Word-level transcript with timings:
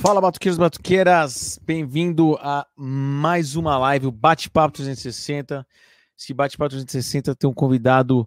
Fala, 0.00 0.20
batuqueiros, 0.20 0.56
batuqueiras, 0.56 1.58
bem-vindo 1.60 2.38
a 2.40 2.64
mais 2.76 3.56
uma 3.56 3.76
live, 3.76 4.06
o 4.06 4.12
Bate-Papo 4.12 4.76
360. 4.76 5.66
Esse 6.16 6.32
Bate-Papo 6.32 6.70
360 6.70 7.34
tem 7.34 7.50
um 7.50 7.52
convidado 7.52 8.26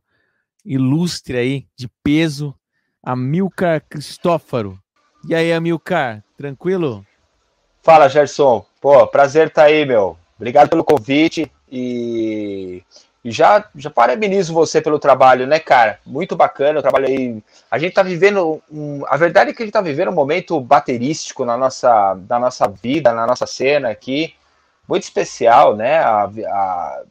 ilustre 0.65 1.37
aí, 1.37 1.67
de 1.73 1.87
peso, 2.03 2.53
Amilcar 3.01 3.81
Cristófaro. 3.87 4.77
E 5.25 5.33
aí, 5.33 5.53
Amilcar, 5.53 6.21
tranquilo? 6.35 7.05
Fala, 7.81 8.09
Gerson. 8.09 8.65
Pô, 8.81 9.07
prazer 9.07 9.47
estar 9.47 9.61
tá 9.61 9.67
aí, 9.69 9.85
meu. 9.85 10.17
Obrigado 10.35 10.69
pelo 10.69 10.83
convite 10.83 11.49
e 11.71 12.83
e 13.23 13.31
já, 13.31 13.63
já 13.75 13.89
parabenizo 13.89 14.53
você 14.53 14.81
pelo 14.81 14.97
trabalho, 14.97 15.45
né, 15.45 15.59
cara? 15.59 15.99
Muito 16.05 16.35
bacana 16.35 16.79
o 16.79 16.81
trabalho 16.81 17.05
aí. 17.05 17.43
A 17.69 17.77
gente 17.77 17.93
tá 17.93 18.01
vivendo. 18.01 18.61
Um, 18.71 19.03
a 19.05 19.15
verdade 19.15 19.51
é 19.51 19.53
que 19.53 19.61
a 19.61 19.65
gente 19.65 19.73
tá 19.73 19.81
vivendo 19.81 20.09
um 20.09 20.15
momento 20.15 20.59
baterístico 20.59 21.45
na 21.45 21.55
nossa, 21.55 22.17
na 22.27 22.39
nossa 22.39 22.67
vida, 22.67 23.13
na 23.13 23.27
nossa 23.27 23.45
cena 23.45 23.89
aqui. 23.89 24.33
Muito 24.87 25.03
especial, 25.03 25.75
né? 25.75 25.99
A, 25.99 26.23
a, 26.47 27.03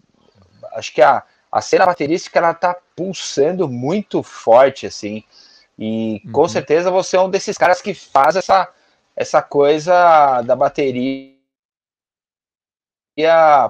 acho 0.73 0.93
que 0.93 1.01
a, 1.01 1.23
a 1.51 1.61
cena 1.61 1.87
baterística 1.87 2.41
ela 2.41 2.55
tá 2.55 2.77
pulsando 2.97 3.69
muito 3.69 4.21
forte, 4.21 4.87
assim. 4.87 5.23
E 5.79 6.21
com 6.33 6.43
uhum. 6.43 6.49
certeza 6.49 6.91
você 6.91 7.17
é 7.17 7.21
um 7.21 7.31
desses 7.31 7.57
caras 7.57 7.81
que 7.81 7.95
faz 7.95 8.35
essa, 8.35 8.69
essa 9.15 9.41
coisa 9.41 10.43
da 10.43 10.57
bateria 10.57 11.40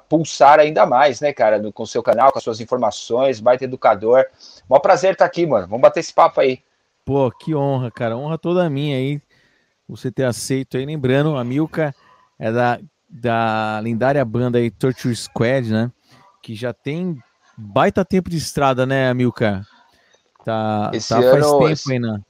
pulsar 0.09 0.59
ainda 0.59 0.87
mais, 0.87 1.21
né, 1.21 1.33
cara, 1.33 1.59
no, 1.59 1.73
com 1.73 1.83
o 1.83 1.87
seu 1.87 2.03
canal, 2.03 2.33
com 2.33 2.39
as 2.39 2.45
suas 2.45 2.61
informações, 2.61 3.41
baita 3.41 3.65
educador. 3.65 4.25
Mó 4.69 4.79
prazer 4.79 5.13
estar 5.13 5.25
tá 5.25 5.29
aqui, 5.29 5.47
mano. 5.47 5.67
Vamos 5.67 5.83
bater 5.83 6.01
esse 6.01 6.13
papo 6.13 6.41
aí. 6.41 6.63
Pô, 7.05 7.31
que 7.31 7.55
honra, 7.55 7.91
cara. 7.91 8.17
Honra 8.17 8.39
toda 8.39 8.71
minha 8.71 8.97
aí. 8.97 9.21
Você 9.89 10.11
ter 10.11 10.25
aceito 10.25 10.77
aí. 10.77 10.85
Lembrando, 10.85 11.37
a 11.37 11.43
Milka 11.43 11.95
é 12.39 12.53
da, 12.53 12.79
da 13.09 13.81
lendária 13.83 14.25
banda 14.25 14.59
aí, 14.59 14.71
Torture 14.71 15.15
Squad, 15.15 15.71
né? 15.71 15.91
Que 16.43 16.55
já 16.55 16.73
tem 16.73 17.19
baita 17.57 18.05
tempo 18.05 18.31
de 18.31 18.37
estrada, 18.37 18.87
né, 18.87 19.13
Milka? 19.13 19.67
Tá, 20.45 20.91
Esse 20.95 21.09
tá 21.09 21.19
ano, 21.19 21.31
faz 21.31 21.47
tempo 21.47 21.69
esse... 21.69 21.93
aí, 21.93 21.99
né? 21.99 22.21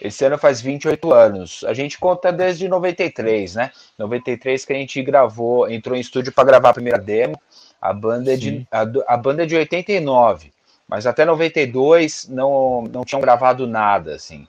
Esse 0.00 0.24
ano 0.24 0.38
faz 0.38 0.60
28 0.60 1.12
anos. 1.12 1.64
A 1.64 1.74
gente 1.74 1.98
conta 1.98 2.32
desde 2.32 2.68
93, 2.68 3.54
né? 3.56 3.72
93 3.98 4.64
que 4.64 4.72
a 4.72 4.76
gente 4.76 5.02
gravou, 5.02 5.68
entrou 5.68 5.96
em 5.96 6.00
estúdio 6.00 6.32
para 6.32 6.44
gravar 6.44 6.70
a 6.70 6.74
primeira 6.74 6.98
demo. 6.98 7.40
A 7.80 7.92
banda, 7.92 8.32
é 8.32 8.36
de, 8.36 8.66
a, 8.70 8.82
a, 9.14 9.16
banda 9.16 9.44
é 9.44 9.46
de 9.46 9.56
89, 9.56 10.52
mas 10.88 11.06
até 11.06 11.24
92 11.24 12.28
não, 12.28 12.82
não 12.82 13.04
tinham 13.04 13.20
gravado 13.20 13.66
nada, 13.66 14.14
assim. 14.14 14.46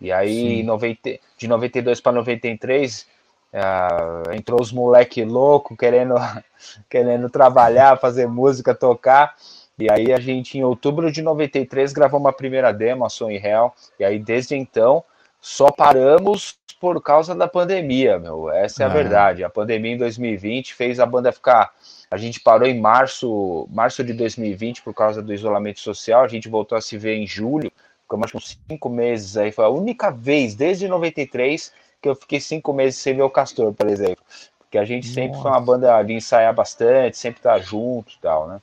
E 0.00 0.10
aí, 0.10 0.62
90, 0.62 1.18
de 1.38 1.48
92 1.48 2.00
para 2.00 2.12
93, 2.12 3.06
uh, 3.54 4.32
entrou 4.32 4.60
os 4.60 4.72
moleque 4.72 5.24
louco 5.24 5.76
querendo, 5.76 6.14
querendo 6.90 7.30
trabalhar, 7.30 7.98
fazer 7.98 8.26
música, 8.26 8.74
tocar. 8.74 9.36
E 9.78 9.90
aí 9.90 10.12
a 10.12 10.20
gente, 10.20 10.56
em 10.56 10.62
outubro 10.62 11.10
de 11.10 11.20
93, 11.20 11.92
gravou 11.92 12.20
uma 12.20 12.32
primeira 12.32 12.72
demo, 12.72 13.04
a 13.04 13.08
Sonho 13.08 13.40
Real, 13.40 13.74
e 13.98 14.04
aí 14.04 14.18
desde 14.18 14.54
então 14.54 15.04
só 15.40 15.70
paramos 15.70 16.56
por 16.80 17.02
causa 17.02 17.34
da 17.34 17.48
pandemia, 17.48 18.18
meu. 18.18 18.50
Essa 18.50 18.82
é 18.82 18.86
a 18.86 18.90
é. 18.90 18.92
verdade. 18.92 19.44
A 19.44 19.50
pandemia 19.50 19.92
em 19.92 19.98
2020 19.98 20.74
fez 20.74 21.00
a 21.00 21.06
banda 21.06 21.32
ficar. 21.32 21.72
A 22.10 22.16
gente 22.16 22.40
parou 22.40 22.68
em 22.68 22.78
março, 22.78 23.66
março 23.70 24.04
de 24.04 24.12
2020 24.12 24.82
por 24.82 24.94
causa 24.94 25.22
do 25.22 25.32
isolamento 25.32 25.80
social. 25.80 26.22
A 26.22 26.28
gente 26.28 26.48
voltou 26.48 26.76
a 26.76 26.80
se 26.80 26.96
ver 26.96 27.16
em 27.16 27.26
julho, 27.26 27.72
ficamos 28.02 28.34
uns 28.34 28.58
cinco 28.68 28.88
meses 28.88 29.36
aí. 29.36 29.50
Foi 29.50 29.64
a 29.64 29.68
única 29.68 30.10
vez 30.10 30.54
desde 30.54 30.86
93 30.86 31.72
que 32.00 32.08
eu 32.08 32.14
fiquei 32.14 32.38
cinco 32.38 32.72
meses 32.72 33.00
sem 33.00 33.14
ver 33.14 33.22
o 33.22 33.30
Castor, 33.30 33.72
por 33.72 33.88
exemplo. 33.88 34.22
Porque 34.58 34.76
a 34.76 34.84
gente 34.84 35.08
Nossa. 35.08 35.14
sempre 35.14 35.40
foi 35.40 35.50
uma 35.50 35.60
banda 35.60 36.02
de 36.02 36.12
ensaiar 36.12 36.54
bastante, 36.54 37.16
sempre 37.16 37.40
tá 37.40 37.58
junto 37.58 38.12
e 38.12 38.18
tal, 38.20 38.46
né? 38.46 38.60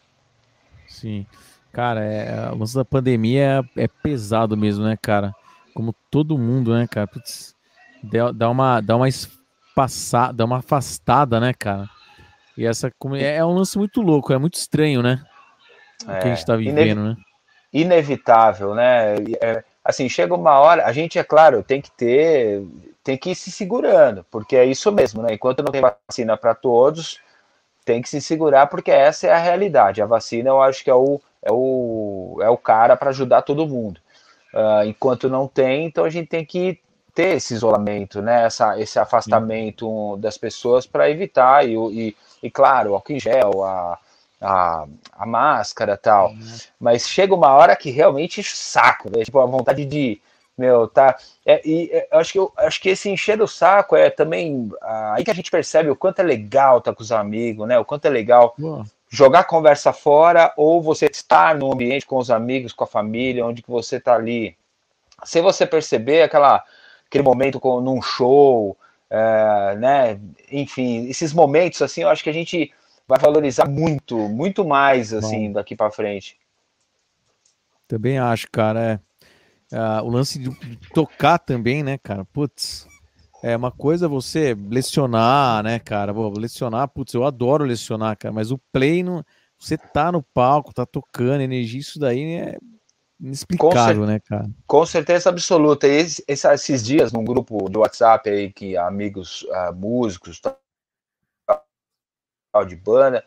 Sim. 0.91 1.25
Cara, 1.71 2.03
é, 2.03 2.51
o 2.51 2.57
lance 2.57 2.75
da 2.75 2.83
pandemia 2.83 3.63
é, 3.77 3.83
é, 3.83 3.87
pesado 3.87 4.57
mesmo, 4.57 4.83
né, 4.83 4.97
cara? 5.01 5.33
Como 5.73 5.95
todo 6.11 6.37
mundo, 6.37 6.73
né, 6.73 6.85
cara? 6.85 7.07
Putz, 7.07 7.55
dá 8.35 8.49
uma, 8.49 8.81
dá 8.81 8.97
uma 8.97 9.07
espaçada, 9.07 10.33
dá 10.33 10.45
uma 10.45 10.57
afastada, 10.57 11.39
né, 11.39 11.53
cara? 11.57 11.89
E 12.57 12.65
essa 12.65 12.91
é, 13.15 13.37
é 13.37 13.45
um 13.45 13.53
lance 13.53 13.77
muito 13.77 14.01
louco, 14.01 14.33
é 14.33 14.37
muito 14.37 14.55
estranho, 14.55 15.01
né? 15.01 15.23
O 16.05 16.11
é, 16.11 16.19
que 16.19 16.27
a 16.27 16.35
gente 16.35 16.45
tá 16.45 16.55
vivendo, 16.57 17.01
né? 17.03 17.15
Inevitável, 17.71 18.75
né? 18.75 19.15
É, 19.41 19.63
assim, 19.83 20.09
chega 20.09 20.35
uma 20.35 20.59
hora, 20.59 20.85
a 20.85 20.91
gente, 20.91 21.17
é 21.17 21.23
claro, 21.23 21.63
tem 21.63 21.81
que 21.81 21.91
ter, 21.91 22.61
tem 23.01 23.17
que 23.17 23.31
ir 23.31 23.35
se 23.35 23.49
segurando, 23.49 24.25
porque 24.29 24.57
é 24.57 24.65
isso 24.65 24.91
mesmo, 24.91 25.21
né? 25.21 25.33
Enquanto 25.33 25.63
não 25.63 25.71
tem 25.71 25.81
vacina 25.81 26.35
para 26.35 26.53
todos, 26.53 27.21
tem 27.85 28.01
que 28.01 28.09
se 28.09 28.21
segurar 28.21 28.67
porque 28.67 28.91
essa 28.91 29.27
é 29.27 29.31
a 29.31 29.37
realidade. 29.37 30.01
A 30.01 30.05
vacina 30.05 30.49
eu 30.49 30.61
acho 30.61 30.83
que 30.83 30.89
é 30.89 30.95
o, 30.95 31.19
é 31.41 31.51
o, 31.51 32.39
é 32.41 32.49
o 32.49 32.57
cara 32.57 32.95
para 32.95 33.09
ajudar 33.09 33.41
todo 33.41 33.67
mundo. 33.67 33.99
Uh, 34.53 34.85
enquanto 34.85 35.29
não 35.29 35.47
tem, 35.47 35.85
então 35.85 36.03
a 36.03 36.09
gente 36.09 36.27
tem 36.27 36.45
que 36.45 36.79
ter 37.13 37.35
esse 37.37 37.53
isolamento, 37.53 38.21
né? 38.21 38.45
Essa, 38.45 38.79
esse 38.79 38.99
afastamento 38.99 40.17
das 40.17 40.37
pessoas 40.37 40.85
para 40.85 41.09
evitar, 41.09 41.67
e, 41.67 41.75
e, 41.75 42.17
e, 42.43 42.51
claro, 42.51 42.91
o 42.91 42.95
álcool 42.95 43.13
em 43.13 43.19
gel, 43.19 43.63
a, 43.63 43.97
a, 44.41 44.85
a 45.13 45.25
máscara 45.25 45.97
tal. 45.97 46.29
Uhum. 46.29 46.57
Mas 46.79 47.07
chega 47.07 47.33
uma 47.33 47.53
hora 47.53 47.75
que 47.75 47.91
realmente 47.91 48.43
saco, 48.43 49.09
né? 49.09 49.23
Tipo, 49.23 49.39
a 49.39 49.45
vontade 49.45 49.85
de 49.85 50.21
meu, 50.61 50.87
tá. 50.87 51.17
É, 51.45 51.61
e 51.67 51.89
é, 51.91 52.07
acho 52.11 52.31
que 52.31 52.39
eu 52.39 52.53
acho 52.55 52.79
que 52.79 52.89
esse 52.89 53.09
encher 53.09 53.41
o 53.41 53.47
saco 53.47 53.95
é 53.95 54.09
também 54.09 54.69
ah, 54.81 55.15
aí 55.15 55.23
que 55.23 55.31
a 55.31 55.33
gente 55.33 55.49
percebe 55.49 55.89
o 55.89 55.95
quanto 55.95 56.19
é 56.19 56.23
legal 56.23 56.77
estar 56.77 56.91
tá 56.91 56.95
com 56.95 57.01
os 57.01 57.11
amigos, 57.11 57.67
né? 57.67 57.79
O 57.79 57.85
quanto 57.85 58.05
é 58.05 58.09
legal 58.09 58.55
jogar 59.09 59.45
conversa 59.45 59.91
fora 59.91 60.53
ou 60.55 60.81
você 60.81 61.07
estar 61.07 61.55
no 61.55 61.73
ambiente 61.73 62.05
com 62.05 62.17
os 62.17 62.29
amigos, 62.29 62.71
com 62.71 62.83
a 62.83 62.87
família, 62.87 63.45
onde 63.45 63.61
que 63.61 63.71
você 63.71 63.99
tá 63.99 64.13
ali. 64.13 64.55
Se 65.23 65.41
você 65.41 65.65
perceber 65.65 66.21
aquela 66.21 66.63
aquele 67.07 67.23
momento 67.23 67.59
com, 67.59 67.81
num 67.81 68.01
show, 68.01 68.77
é, 69.09 69.75
né? 69.77 70.19
Enfim, 70.51 71.09
esses 71.09 71.33
momentos 71.33 71.81
assim, 71.81 72.03
eu 72.03 72.09
acho 72.09 72.23
que 72.23 72.29
a 72.29 72.33
gente 72.33 72.71
vai 73.07 73.19
valorizar 73.19 73.67
muito, 73.67 74.17
muito 74.17 74.63
mais 74.63 75.13
assim 75.13 75.47
Bom. 75.47 75.53
daqui 75.53 75.75
para 75.75 75.91
frente. 75.91 76.37
Também 77.87 78.17
acho, 78.17 78.47
cara. 78.49 78.93
É 78.93 79.10
Uh, 79.71 80.03
o 80.03 80.09
lance 80.09 80.37
de 80.37 80.49
tocar 80.93 81.39
também, 81.39 81.81
né, 81.81 81.97
cara? 81.97 82.25
Putz, 82.25 82.87
é 83.41 83.55
uma 83.55 83.71
coisa 83.71 84.07
você 84.07 84.55
lecionar, 84.69 85.63
né, 85.63 85.79
cara? 85.79 86.11
Vou 86.11 86.31
lecionar, 86.37 86.87
putz, 86.89 87.13
eu 87.13 87.23
adoro 87.25 87.63
lecionar, 87.63 88.17
cara, 88.17 88.33
mas 88.33 88.51
o 88.51 88.57
play, 88.71 89.01
não, 89.01 89.23
você 89.57 89.77
tá 89.77 90.11
no 90.11 90.21
palco, 90.21 90.73
tá 90.73 90.85
tocando, 90.85 91.41
energia, 91.41 91.79
isso 91.79 91.99
daí 91.99 92.33
é 92.33 92.57
inexplicável, 93.19 94.05
né, 94.05 94.19
cara? 94.19 94.49
Com 94.67 94.85
certeza 94.85 95.29
absoluta. 95.29 95.87
E 95.87 95.91
esses, 95.91 96.23
esses 96.27 96.83
dias, 96.83 97.11
num 97.11 97.23
grupo 97.23 97.69
do 97.69 97.79
WhatsApp 97.79 98.29
aí, 98.29 98.51
que 98.51 98.75
amigos 98.75 99.43
uh, 99.43 99.73
músicos, 99.73 100.39
tal, 100.39 100.57
de 102.67 102.75
banda, 102.75 103.23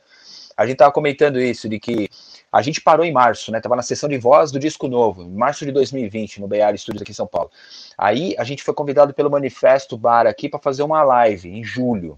a 0.56 0.66
gente 0.66 0.76
tava 0.76 0.92
comentando 0.92 1.40
isso, 1.40 1.68
de 1.68 1.78
que 1.78 2.10
a 2.54 2.62
gente 2.62 2.80
parou 2.80 3.04
em 3.04 3.10
março, 3.10 3.50
né? 3.50 3.60
Tava 3.60 3.74
na 3.74 3.82
sessão 3.82 4.08
de 4.08 4.16
voz 4.16 4.52
do 4.52 4.60
disco 4.60 4.86
novo, 4.86 5.24
em 5.24 5.34
março 5.34 5.66
de 5.66 5.72
2020, 5.72 6.40
no 6.40 6.46
BR 6.46 6.76
Studios 6.76 7.02
aqui 7.02 7.10
em 7.10 7.14
São 7.14 7.26
Paulo. 7.26 7.50
Aí 7.98 8.32
a 8.38 8.44
gente 8.44 8.62
foi 8.62 8.72
convidado 8.72 9.12
pelo 9.12 9.28
Manifesto 9.28 9.98
Bar 9.98 10.24
aqui 10.28 10.48
para 10.48 10.60
fazer 10.60 10.84
uma 10.84 11.02
live 11.02 11.50
em 11.50 11.64
julho, 11.64 12.16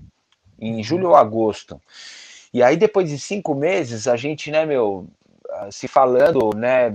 em 0.60 0.84
julho 0.84 1.08
ou 1.08 1.16
agosto. 1.16 1.80
E 2.52 2.62
aí 2.62 2.76
depois 2.76 3.08
de 3.08 3.18
cinco 3.18 3.54
meses 3.54 4.06
a 4.06 4.14
gente, 4.14 4.50
né, 4.50 4.66
meu, 4.66 5.06
se 5.70 5.88
falando, 5.88 6.50
né, 6.54 6.92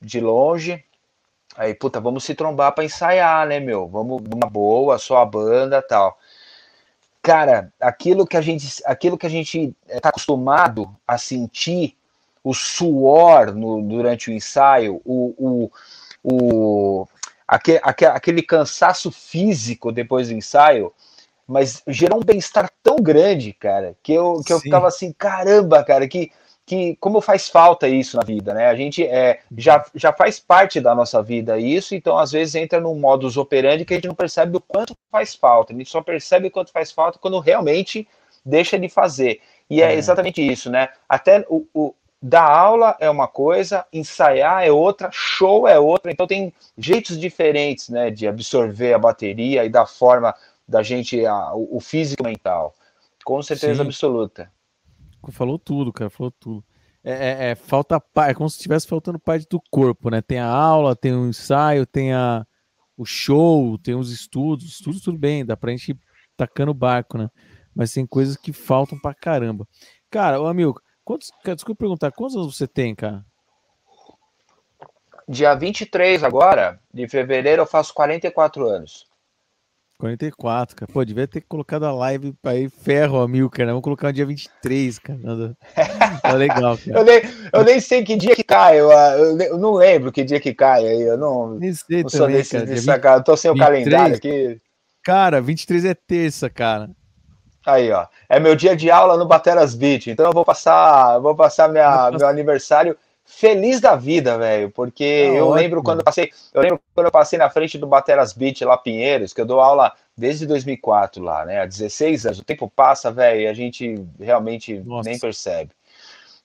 de 0.00 0.20
longe. 0.20 0.84
Aí, 1.56 1.74
puta, 1.74 1.98
vamos 1.98 2.22
se 2.22 2.32
trombar 2.32 2.72
para 2.76 2.84
ensaiar, 2.84 3.44
né, 3.48 3.58
meu? 3.58 3.88
Vamos 3.88 4.22
uma 4.32 4.48
boa, 4.48 4.98
só 4.98 5.16
a 5.16 5.26
banda, 5.26 5.82
tal 5.82 6.16
cara, 7.20 7.70
aquilo 7.78 8.26
que 8.26 8.38
a 8.38 8.40
gente, 8.40 8.82
aquilo 8.86 9.18
que 9.18 9.26
a 9.26 9.28
gente 9.28 9.76
está 9.86 10.08
acostumado 10.08 10.96
a 11.06 11.18
sentir 11.18 11.97
o 12.48 12.54
suor 12.54 13.54
no, 13.54 13.82
durante 13.82 14.30
o 14.30 14.32
ensaio, 14.32 15.02
o, 15.04 15.34
o, 15.38 15.70
o, 16.24 17.08
aquele, 17.46 17.78
aquele 17.82 18.42
cansaço 18.42 19.12
físico 19.12 19.92
depois 19.92 20.28
do 20.28 20.34
ensaio, 20.34 20.90
mas 21.46 21.82
gerou 21.86 22.20
um 22.20 22.24
bem-estar 22.24 22.70
tão 22.82 22.96
grande, 22.96 23.52
cara, 23.52 23.94
que 24.02 24.14
eu, 24.14 24.40
que 24.46 24.50
eu 24.50 24.58
ficava 24.60 24.88
assim, 24.88 25.12
caramba, 25.12 25.84
cara, 25.84 26.08
que, 26.08 26.32
que 26.64 26.96
como 26.96 27.20
faz 27.20 27.50
falta 27.50 27.86
isso 27.86 28.16
na 28.16 28.22
vida, 28.22 28.54
né? 28.54 28.68
A 28.68 28.74
gente 28.74 29.04
é, 29.04 29.40
já, 29.54 29.84
já 29.94 30.10
faz 30.10 30.40
parte 30.40 30.80
da 30.80 30.94
nossa 30.94 31.22
vida 31.22 31.58
isso, 31.58 31.94
então 31.94 32.16
às 32.16 32.32
vezes 32.32 32.54
entra 32.54 32.80
num 32.80 32.94
modus 32.94 33.36
operandi 33.36 33.84
que 33.84 33.92
a 33.92 33.96
gente 33.98 34.08
não 34.08 34.14
percebe 34.14 34.56
o 34.56 34.60
quanto 34.60 34.96
faz 35.12 35.34
falta, 35.34 35.74
a 35.74 35.76
gente 35.76 35.90
só 35.90 36.00
percebe 36.00 36.48
o 36.48 36.50
quanto 36.50 36.72
faz 36.72 36.90
falta 36.90 37.18
quando 37.18 37.38
realmente 37.40 38.08
deixa 38.42 38.78
de 38.78 38.88
fazer. 38.88 39.42
E 39.68 39.82
é, 39.82 39.92
é. 39.92 39.98
exatamente 39.98 40.40
isso, 40.40 40.70
né? 40.70 40.88
Até 41.06 41.44
o, 41.50 41.66
o, 41.74 41.94
dar 42.20 42.50
aula 42.50 42.96
é 42.98 43.08
uma 43.08 43.28
coisa, 43.28 43.86
ensaiar 43.92 44.64
é 44.64 44.72
outra, 44.72 45.08
show 45.12 45.68
é 45.68 45.78
outra, 45.78 46.10
então 46.10 46.26
tem 46.26 46.52
jeitos 46.76 47.18
diferentes, 47.18 47.88
né, 47.88 48.10
de 48.10 48.26
absorver 48.26 48.92
a 48.92 48.98
bateria 48.98 49.64
e 49.64 49.68
da 49.68 49.86
forma 49.86 50.34
da 50.66 50.82
gente 50.82 51.24
a, 51.24 51.54
o, 51.54 51.76
o 51.76 51.80
físico 51.80 52.24
mental. 52.24 52.74
Com 53.24 53.42
certeza 53.42 53.82
Sim. 53.82 53.88
absoluta. 53.88 54.50
Falou 55.30 55.58
tudo, 55.58 55.92
cara, 55.92 56.10
falou 56.10 56.30
tudo. 56.30 56.64
É, 57.04 57.12
é, 57.12 57.50
é, 57.50 57.54
falta 57.54 58.02
é 58.26 58.34
como 58.34 58.50
se 58.50 58.56
estivesse 58.56 58.86
faltando 58.86 59.18
parte 59.18 59.46
do 59.48 59.60
corpo, 59.70 60.10
né? 60.10 60.20
Tem 60.20 60.38
a 60.38 60.46
aula, 60.46 60.96
tem 60.96 61.14
o 61.14 61.28
ensaio, 61.28 61.86
tem 61.86 62.12
a, 62.12 62.44
o 62.96 63.04
show, 63.04 63.78
tem 63.78 63.94
os 63.94 64.10
estudos, 64.10 64.66
estudos 64.66 65.00
tudo 65.02 65.16
bem, 65.16 65.44
dá 65.44 65.56
pra 65.56 65.70
gente 65.70 65.92
ir 65.92 65.98
tacando 66.36 66.72
o 66.72 66.74
barco, 66.74 67.16
né? 67.16 67.30
Mas 67.74 67.92
tem 67.92 68.04
coisas 68.04 68.36
que 68.36 68.52
faltam 68.52 68.98
pra 68.98 69.14
caramba. 69.14 69.66
Cara, 70.10 70.40
ô 70.40 70.46
amigo, 70.46 70.80
quantos, 71.08 71.32
desculpa 71.42 71.78
perguntar, 71.78 72.12
quantos 72.12 72.36
anos 72.36 72.54
você 72.54 72.68
tem, 72.68 72.94
cara? 72.94 73.24
Dia 75.26 75.54
23 75.54 76.22
agora, 76.22 76.78
de 76.92 77.08
fevereiro, 77.08 77.62
eu 77.62 77.66
faço 77.66 77.94
44 77.94 78.68
anos. 78.68 79.06
44, 79.98 80.76
cara. 80.76 80.92
Pô, 80.92 81.04
devia 81.04 81.26
ter 81.26 81.40
colocado 81.40 81.84
a 81.84 81.92
live 81.92 82.34
aí, 82.44 82.68
ferro 82.68 83.20
a 83.20 83.26
mil, 83.26 83.50
cara. 83.50 83.70
Vamos 83.70 83.82
colocar 83.82 84.08
no 84.08 84.12
dia 84.12 84.26
23, 84.26 84.98
cara. 84.98 85.56
Tá 86.22 86.32
legal, 86.34 86.78
cara. 86.84 86.98
eu, 86.98 87.04
nem, 87.04 87.20
eu 87.52 87.64
nem 87.64 87.80
sei 87.80 88.04
que 88.04 88.14
dia 88.14 88.36
que 88.36 88.44
cai. 88.44 88.78
Eu, 88.78 88.90
eu, 88.92 89.58
não 89.58 89.72
lembro 89.72 90.12
que 90.12 90.22
dia 90.22 90.38
que 90.38 90.54
cai 90.54 90.86
aí. 90.86 91.02
Eu 91.02 91.18
não, 91.18 91.54
nem 91.54 91.74
sei 91.74 92.02
não 92.02 92.10
também, 92.10 92.36
desse, 92.36 92.52
cara. 92.52 92.66
Desse, 92.66 92.86
20, 92.86 93.00
cara. 93.00 93.16
Eu 93.18 93.24
tô 93.24 93.36
sem 93.36 93.52
23, 93.52 93.56
o 93.56 93.70
calendário 93.70 94.16
aqui. 94.16 94.60
Cara, 95.02 95.40
23 95.40 95.84
é 95.86 95.94
terça, 95.94 96.48
cara. 96.48 96.90
Aí, 97.66 97.90
ó. 97.92 98.06
É 98.28 98.40
meu 98.40 98.56
dia 98.56 98.76
de 98.76 98.90
aula 98.90 99.16
no 99.16 99.26
Bateras 99.26 99.74
Beat. 99.74 100.06
Então 100.08 100.26
eu 100.26 100.32
vou 100.32 100.44
passar, 100.44 101.18
vou 101.18 101.34
passar 101.34 101.68
minha, 101.68 102.10
meu 102.10 102.26
aniversário 102.26 102.96
feliz 103.28 103.78
da 103.78 103.94
vida, 103.94 104.38
velho, 104.38 104.70
porque 104.70 105.04
é 105.04 105.38
eu 105.38 105.48
ótimo. 105.48 105.54
lembro 105.54 105.82
quando 105.82 105.98
eu 105.98 106.04
passei, 106.04 106.32
eu 106.54 106.62
lembro 106.62 106.80
quando 106.94 107.06
eu 107.06 107.12
passei 107.12 107.38
na 107.38 107.50
frente 107.50 107.76
do 107.76 107.86
Bateras 107.86 108.32
Beach 108.32 108.64
lá 108.64 108.78
Pinheiros, 108.78 109.34
que 109.34 109.40
eu 109.42 109.44
dou 109.44 109.60
aula 109.60 109.92
desde 110.16 110.46
2004 110.46 111.22
lá, 111.22 111.44
né? 111.44 111.60
Há 111.60 111.66
16 111.66 112.24
anos, 112.24 112.38
o 112.38 112.44
tempo 112.44 112.72
passa, 112.74 113.12
velho, 113.12 113.42
e 113.42 113.46
a 113.46 113.52
gente 113.52 114.02
realmente 114.18 114.80
Nossa. 114.80 115.10
nem 115.10 115.18
percebe. 115.18 115.70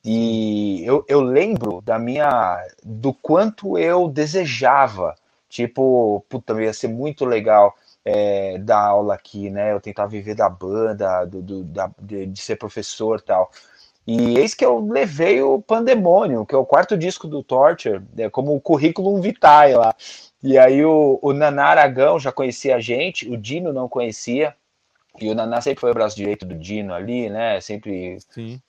E 0.03 0.83
eu, 0.85 1.05
eu 1.07 1.21
lembro 1.21 1.81
da 1.81 1.97
minha 1.97 2.61
do 2.83 3.13
quanto 3.13 3.77
eu 3.77 4.09
desejava, 4.09 5.15
tipo, 5.47 6.25
puta, 6.27 6.61
ia 6.61 6.73
ser 6.73 6.89
muito 6.89 7.23
legal 7.23 7.73
é, 8.05 8.57
dar 8.57 8.79
aula 8.79 9.13
aqui, 9.13 9.49
né? 9.49 9.71
Eu 9.73 9.79
tentar 9.79 10.07
viver 10.07 10.35
da 10.35 10.49
banda, 10.49 11.25
do, 11.25 11.41
do 11.41 11.63
da, 11.63 11.89
de, 11.99 12.25
de 12.25 12.41
ser 12.41 12.55
professor 12.57 13.21
tal. 13.21 13.51
E 14.05 14.37
eis 14.37 14.53
que 14.53 14.65
eu 14.65 14.85
levei 14.85 15.41
o 15.41 15.61
Pandemônio, 15.61 16.45
que 16.45 16.53
é 16.53 16.57
o 16.57 16.65
quarto 16.65 16.97
disco 16.97 17.27
do 17.27 17.41
Torture, 17.41 18.01
é, 18.17 18.29
como 18.29 18.59
currículo 18.59 19.21
vitae 19.21 19.75
lá. 19.75 19.95
E 20.41 20.57
aí 20.57 20.83
o, 20.83 21.19
o 21.21 21.31
Naná 21.31 21.67
Aragão 21.67 22.19
já 22.19 22.31
conhecia 22.31 22.75
a 22.75 22.79
gente, 22.81 23.29
o 23.29 23.37
Dino 23.37 23.71
não 23.71 23.87
conhecia, 23.87 24.53
e 25.21 25.29
o 25.29 25.35
Naná 25.35 25.61
sempre 25.61 25.79
foi 25.79 25.91
o 25.91 25.93
braço 25.93 26.17
direito 26.17 26.45
do 26.45 26.55
Dino 26.55 26.93
ali, 26.93 27.29
né? 27.29 27.61
Sempre 27.61 28.17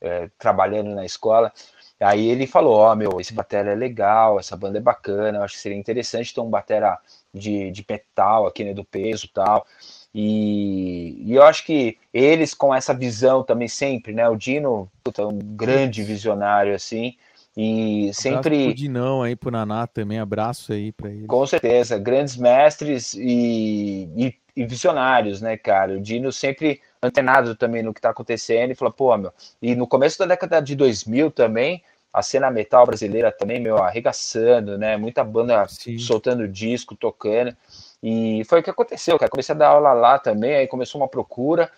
é, 0.00 0.28
trabalhando 0.38 0.94
na 0.94 1.04
escola. 1.04 1.52
Aí 2.00 2.28
ele 2.28 2.46
falou: 2.46 2.74
Ó, 2.74 2.92
oh, 2.92 2.96
meu, 2.96 3.20
esse 3.20 3.32
batera 3.32 3.72
é 3.72 3.74
legal, 3.74 4.38
essa 4.38 4.56
banda 4.56 4.78
é 4.78 4.80
bacana, 4.80 5.38
eu 5.38 5.42
acho 5.42 5.54
que 5.54 5.60
seria 5.60 5.78
interessante 5.78 6.34
ter 6.34 6.40
um 6.40 6.50
batera 6.50 6.98
de, 7.32 7.70
de 7.70 7.84
metal 7.88 8.46
aqui, 8.46 8.64
né? 8.64 8.74
Do 8.74 8.84
peso 8.84 9.26
e 9.26 9.28
tal. 9.28 9.66
E, 10.14 11.16
e, 11.26 11.34
eu 11.34 11.42
acho 11.42 11.64
que 11.64 11.98
eles 12.12 12.54
com 12.54 12.74
essa 12.74 12.94
visão 12.94 13.42
também 13.42 13.68
sempre, 13.68 14.12
né? 14.12 14.28
O 14.28 14.36
Dino, 14.36 14.88
puta, 15.02 15.26
um 15.26 15.38
grande 15.38 16.02
visionário 16.02 16.74
assim, 16.74 17.16
e 17.56 18.10
sempre. 18.12 18.64
Pro 18.64 18.74
Dinão 18.74 19.22
aí 19.22 19.36
pro 19.36 19.50
Naná 19.50 19.86
também, 19.86 20.18
abraço 20.18 20.72
aí 20.72 20.92
para 20.92 21.10
ele. 21.10 21.26
Com 21.26 21.46
certeza, 21.46 21.98
grandes 21.98 22.36
mestres 22.36 23.14
e, 23.14 24.08
e, 24.16 24.34
e, 24.56 24.66
visionários, 24.66 25.40
né, 25.40 25.56
cara? 25.56 25.94
O 25.94 26.00
Dino 26.00 26.32
sempre 26.32 26.80
antenado 27.04 27.54
também 27.54 27.82
no 27.82 27.92
que 27.92 28.00
tá 28.00 28.10
acontecendo 28.10 28.70
e 28.70 28.74
falou, 28.74 28.92
pô, 28.92 29.16
meu. 29.16 29.32
E 29.60 29.74
no 29.74 29.86
começo 29.86 30.18
da 30.18 30.26
década 30.26 30.60
de 30.60 30.74
2000 30.74 31.30
também, 31.30 31.82
a 32.12 32.22
cena 32.22 32.50
metal 32.50 32.86
brasileira 32.86 33.32
também, 33.32 33.60
meu, 33.60 33.76
arregaçando, 33.78 34.78
né? 34.78 34.96
Muita 34.96 35.24
banda 35.24 35.66
Sim. 35.66 35.98
soltando 35.98 36.46
disco, 36.46 36.94
tocando. 36.94 37.54
E 38.02 38.44
foi 38.44 38.60
o 38.60 38.62
que 38.62 38.70
aconteceu, 38.70 39.18
cara. 39.18 39.30
Comecei 39.30 39.54
a 39.54 39.58
dar 39.58 39.68
aula 39.68 39.92
lá 39.92 40.18
também, 40.18 40.54
aí 40.54 40.68
começou 40.68 41.00
uma 41.00 41.08
procura, 41.08 41.70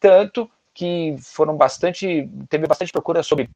tanto 0.00 0.50
que 0.72 1.14
foram 1.20 1.56
bastante, 1.56 2.26
teve 2.48 2.66
bastante 2.66 2.90
procura 2.90 3.22
sobre 3.22 3.50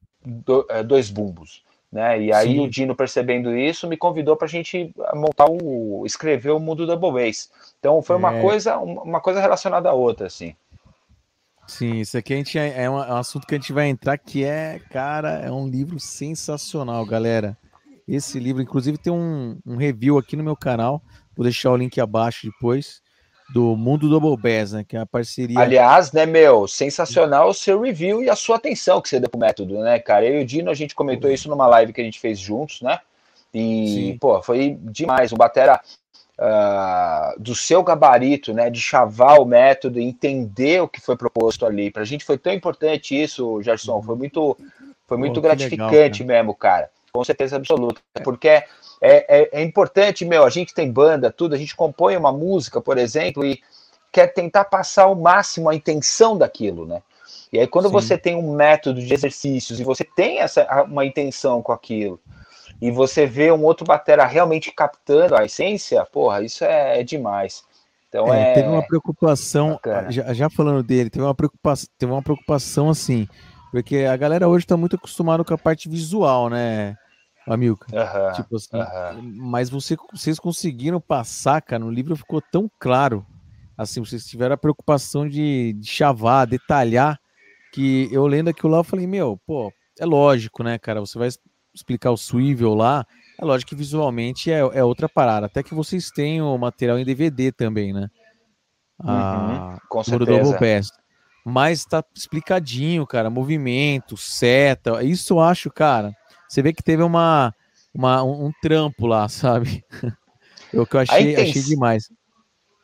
é, 0.69 0.82
dois 0.82 1.08
bumbos, 1.08 1.64
né? 1.90 2.20
E 2.20 2.32
aí 2.32 2.55
Sim. 2.55 2.61
o 2.61 2.69
Dino 2.69 2.94
percebendo 2.94 3.56
isso 3.56 3.88
me 3.88 3.96
convidou 3.96 4.37
para 4.37 4.46
a 4.46 4.50
gente 4.50 4.93
montar 5.14 5.46
o, 5.49 6.05
escrever 6.05 6.50
o 6.50 6.61
mundo 6.61 6.87
Double 6.87 7.12
Bass. 7.12 7.50
Então 7.78 8.02
foi 8.02 8.17
uma 8.17 8.37
é. 8.37 8.43
coisa, 8.43 8.76
uma 8.78 9.20
coisa 9.20 9.40
relacionada 9.40 9.88
à 9.88 9.94
outra, 9.94 10.26
assim. 10.26 10.55
Sim, 11.66 12.00
isso 12.00 12.16
aqui 12.16 12.32
a 12.32 12.36
gente 12.36 12.58
é, 12.58 12.84
é 12.84 12.90
um, 12.90 12.98
é 13.02 13.12
um 13.12 13.16
assunto 13.16 13.46
que 13.46 13.54
a 13.54 13.58
gente 13.58 13.72
vai 13.72 13.88
entrar 13.88 14.16
que 14.16 14.44
é, 14.44 14.80
cara, 14.90 15.40
é 15.40 15.50
um 15.50 15.66
livro 15.66 15.98
sensacional, 15.98 17.04
galera. 17.04 17.56
Esse 18.06 18.38
livro, 18.38 18.62
inclusive, 18.62 18.96
tem 18.96 19.12
um, 19.12 19.58
um 19.66 19.76
review 19.76 20.16
aqui 20.16 20.36
no 20.36 20.44
meu 20.44 20.56
canal. 20.56 21.02
Vou 21.36 21.42
deixar 21.42 21.72
o 21.72 21.76
link 21.76 22.00
abaixo 22.00 22.46
depois 22.46 23.02
do 23.52 23.76
Mundo 23.76 24.08
Double 24.08 24.36
Bass, 24.36 24.72
né? 24.72 24.84
Que 24.84 24.96
é 24.96 25.00
a 25.00 25.06
parceria. 25.06 25.58
Aliás, 25.58 26.12
né, 26.12 26.24
meu, 26.24 26.68
sensacional 26.68 27.48
o 27.48 27.54
seu 27.54 27.80
review 27.80 28.22
e 28.22 28.30
a 28.30 28.36
sua 28.36 28.56
atenção 28.56 29.00
que 29.00 29.08
você 29.08 29.20
deu 29.20 29.28
pro 29.28 29.38
método, 29.38 29.80
né, 29.80 29.98
cara? 29.98 30.24
Eu 30.24 30.40
e 30.40 30.42
o 30.42 30.46
Dino, 30.46 30.70
a 30.70 30.74
gente 30.74 30.94
comentou 30.94 31.30
isso 31.30 31.48
numa 31.48 31.66
live 31.66 31.92
que 31.92 32.00
a 32.00 32.04
gente 32.04 32.20
fez 32.20 32.38
juntos, 32.38 32.80
né? 32.80 32.98
E, 33.52 33.88
Sim. 33.88 34.18
pô, 34.18 34.42
foi 34.42 34.78
demais. 34.82 35.32
O 35.32 35.36
Batera 35.36 35.80
uh, 36.38 37.41
do 37.41 37.55
seu 37.55 37.83
gabarito, 37.83 38.53
né? 38.53 38.71
De 38.71 38.81
chavar 38.81 39.41
o 39.41 39.44
método, 39.44 40.00
entender 40.00 40.83
o 40.83 40.88
que 40.88 41.00
foi 41.00 41.17
proposto 41.17 41.67
ali. 41.67 41.91
Pra 41.91 42.05
gente 42.05 42.25
foi 42.25 42.38
tão 42.38 42.53
importante 42.53 43.21
isso, 43.21 43.62
Gerson. 43.62 44.03
Foi 44.03 44.17
muito, 44.17 44.56
foi 45.06 45.17
muito 45.17 45.35
pô, 45.35 45.41
gratificante 45.43 46.23
legal, 46.23 46.27
cara. 46.27 46.43
mesmo, 46.43 46.55
cara. 46.55 46.91
Com 47.12 47.25
certeza 47.25 47.56
absoluta. 47.56 48.00
Porque 48.23 48.49
é, 48.49 48.65
é, 49.00 49.61
é, 49.61 49.62
importante, 49.62 50.25
meu, 50.25 50.44
a 50.44 50.50
gente 50.50 50.75
tem 50.75 50.91
banda, 50.91 51.31
tudo, 51.31 51.55
a 51.55 51.59
gente 51.59 51.75
compõe 51.75 52.17
uma 52.17 52.33
música, 52.33 52.81
por 52.81 52.99
exemplo, 52.99 53.44
e 53.44 53.61
quer 54.12 54.29
tentar 54.29 54.65
passar 54.67 55.05
ao 55.05 55.15
máximo 55.15 55.69
a 55.69 55.75
intenção 55.75 56.37
daquilo, 56.37 56.87
né? 56.87 57.03
E 57.53 57.59
aí, 57.59 57.67
quando 57.67 57.87
Sim. 57.87 57.93
você 57.93 58.19
tem 58.19 58.37
um 58.37 58.55
método 58.55 59.00
de 59.00 59.12
exercícios 59.12 59.81
e 59.81 59.85
você 59.85 60.05
tem 60.05 60.41
essa 60.41 60.85
uma 60.85 61.05
intenção 61.05 61.62
com 61.62 61.73
aquilo, 61.73 62.21
e 62.81 62.90
você 62.90 63.26
vê 63.26 63.50
um 63.50 63.64
outro 63.64 63.87
batera 63.87 64.26
realmente 64.26 64.70
captando 64.70 65.34
a 65.34 65.44
essência, 65.44 66.05
porra, 66.05 66.43
isso 66.43 66.64
é, 66.64 67.00
é 67.00 67.02
demais. 67.02 67.64
Então 68.08 68.32
é, 68.32 68.50
é, 68.50 68.55
teve 68.55 68.69
uma 68.69 68.87
preocupação, 68.87 69.78
já, 70.08 70.32
já, 70.32 70.50
falando 70.50 70.82
dele, 70.82 71.11
teve 71.11 71.25
uma 71.25 71.34
preocupação, 71.34 71.88
teve 71.99 72.12
uma 72.12 72.23
preocupação 72.23 72.88
assim, 72.90 73.26
porque 73.71 73.99
a 73.99 74.16
galera 74.16 74.49
hoje 74.49 74.64
está 74.64 74.76
muito 74.76 74.97
acostumada 74.97 75.45
com 75.45 75.54
a 75.54 75.59
parte 75.59 75.88
visual, 75.88 76.49
né? 76.49 76.97
Amilcar. 77.47 77.88
Uhum, 77.92 78.33
tipo 78.33 78.56
assim, 78.56 78.68
mas 79.38 79.71
você, 79.71 79.97
vocês 80.12 80.38
conseguiram 80.38 81.00
passar, 81.00 81.62
cara, 81.62 81.85
no 81.85 81.90
livro 81.90 82.16
ficou 82.16 82.40
tão 82.40 82.71
claro. 82.78 83.25
Assim, 83.78 84.00
vocês 84.00 84.26
tiveram 84.26 84.54
a 84.54 84.59
preocupação 84.59 85.28
de, 85.28 85.75
de 85.75 85.87
chavar, 85.87 86.47
detalhar, 86.47 87.21
que 87.73 88.09
eu 88.11 88.26
lendo 88.26 88.49
aquilo 88.49 88.73
lá, 88.73 88.78
eu 88.78 88.85
falei, 88.85 89.06
meu, 89.06 89.38
pô, 89.47 89.71
é 89.99 90.06
lógico, 90.06 90.62
né, 90.62 90.78
cara? 90.78 91.00
Você 91.00 91.18
vai 91.18 91.28
explicar 91.76 92.11
o 92.11 92.16
swivel 92.16 92.75
lá, 92.75 93.06
é 93.38 93.45
lógico 93.45 93.71
que 93.71 93.76
visualmente 93.76 94.50
é, 94.50 94.59
é 94.59 94.83
outra 94.83 95.09
parada. 95.09 95.47
Até 95.47 95.62
que 95.62 95.75
vocês 95.75 96.11
têm 96.11 96.40
o 96.42 96.56
material 96.56 96.99
em 96.99 97.04
DVD 97.04 97.52
também, 97.52 97.92
né? 97.92 98.09
Uhum, 99.02 99.76
com 99.88 100.02
certeza. 100.02 100.90
Mas 101.45 101.85
tá 101.85 102.02
explicadinho, 102.14 103.06
cara, 103.06 103.30
movimento, 103.30 104.16
seta, 104.16 105.02
isso 105.04 105.35
eu 105.35 105.40
acho, 105.40 105.71
cara 105.71 106.12
você 106.49 106.62
vê 106.62 106.73
que 106.73 106.83
teve 106.83 107.02
uma, 107.02 107.54
uma 107.92 108.23
um, 108.23 108.47
um 108.47 108.52
trampo 108.62 109.06
lá, 109.06 109.28
sabe? 109.28 109.85
o 110.73 110.87
que 110.87 110.97
eu 110.97 111.00
achei, 111.00 111.37
achei 111.37 111.62
demais. 111.62 112.11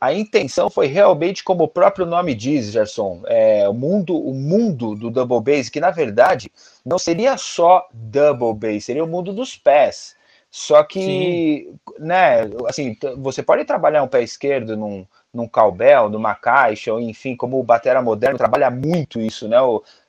A 0.02 0.12
intenção 0.12 0.68
foi 0.68 0.88
realmente 0.88 1.44
como 1.44 1.62
o 1.62 1.68
próprio 1.68 2.04
nome 2.04 2.34
diz, 2.34 2.72
Gerson, 2.72 3.22
é, 3.24 3.68
o 3.68 3.72
mundo, 3.72 4.16
o 4.16 4.34
mundo 4.34 4.96
do 4.96 5.08
double 5.08 5.40
bass, 5.40 5.68
que 5.68 5.78
na 5.78 5.92
verdade 5.92 6.50
não 6.84 6.98
seria 6.98 7.36
só 7.36 7.86
double 7.92 8.52
bass, 8.52 8.86
seria 8.86 9.04
o 9.04 9.06
mundo 9.06 9.32
dos 9.32 9.56
pés. 9.56 10.16
Só 10.50 10.82
que, 10.82 11.70
Sim. 11.70 11.78
né, 12.00 12.50
assim, 12.66 12.96
você 13.18 13.44
pode 13.44 13.64
trabalhar 13.64 14.02
um 14.02 14.08
pé 14.08 14.24
esquerdo 14.24 14.76
num, 14.76 15.06
num 15.32 15.46
cowbell, 15.46 16.08
numa 16.08 16.34
caixa, 16.34 16.92
ou 16.92 17.00
enfim, 17.00 17.36
como 17.36 17.60
o 17.60 17.62
batera 17.62 18.02
moderno 18.02 18.36
trabalha 18.36 18.72
muito 18.72 19.20
isso, 19.20 19.46
né? 19.46 19.58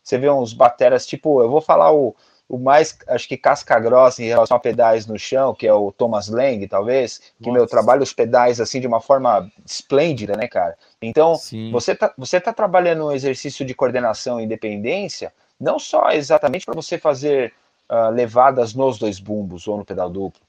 Você 0.03 0.17
vê 0.17 0.27
uns 0.27 0.53
bateras, 0.53 1.05
tipo, 1.05 1.39
eu 1.39 1.51
vou 1.51 1.61
falar 1.61 1.93
o, 1.93 2.15
o 2.47 2.57
mais, 2.57 2.97
acho 3.07 3.27
que 3.27 3.37
casca 3.37 3.79
grossa 3.79 4.21
em 4.21 4.27
relação 4.27 4.57
a 4.57 4.59
pedais 4.59 5.07
no 5.07 5.17
chão, 5.17 5.53
que 5.53 5.65
é 5.65 5.73
o 5.73 5.91
Thomas 5.91 6.27
Lang, 6.27 6.67
talvez, 6.67 7.19
que, 7.41 7.47
Nossa. 7.47 7.51
meu, 7.51 7.67
trabalha 7.67 8.03
os 8.03 8.13
pedais 8.13 8.59
assim 8.59 8.79
de 8.79 8.87
uma 8.87 9.01
forma 9.01 9.49
esplêndida, 9.65 10.35
né, 10.35 10.47
cara? 10.47 10.77
Então, 11.01 11.35
você 11.71 11.95
tá, 11.95 12.13
você 12.17 12.39
tá 12.39 12.53
trabalhando 12.53 13.05
um 13.05 13.11
exercício 13.11 13.65
de 13.65 13.73
coordenação 13.73 14.39
e 14.39 14.43
independência, 14.43 15.33
não 15.59 15.79
só 15.79 16.11
exatamente 16.11 16.65
para 16.65 16.75
você 16.75 16.97
fazer 16.97 17.53
uh, 17.89 18.09
levadas 18.11 18.73
nos 18.73 18.99
dois 18.99 19.19
bumbos 19.19 19.67
ou 19.67 19.77
no 19.77 19.85
pedal 19.85 20.09
duplo, 20.09 20.41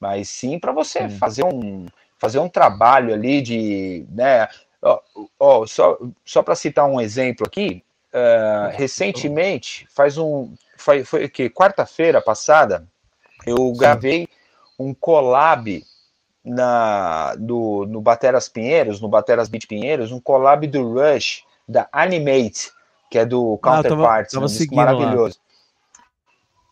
mas 0.00 0.28
sim 0.28 0.58
para 0.58 0.72
você 0.72 1.08
sim. 1.08 1.18
fazer 1.18 1.44
um 1.44 1.86
fazer 2.18 2.38
um 2.38 2.48
trabalho 2.48 3.12
ali 3.12 3.42
de, 3.42 4.06
né, 4.08 4.48
Ó, 4.82 5.00
ó, 5.38 5.66
só 5.66 5.96
só 6.24 6.42
para 6.42 6.56
citar 6.56 6.86
um 6.86 7.00
exemplo 7.00 7.46
aqui, 7.46 7.84
uh, 8.12 8.76
recentemente, 8.76 9.86
faz 9.90 10.18
um. 10.18 10.52
Foi, 10.82 11.04
foi 11.04 11.28
que 11.28 11.48
quarta-feira 11.48 12.20
passada, 12.20 12.86
eu 13.46 13.72
gravei 13.72 14.28
um 14.78 14.92
collab 14.92 15.84
na, 16.44 17.34
do, 17.36 17.86
no 17.86 18.00
Bateras 18.00 18.48
Pinheiros, 18.48 19.00
no 19.00 19.08
Bateras 19.08 19.48
Beat 19.48 19.66
Pinheiros, 19.66 20.10
um 20.10 20.20
collab 20.20 20.66
do 20.66 20.92
Rush, 20.92 21.44
da 21.68 21.88
Animate, 21.92 22.70
que 23.10 23.18
é 23.18 23.24
do 23.24 23.58
Counterparts, 23.58 24.34
ah, 24.34 24.40
tava, 24.40 24.48
tava 24.48 24.72
um 24.72 24.76
maravilhoso. 24.76 25.36
Lá. 25.36 25.41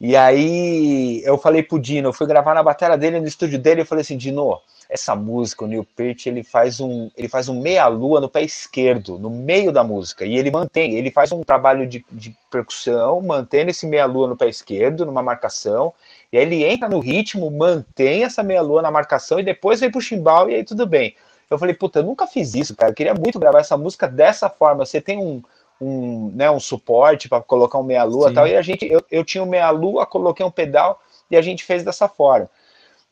E 0.01 0.17
aí 0.17 1.23
eu 1.25 1.37
falei 1.37 1.63
pro 1.63 1.79
Dino, 1.79 2.09
eu 2.09 2.13
fui 2.13 2.27
gravar 2.27 2.55
na 2.55 2.63
bateria 2.63 2.97
dele, 2.97 3.21
no 3.21 3.27
estúdio 3.27 3.59
dele, 3.59 3.83
eu 3.83 3.87
falei 3.87 4.01
assim, 4.01 4.17
Dino, 4.17 4.59
essa 4.89 5.15
música, 5.15 5.65
o 5.65 5.69
Neil 5.69 5.87
Peart, 5.95 6.27
ele 6.27 6.43
faz 6.43 6.81
um, 6.81 7.11
ele 7.15 7.29
faz 7.29 7.51
um 7.51 7.61
meia-lua 7.61 8.19
no 8.19 8.29
pé 8.29 8.43
esquerdo, 8.43 9.19
no 9.19 9.29
meio 9.29 9.71
da 9.71 9.85
música, 9.85 10.25
e 10.25 10.39
ele 10.39 10.51
mantém, 10.51 10.95
ele 10.95 11.11
faz 11.11 11.31
um 11.33 11.43
trabalho 11.43 11.87
de, 11.87 12.03
de 12.11 12.35
percussão, 12.51 13.21
mantendo 13.21 13.71
esse 13.71 13.87
meia-lua 13.87 14.27
no 14.27 14.37
pé 14.39 14.49
esquerdo, 14.49 15.05
numa 15.05 15.23
marcação, 15.23 15.93
e 16.33 16.39
aí 16.39 16.45
ele 16.45 16.65
entra 16.65 16.89
no 16.89 16.99
ritmo, 16.99 17.51
mantém 17.51 18.25
essa 18.25 18.43
meia-lua 18.43 18.81
na 18.81 18.91
marcação, 18.91 19.39
e 19.39 19.43
depois 19.43 19.81
vem 19.81 19.91
pro 19.91 20.01
chimbal, 20.01 20.49
e 20.49 20.55
aí 20.55 20.65
tudo 20.65 20.87
bem. 20.87 21.15
Eu 21.51 21.59
falei, 21.59 21.75
puta, 21.75 21.99
eu 21.99 22.05
nunca 22.05 22.27
fiz 22.27 22.55
isso, 22.55 22.75
cara, 22.75 22.91
eu 22.91 22.95
queria 22.95 23.15
muito 23.15 23.39
gravar 23.39 23.61
essa 23.61 23.77
música 23.77 24.09
dessa 24.09 24.49
forma, 24.49 24.87
você 24.87 25.01
tem 25.01 25.19
um 25.19 25.43
um, 25.81 26.31
né, 26.35 26.51
um 26.51 26.61
suporte 26.61 27.29
para 27.29 27.43
colocar 27.43 27.79
um 27.79 27.83
meia-lua 27.83 28.31
e 28.31 28.35
tal. 28.35 28.47
E 28.47 28.57
a 28.57 28.63
gente, 28.63 28.87
eu, 28.87 29.03
eu 29.11 29.25
tinha 29.25 29.43
um 29.43 29.47
meia-lua, 29.47 30.07
coloquei 30.07 30.45
um 30.45 30.51
pedal 30.51 31.01
e 31.31 31.37
a 31.37 31.43
gente 31.43 31.65
fez 31.65 31.83
dessa 31.83 32.09
forma. 32.09 32.49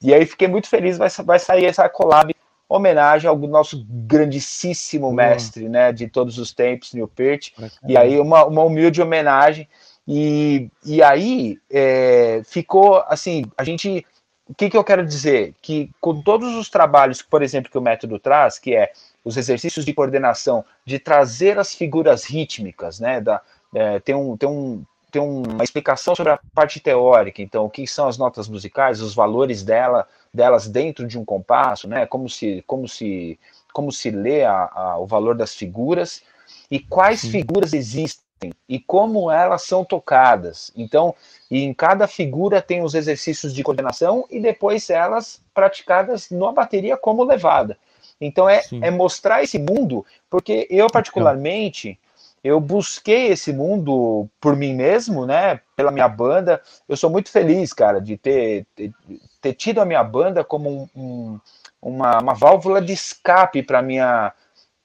E 0.02 0.12
aí 0.12 0.26
fiquei 0.26 0.46
muito 0.46 0.68
feliz, 0.68 0.98
vai, 0.98 1.08
vai 1.24 1.38
sair 1.38 1.64
essa 1.64 1.88
collab 1.88 2.34
homenagem 2.68 3.28
ao 3.28 3.36
nosso 3.36 3.84
grandíssimo 3.88 5.10
mestre, 5.10 5.68
né, 5.68 5.90
de 5.90 6.06
todos 6.06 6.38
os 6.38 6.52
tempos, 6.52 6.92
Neil 6.92 7.08
Peart. 7.08 7.52
E 7.86 7.96
aí 7.96 8.20
uma, 8.20 8.44
uma 8.44 8.62
humilde 8.62 9.00
homenagem. 9.00 9.66
E, 10.06 10.70
e 10.84 11.02
aí 11.02 11.58
é, 11.70 12.42
ficou 12.44 13.02
assim, 13.08 13.44
a 13.56 13.64
gente 13.64 14.04
o 14.48 14.54
que, 14.54 14.70
que 14.70 14.76
eu 14.76 14.84
quero 14.84 15.04
dizer? 15.04 15.54
Que 15.60 15.90
com 16.00 16.22
todos 16.22 16.54
os 16.54 16.70
trabalhos, 16.70 17.20
por 17.20 17.42
exemplo, 17.42 17.70
que 17.70 17.76
o 17.76 17.82
método 17.82 18.18
traz, 18.18 18.58
que 18.58 18.74
é 18.74 18.90
os 19.28 19.36
exercícios 19.36 19.84
de 19.84 19.92
coordenação, 19.92 20.64
de 20.86 20.98
trazer 20.98 21.58
as 21.58 21.74
figuras 21.74 22.24
rítmicas, 22.24 22.98
né? 22.98 23.20
Da, 23.20 23.42
é, 23.74 24.00
tem, 24.00 24.14
um, 24.14 24.38
tem, 24.38 24.48
um, 24.48 24.82
tem 25.12 25.20
uma 25.20 25.62
explicação 25.62 26.14
sobre 26.14 26.32
a 26.32 26.40
parte 26.54 26.80
teórica, 26.80 27.42
então, 27.42 27.66
o 27.66 27.70
que 27.70 27.86
são 27.86 28.08
as 28.08 28.16
notas 28.16 28.48
musicais, 28.48 29.02
os 29.02 29.14
valores 29.14 29.62
dela, 29.62 30.08
delas 30.32 30.66
dentro 30.66 31.06
de 31.06 31.18
um 31.18 31.26
compasso, 31.26 31.86
né? 31.86 32.06
Como 32.06 32.26
se, 32.26 32.64
como 32.66 32.88
se, 32.88 33.38
como 33.70 33.92
se 33.92 34.10
lê 34.10 34.44
a, 34.44 34.70
a, 34.72 34.98
o 34.98 35.06
valor 35.06 35.36
das 35.36 35.54
figuras 35.54 36.22
e 36.70 36.80
quais 36.80 37.20
Sim. 37.20 37.30
figuras 37.30 37.74
existem 37.74 38.24
e 38.66 38.80
como 38.80 39.30
elas 39.30 39.62
são 39.62 39.84
tocadas. 39.84 40.72
Então, 40.74 41.14
e 41.50 41.64
em 41.64 41.74
cada 41.74 42.06
figura 42.08 42.62
tem 42.62 42.82
os 42.82 42.94
exercícios 42.94 43.52
de 43.52 43.62
coordenação 43.62 44.24
e 44.30 44.40
depois 44.40 44.88
elas 44.88 45.42
praticadas 45.52 46.30
na 46.30 46.50
bateria 46.50 46.96
como 46.96 47.24
levada. 47.24 47.76
Então 48.20 48.48
é, 48.48 48.62
é 48.82 48.90
mostrar 48.90 49.42
esse 49.42 49.58
mundo, 49.58 50.04
porque 50.28 50.66
eu 50.70 50.88
particularmente 50.88 51.98
eu 52.42 52.60
busquei 52.60 53.28
esse 53.28 53.52
mundo 53.52 54.28
por 54.40 54.56
mim 54.56 54.74
mesmo, 54.74 55.26
né? 55.26 55.60
Pela 55.74 55.90
minha 55.90 56.08
banda. 56.08 56.62
Eu 56.88 56.96
sou 56.96 57.10
muito 57.10 57.30
feliz, 57.30 57.72
cara, 57.72 58.00
de 58.00 58.16
ter, 58.16 58.66
ter, 58.74 58.92
ter 59.40 59.52
tido 59.54 59.80
a 59.80 59.84
minha 59.84 60.02
banda 60.04 60.44
como 60.44 60.70
um, 60.70 60.88
um, 60.96 61.40
uma, 61.82 62.18
uma 62.20 62.34
válvula 62.34 62.80
de 62.80 62.92
escape 62.92 63.62
para 63.62 63.82
minha 63.82 64.32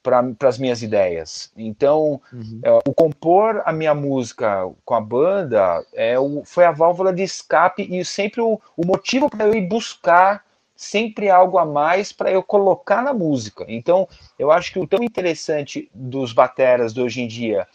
para 0.02 0.50
as 0.50 0.58
minhas 0.58 0.82
ideias. 0.82 1.50
Então, 1.56 2.20
uhum. 2.34 2.60
é, 2.62 2.72
o 2.86 2.94
compor 2.94 3.62
a 3.64 3.72
minha 3.72 3.96
música 3.96 4.70
com 4.84 4.96
a 4.96 5.00
banda 5.00 5.82
é 5.94 6.20
o, 6.20 6.44
foi 6.44 6.66
a 6.66 6.72
válvula 6.72 7.14
de 7.14 7.24
escape 7.24 7.88
e 7.90 8.04
sempre 8.04 8.42
o, 8.42 8.60
o 8.76 8.86
motivo 8.86 9.30
para 9.30 9.46
eu 9.46 9.56
ir 9.56 9.62
buscar 9.62 10.44
sempre 10.76 11.30
algo 11.30 11.58
a 11.58 11.66
mais 11.66 12.12
para 12.12 12.32
eu 12.32 12.42
colocar 12.42 13.02
na 13.02 13.14
música. 13.14 13.66
Então, 13.68 14.08
eu 14.38 14.52
acho 14.52 14.72
que 14.74 14.80
o 14.80 14.88
tão 14.88 15.04
interessante 15.04 15.90
dos 15.94 16.34
bateras 16.34 16.94
de 16.94 17.02
hoje 17.02 17.22
em 17.22 17.28
dia 17.28 17.68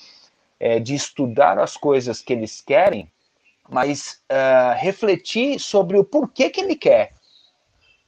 é 0.59 0.81
de 0.81 0.95
estudar 0.95 1.59
as 1.59 1.77
coisas 1.77 2.21
que 2.21 2.33
eles 2.33 2.61
querem, 2.61 3.11
mas 3.69 4.21
uh, 4.31 4.77
refletir 4.79 5.61
sobre 5.61 5.97
o 5.97 6.05
porquê 6.05 6.51
que 6.51 6.61
ele 6.61 6.75
quer. 6.75 7.13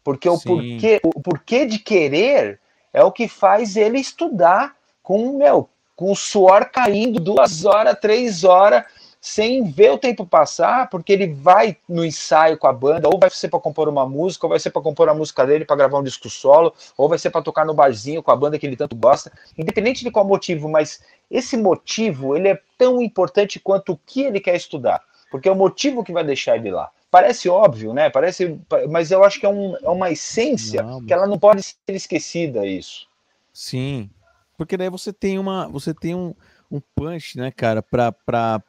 Porque 0.02 0.28
o 0.28 0.40
porquê, 0.40 1.00
o 1.04 1.20
porquê 1.20 1.66
de 1.66 1.78
querer 1.78 2.58
é 2.92 3.04
o 3.04 3.12
que 3.12 3.28
faz 3.28 3.76
ele 3.76 3.98
estudar 3.98 4.74
com, 5.02 5.36
meu, 5.36 5.68
com 5.94 6.10
o 6.10 6.16
suor 6.16 6.70
caindo 6.70 7.20
duas 7.20 7.64
horas, 7.64 7.98
três 8.00 8.42
horas, 8.42 8.84
sem 9.20 9.70
ver 9.70 9.90
o 9.92 9.98
tempo 9.98 10.24
passar, 10.24 10.88
porque 10.88 11.12
ele 11.12 11.26
vai 11.26 11.76
no 11.86 12.04
ensaio 12.04 12.56
com 12.56 12.66
a 12.66 12.72
banda, 12.72 13.08
ou 13.08 13.18
vai 13.18 13.28
ser 13.28 13.48
para 13.48 13.60
compor 13.60 13.88
uma 13.88 14.08
música, 14.08 14.46
ou 14.46 14.50
vai 14.50 14.58
ser 14.58 14.70
para 14.70 14.80
compor 14.80 15.08
a 15.10 15.14
música 15.14 15.46
dele 15.46 15.66
para 15.66 15.76
gravar 15.76 15.98
um 15.98 16.02
disco 16.02 16.30
solo, 16.30 16.72
ou 16.96 17.08
vai 17.08 17.18
ser 17.18 17.30
para 17.30 17.42
tocar 17.42 17.66
no 17.66 17.74
barzinho 17.74 18.22
com 18.22 18.30
a 18.30 18.36
banda 18.36 18.58
que 18.58 18.66
ele 18.66 18.76
tanto 18.76 18.96
gosta, 18.96 19.30
independente 19.58 20.02
de 20.02 20.10
qual 20.10 20.24
motivo, 20.24 20.68
mas 20.68 21.02
esse 21.30 21.56
motivo 21.56 22.34
ele 22.34 22.48
é 22.48 22.60
tão 22.78 23.02
importante 23.02 23.60
quanto 23.60 23.92
o 23.92 24.00
que 24.06 24.22
ele 24.22 24.40
quer 24.40 24.56
estudar, 24.56 25.02
porque 25.30 25.48
é 25.48 25.52
o 25.52 25.56
motivo 25.56 26.02
que 26.02 26.12
vai 26.12 26.24
deixar 26.24 26.56
ele 26.56 26.70
lá. 26.70 26.90
Parece 27.10 27.48
óbvio, 27.48 27.92
né? 27.92 28.08
Parece, 28.08 28.58
mas 28.88 29.10
eu 29.10 29.22
acho 29.24 29.38
que 29.38 29.44
é, 29.44 29.48
um, 29.48 29.76
é 29.76 29.90
uma 29.90 30.10
essência 30.10 30.82
não, 30.82 31.04
que 31.04 31.12
ela 31.12 31.26
não 31.26 31.38
pode 31.38 31.62
ser 31.62 31.76
esquecida 31.88 32.64
isso. 32.64 33.06
Sim, 33.52 34.08
porque 34.56 34.76
daí 34.76 34.88
você 34.88 35.12
tem 35.12 35.38
uma, 35.38 35.68
você 35.68 35.92
tem 35.92 36.14
um, 36.14 36.34
um 36.70 36.80
punch, 36.94 37.36
né, 37.36 37.50
cara, 37.50 37.82
para 37.82 38.62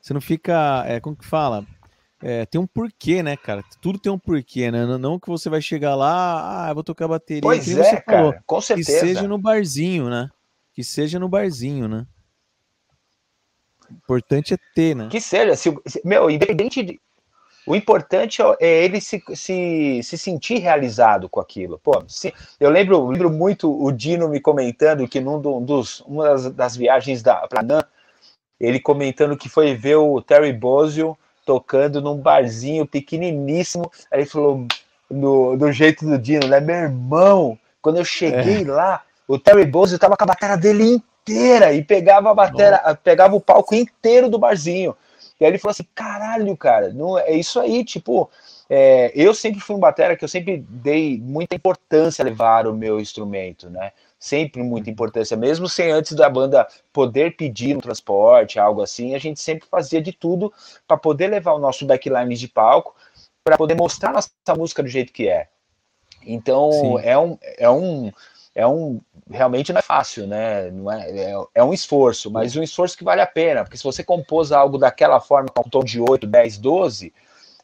você 0.00 0.14
não 0.14 0.20
fica, 0.20 0.84
é, 0.86 1.00
como 1.00 1.16
que 1.16 1.24
fala? 1.24 1.66
É, 2.20 2.44
tem 2.46 2.60
um 2.60 2.66
porquê, 2.66 3.22
né, 3.22 3.36
cara? 3.36 3.62
Tudo 3.80 3.98
tem 3.98 4.10
um 4.10 4.18
porquê, 4.18 4.70
né? 4.70 4.84
Não 4.98 5.18
que 5.18 5.28
você 5.28 5.48
vai 5.48 5.62
chegar 5.62 5.94
lá, 5.94 6.66
ah, 6.66 6.70
eu 6.70 6.74
vou 6.74 6.82
tocar 6.82 7.06
bateria. 7.06 7.42
Pois 7.42 7.68
é, 7.68 8.02
falou, 8.02 8.32
cara, 8.32 8.42
com 8.44 8.60
certeza. 8.60 8.92
Que 8.92 9.06
seja 9.06 9.28
no 9.28 9.38
barzinho, 9.38 10.08
né? 10.08 10.28
Que 10.72 10.82
seja 10.82 11.18
no 11.18 11.28
barzinho, 11.28 11.86
né? 11.86 12.06
O 13.88 13.94
importante 13.94 14.54
é 14.54 14.58
ter, 14.74 14.96
né? 14.96 15.08
Que 15.10 15.20
seja, 15.20 15.54
se, 15.56 15.72
meu, 16.04 16.28
independente 16.28 16.82
de, 16.82 17.00
o 17.68 17.76
importante 17.76 18.40
é 18.60 18.84
ele 18.84 18.98
se, 18.98 19.22
se, 19.34 20.00
se 20.02 20.16
sentir 20.16 20.58
realizado 20.58 21.28
com 21.28 21.38
aquilo. 21.38 21.78
Pô, 21.78 22.02
se, 22.08 22.32
eu 22.58 22.70
lembro, 22.70 23.08
lembro 23.08 23.30
muito 23.30 23.70
o 23.70 23.92
Dino 23.92 24.26
me 24.26 24.40
comentando 24.40 25.06
que 25.06 25.20
num 25.20 25.38
dos, 25.62 26.00
uma 26.00 26.24
das, 26.24 26.50
das 26.50 26.76
viagens 26.76 27.22
para 27.22 27.62
Nan, 27.62 27.82
ele 28.60 28.80
comentando 28.80 29.36
que 29.36 29.48
foi 29.48 29.74
ver 29.74 29.96
o 29.96 30.20
Terry 30.20 30.52
Bozio 30.52 31.16
tocando 31.44 32.00
num 32.00 32.16
barzinho 32.16 32.86
pequeniníssimo. 32.86 33.90
Aí 34.10 34.20
ele 34.20 34.28
falou, 34.28 34.66
do, 35.10 35.56
do 35.56 35.72
jeito 35.72 36.04
do 36.04 36.18
Dino, 36.18 36.46
né? 36.46 36.60
Meu 36.60 36.76
irmão, 36.76 37.58
quando 37.80 37.96
eu 37.96 38.04
cheguei 38.04 38.62
é. 38.62 38.70
lá, 38.70 39.02
o 39.26 39.38
Terry 39.38 39.64
Bozio 39.64 39.98
tava 39.98 40.16
com 40.16 40.24
a 40.24 40.26
bateria 40.26 40.56
dele 40.56 41.02
inteira 41.28 41.72
e 41.72 41.82
pegava 41.82 42.30
a 42.30 42.34
bateria, 42.34 42.98
pegava 43.02 43.34
o 43.34 43.40
palco 43.40 43.74
inteiro 43.74 44.28
do 44.28 44.38
barzinho. 44.38 44.94
E 45.40 45.44
aí 45.44 45.50
ele 45.50 45.58
falou 45.58 45.70
assim: 45.70 45.86
caralho, 45.94 46.56
cara, 46.56 46.92
não, 46.92 47.18
é 47.18 47.32
isso 47.32 47.60
aí, 47.60 47.84
tipo. 47.84 48.30
É, 48.70 49.10
eu 49.14 49.32
sempre 49.32 49.60
fui 49.60 49.74
um 49.74 49.78
batera 49.78 50.14
que 50.14 50.22
eu 50.22 50.28
sempre 50.28 50.62
dei 50.68 51.18
muita 51.18 51.54
importância 51.54 52.22
a 52.22 52.26
levar 52.26 52.66
o 52.66 52.74
meu 52.74 53.00
instrumento, 53.00 53.70
né? 53.70 53.92
Sempre 54.18 54.62
muita 54.62 54.90
importância, 54.90 55.36
mesmo 55.36 55.68
sem 55.68 55.92
antes 55.92 56.12
da 56.12 56.28
banda 56.28 56.66
poder 56.92 57.36
pedir 57.36 57.76
um 57.76 57.80
transporte, 57.80 58.58
algo 58.58 58.82
assim, 58.82 59.14
a 59.14 59.18
gente 59.18 59.40
sempre 59.40 59.68
fazia 59.68 60.02
de 60.02 60.12
tudo 60.12 60.52
para 60.86 60.96
poder 60.96 61.28
levar 61.28 61.52
o 61.52 61.58
nosso 61.58 61.86
backline 61.86 62.34
de 62.34 62.48
palco, 62.48 62.96
para 63.44 63.56
poder 63.56 63.74
mostrar 63.74 64.12
nossa 64.12 64.30
música 64.56 64.82
do 64.82 64.88
jeito 64.88 65.12
que 65.12 65.28
é. 65.28 65.48
Então 66.26 66.98
é 66.98 67.16
um, 67.16 67.38
é 67.56 67.70
um 67.70 68.12
é 68.54 68.66
um 68.66 69.00
realmente 69.30 69.72
não 69.72 69.78
é 69.78 69.82
fácil, 69.82 70.26
né? 70.26 70.68
Não 70.70 70.90
é, 70.90 71.10
é, 71.10 71.34
é, 71.54 71.64
um 71.64 71.72
esforço, 71.72 72.28
mas 72.28 72.56
um 72.56 72.62
esforço 72.62 72.98
que 72.98 73.04
vale 73.04 73.20
a 73.20 73.26
pena, 73.26 73.62
porque 73.62 73.76
se 73.76 73.84
você 73.84 74.02
compôs 74.02 74.50
algo 74.50 74.76
daquela 74.78 75.20
forma, 75.20 75.48
com 75.48 75.60
um 75.64 75.70
tom 75.70 75.84
de 75.84 76.00
8, 76.00 76.26
10, 76.26 76.58
12, 76.58 77.14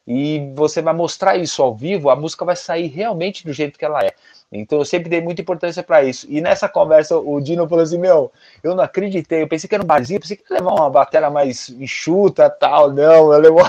e 0.07 0.53
você 0.55 0.83
vai 0.83 0.93
mostrar 0.93 1.37
isso 1.37 1.63
ao 1.63 1.75
vivo, 1.75 2.11
a 2.11 2.17
música 2.17 2.45
vai 2.45 2.57
sair 2.57 2.89
realmente 2.89 3.45
do 3.45 3.53
jeito 3.53 3.79
que 3.79 3.85
ela 3.85 4.05
é. 4.05 4.13
Então 4.53 4.79
eu 4.79 4.85
sempre 4.85 5.09
dei 5.09 5.21
muita 5.21 5.41
importância 5.41 5.83
para 5.83 6.05
isso. 6.05 6.27
E 6.29 6.41
nessa 6.41 6.69
conversa 6.69 7.17
o 7.17 7.41
Dino 7.41 7.69
falou 7.69 7.83
assim: 7.83 7.99
Meu, 7.99 8.31
eu 8.63 8.75
não 8.75 8.85
acreditei. 8.85 9.43
Eu 9.43 9.49
pensei 9.49 9.69
que 9.69 9.75
era 9.75 9.83
um 9.83 9.87
barzinho, 9.87 10.21
pensei 10.21 10.37
que 10.37 10.45
ia 10.53 10.59
levar 10.59 10.75
uma 10.75 10.91
bateria 10.91 11.31
mais 11.31 11.71
enxuta 11.71 12.49
tal. 12.51 12.93
Não, 12.93 13.33
eu 13.33 13.41
levou. 13.41 13.65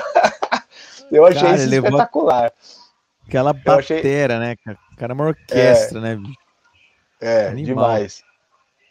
eu 1.11 1.25
achei 1.25 1.41
Cara, 1.41 1.55
isso 1.55 1.73
espetacular. 1.73 2.51
Aquela 3.27 3.53
bateria, 3.53 4.25
achei... 4.25 4.39
né? 4.39 4.55
Cara, 4.97 5.13
é 5.13 5.15
uma 5.15 5.27
orquestra, 5.27 5.99
é... 5.99 6.01
né? 6.01 6.23
É, 7.21 7.47
Animal. 7.47 7.65
demais. 7.65 8.21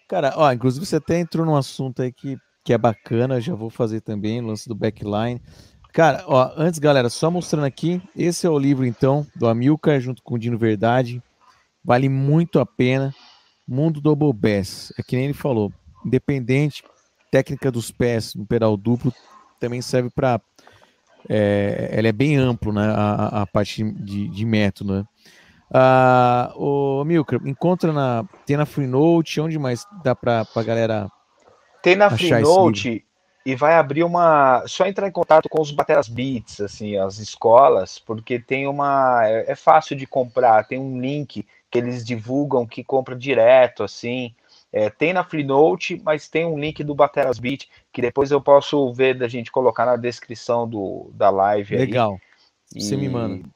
Cara, 0.08 0.32
ó, 0.36 0.50
inclusive 0.52 0.84
você 0.84 0.96
até 0.96 1.18
entrou 1.18 1.46
num 1.46 1.56
assunto 1.56 2.02
aí 2.02 2.12
que, 2.12 2.36
que 2.64 2.72
é 2.72 2.78
bacana, 2.78 3.40
já 3.40 3.54
vou 3.54 3.70
fazer 3.70 4.00
também, 4.00 4.40
lance 4.40 4.68
do 4.68 4.74
backline. 4.74 5.40
Cara, 5.94 6.24
ó, 6.26 6.52
antes, 6.56 6.80
galera, 6.80 7.08
só 7.08 7.30
mostrando 7.30 7.66
aqui, 7.66 8.02
esse 8.16 8.44
é 8.44 8.50
o 8.50 8.58
livro, 8.58 8.84
então, 8.84 9.24
do 9.36 9.46
Amilcar, 9.46 10.00
junto 10.00 10.24
com 10.24 10.34
o 10.34 10.38
Dino 10.38 10.58
Verdade. 10.58 11.22
Vale 11.84 12.08
muito 12.08 12.58
a 12.58 12.66
pena. 12.66 13.14
Mundo 13.66 14.00
Double 14.00 14.32
Bass. 14.32 14.92
É 14.98 15.04
que 15.04 15.14
nem 15.14 15.26
ele 15.26 15.34
falou. 15.34 15.72
Independente, 16.04 16.82
técnica 17.30 17.70
dos 17.70 17.92
pés 17.92 18.34
no 18.34 18.44
pedal 18.44 18.76
duplo 18.76 19.14
também 19.60 19.80
serve 19.80 20.10
para. 20.10 20.40
É, 21.28 21.90
ela 21.92 22.08
é 22.08 22.12
bem 22.12 22.36
amplo, 22.36 22.72
né? 22.72 22.92
A, 22.92 23.42
a 23.42 23.46
parte 23.46 23.84
de, 23.84 24.28
de 24.28 24.44
método, 24.44 24.96
né? 24.96 25.04
Ah, 25.72 26.52
o 26.56 27.04
Milker, 27.04 27.40
encontra 27.46 27.92
na. 27.92 28.24
Tem 28.44 28.56
na 28.56 28.66
Freenote, 28.66 29.40
onde 29.40 29.60
mais 29.60 29.86
dá 30.02 30.14
para 30.14 30.44
a 30.54 30.62
galera. 30.64 31.08
Tem 31.82 31.94
na 31.94 32.10
Freenote 32.10 33.03
e 33.44 33.54
vai 33.54 33.74
abrir 33.74 34.04
uma. 34.04 34.64
Só 34.66 34.86
entrar 34.86 35.06
em 35.06 35.12
contato 35.12 35.48
com 35.48 35.60
os 35.60 35.70
Bateras 35.70 36.08
Beats, 36.08 36.60
assim, 36.60 36.96
as 36.96 37.18
escolas, 37.18 37.98
porque 37.98 38.38
tem 38.38 38.66
uma. 38.66 39.20
É, 39.26 39.52
é 39.52 39.54
fácil 39.54 39.96
de 39.96 40.06
comprar, 40.06 40.66
tem 40.66 40.78
um 40.78 41.00
link 41.00 41.46
que 41.70 41.78
eles 41.78 42.04
divulgam 42.04 42.66
que 42.66 42.82
compra 42.82 43.14
direto, 43.14 43.82
assim. 43.82 44.34
É, 44.72 44.90
tem 44.90 45.12
na 45.12 45.22
Freenote, 45.22 46.00
mas 46.04 46.28
tem 46.28 46.44
um 46.44 46.58
link 46.58 46.82
do 46.82 46.94
Bateras 46.94 47.38
Beat 47.38 47.68
que 47.92 48.02
depois 48.02 48.30
eu 48.30 48.40
posso 48.40 48.92
ver 48.92 49.16
da 49.16 49.28
gente 49.28 49.52
colocar 49.52 49.86
na 49.86 49.96
descrição 49.96 50.68
do, 50.68 51.10
da 51.14 51.30
live. 51.30 51.76
Legal. 51.76 52.18
Aí. 52.74 52.80
Você 52.80 52.94
e, 52.94 52.98
me 52.98 53.08
manda. 53.08 53.48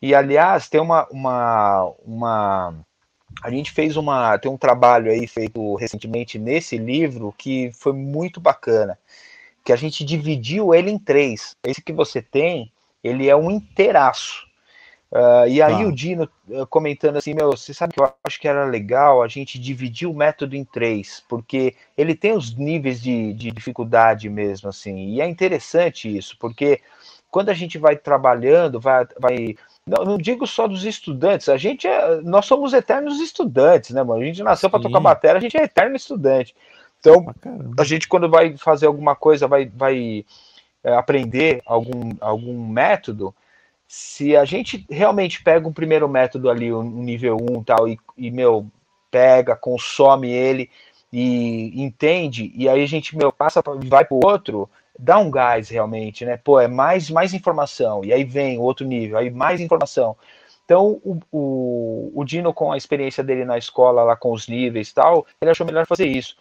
E 0.00 0.14
aliás, 0.14 0.68
tem 0.68 0.80
uma, 0.80 1.08
uma, 1.10 1.92
uma. 2.04 2.74
A 3.42 3.50
gente 3.50 3.70
fez 3.70 3.96
uma. 3.96 4.38
Tem 4.38 4.50
um 4.50 4.56
trabalho 4.56 5.10
aí 5.10 5.26
feito 5.26 5.74
recentemente 5.76 6.38
nesse 6.38 6.76
livro 6.76 7.34
que 7.36 7.70
foi 7.72 7.92
muito 7.92 8.40
bacana. 8.40 8.98
Que 9.64 9.72
a 9.72 9.76
gente 9.76 10.04
dividiu 10.04 10.74
ele 10.74 10.90
em 10.90 10.98
três. 10.98 11.56
Esse 11.64 11.82
que 11.82 11.92
você 11.92 12.20
tem, 12.20 12.72
ele 13.02 13.28
é 13.28 13.36
um 13.36 13.50
inteiraço. 13.50 14.50
Uh, 15.12 15.48
e 15.48 15.60
aí 15.60 15.82
tá. 15.82 15.88
o 15.88 15.92
Dino 15.92 16.30
uh, 16.48 16.64
comentando 16.68 17.16
assim, 17.16 17.34
meu, 17.34 17.50
você 17.50 17.74
sabe 17.74 17.94
que 17.94 18.00
eu 18.00 18.12
acho 18.22 18.40
que 18.40 18.46
era 18.46 18.64
legal 18.64 19.24
a 19.24 19.26
gente 19.26 19.58
dividir 19.58 20.06
o 20.08 20.14
método 20.14 20.54
em 20.54 20.64
três, 20.64 21.24
porque 21.28 21.74
ele 21.98 22.14
tem 22.14 22.32
os 22.32 22.54
níveis 22.54 23.02
de, 23.02 23.34
de 23.34 23.50
dificuldade 23.50 24.28
mesmo, 24.28 24.68
assim, 24.68 25.08
e 25.08 25.20
é 25.20 25.26
interessante 25.26 26.16
isso, 26.16 26.36
porque 26.38 26.80
quando 27.30 27.48
a 27.48 27.54
gente 27.54 27.78
vai 27.78 27.96
trabalhando, 27.96 28.80
vai, 28.80 29.06
vai 29.18 29.56
não, 29.86 30.04
não, 30.04 30.18
digo 30.18 30.46
só 30.46 30.66
dos 30.66 30.84
estudantes, 30.84 31.48
a 31.48 31.56
gente 31.56 31.86
é, 31.86 32.20
nós 32.22 32.46
somos 32.46 32.72
eternos 32.72 33.20
estudantes, 33.20 33.90
né, 33.90 34.02
mano? 34.02 34.22
A 34.22 34.24
gente 34.24 34.42
nasceu 34.42 34.68
para 34.68 34.80
tocar 34.80 35.00
bateria, 35.00 35.38
a 35.38 35.40
gente 35.40 35.56
é 35.56 35.62
eterno 35.62 35.96
estudante. 35.96 36.54
Então, 36.98 37.34
a 37.78 37.84
gente 37.84 38.06
quando 38.08 38.28
vai 38.28 38.56
fazer 38.56 38.86
alguma 38.86 39.16
coisa, 39.16 39.48
vai, 39.48 39.66
vai 39.66 40.24
é, 40.84 40.94
aprender 40.94 41.62
algum, 41.64 42.12
algum 42.20 42.68
método, 42.68 43.34
se 43.88 44.36
a 44.36 44.44
gente 44.44 44.86
realmente 44.88 45.42
pega 45.42 45.66
um 45.66 45.72
primeiro 45.72 46.08
método 46.08 46.48
ali, 46.48 46.72
um 46.72 47.02
nível 47.02 47.36
1 47.36 47.64
tal, 47.64 47.88
e, 47.88 47.98
e 48.16 48.30
meu, 48.30 48.66
pega, 49.10 49.56
consome 49.56 50.30
ele 50.30 50.70
e 51.12 51.82
entende, 51.82 52.52
e 52.54 52.68
aí 52.68 52.82
a 52.82 52.86
gente, 52.86 53.16
meu, 53.16 53.32
passa, 53.32 53.60
vai 53.86 54.04
pro 54.04 54.20
outro, 54.24 54.70
dá 55.00 55.18
um 55.18 55.30
gás 55.30 55.68
realmente, 55.70 56.24
né? 56.24 56.36
Pô, 56.36 56.60
é 56.60 56.68
mais, 56.68 57.10
mais 57.10 57.32
informação, 57.32 58.04
e 58.04 58.12
aí 58.12 58.22
vem 58.22 58.58
outro 58.58 58.86
nível, 58.86 59.16
aí 59.16 59.30
mais 59.30 59.60
informação. 59.60 60.16
Então, 60.64 61.00
o, 61.02 61.18
o, 61.32 62.12
o 62.14 62.24
Dino, 62.24 62.52
com 62.52 62.70
a 62.70 62.76
experiência 62.76 63.24
dele 63.24 63.44
na 63.44 63.58
escola, 63.58 64.04
lá 64.04 64.14
com 64.14 64.30
os 64.30 64.46
níveis 64.46 64.90
e 64.90 64.94
tal, 64.94 65.26
ele 65.40 65.50
achou 65.50 65.66
melhor 65.66 65.86
fazer 65.86 66.06
isso. 66.06 66.36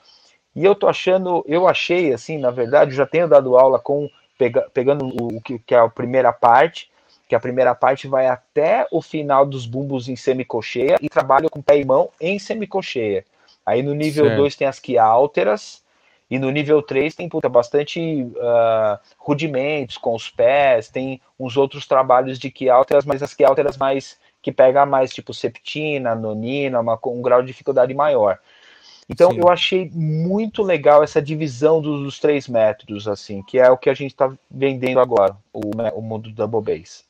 E 0.55 0.63
eu 0.63 0.75
tô 0.75 0.87
achando, 0.87 1.43
eu 1.47 1.67
achei, 1.67 2.13
assim, 2.13 2.37
na 2.37 2.51
verdade, 2.51 2.93
já 2.93 3.05
tenho 3.05 3.27
dado 3.27 3.57
aula 3.57 3.79
com, 3.79 4.09
pega, 4.37 4.69
pegando 4.73 5.05
o, 5.05 5.37
o 5.37 5.41
que, 5.41 5.57
que 5.59 5.73
é 5.73 5.79
a 5.79 5.87
primeira 5.87 6.33
parte, 6.33 6.91
que 7.27 7.35
a 7.35 7.39
primeira 7.39 7.73
parte 7.73 8.07
vai 8.07 8.27
até 8.27 8.85
o 8.91 9.01
final 9.01 9.45
dos 9.45 9.65
bumbos 9.65 10.09
em 10.09 10.15
semicocheia 10.15 10.97
e 11.01 11.07
trabalha 11.07 11.49
com 11.49 11.61
pé 11.61 11.79
e 11.79 11.85
mão 11.85 12.09
em 12.19 12.37
semicocheia. 12.37 13.23
Aí 13.65 13.81
no 13.81 13.93
nível 13.93 14.35
2 14.35 14.55
tem 14.55 14.67
as 14.67 14.79
quiálteras, 14.79 15.83
e 16.29 16.37
no 16.37 16.51
nível 16.51 16.81
3 16.81 17.15
tem 17.15 17.27
puta, 17.27 17.49
bastante 17.49 17.99
uh, 17.99 18.99
rudimentos 19.17 19.97
com 19.97 20.13
os 20.13 20.29
pés, 20.29 20.87
tem 20.87 21.19
uns 21.39 21.57
outros 21.57 21.87
trabalhos 21.87 22.37
de 22.37 22.51
quiálteras, 22.51 23.05
mas 23.05 23.23
as 23.23 23.33
quiálteras 23.33 23.77
mais 23.77 24.17
que 24.41 24.51
pega 24.51 24.85
mais 24.85 25.11
tipo 25.11 25.33
septina, 25.33 26.15
nonina, 26.15 26.79
uma, 26.79 26.99
um 27.07 27.21
grau 27.21 27.41
de 27.41 27.47
dificuldade 27.47 27.93
maior. 27.93 28.39
Então 29.09 29.31
Sim. 29.31 29.39
eu 29.39 29.49
achei 29.49 29.89
muito 29.91 30.61
legal 30.61 31.03
essa 31.03 31.19
divisão 31.19 31.81
dos, 31.81 32.03
dos, 32.03 32.19
três 32.19 32.47
métodos, 32.47 33.07
assim, 33.07 33.41
que 33.41 33.57
é 33.57 33.69
o 33.69 33.77
que 33.77 33.89
a 33.89 33.93
gente 33.93 34.11
está 34.11 34.31
vendendo 34.49 34.99
agora, 34.99 35.35
o, 35.51 35.71
o 35.95 36.01
mundo 36.01 36.29
do 36.29 36.47
Double 36.47 36.61
Bass. 36.61 37.03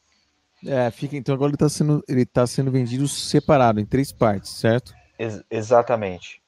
É, 0.65 0.89
fica, 0.91 1.17
então 1.17 1.35
agora 1.35 1.49
ele 1.49 1.55
está 1.55 1.69
sendo, 1.69 2.03
ele 2.07 2.25
tá 2.25 2.47
sendo 2.47 2.71
vendido 2.71 3.07
separado, 3.07 3.81
em 3.81 3.85
três 3.85 4.11
partes, 4.13 4.51
certo? 4.51 4.93
Ex 5.17 5.43
exatamente. 5.51 6.41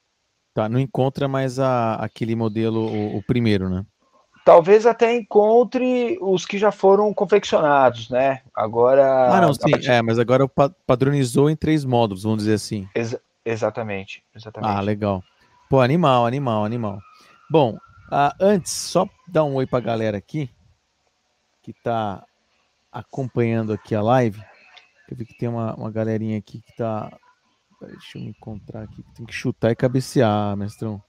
Tá, 0.53 0.67
não 0.67 0.79
encontra 0.79 1.27
mais 1.27 1.59
a, 1.59 1.95
aquele 1.95 2.35
modelo, 2.35 2.81
o, 2.81 3.17
o, 3.17 3.23
primeiro, 3.23 3.69
né? 3.69 3.85
Talvez 4.43 4.85
até 4.85 5.15
encontre 5.15 6.17
os 6.19 6.45
que 6.45 6.57
já 6.57 6.71
foram 6.71 7.13
confeccionados, 7.13 8.09
né? 8.09 8.41
Agora. 8.53 9.33
Ah, 9.33 9.41
não, 9.41 9.53
sim, 9.53 9.71
partir... 9.71 9.89
é, 9.89 10.01
mas 10.01 10.19
agora 10.19 10.49
padronizou 10.85 11.49
em 11.49 11.55
três 11.55 11.85
módulos, 11.85 12.23
vamos 12.23 12.39
dizer 12.39 12.55
assim. 12.55 12.87
Ex 12.93 13.15
exatamente, 13.45 14.23
exatamente. 14.35 14.71
Ah, 14.71 14.81
legal. 14.81 15.23
Pô, 15.69 15.79
animal, 15.79 16.25
animal, 16.25 16.65
animal. 16.65 16.99
Bom, 17.49 17.75
uh, 18.11 18.33
antes, 18.39 18.73
só 18.73 19.07
dar 19.27 19.45
um 19.45 19.55
oi 19.55 19.65
pra 19.65 19.79
galera 19.79 20.17
aqui, 20.17 20.49
que 21.61 21.71
tá 21.71 22.23
acompanhando 22.91 23.71
aqui 23.71 23.95
a 23.95 24.01
live. 24.01 24.41
Eu 25.09 25.15
vi 25.15 25.25
que 25.25 25.37
tem 25.37 25.47
uma, 25.47 25.73
uma 25.75 25.91
galerinha 25.91 26.37
aqui 26.37 26.61
que 26.61 26.75
tá. 26.75 27.11
Deixa 27.88 28.17
eu 28.17 28.22
me 28.22 28.30
encontrar 28.30 28.84
aqui. 28.84 29.04
Tem 29.15 29.26
que 29.26 29.34
chutar 29.34 29.72
e 29.72 29.76
cabecear, 29.76 30.56
mestrão. 30.56 31.02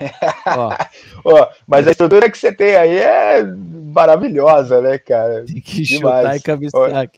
Ó. 0.46 0.76
Ó, 1.24 1.48
mas 1.66 1.86
a 1.86 1.92
estrutura 1.92 2.30
que 2.30 2.36
você 2.36 2.52
tem 2.52 2.74
aí 2.74 2.98
é 2.98 3.44
maravilhosa, 3.44 4.80
né, 4.80 4.98
cara? 4.98 5.44
Tem 5.44 5.60
que 5.60 5.82
Demais. 5.82 6.22
chutar 6.22 6.36
e 6.36 6.40
cabecear. 6.40 7.10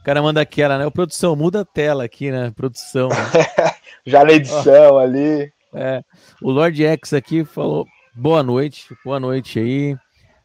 O 0.00 0.04
cara 0.04 0.22
manda 0.22 0.40
aquela, 0.40 0.78
né? 0.78 0.86
O 0.86 0.90
produção, 0.90 1.36
muda 1.36 1.60
a 1.60 1.64
tela 1.64 2.04
aqui, 2.04 2.30
né? 2.30 2.52
Produção. 2.56 3.08
Né? 3.08 3.16
Já 4.06 4.24
na 4.24 4.32
edição 4.32 4.94
Ó. 4.94 4.98
ali. 4.98 5.52
É. 5.74 6.02
O 6.42 6.50
Lord 6.50 6.84
X 6.84 7.12
aqui 7.12 7.44
falou 7.44 7.86
boa 8.14 8.42
noite, 8.42 8.94
boa 9.04 9.18
noite 9.18 9.58
aí. 9.58 9.96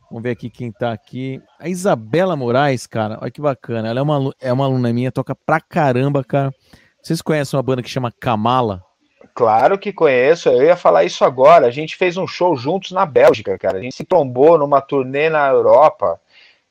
Vamos 0.09 0.23
ver 0.23 0.31
aqui 0.31 0.49
quem 0.49 0.71
tá 0.71 0.93
aqui. 0.93 1.41
A 1.59 1.67
Isabela 1.67 2.35
Moraes, 2.35 2.87
cara, 2.87 3.17
olha 3.21 3.31
que 3.31 3.41
bacana. 3.41 3.89
Ela 3.89 3.99
é 3.99 4.01
uma, 4.01 4.33
é 4.39 4.53
uma 4.53 4.65
aluna 4.65 4.93
minha, 4.93 5.11
toca 5.11 5.35
pra 5.35 5.59
caramba, 5.59 6.23
cara. 6.23 6.53
Vocês 7.01 7.21
conhecem 7.21 7.57
uma 7.57 7.63
banda 7.63 7.81
que 7.81 7.89
chama 7.89 8.11
Kamala? 8.11 8.83
Claro 9.33 9.77
que 9.77 9.93
conheço, 9.93 10.49
eu 10.49 10.63
ia 10.63 10.75
falar 10.75 11.03
isso 11.03 11.23
agora. 11.23 11.67
A 11.67 11.71
gente 11.71 11.95
fez 11.95 12.17
um 12.17 12.25
show 12.25 12.55
juntos 12.55 12.91
na 12.91 13.05
Bélgica, 13.05 13.57
cara. 13.57 13.77
A 13.77 13.81
gente 13.81 13.95
se 13.95 14.03
trombou 14.03 14.57
numa 14.57 14.81
turnê 14.81 15.29
na 15.29 15.47
Europa. 15.47 16.19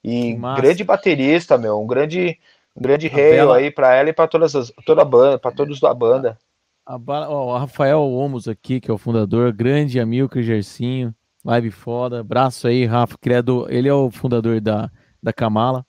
E 0.02 0.34
grande 0.56 0.82
baterista, 0.82 1.56
meu, 1.56 1.80
um 1.80 1.86
grande, 1.86 2.38
um 2.76 2.82
grande 2.82 3.08
rei 3.08 3.38
aí 3.38 3.70
para 3.70 3.94
ela 3.94 4.10
e 4.10 4.12
para 4.12 4.26
todas 4.26 4.54
as, 4.54 4.72
toda 4.84 5.02
a 5.02 5.04
banda, 5.04 5.38
para 5.38 5.52
todos 5.52 5.80
da 5.80 5.94
banda. 5.94 6.36
A, 6.84 6.96
ó, 7.28 7.54
o 7.54 7.58
Rafael 7.58 8.00
Omos 8.00 8.46
aqui, 8.46 8.80
que 8.80 8.90
é 8.90 8.94
o 8.94 8.98
fundador, 8.98 9.52
grande 9.52 9.98
amigo 9.98 10.42
Gersinho. 10.42 11.14
Live 11.44 11.70
foda. 11.70 12.20
Abraço 12.20 12.66
aí, 12.66 12.84
Rafa, 12.84 13.16
criado. 13.16 13.66
Ele 13.68 13.88
é 13.88 13.94
o 13.94 14.10
fundador 14.10 14.60
da, 14.60 14.90
da 15.22 15.32
Kamala. 15.32 15.86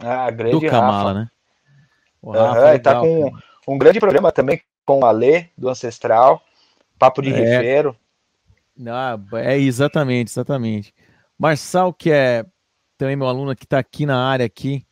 Ah, 0.00 0.28
grande 0.32 0.58
do 0.58 0.66
Kamala, 0.68 1.14
né? 1.14 1.28
O 2.20 2.32
Rafa 2.32 2.60
uhum, 2.60 2.66
é 2.66 2.72
legal, 2.72 2.80
tá 2.80 3.00
com 3.00 3.30
cara. 3.30 3.51
Um 3.66 3.78
grande 3.78 4.00
programa 4.00 4.32
também 4.32 4.60
com 4.84 5.00
o 5.00 5.04
Alê, 5.04 5.46
do 5.56 5.68
Ancestral. 5.68 6.42
Papo 6.98 7.22
de 7.22 7.32
é. 7.32 7.36
Rifeiro. 7.36 7.96
Ah, 8.86 9.18
é 9.34 9.58
exatamente, 9.58 10.30
exatamente. 10.30 10.94
Marçal, 11.38 11.92
que 11.92 12.10
é 12.10 12.44
também 12.96 13.16
meu 13.16 13.26
aluno 13.26 13.54
que 13.54 13.64
está 13.64 13.78
aqui 13.78 14.06
na 14.06 14.24
área 14.24 14.46
aqui. 14.46 14.86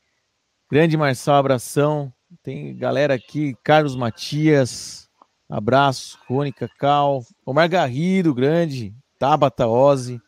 Grande 0.70 0.96
Marçal, 0.96 1.36
abração. 1.36 2.12
Tem 2.42 2.76
galera 2.76 3.14
aqui, 3.14 3.56
Carlos 3.64 3.96
Matias, 3.96 5.08
abraço, 5.48 6.18
Rony 6.28 6.52
Cacau, 6.52 7.24
Omar 7.44 7.68
Garrido, 7.68 8.32
grande, 8.32 8.94
Tabata 9.18 9.66
Ozzy. 9.66 10.20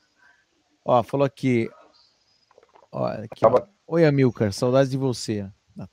Ó, 0.84 1.02
falou 1.02 1.24
aqui. 1.24 1.70
Ó, 2.90 3.06
aqui 3.06 3.46
ó. 3.46 3.62
Oi, 3.86 4.04
Amilcar, 4.04 4.52
saudades 4.52 4.90
de 4.90 4.96
você. 4.96 5.48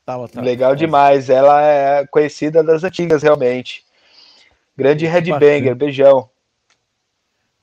Tabata 0.05 0.41
Legal 0.41 0.75
demais. 0.75 1.29
Ela 1.29 1.61
é 1.61 2.07
conhecida 2.07 2.63
das 2.63 2.83
antigas, 2.83 3.23
realmente. 3.23 3.83
Grande 4.75 5.05
headbanger, 5.05 5.75
beijão. 5.75 6.29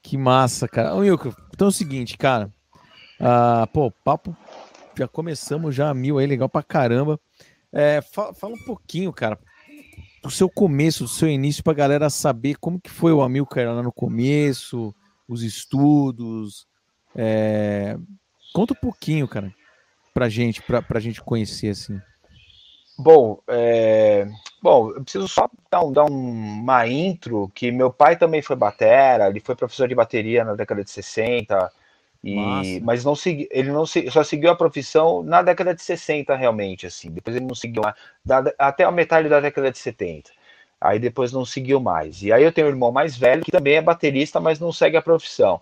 Que 0.03 0.17
massa, 0.17 0.69
cara. 0.69 0.95
Ô, 0.95 1.03
então 1.05 1.67
é 1.67 1.69
o 1.69 1.73
seguinte, 1.73 2.17
cara. 2.17 2.53
Ah, 3.19 3.67
pô, 3.73 3.91
papo. 3.91 4.37
Já 4.97 5.09
começamos 5.09 5.75
já 5.75 5.91
a 5.91 5.95
mil 5.95 6.19
aí, 6.19 6.27
legal 6.27 6.49
pra 6.49 6.63
caramba. 6.63 7.21
É, 7.73 8.01
fala, 8.01 8.33
fala, 8.33 8.55
um 8.55 8.65
pouquinho, 8.65 9.13
cara, 9.13 9.39
do 10.23 10.31
seu 10.31 10.49
começo, 10.49 11.05
do 11.05 11.09
seu 11.09 11.29
início, 11.29 11.63
pra 11.63 11.75
galera 11.75 12.09
saber 12.09 12.57
como 12.57 12.81
que 12.81 12.91
foi 12.91 13.13
o 13.13 13.23
Amilcar 13.23 13.67
lá 13.67 13.83
no 13.83 13.93
começo, 13.93 14.95
os 15.29 15.43
estudos. 15.43 16.67
É... 17.15 17.99
Conta 18.53 18.73
um 18.73 18.81
pouquinho, 18.81 19.29
cara, 19.29 19.53
pra 20.17 20.31
gente, 20.31 20.63
pra, 20.63 20.81
pra 20.81 20.99
gente 20.99 21.21
conhecer, 21.21 21.69
assim. 21.69 22.01
Bom, 22.99 23.39
é... 23.47 24.27
bom, 24.63 24.89
eu 24.89 25.03
preciso 25.03 25.29
só 25.29 25.47
dar, 25.71 25.85
um, 25.85 25.93
dar 25.93 26.05
uma 26.05 26.89
intro, 26.89 27.53
que 27.55 27.71
meu 27.71 27.93
pai 27.93 28.17
também 28.17 28.41
foi 28.41 28.57
batera, 28.57 29.29
ele 29.29 29.41
foi 29.41 29.55
professor 29.55 29.87
de 29.87 29.95
bateria 29.95 30.43
na 30.43 30.55
década 30.55 30.83
de 30.83 30.91
60, 30.91 31.71
e, 32.25 32.81
mas 32.81 33.05
não 33.05 33.15
segui, 33.15 33.47
ele 33.51 33.71
não 33.71 33.85
só 33.85 34.25
seguiu 34.25 34.51
a 34.51 34.57
profissão 34.57 35.23
na 35.23 35.43
década 35.43 35.75
de 35.75 35.83
60 35.83 36.35
realmente, 36.35 36.87
assim, 36.87 37.11
depois 37.11 37.37
ele 37.37 37.45
não 37.45 37.55
seguiu 37.55 37.83
até 38.59 38.85
a 38.85 38.91
metade 38.91 39.29
da 39.29 39.39
década 39.39 39.71
de 39.71 39.79
70. 39.79 40.31
Aí 40.81 40.99
depois 40.99 41.33
não 41.33 41.45
seguiu 41.45 41.81
mais. 41.81 42.23
E 42.23 42.33
aí 42.33 42.43
eu 42.43 42.53
tenho 42.53 42.67
um 42.67 42.71
irmão 42.71 42.93
mais 42.93 43.17
velho 43.17 43.43
que 43.43 43.51
também 43.51 43.75
é 43.75 43.83
baterista, 43.83 44.41
mas 44.41 44.61
não 44.61 44.71
segue 44.71 44.97
a 44.97 45.03
profissão. 45.03 45.61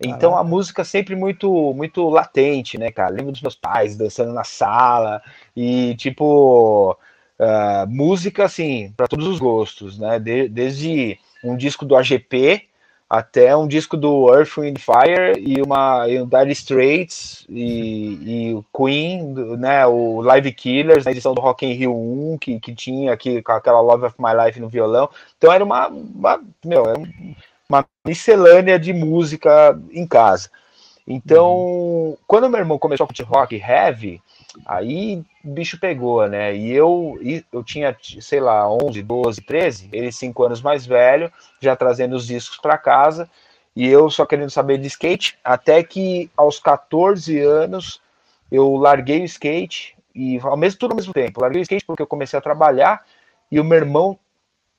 Então 0.00 0.30
Caraca. 0.30 0.40
a 0.40 0.44
música 0.44 0.84
sempre 0.84 1.14
muito 1.14 1.72
muito 1.74 2.08
latente, 2.08 2.78
né, 2.78 2.90
cara? 2.90 3.10
Lembro 3.10 3.32
dos 3.32 3.42
meus 3.42 3.54
pais 3.54 3.96
dançando 3.96 4.32
na 4.32 4.44
sala 4.44 5.22
e 5.56 5.94
tipo 5.96 6.96
uh, 7.38 7.88
música 7.88 8.44
assim 8.44 8.92
para 8.96 9.08
todos 9.08 9.26
os 9.26 9.38
gostos, 9.38 9.98
né? 9.98 10.18
De, 10.18 10.48
desde 10.48 11.18
um 11.42 11.56
disco 11.56 11.84
do 11.84 11.96
AGP 11.96 12.68
até 13.08 13.56
um 13.56 13.68
disco 13.68 13.96
do 13.96 14.32
Earth, 14.34 14.56
Wind 14.56 14.78
Fire 14.78 15.38
e 15.38 15.62
uma 15.62 16.08
e 16.08 16.20
um 16.20 16.26
Dire 16.26 16.50
Straits 16.50 17.46
e, 17.48 18.48
e 18.50 18.54
o 18.54 18.64
Queen, 18.76 19.34
né, 19.58 19.86
o 19.86 20.20
Live 20.20 20.52
Killers, 20.52 21.04
na 21.04 21.12
edição 21.12 21.34
do 21.34 21.40
Rock 21.40 21.64
in 21.64 21.74
Rio 21.74 21.94
1, 21.94 22.38
que, 22.38 22.58
que 22.58 22.74
tinha 22.74 23.12
aqui 23.12 23.42
com 23.42 23.52
aquela 23.52 23.80
Love 23.80 24.06
of 24.06 24.16
My 24.18 24.32
Life 24.44 24.58
no 24.58 24.68
violão. 24.68 25.08
Então 25.36 25.52
era 25.52 25.62
uma, 25.62 25.88
uma 25.88 26.40
meu, 26.64 26.86
era 26.86 26.98
uma 27.74 27.86
miscelânea 28.06 28.78
de 28.78 28.92
música 28.92 29.78
em 29.90 30.06
casa. 30.06 30.50
Então, 31.06 31.52
uhum. 31.52 32.16
quando 32.26 32.48
meu 32.48 32.60
irmão 32.60 32.78
começou 32.78 33.04
a 33.04 33.06
curtir 33.06 33.24
rock 33.24 33.56
heavy, 33.56 34.22
aí 34.64 35.22
o 35.44 35.50
bicho 35.50 35.78
pegou, 35.78 36.26
né? 36.26 36.56
E 36.56 36.72
eu, 36.72 37.18
eu 37.52 37.62
tinha, 37.62 37.94
sei 38.20 38.40
lá, 38.40 38.70
11, 38.70 39.02
12, 39.02 39.40
13, 39.42 39.88
ele 39.92 40.10
5 40.10 40.42
anos 40.44 40.62
mais 40.62 40.86
velho, 40.86 41.30
já 41.60 41.76
trazendo 41.76 42.16
os 42.16 42.26
discos 42.26 42.56
para 42.56 42.78
casa, 42.78 43.28
e 43.76 43.86
eu 43.86 44.08
só 44.08 44.24
querendo 44.24 44.50
saber 44.50 44.78
de 44.78 44.86
skate, 44.86 45.36
até 45.44 45.82
que 45.82 46.30
aos 46.36 46.58
14 46.58 47.38
anos 47.38 48.00
eu 48.50 48.74
larguei 48.76 49.20
o 49.20 49.24
skate, 49.24 49.94
e 50.14 50.38
ao 50.42 50.56
mesmo 50.56 50.78
tudo 50.78 50.92
ao 50.92 50.96
mesmo 50.96 51.12
tempo, 51.12 51.40
larguei 51.40 51.60
o 51.60 51.64
skate 51.64 51.84
porque 51.84 52.02
eu 52.02 52.06
comecei 52.06 52.38
a 52.38 52.42
trabalhar, 52.42 53.02
e 53.50 53.60
o 53.60 53.64
meu 53.64 53.76
irmão 53.76 54.18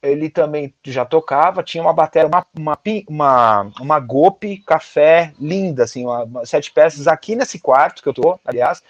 ele 0.07 0.29
também 0.29 0.73
já 0.83 1.05
tocava, 1.05 1.63
tinha 1.63 1.83
uma 1.83 1.93
bateria, 1.93 2.27
uma, 2.27 2.45
uma, 2.57 2.79
uma, 3.07 3.71
uma 3.79 3.99
Gope 3.99 4.57
café 4.59 5.33
linda, 5.39 5.83
assim, 5.83 6.05
uma, 6.05 6.23
uma, 6.23 6.45
sete 6.45 6.71
peças 6.71 7.07
aqui 7.07 7.35
nesse 7.35 7.59
quarto 7.59 8.01
que 8.01 8.09
eu 8.09 8.13
tô, 8.13 8.39
aliás. 8.45 8.81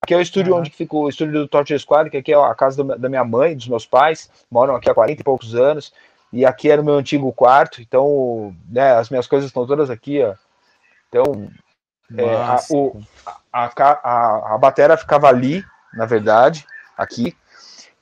Aqui 0.00 0.14
é 0.14 0.16
o 0.16 0.22
estúdio 0.22 0.52
uhum. 0.52 0.60
onde 0.60 0.70
fica 0.70 0.96
o 0.96 1.08
estúdio 1.08 1.40
do 1.40 1.48
Torture 1.48 1.78
Squad, 1.78 2.10
que 2.10 2.16
aqui 2.16 2.32
é 2.32 2.36
a 2.36 2.54
casa 2.54 2.82
do, 2.82 2.98
da 2.98 3.08
minha 3.08 3.24
mãe, 3.24 3.56
dos 3.56 3.68
meus 3.68 3.84
pais, 3.84 4.30
moram 4.50 4.74
aqui 4.74 4.88
há 4.88 4.94
40 4.94 5.20
e 5.20 5.24
poucos 5.24 5.54
anos, 5.54 5.92
e 6.32 6.44
aqui 6.44 6.70
era 6.70 6.80
o 6.80 6.84
meu 6.84 6.94
antigo 6.94 7.32
quarto, 7.32 7.80
então, 7.80 8.54
né, 8.68 8.92
as 8.92 9.10
minhas 9.10 9.26
coisas 9.26 9.48
estão 9.48 9.66
todas 9.66 9.90
aqui, 9.90 10.22
ó. 10.22 10.34
Então, 11.08 11.50
é, 12.16 12.34
a, 12.36 12.58
o, 12.70 13.00
a, 13.52 13.70
a, 13.76 14.54
a 14.54 14.58
bateria 14.58 14.96
ficava 14.96 15.28
ali, 15.28 15.64
na 15.92 16.06
verdade, 16.06 16.66
aqui, 16.96 17.36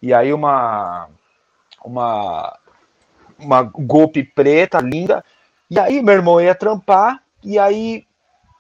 e 0.03 0.13
aí 0.13 0.33
uma 0.33 1.09
uma, 1.87 2.59
uma 3.39 3.63
golpe 3.63 4.23
preta, 4.23 4.81
linda. 4.81 5.25
E 5.71 5.79
aí, 5.79 6.03
meu 6.03 6.15
irmão 6.15 6.41
ia 6.41 6.55
trampar, 6.55 7.23
e 7.43 7.59
aí, 7.59 8.05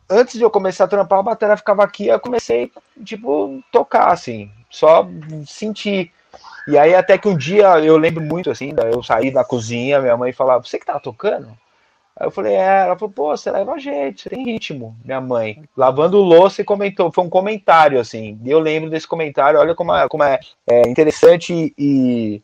antes 0.08 0.34
de 0.34 0.42
eu 0.42 0.50
começar 0.50 0.84
a 0.84 0.88
trampar, 0.88 1.18
a 1.18 1.22
bateria 1.22 1.56
ficava 1.56 1.82
aqui, 1.82 2.06
eu 2.06 2.20
comecei, 2.20 2.70
tipo, 3.04 3.62
tocar, 3.72 4.12
assim, 4.12 4.50
só 4.70 5.06
sentir. 5.46 6.12
E 6.68 6.78
aí, 6.78 6.94
até 6.94 7.18
que 7.18 7.28
um 7.28 7.36
dia, 7.36 7.78
eu 7.80 7.96
lembro 7.96 8.22
muito, 8.22 8.50
assim, 8.50 8.72
eu 8.92 9.02
saí 9.02 9.30
da 9.30 9.44
cozinha, 9.44 10.00
minha 10.00 10.16
mãe 10.16 10.32
falava, 10.32 10.64
você 10.64 10.78
que 10.78 10.86
tá 10.86 10.98
tocando? 10.98 11.48
Aí 12.18 12.26
eu 12.26 12.30
falei, 12.30 12.54
é, 12.54 12.84
ela 12.86 12.96
falou, 12.96 13.12
pô, 13.12 13.36
você 13.36 13.50
leva 13.50 13.78
jeito, 13.78 14.22
você 14.22 14.30
tem 14.30 14.42
ritmo, 14.44 14.96
minha 15.04 15.20
mãe. 15.20 15.62
Lavando 15.76 16.18
louça 16.18 16.62
e 16.62 16.64
comentou, 16.64 17.12
foi 17.12 17.22
um 17.22 17.28
comentário, 17.28 18.00
assim, 18.00 18.40
eu 18.44 18.58
lembro 18.58 18.88
desse 18.88 19.06
comentário, 19.06 19.60
olha 19.60 19.74
como 19.74 19.94
é, 19.94 20.08
como 20.08 20.24
é, 20.24 20.40
é 20.66 20.88
interessante 20.88 21.74
e 21.76 22.42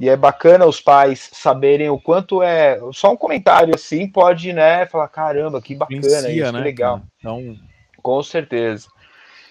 é 0.00 0.16
bacana 0.16 0.66
os 0.66 0.80
pais 0.80 1.30
saberem 1.32 1.88
o 1.88 1.98
quanto 1.98 2.42
é. 2.42 2.78
Só 2.92 3.12
um 3.12 3.16
comentário 3.16 3.74
assim 3.74 4.08
pode, 4.08 4.52
né? 4.52 4.86
Falar, 4.86 5.08
caramba, 5.08 5.60
que 5.60 5.74
bacana, 5.74 6.00
isso, 6.00 6.22
né, 6.52 6.58
que 6.58 6.64
legal. 6.64 7.02
Então... 7.18 7.56
Com 8.00 8.22
certeza. 8.22 8.88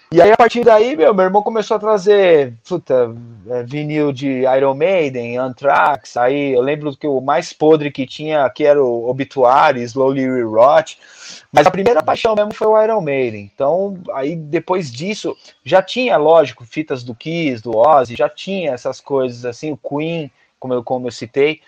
E 0.10 0.22
aí, 0.22 0.32
a 0.32 0.38
partir 0.38 0.64
daí, 0.64 0.96
meu, 0.96 1.14
meu 1.14 1.26
irmão 1.26 1.44
começou 1.44 1.76
a 1.76 1.80
trazer 1.80 2.54
puta, 2.68 3.14
é, 3.50 3.64
vinil 3.64 4.14
de 4.14 4.44
Iron 4.56 4.74
Maiden, 4.74 5.38
Anthrax. 5.38 6.16
Aí 6.16 6.54
eu 6.54 6.62
lembro 6.62 6.96
que 6.96 7.06
o 7.06 7.20
mais 7.20 7.52
podre 7.52 7.92
que 7.92 8.08
tinha 8.08 8.50
que 8.50 8.64
era 8.64 8.82
o 8.82 9.10
Obituary, 9.10 9.82
Slowly 9.84 10.44
Rot. 10.44 10.98
Mas 11.52 11.68
a 11.68 11.72
primeira 11.72 12.02
paixão 12.02 12.36
mesmo 12.36 12.54
foi 12.54 12.68
o 12.68 12.82
Iron 12.82 13.02
Maiden. 13.02 13.52
Então, 13.54 13.98
aí 14.14 14.38
depois 14.38 14.90
disso, 14.90 15.36
já 15.66 15.82
tinha, 15.82 16.16
lógico, 16.16 16.64
fitas 16.64 17.04
do 17.04 17.14
Kiss, 17.14 17.62
do 17.62 17.76
Ozzy, 17.76 18.16
já 18.16 18.30
tinha 18.30 18.72
essas 18.72 19.02
coisas 19.02 19.44
assim, 19.44 19.74
o 19.74 19.78
Queen, 19.78 20.32
como 20.58 20.74
eu, 20.74 20.84
como 20.84 21.08
eu 21.08 21.12
citei. 21.12 21.60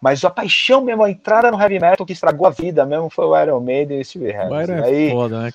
Mas 0.00 0.22
a 0.24 0.30
paixão 0.30 0.82
mesmo, 0.82 1.04
a 1.04 1.10
entrada 1.10 1.48
no 1.50 1.60
heavy 1.60 1.78
metal 1.78 2.04
que 2.04 2.12
estragou 2.12 2.46
a 2.46 2.50
vida 2.50 2.84
mesmo 2.84 3.08
foi 3.08 3.24
o 3.24 3.40
Iron 3.40 3.60
Maiden 3.60 3.98
e 3.98 4.00
o 4.00 4.04
Steve 4.04 4.32
Harris. 4.32 4.68
É 4.68 4.82
aí, 4.82 5.10
foda, 5.10 5.42
né? 5.42 5.52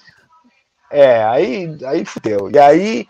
É, 0.92 1.24
aí, 1.24 1.78
aí 1.86 2.06
fudeu. 2.06 2.50
E 2.52 2.58
aí, 2.58 3.08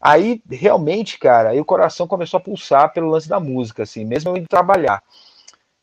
aí 0.00 0.42
realmente, 0.50 1.18
cara, 1.18 1.50
aí 1.50 1.60
o 1.60 1.64
coração 1.64 2.06
começou 2.06 2.38
a 2.38 2.42
pulsar 2.42 2.92
pelo 2.92 3.10
lance 3.10 3.28
da 3.28 3.40
música, 3.40 3.82
assim, 3.82 4.04
mesmo 4.04 4.30
eu 4.30 4.36
indo 4.36 4.48
trabalhar. 4.48 5.02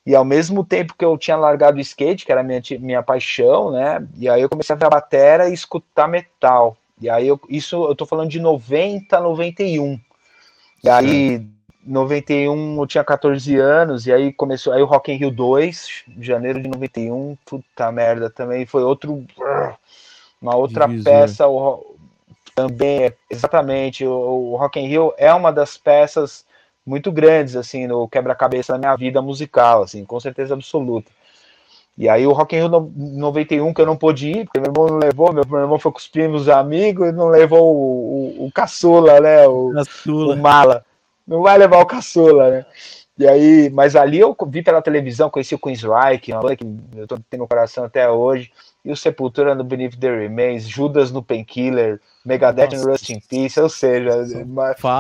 E 0.06 0.16
ao 0.16 0.24
mesmo 0.24 0.64
tempo 0.64 0.94
que 0.98 1.04
eu 1.04 1.18
tinha 1.18 1.36
largado 1.36 1.78
o 1.78 1.82
skate, 1.82 2.26
que 2.26 2.32
era 2.32 2.44
minha, 2.44 2.62
minha 2.80 3.02
paixão, 3.02 3.72
né? 3.72 4.08
E 4.16 4.30
aí 4.30 4.42
eu 4.42 4.50
comecei 4.50 4.76
a 4.76 4.78
ver 4.78 4.86
a 4.86 4.90
batera 4.90 5.50
e 5.50 5.54
escutar 5.54 6.08
metal. 6.08 6.78
E 7.02 7.10
aí 7.10 7.28
eu, 7.28 7.40
isso 7.50 7.86
eu 7.86 7.96
tô 7.96 8.06
falando 8.06 8.30
de 8.30 8.40
90, 8.40 9.20
91. 9.20 10.00
E 10.84 10.90
aí 10.90 11.48
91 11.86 12.80
eu 12.80 12.88
tinha 12.88 13.04
14 13.04 13.56
anos 13.58 14.08
e 14.08 14.14
aí 14.14 14.32
começou 14.32 14.74
aí 14.74 14.82
o 14.82 14.86
Rock 14.86 15.12
in 15.12 15.18
Rio 15.18 15.32
2, 15.32 16.04
janeiro 16.20 16.62
de 16.62 16.68
91, 16.68 17.38
puta 17.46 17.92
merda, 17.92 18.30
também 18.30 18.66
foi 18.66 18.84
outro 18.84 19.26
uma 20.42 20.56
outra 20.56 20.88
Divisor. 20.88 21.12
peça 21.12 21.48
o, 21.48 21.96
também 22.54 23.12
exatamente 23.30 24.06
o, 24.06 24.12
o 24.12 24.56
Rock 24.56 24.80
in 24.80 24.88
Rio 24.88 25.14
é 25.18 25.34
uma 25.34 25.52
das 25.52 25.78
peças 25.78 26.46
muito 26.86 27.12
grandes 27.12 27.56
assim 27.56 27.88
no 27.88 28.08
quebra-cabeça 28.08 28.74
da 28.74 28.80
minha 28.80 28.96
vida 28.96 29.22
musical, 29.22 29.84
assim, 29.84 30.06
com 30.06 30.20
certeza 30.20 30.54
absoluta. 30.54 31.12
E 31.98 32.10
aí 32.10 32.28
o 32.28 32.34
Rock 32.34 32.56
in 32.56 32.60
Rio 32.60 32.70
91 32.70 33.74
que 33.74 33.82
eu 33.82 33.86
não 33.86 33.98
pude 33.98 34.30
ir, 34.30 34.46
porque 34.46 34.60
meu 34.60 34.70
irmão 34.70 34.88
não 34.88 34.98
levou, 34.98 35.34
meu, 35.34 35.44
meu 35.48 35.60
irmão 35.62 35.80
foi 35.80 35.92
com 35.92 35.98
os 35.98 36.08
primos 36.08 36.48
amigos 36.48 37.08
e 37.08 37.12
não 37.12 37.28
levou 37.28 37.76
o, 37.76 38.44
o, 38.44 38.46
o 38.48 38.52
caçula, 38.52 39.20
né, 39.20 39.48
o, 39.48 39.72
caçula. 39.74 40.36
o 40.36 40.38
mala 40.38 40.86
não 41.28 41.42
vai 41.42 41.58
levar 41.58 41.80
o 41.80 41.86
caçula, 41.86 42.52
né? 42.52 42.66
E 43.18 43.28
aí, 43.28 43.70
mas 43.70 43.96
ali 43.96 44.20
eu 44.20 44.36
vi 44.48 44.62
pela 44.62 44.82
televisão, 44.82 45.30
conheci 45.30 45.56
o 45.56 45.60
Queensryche, 45.60 46.34
uma 46.34 46.42
banda 46.42 46.56
que 46.58 46.66
eu 46.96 47.08
tô 47.08 47.18
tendo 47.30 47.42
no 47.42 47.48
coração 47.48 47.86
até 47.86 48.10
hoje, 48.10 48.52
e 48.86 48.92
o 48.92 48.96
Sepultura 48.96 49.56
no 49.56 49.64
Beneath 49.64 49.98
the 50.00 50.16
Remains, 50.16 50.68
Judas 50.68 51.12
no 51.12 51.24
Painkiller, 51.24 52.00
Megadeth 52.24 52.72
Nossa. 52.72 52.78
no 52.78 52.92
Rust 52.92 53.10
in 53.10 53.20
Peace, 53.20 53.60
ou 53.60 53.68
seja, 53.68 54.12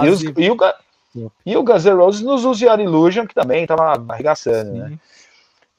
e, 0.03 0.09
os, 0.09 0.23
e, 0.23 0.49
o, 0.49 1.31
e 1.45 1.55
o 1.55 1.63
Guns 1.63 1.85
N' 1.85 1.95
Roses 1.95 2.21
nos 2.21 2.43
Use 2.43 2.65
Your 2.65 2.79
Illusion, 2.79 3.27
que 3.27 3.35
também 3.35 3.67
tava 3.67 4.03
arregaçando, 4.09 4.71
né? 4.71 4.97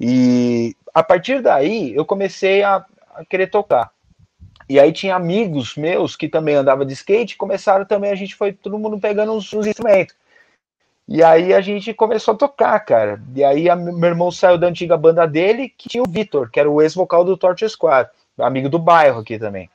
E 0.00 0.76
a 0.94 1.02
partir 1.02 1.42
daí 1.42 1.94
eu 1.94 2.04
comecei 2.04 2.62
a, 2.62 2.84
a 3.14 3.24
querer 3.24 3.48
tocar. 3.48 3.90
E 4.68 4.78
aí 4.78 4.92
tinha 4.92 5.16
amigos 5.16 5.76
meus 5.76 6.14
que 6.14 6.28
também 6.28 6.54
andavam 6.54 6.86
de 6.86 6.92
skate, 6.92 7.36
começaram 7.36 7.84
também, 7.84 8.10
a 8.10 8.16
gente 8.16 8.36
foi 8.36 8.52
todo 8.52 8.78
mundo 8.78 8.98
pegando 8.98 9.32
uns, 9.32 9.52
uns 9.52 9.66
instrumentos. 9.66 10.14
E 11.08 11.22
aí 11.22 11.54
a 11.54 11.60
gente 11.60 11.94
começou 11.94 12.34
a 12.34 12.36
tocar, 12.36 12.78
cara. 12.80 13.20
E 13.34 13.44
aí 13.44 13.70
a, 13.70 13.76
meu 13.76 14.08
irmão 14.08 14.30
saiu 14.30 14.58
da 14.58 14.66
antiga 14.66 14.96
banda 14.96 15.26
dele, 15.26 15.68
que 15.68 15.88
tinha 15.88 16.02
o 16.02 16.08
Vitor, 16.08 16.50
que 16.50 16.58
era 16.58 16.70
o 16.70 16.82
ex-vocal 16.82 17.24
do 17.24 17.36
Torture 17.36 17.70
Squad, 17.70 18.10
amigo 18.38 18.68
do 18.68 18.78
bairro 18.78 19.20
aqui 19.20 19.38
também. 19.38 19.70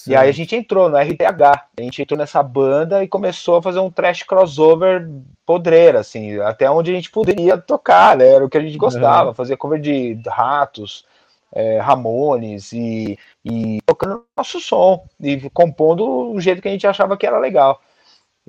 Sim. 0.00 0.12
E 0.12 0.16
aí 0.16 0.28
a 0.28 0.32
gente 0.32 0.56
entrou 0.56 0.88
no 0.88 0.96
RTH. 0.96 1.42
A 1.78 1.82
gente 1.82 2.02
entrou 2.02 2.18
nessa 2.18 2.42
banda 2.42 3.04
e 3.04 3.08
começou 3.08 3.56
a 3.56 3.62
fazer 3.62 3.80
um 3.80 3.90
trash 3.90 4.22
crossover 4.22 5.06
podreira, 5.44 6.00
assim, 6.00 6.38
até 6.40 6.70
onde 6.70 6.90
a 6.90 6.94
gente 6.94 7.10
poderia 7.10 7.58
tocar, 7.58 8.16
né? 8.16 8.26
Era 8.28 8.44
o 8.44 8.48
que 8.48 8.56
a 8.56 8.62
gente 8.62 8.78
gostava, 8.78 9.28
uhum. 9.28 9.34
fazer 9.34 9.56
cover 9.56 9.78
de 9.78 10.18
Ratos, 10.26 11.04
é, 11.52 11.78
Ramones 11.78 12.72
e, 12.72 13.18
e 13.44 13.80
tocando 13.84 14.24
nosso 14.36 14.60
som 14.60 15.04
e 15.20 15.50
compondo 15.50 16.32
do 16.32 16.40
jeito 16.40 16.62
que 16.62 16.68
a 16.68 16.72
gente 16.72 16.86
achava 16.86 17.16
que 17.16 17.26
era 17.26 17.38
legal. 17.38 17.80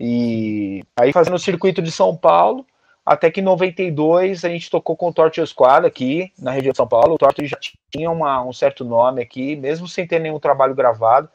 E 0.03 0.83
aí 0.95 1.13
fazendo 1.13 1.35
o 1.35 1.39
circuito 1.39 1.79
de 1.79 1.91
São 1.91 2.17
Paulo, 2.17 2.65
até 3.05 3.29
que 3.29 3.39
em 3.39 3.43
92 3.43 4.43
a 4.43 4.49
gente 4.49 4.67
tocou 4.67 4.97
com 4.97 5.09
o 5.09 5.13
Torture 5.13 5.45
Squad 5.45 5.85
aqui 5.85 6.33
na 6.39 6.49
região 6.49 6.71
de 6.71 6.77
São 6.77 6.87
Paulo. 6.87 7.13
O 7.13 7.17
Torture 7.19 7.47
já 7.47 7.57
tinha 7.91 8.09
uma, 8.09 8.43
um 8.43 8.51
certo 8.51 8.83
nome 8.83 9.21
aqui, 9.21 9.55
mesmo 9.55 9.87
sem 9.87 10.07
ter 10.07 10.19
nenhum 10.19 10.39
trabalho 10.39 10.73
gravado. 10.73 11.29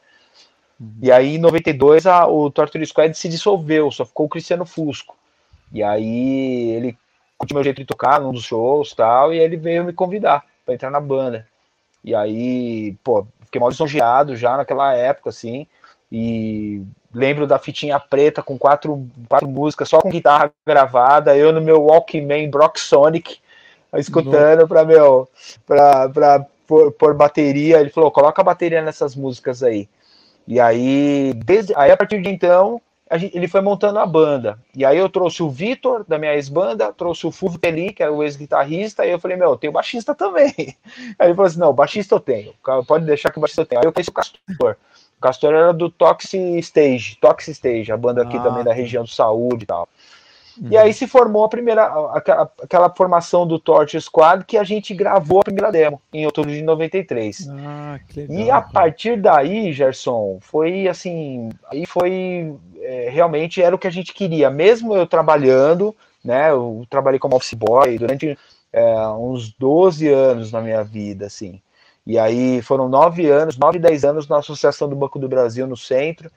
Uhum. 0.77 0.91
E 1.01 1.09
aí, 1.09 1.35
em 1.35 1.37
92, 1.37 2.05
a, 2.05 2.27
o 2.27 2.51
Torture 2.51 2.85
Squad 2.85 3.17
se 3.17 3.29
dissolveu, 3.29 3.89
só 3.89 4.05
ficou 4.05 4.25
o 4.25 4.29
Cristiano 4.29 4.65
Fusco. 4.65 5.15
E 5.71 5.81
aí, 5.81 6.71
ele 6.71 6.97
curtiu 7.37 7.55
meu 7.55 7.63
jeito 7.63 7.77
de 7.77 7.85
tocar 7.85 8.19
num 8.19 8.33
dos 8.33 8.43
shows 8.43 8.93
tal, 8.93 9.33
e 9.33 9.39
ele 9.39 9.55
veio 9.55 9.85
me 9.85 9.93
convidar 9.93 10.43
para 10.65 10.73
entrar 10.73 10.89
na 10.89 10.99
banda. 10.99 11.47
E 12.03 12.13
aí, 12.13 12.97
pô, 13.01 13.25
fiquei 13.45 13.61
mal 13.61 13.69
lisonjeado 13.69 14.35
já 14.35 14.57
naquela 14.57 14.93
época, 14.93 15.29
assim, 15.29 15.65
e 16.11 16.81
lembro 17.13 17.47
da 17.47 17.57
fitinha 17.57 17.99
preta 17.99 18.43
com 18.43 18.57
quatro, 18.57 19.07
quatro 19.27 19.47
músicas, 19.47 19.89
só 19.89 19.99
com 19.99 20.09
guitarra 20.09 20.51
gravada, 20.65 21.35
eu 21.35 21.51
no 21.51 21.61
meu 21.61 21.83
Walkman 21.83 22.49
Brock 22.49 22.77
Sonic, 22.77 23.37
escutando 23.95 24.67
para 24.67 24.83
meu, 24.83 25.27
pra, 25.65 26.09
pra 26.09 26.45
por, 26.67 26.91
por 26.91 27.13
bateria. 27.13 27.79
Ele 27.79 27.89
falou: 27.89 28.11
coloca 28.11 28.41
a 28.41 28.45
bateria 28.45 28.81
nessas 28.81 29.15
músicas 29.15 29.63
aí. 29.63 29.87
E 30.47 30.59
aí, 30.59 31.33
desde, 31.33 31.73
aí 31.75 31.91
a 31.91 31.97
partir 31.97 32.21
de 32.21 32.29
então, 32.29 32.81
gente, 33.15 33.35
ele 33.35 33.47
foi 33.47 33.61
montando 33.61 33.99
a 33.99 34.05
banda. 34.05 34.59
E 34.75 34.85
aí 34.85 34.97
eu 34.97 35.09
trouxe 35.09 35.43
o 35.43 35.49
Vitor, 35.49 36.05
da 36.07 36.17
minha 36.17 36.35
ex-banda, 36.35 36.93
trouxe 36.93 37.27
o 37.27 37.31
Fulvio 37.31 37.59
Teli, 37.59 37.91
que 37.91 38.03
é 38.03 38.09
o 38.09 38.23
ex-guitarrista, 38.23 39.05
e 39.05 39.11
eu 39.11 39.19
falei, 39.19 39.35
meu, 39.35 39.57
tem 39.57 39.69
o 39.69 39.73
baixista 39.73 40.15
também. 40.15 40.53
Aí 41.19 41.27
ele 41.27 41.35
falou 41.35 41.47
assim, 41.47 41.59
não, 41.59 41.73
baixista 41.73 42.15
eu 42.15 42.19
tenho, 42.19 42.53
pode 42.87 43.05
deixar 43.05 43.29
que 43.29 43.37
o 43.37 43.41
baixista 43.41 43.61
eu 43.61 43.65
tenho. 43.65 43.81
Aí 43.81 43.87
eu 43.87 43.91
conheci 43.91 44.09
o 44.09 44.13
Castor. 44.13 44.77
O 45.17 45.21
Castor 45.21 45.53
era 45.53 45.73
do 45.73 45.89
Toxic 45.89 46.59
Stage, 46.59 47.17
Toxic 47.19 47.51
Stage, 47.51 47.91
a 47.91 47.97
banda 47.97 48.21
aqui 48.21 48.37
ah, 48.37 48.41
também 48.41 48.63
da 48.63 48.73
região 48.73 49.03
do 49.03 49.09
Saúde 49.09 49.63
e 49.63 49.67
tal. 49.67 49.87
Uhum. 50.61 50.69
E 50.71 50.77
aí 50.77 50.93
se 50.93 51.07
formou 51.07 51.43
a 51.43 51.49
primeira, 51.49 51.85
aquela, 52.13 52.51
aquela, 52.63 52.89
formação 52.89 53.45
do 53.45 53.59
Torture 53.59 54.01
Squad 54.01 54.43
que 54.45 54.57
a 54.57 54.63
gente 54.63 54.93
gravou 54.93 55.39
a 55.39 55.43
primeira 55.43 55.71
demo 55.71 56.01
em 56.11 56.25
outubro 56.25 56.51
de 56.51 56.61
93. 56.61 57.47
Ah, 57.49 57.99
que 58.07 58.21
legal, 58.21 58.37
e 58.37 58.51
a 58.51 58.61
partir 58.61 59.19
daí, 59.19 59.71
Gerson, 59.71 60.39
foi 60.41 60.87
assim, 60.87 61.49
aí 61.71 61.85
foi 61.85 62.55
é, 62.81 63.09
realmente 63.09 63.61
era 63.61 63.75
o 63.75 63.79
que 63.79 63.87
a 63.87 63.91
gente 63.91 64.13
queria, 64.13 64.49
mesmo 64.49 64.95
eu 64.95 65.05
trabalhando, 65.05 65.95
né? 66.23 66.51
Eu 66.51 66.85
trabalhei 66.89 67.19
como 67.19 67.35
office 67.35 67.53
boy 67.53 67.97
durante 67.97 68.37
é, 68.73 69.07
uns 69.09 69.51
12 69.53 70.07
anos 70.07 70.51
na 70.51 70.61
minha 70.61 70.83
vida, 70.83 71.25
assim. 71.25 71.61
E 72.07 72.17
aí 72.17 72.61
foram 72.61 72.87
nove 72.87 73.29
anos, 73.29 73.57
nove, 73.57 73.77
dez 73.77 74.05
anos 74.05 74.29
na 74.29 74.37
Associação 74.37 74.87
do 74.87 74.95
Banco 74.95 75.19
do 75.19 75.27
Brasil 75.27 75.67
no 75.67 75.75
centro. 75.75 76.31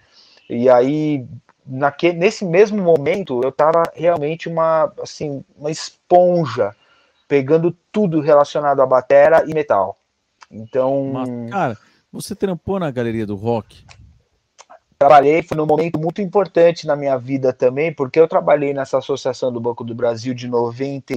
E 0.48 0.68
aí 0.68 1.24
naquele, 1.64 2.18
nesse 2.18 2.44
mesmo 2.44 2.83
momento, 2.83 3.40
eu 3.44 3.50
estava 3.50 3.85
realmente 3.94 4.48
uma, 4.48 4.92
assim, 5.00 5.44
uma 5.56 5.70
esponja, 5.70 6.74
pegando 7.28 7.74
tudo 7.92 8.20
relacionado 8.20 8.80
a 8.80 8.87
batera 8.87 9.44
e 9.46 9.54
metal. 9.54 9.96
Então. 10.50 11.12
Mas, 11.12 11.50
cara, 11.50 11.78
você 12.12 12.35
trampou 12.35 12.80
na 12.80 12.90
galeria 12.90 13.24
do 13.24 13.37
rock? 13.37 13.85
Trabalhei, 14.98 15.42
foi 15.42 15.56
num 15.56 15.64
momento 15.64 15.98
muito 15.98 16.20
importante 16.20 16.87
na 16.87 16.96
minha 16.96 17.16
vida 17.16 17.52
também, 17.52 17.94
porque 17.94 18.20
eu 18.20 18.28
trabalhei 18.28 18.74
nessa 18.74 18.98
associação 18.98 19.50
do 19.52 19.61
Banco 19.61 19.85
do 19.85 19.94
Brasil 19.94 20.35
de, 20.35 20.46
90, 20.46 21.14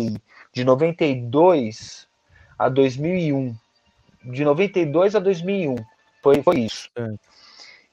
de 0.53 0.63
92 0.63 2.07
a 2.57 2.69
2001. 2.69 3.55
De 4.23 4.43
92 4.43 5.15
a 5.15 5.19
2001. 5.19 5.75
Foi, 6.21 6.41
foi 6.41 6.59
isso. 6.59 6.89
É. 6.95 7.13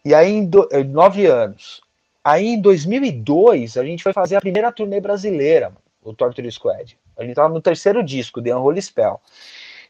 E 0.05 0.15
aí, 0.15 0.31
em 0.31 0.47
do, 0.47 0.69
eh, 0.71 0.85
nove 0.85 1.27
anos. 1.27 1.83
Aí 2.23 2.49
em 2.49 2.61
2002, 2.61 3.77
a 3.77 3.85
gente 3.85 4.03
foi 4.03 4.13
fazer 4.13 4.37
a 4.37 4.41
primeira 4.41 4.71
turnê 4.71 5.01
brasileira, 5.01 5.73
o 6.03 6.13
Torture 6.13 6.51
Squad. 6.51 6.97
A 7.19 7.25
gente 7.25 7.35
tava 7.35 7.53
no 7.53 7.61
terceiro 7.61 8.03
disco, 8.03 8.43
The 8.43 8.55
Unholy 8.55 8.81
Spell. 8.81 9.21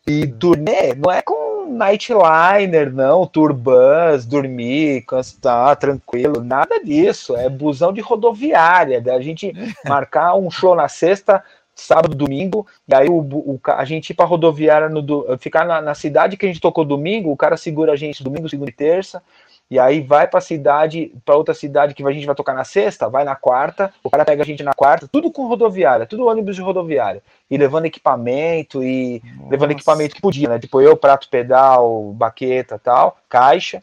E 0.07 0.23
uhum. 0.23 0.39
turnê 0.39 0.95
não 0.95 1.13
é 1.13 1.23
com 1.23 1.67
nightliner, 1.71 2.93
não, 2.93 3.27
tour 3.27 3.55
bus, 3.55 4.27
dormir, 4.27 5.03
cansar, 5.03 5.77
tranquilo, 5.77 6.43
nada 6.43 6.83
disso. 6.83 7.37
É 7.37 7.49
busão 7.49 7.93
de 7.93 8.01
rodoviária, 8.01 9.01
da 9.01 9.21
gente 9.21 9.53
marcar 9.87 10.35
um 10.35 10.51
show 10.51 10.75
na 10.75 10.89
sexta, 10.89 11.43
sábado, 11.81 12.15
domingo, 12.15 12.67
e 12.87 12.95
aí 12.95 13.09
o, 13.09 13.19
o 13.19 13.61
a 13.67 13.85
gente 13.85 14.11
ir 14.11 14.15
pra 14.15 14.27
rodoviária, 14.27 14.89
no, 14.89 15.03
ficar 15.39 15.65
na, 15.65 15.81
na, 15.81 15.95
cidade 15.95 16.37
que 16.37 16.47
a 16.47 16.49
gente 16.49 16.61
tocou 16.61 16.85
domingo, 16.85 17.31
o 17.31 17.37
cara 17.37 17.57
segura 17.57 17.93
a 17.93 17.97
gente 17.97 18.23
domingo, 18.23 18.49
segunda 18.49 18.71
e 18.71 18.75
terça, 18.75 19.23
e 19.71 19.79
aí 19.79 20.01
vai 20.01 20.27
para 20.27 20.41
cidade, 20.41 21.13
para 21.25 21.37
outra 21.37 21.55
cidade 21.55 21.95
que 21.95 22.05
a 22.05 22.13
gente 22.13 22.27
vai 22.27 22.35
tocar 22.35 22.55
na 22.55 22.65
sexta, 22.65 23.09
vai 23.09 23.23
na 23.23 23.37
quarta, 23.37 23.95
o 24.03 24.11
cara 24.11 24.25
pega 24.25 24.43
a 24.43 24.47
gente 24.47 24.65
na 24.65 24.75
quarta, 24.75 25.07
tudo 25.07 25.31
com 25.31 25.47
rodoviária, 25.47 26.07
tudo 26.07 26.27
ônibus 26.27 26.57
de 26.57 26.63
rodoviária. 26.63 27.23
E 27.49 27.57
levando 27.57 27.85
equipamento 27.85 28.83
e 28.83 29.23
Nossa. 29.37 29.51
levando 29.51 29.71
equipamento 29.71 30.17
que 30.17 30.21
podia, 30.21 30.49
né? 30.49 30.59
Tipo 30.59 30.81
eu, 30.81 30.97
prato 30.97 31.29
pedal, 31.29 32.13
baqueta, 32.15 32.81
tal, 32.81 33.17
caixa. 33.29 33.81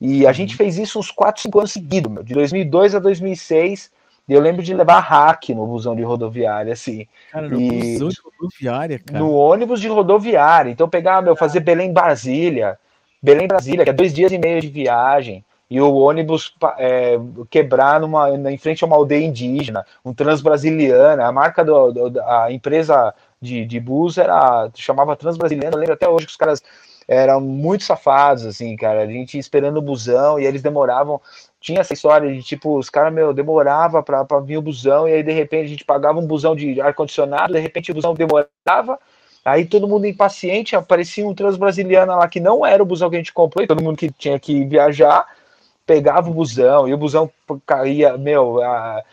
E 0.00 0.26
a 0.26 0.30
uhum. 0.30 0.34
gente 0.34 0.56
fez 0.56 0.78
isso 0.78 0.98
uns 0.98 1.12
4, 1.12 1.42
5 1.42 1.58
anos 1.60 1.72
seguidos, 1.72 2.10
meu, 2.10 2.24
de 2.24 2.34
2002 2.34 2.96
a 2.96 2.98
2006. 2.98 3.92
E 4.26 4.32
eu 4.32 4.40
lembro 4.40 4.62
de 4.62 4.72
levar 4.72 5.00
hack 5.00 5.50
no 5.50 5.66
busão 5.66 5.94
de 5.94 6.02
rodoviária, 6.02 6.72
assim. 6.72 7.06
Cara, 7.30 7.48
no 7.48 7.60
e... 7.60 7.92
busão 7.92 8.08
de 8.08 8.20
rodoviária, 8.20 8.98
cara. 8.98 9.18
No 9.18 9.32
ônibus 9.32 9.80
de 9.80 9.88
rodoviária. 9.88 10.70
Então 10.70 10.88
pegar, 10.88 11.20
meu, 11.20 11.36
fazer 11.36 11.60
Belém 11.60 11.92
Brasília, 11.92 12.78
Belém 13.22 13.46
Brasília, 13.46 13.84
que 13.84 13.90
é 13.90 13.94
dois 13.94 14.14
dias 14.14 14.32
e 14.32 14.38
meio 14.38 14.60
de 14.60 14.68
viagem, 14.68 15.44
e 15.70 15.80
o 15.80 15.94
ônibus 15.94 16.54
é, 16.78 17.18
quebrar 17.50 17.98
numa, 17.98 18.30
em 18.50 18.58
frente 18.58 18.84
a 18.84 18.86
uma 18.86 18.96
aldeia 18.96 19.24
indígena, 19.24 19.84
um 20.04 20.12
Transbrasiliana, 20.12 21.26
a 21.26 21.32
marca 21.32 21.64
do, 21.64 21.90
do 21.90 22.20
a 22.22 22.52
empresa 22.52 23.14
de, 23.40 23.64
de 23.64 23.80
bus 23.80 24.18
era 24.18 24.70
chamava 24.74 25.16
Transbrasiliana, 25.16 25.74
eu 25.74 25.80
lembro 25.80 25.94
até 25.94 26.08
hoje 26.08 26.26
que 26.26 26.32
os 26.32 26.36
caras 26.36 26.62
eram 27.06 27.40
muito 27.40 27.84
safados, 27.84 28.46
assim, 28.46 28.76
cara, 28.76 29.02
a 29.02 29.06
gente 29.06 29.38
esperando 29.38 29.78
o 29.78 29.82
busão 29.82 30.38
e 30.38 30.46
eles 30.46 30.62
demoravam, 30.62 31.20
tinha 31.60 31.80
essa 31.80 31.92
história 31.92 32.32
de 32.32 32.42
tipo, 32.42 32.78
os 32.78 32.88
caras, 32.90 33.12
meu, 33.12 33.32
demorava 33.32 34.02
para 34.02 34.40
vir 34.40 34.58
o 34.58 34.62
busão 34.62 35.08
e 35.08 35.12
aí 35.12 35.22
de 35.22 35.32
repente 35.32 35.64
a 35.66 35.68
gente 35.68 35.84
pagava 35.84 36.18
um 36.18 36.26
busão 36.26 36.54
de 36.54 36.80
ar-condicionado, 36.80 37.52
de 37.52 37.60
repente 37.60 37.90
o 37.90 37.94
busão 37.94 38.14
demorava, 38.14 38.98
Aí 39.44 39.66
todo 39.66 39.86
mundo 39.86 40.06
impaciente, 40.06 40.74
aparecia 40.74 41.26
um 41.26 41.34
transbrasiliana 41.34 42.16
lá 42.16 42.26
que 42.26 42.40
não 42.40 42.64
era 42.64 42.82
o 42.82 42.86
busão 42.86 43.10
que 43.10 43.16
a 43.16 43.18
gente 43.18 43.32
comprou, 43.32 43.62
e 43.62 43.66
todo 43.66 43.82
mundo 43.82 43.98
que 43.98 44.10
tinha 44.10 44.40
que 44.40 44.64
viajar 44.64 45.26
pegava 45.86 46.30
o 46.30 46.34
busão, 46.34 46.88
e 46.88 46.94
o 46.94 46.96
busão 46.96 47.30
caía, 47.66 48.16
meu, 48.16 48.62
a, 48.62 49.04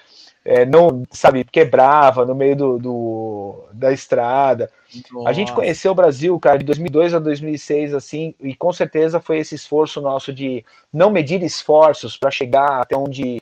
é, 0.43 0.65
não, 0.65 1.03
sabe, 1.11 1.43
quebrava 1.43 2.25
no 2.25 2.33
meio 2.33 2.55
do, 2.55 2.79
do 2.79 3.63
da 3.71 3.91
estrada. 3.91 4.71
Nossa. 5.11 5.29
A 5.29 5.33
gente 5.33 5.53
conheceu 5.53 5.91
o 5.91 5.95
Brasil, 5.95 6.37
cara, 6.39 6.57
de 6.57 6.65
2002 6.65 7.13
a 7.13 7.19
2006, 7.19 7.93
assim, 7.93 8.33
e 8.39 8.55
com 8.55 8.73
certeza 8.73 9.19
foi 9.19 9.37
esse 9.37 9.53
esforço 9.55 10.01
nosso 10.01 10.33
de 10.33 10.65
não 10.91 11.11
medir 11.11 11.43
esforços 11.43 12.17
para 12.17 12.31
chegar 12.31 12.81
até 12.81 12.97
onde. 12.97 13.41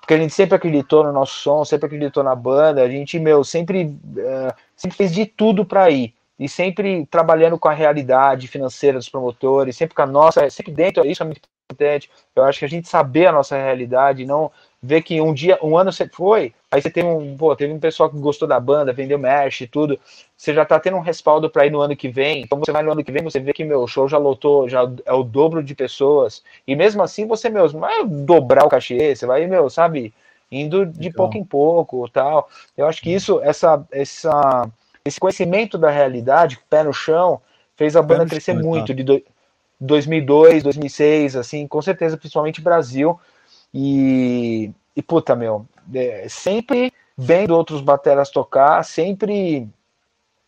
Porque 0.00 0.14
a 0.14 0.18
gente 0.18 0.32
sempre 0.32 0.56
acreditou 0.56 1.04
no 1.04 1.12
nosso 1.12 1.34
som, 1.34 1.66
sempre 1.66 1.86
acreditou 1.86 2.24
na 2.24 2.34
banda, 2.34 2.82
a 2.82 2.88
gente, 2.88 3.18
meu, 3.18 3.44
sempre, 3.44 3.84
uh, 3.84 4.54
sempre 4.74 4.96
fez 4.96 5.12
de 5.12 5.26
tudo 5.26 5.66
para 5.66 5.90
ir 5.90 6.14
e 6.38 6.48
sempre 6.48 7.04
trabalhando 7.06 7.58
com 7.58 7.68
a 7.68 7.74
realidade 7.74 8.48
financeira 8.48 8.96
dos 8.96 9.08
promotores, 9.10 9.76
sempre 9.76 9.94
com 9.94 10.00
a 10.00 10.06
nossa, 10.06 10.48
sempre 10.48 10.72
dentro, 10.72 11.04
isso 11.04 11.22
é 11.22 11.26
muito 11.26 11.42
importante. 11.70 12.10
Eu 12.34 12.44
acho 12.44 12.60
que 12.60 12.64
a 12.64 12.68
gente 12.68 12.88
saber 12.88 13.26
a 13.26 13.32
nossa 13.32 13.54
realidade, 13.54 14.24
não 14.24 14.50
ver 14.82 15.02
que 15.02 15.20
um 15.20 15.34
dia, 15.34 15.58
um 15.62 15.76
ano 15.76 15.92
você 15.92 16.08
foi, 16.08 16.54
aí 16.70 16.80
você 16.80 16.88
teve 16.88 17.08
um, 17.08 17.36
pô, 17.36 17.54
teve 17.56 17.72
um 17.72 17.80
pessoal 17.80 18.08
que 18.08 18.18
gostou 18.18 18.46
da 18.46 18.60
banda, 18.60 18.92
vendeu 18.92 19.18
merch 19.18 19.62
e 19.62 19.66
tudo, 19.66 19.98
você 20.36 20.54
já 20.54 20.64
tá 20.64 20.78
tendo 20.78 20.96
um 20.96 21.00
respaldo 21.00 21.50
para 21.50 21.66
ir 21.66 21.70
no 21.70 21.80
ano 21.80 21.96
que 21.96 22.08
vem. 22.08 22.42
Então 22.42 22.58
você 22.58 22.70
vai 22.70 22.82
no 22.82 22.92
ano 22.92 23.02
que 23.02 23.10
vem, 23.10 23.22
você 23.22 23.40
vê 23.40 23.52
que 23.52 23.64
meu 23.64 23.86
show 23.88 24.08
já 24.08 24.18
lotou, 24.18 24.68
já 24.68 24.88
é 25.04 25.12
o 25.12 25.24
dobro 25.24 25.62
de 25.62 25.74
pessoas. 25.74 26.42
E 26.66 26.76
mesmo 26.76 27.02
assim 27.02 27.26
você 27.26 27.48
meu, 27.48 27.70
não 27.72 27.80
vai 27.80 28.04
dobrar 28.06 28.64
o 28.64 28.68
cachê, 28.68 29.16
você 29.16 29.26
vai, 29.26 29.46
meu, 29.46 29.68
sabe, 29.68 30.14
indo 30.50 30.86
de 30.86 31.12
pouco 31.12 31.36
em 31.36 31.44
pouco, 31.44 32.08
tal. 32.08 32.48
Eu 32.76 32.86
acho 32.86 33.02
que 33.02 33.12
isso 33.12 33.40
essa 33.42 33.84
essa 33.90 34.70
esse 35.04 35.18
conhecimento 35.18 35.76
da 35.76 35.90
realidade, 35.90 36.58
pé 36.68 36.84
no 36.84 36.92
chão, 36.92 37.40
fez 37.76 37.96
a 37.96 38.02
banda 38.02 38.26
crescer 38.26 38.52
chão, 38.52 38.62
muito, 38.62 38.88
tá. 38.88 38.94
de 38.94 39.02
do, 39.02 39.22
2002, 39.80 40.62
2006, 40.62 41.36
assim, 41.36 41.66
com 41.66 41.80
certeza, 41.80 42.16
principalmente 42.16 42.60
Brasil. 42.60 43.18
E, 43.72 44.72
e 44.96 45.02
puta, 45.02 45.36
meu, 45.36 45.66
é, 45.94 46.26
sempre 46.28 46.92
vendo 47.16 47.56
outros 47.56 47.80
bateras 47.80 48.30
tocar, 48.30 48.84
sempre. 48.84 49.68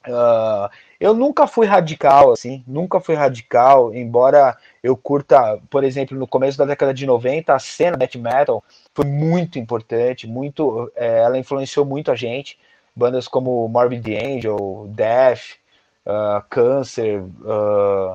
Uh, 0.07 0.71
eu 0.99 1.13
nunca 1.13 1.47
fui 1.47 1.67
radical, 1.67 2.33
assim, 2.33 2.65
nunca 2.67 3.01
fui 3.01 3.15
radical, 3.15 3.95
embora 3.95 4.57
eu 4.83 4.97
curta, 4.97 5.61
por 5.69 5.85
exemplo, 5.85 6.19
no 6.19 6.27
começo 6.27 6.57
da 6.57 6.65
década 6.65 6.95
de 6.95 7.05
90, 7.05 7.53
a 7.53 7.59
cena 7.59 7.99
death 7.99 8.15
metal 8.15 8.65
foi 8.95 9.05
muito 9.05 9.59
importante, 9.59 10.27
muito, 10.27 10.91
é, 10.97 11.19
ela 11.19 11.37
influenciou 11.39 11.85
muito 11.85 12.11
a 12.11 12.15
gente 12.15 12.59
bandas 12.95 13.29
como 13.29 13.69
Morbid 13.69 14.15
Angel, 14.17 14.87
Death, 14.89 15.57
uh, 16.07 16.43
Cancer, 16.49 17.23
uh, 17.23 18.15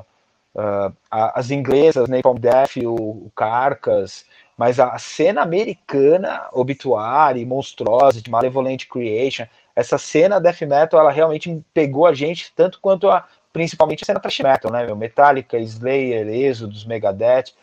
uh, 0.54 0.96
as 1.10 1.50
inglesas, 1.50 2.08
Napalm 2.08 2.38
Death, 2.38 2.76
o, 2.76 2.94
o 2.94 3.32
Carcass, 3.34 4.24
mas 4.56 4.80
a 4.80 4.96
cena 4.98 5.42
americana, 5.42 6.48
Obituary, 6.52 7.44
Monstrosity, 7.44 8.30
Malevolent 8.30 8.86
Creation, 8.86 9.46
essa 9.74 9.98
cena 9.98 10.40
death 10.40 10.62
metal, 10.62 10.98
ela 10.98 11.10
realmente 11.10 11.62
pegou 11.74 12.06
a 12.06 12.14
gente 12.14 12.52
tanto 12.56 12.80
quanto 12.80 13.10
a 13.10 13.26
principalmente 13.52 14.02
a 14.02 14.06
cena 14.06 14.20
thrash 14.20 14.40
metal, 14.40 14.70
né, 14.70 14.94
Metallica, 14.94 15.58
Slayer, 15.58 16.28
Exodus, 16.28 16.84
Megadeth, 16.84 17.54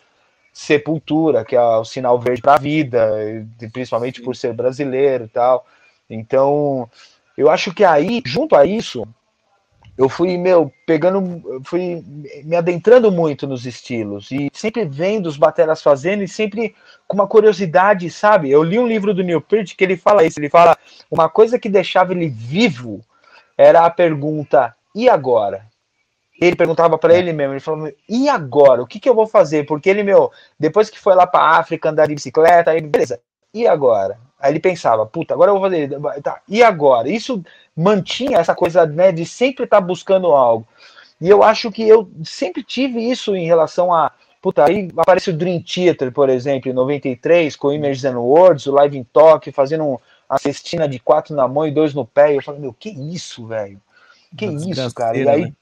Sepultura, 0.51 1.45
que 1.45 1.55
é 1.55 1.61
o 1.61 1.85
sinal 1.85 2.19
verde 2.19 2.41
para 2.41 2.55
a 2.55 2.57
vida, 2.57 3.11
principalmente 3.71 4.19
por 4.19 4.35
ser 4.35 4.53
brasileiro 4.53 5.25
e 5.25 5.27
tal. 5.27 5.65
Então, 6.09 6.89
eu 7.37 7.47
acho 7.47 7.71
que 7.73 7.83
aí, 7.83 8.23
junto 8.25 8.55
a 8.55 8.65
isso, 8.65 9.07
eu 9.97 10.09
fui, 10.09 10.37
meu, 10.37 10.73
pegando, 10.85 11.61
fui 11.63 12.03
me 12.43 12.55
adentrando 12.55 13.11
muito 13.11 13.45
nos 13.45 13.65
estilos 13.65 14.31
e 14.31 14.49
sempre 14.51 14.85
vendo 14.85 15.27
os 15.27 15.37
bateras 15.37 15.83
fazendo 15.83 16.23
e 16.23 16.27
sempre 16.27 16.75
com 17.07 17.15
uma 17.15 17.27
curiosidade, 17.27 18.09
sabe? 18.09 18.49
Eu 18.49 18.63
li 18.63 18.79
um 18.79 18.87
livro 18.87 19.13
do 19.13 19.23
Neil 19.23 19.41
Peart 19.41 19.75
que 19.75 19.83
ele 19.83 19.95
fala 19.95 20.23
isso, 20.23 20.39
ele 20.39 20.49
fala 20.49 20.75
uma 21.11 21.29
coisa 21.29 21.59
que 21.59 21.69
deixava 21.69 22.11
ele 22.11 22.27
vivo 22.27 23.01
era 23.57 23.85
a 23.85 23.89
pergunta 23.89 24.75
e 24.95 25.07
agora? 25.07 25.67
Ele 26.41 26.55
perguntava 26.55 26.97
para 26.97 27.13
ele 27.13 27.31
mesmo, 27.31 27.53
ele 27.53 27.59
falou: 27.59 27.91
"E 28.09 28.27
agora? 28.27 28.81
O 28.81 28.87
que 28.87 28.99
que 28.99 29.07
eu 29.07 29.13
vou 29.13 29.27
fazer?" 29.27 29.65
Porque 29.65 29.89
ele, 29.89 30.03
meu, 30.03 30.31
depois 30.59 30.89
que 30.89 30.99
foi 30.99 31.13
lá 31.13 31.27
para 31.27 31.57
África 31.59 31.89
andar 31.89 32.07
de 32.07 32.15
bicicleta, 32.15 32.71
aí 32.71 32.81
beleza. 32.81 33.21
E 33.53 33.67
agora? 33.67 34.17
Aí 34.39 34.51
ele 34.51 34.59
pensava, 34.59 35.05
puta, 35.05 35.33
agora 35.33 35.51
eu 35.51 35.59
vou 35.59 35.63
fazer. 35.63 35.89
Tá, 36.21 36.41
e 36.49 36.63
agora? 36.63 37.09
Isso 37.09 37.41
mantinha 37.75 38.39
essa 38.39 38.53
coisa 38.55 38.85
né, 38.85 39.11
de 39.11 39.25
sempre 39.25 39.63
estar 39.63 39.79
tá 39.79 39.85
buscando 39.85 40.27
algo. 40.27 40.67
E 41.21 41.29
eu 41.29 41.43
acho 41.43 41.71
que 41.71 41.87
eu 41.87 42.09
sempre 42.23 42.63
tive 42.63 42.99
isso 42.99 43.35
em 43.35 43.45
relação 43.45 43.93
a. 43.93 44.11
Puta, 44.41 44.65
aí 44.67 44.89
aparece 44.97 45.29
o 45.29 45.33
Dream 45.33 45.61
Theater, 45.61 46.11
por 46.11 46.29
exemplo, 46.29 46.69
em 46.69 46.73
93, 46.73 47.55
com 47.55 47.71
Images 47.71 48.03
and 48.03 48.19
Words, 48.19 48.65
o 48.65 48.73
Live 48.73 48.97
in 48.97 49.05
Talk, 49.05 49.49
fazendo 49.53 49.85
um, 49.85 49.97
uma 50.29 50.37
cestina 50.37 50.85
de 50.85 50.99
quatro 50.99 51.33
na 51.33 51.47
mão 51.47 51.65
e 51.65 51.71
dois 51.71 51.93
no 51.93 52.05
pé. 52.05 52.33
E 52.33 52.35
eu 52.35 52.43
falei, 52.43 52.59
meu, 52.59 52.73
que 52.73 52.89
isso, 52.89 53.47
velho? 53.47 53.79
Que 54.35 54.47
uma 54.47 54.69
isso, 54.69 54.93
cara? 54.93 55.17
E 55.17 55.29
aí, 55.29 55.41
né? 55.43 55.53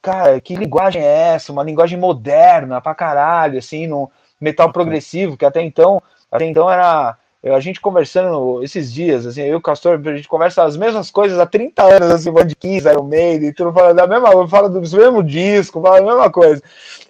cara, 0.00 0.40
que 0.40 0.56
linguagem 0.56 1.02
é 1.02 1.34
essa? 1.34 1.52
Uma 1.52 1.62
linguagem 1.62 1.98
moderna 1.98 2.80
pra 2.80 2.94
caralho, 2.94 3.58
assim, 3.58 3.86
no 3.86 4.10
metal 4.40 4.72
progressivo, 4.72 5.36
que 5.36 5.44
até 5.44 5.60
então, 5.60 6.02
até 6.30 6.44
então 6.44 6.70
era 6.70 7.16
a 7.54 7.60
gente 7.60 7.80
conversando 7.80 8.62
esses 8.62 8.92
dias, 8.92 9.26
assim, 9.26 9.42
eu 9.42 9.52
e 9.52 9.54
o 9.54 9.60
Castor, 9.60 10.00
a 10.04 10.16
gente 10.16 10.28
conversa 10.28 10.64
as 10.64 10.76
mesmas 10.76 11.10
coisas 11.10 11.38
há 11.38 11.46
30 11.46 11.82
anos, 11.82 12.10
assim, 12.10 12.32
Band 12.32 12.48
15, 12.58 12.88
Iron 12.88 13.04
Maiden, 13.04 13.52
tudo 13.52 13.72
fala 13.72 13.94
da 13.94 14.06
mesma, 14.06 14.48
fala 14.48 14.68
do 14.68 14.80
mesmo 14.80 15.22
disco, 15.22 15.80
fala 15.80 15.98
a 15.98 16.02
mesma 16.02 16.30
coisa. 16.30 16.62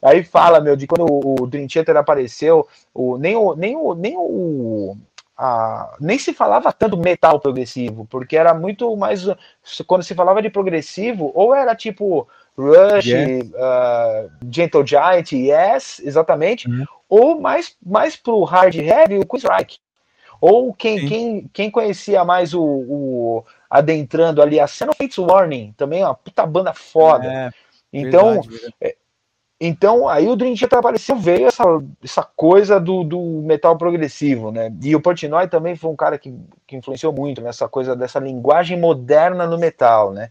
Aí 0.03 0.23
fala, 0.23 0.61
meu, 0.61 0.77
de 0.77 0.87
quando 0.87 1.07
o, 1.11 1.43
o 1.43 1.47
Dream 1.47 1.67
Theater 1.67 1.97
apareceu, 1.97 2.67
o, 2.93 3.17
nem 3.17 3.35
o, 3.37 3.55
nem 3.55 3.77
o, 3.77 3.95
nem 3.95 4.15
o, 4.17 4.97
a, 5.39 5.97
nem 6.01 6.19
se 6.19 6.35
falava 6.35 6.73
tanto 6.73 6.99
metal 6.99 7.41
progressivo, 7.41 8.07
porque 8.11 8.37
era 8.37 8.53
muito 8.53 8.95
mais, 8.97 9.27
quando 9.87 10.03
se 10.03 10.15
falava 10.15 10.43
de 10.43 10.51
progressivo, 10.51 11.33
ou 11.35 11.55
era 11.55 11.75
tipo 11.75 12.29
Rush, 12.57 13.13
uh, 13.13 14.31
Gentle 14.51 14.87
Giant, 14.87 15.33
Yes, 15.33 16.01
exatamente, 16.03 16.69
uhum. 16.69 16.85
ou 17.09 17.41
mais, 17.41 17.77
mais 17.85 18.17
pro 18.17 18.43
hard 18.45 18.75
heavy, 18.75 19.19
o 19.19 19.27
Quizryke. 19.27 19.79
Ou 20.41 20.73
quem, 20.73 21.09
quem, 21.09 21.51
quem 21.53 21.71
conhecia 21.71 22.25
mais 22.25 22.53
o, 22.53 22.63
o, 22.63 23.45
adentrando 23.71 24.43
ali 24.43 24.61
a 24.61 24.67
cena 24.67 24.93
Fates 24.93 25.19
Warning, 25.19 25.75
também 25.77 26.03
uma 26.03 26.15
puta 26.15 26.45
banda 26.47 26.75
foda. 26.75 27.27
É, 27.27 27.51
então, 27.93 28.35
verdade, 28.35 28.49
verdade. 28.49 28.75
É, 28.81 28.97
então 29.59 30.07
aí 30.07 30.29
o 30.29 30.37
Dream 30.37 30.55
Theater 30.55 30.79
apareceu, 30.79 31.17
veio 31.17 31.47
essa, 31.47 31.65
essa 32.05 32.23
coisa 32.23 32.79
do, 32.79 33.03
do 33.03 33.21
metal 33.43 33.77
progressivo, 33.79 34.53
né? 34.53 34.71
E 34.83 34.95
o 34.95 35.01
Portnoy 35.01 35.49
também 35.49 35.75
foi 35.75 35.91
um 35.91 35.97
cara 35.97 36.19
que, 36.19 36.35
que 36.67 36.77
influenciou 36.77 37.13
muito 37.13 37.41
nessa 37.41 37.67
coisa 37.67 37.97
dessa 37.97 38.19
linguagem 38.19 38.79
moderna 38.79 39.47
no 39.47 39.59
metal, 39.59 40.13
né? 40.13 40.31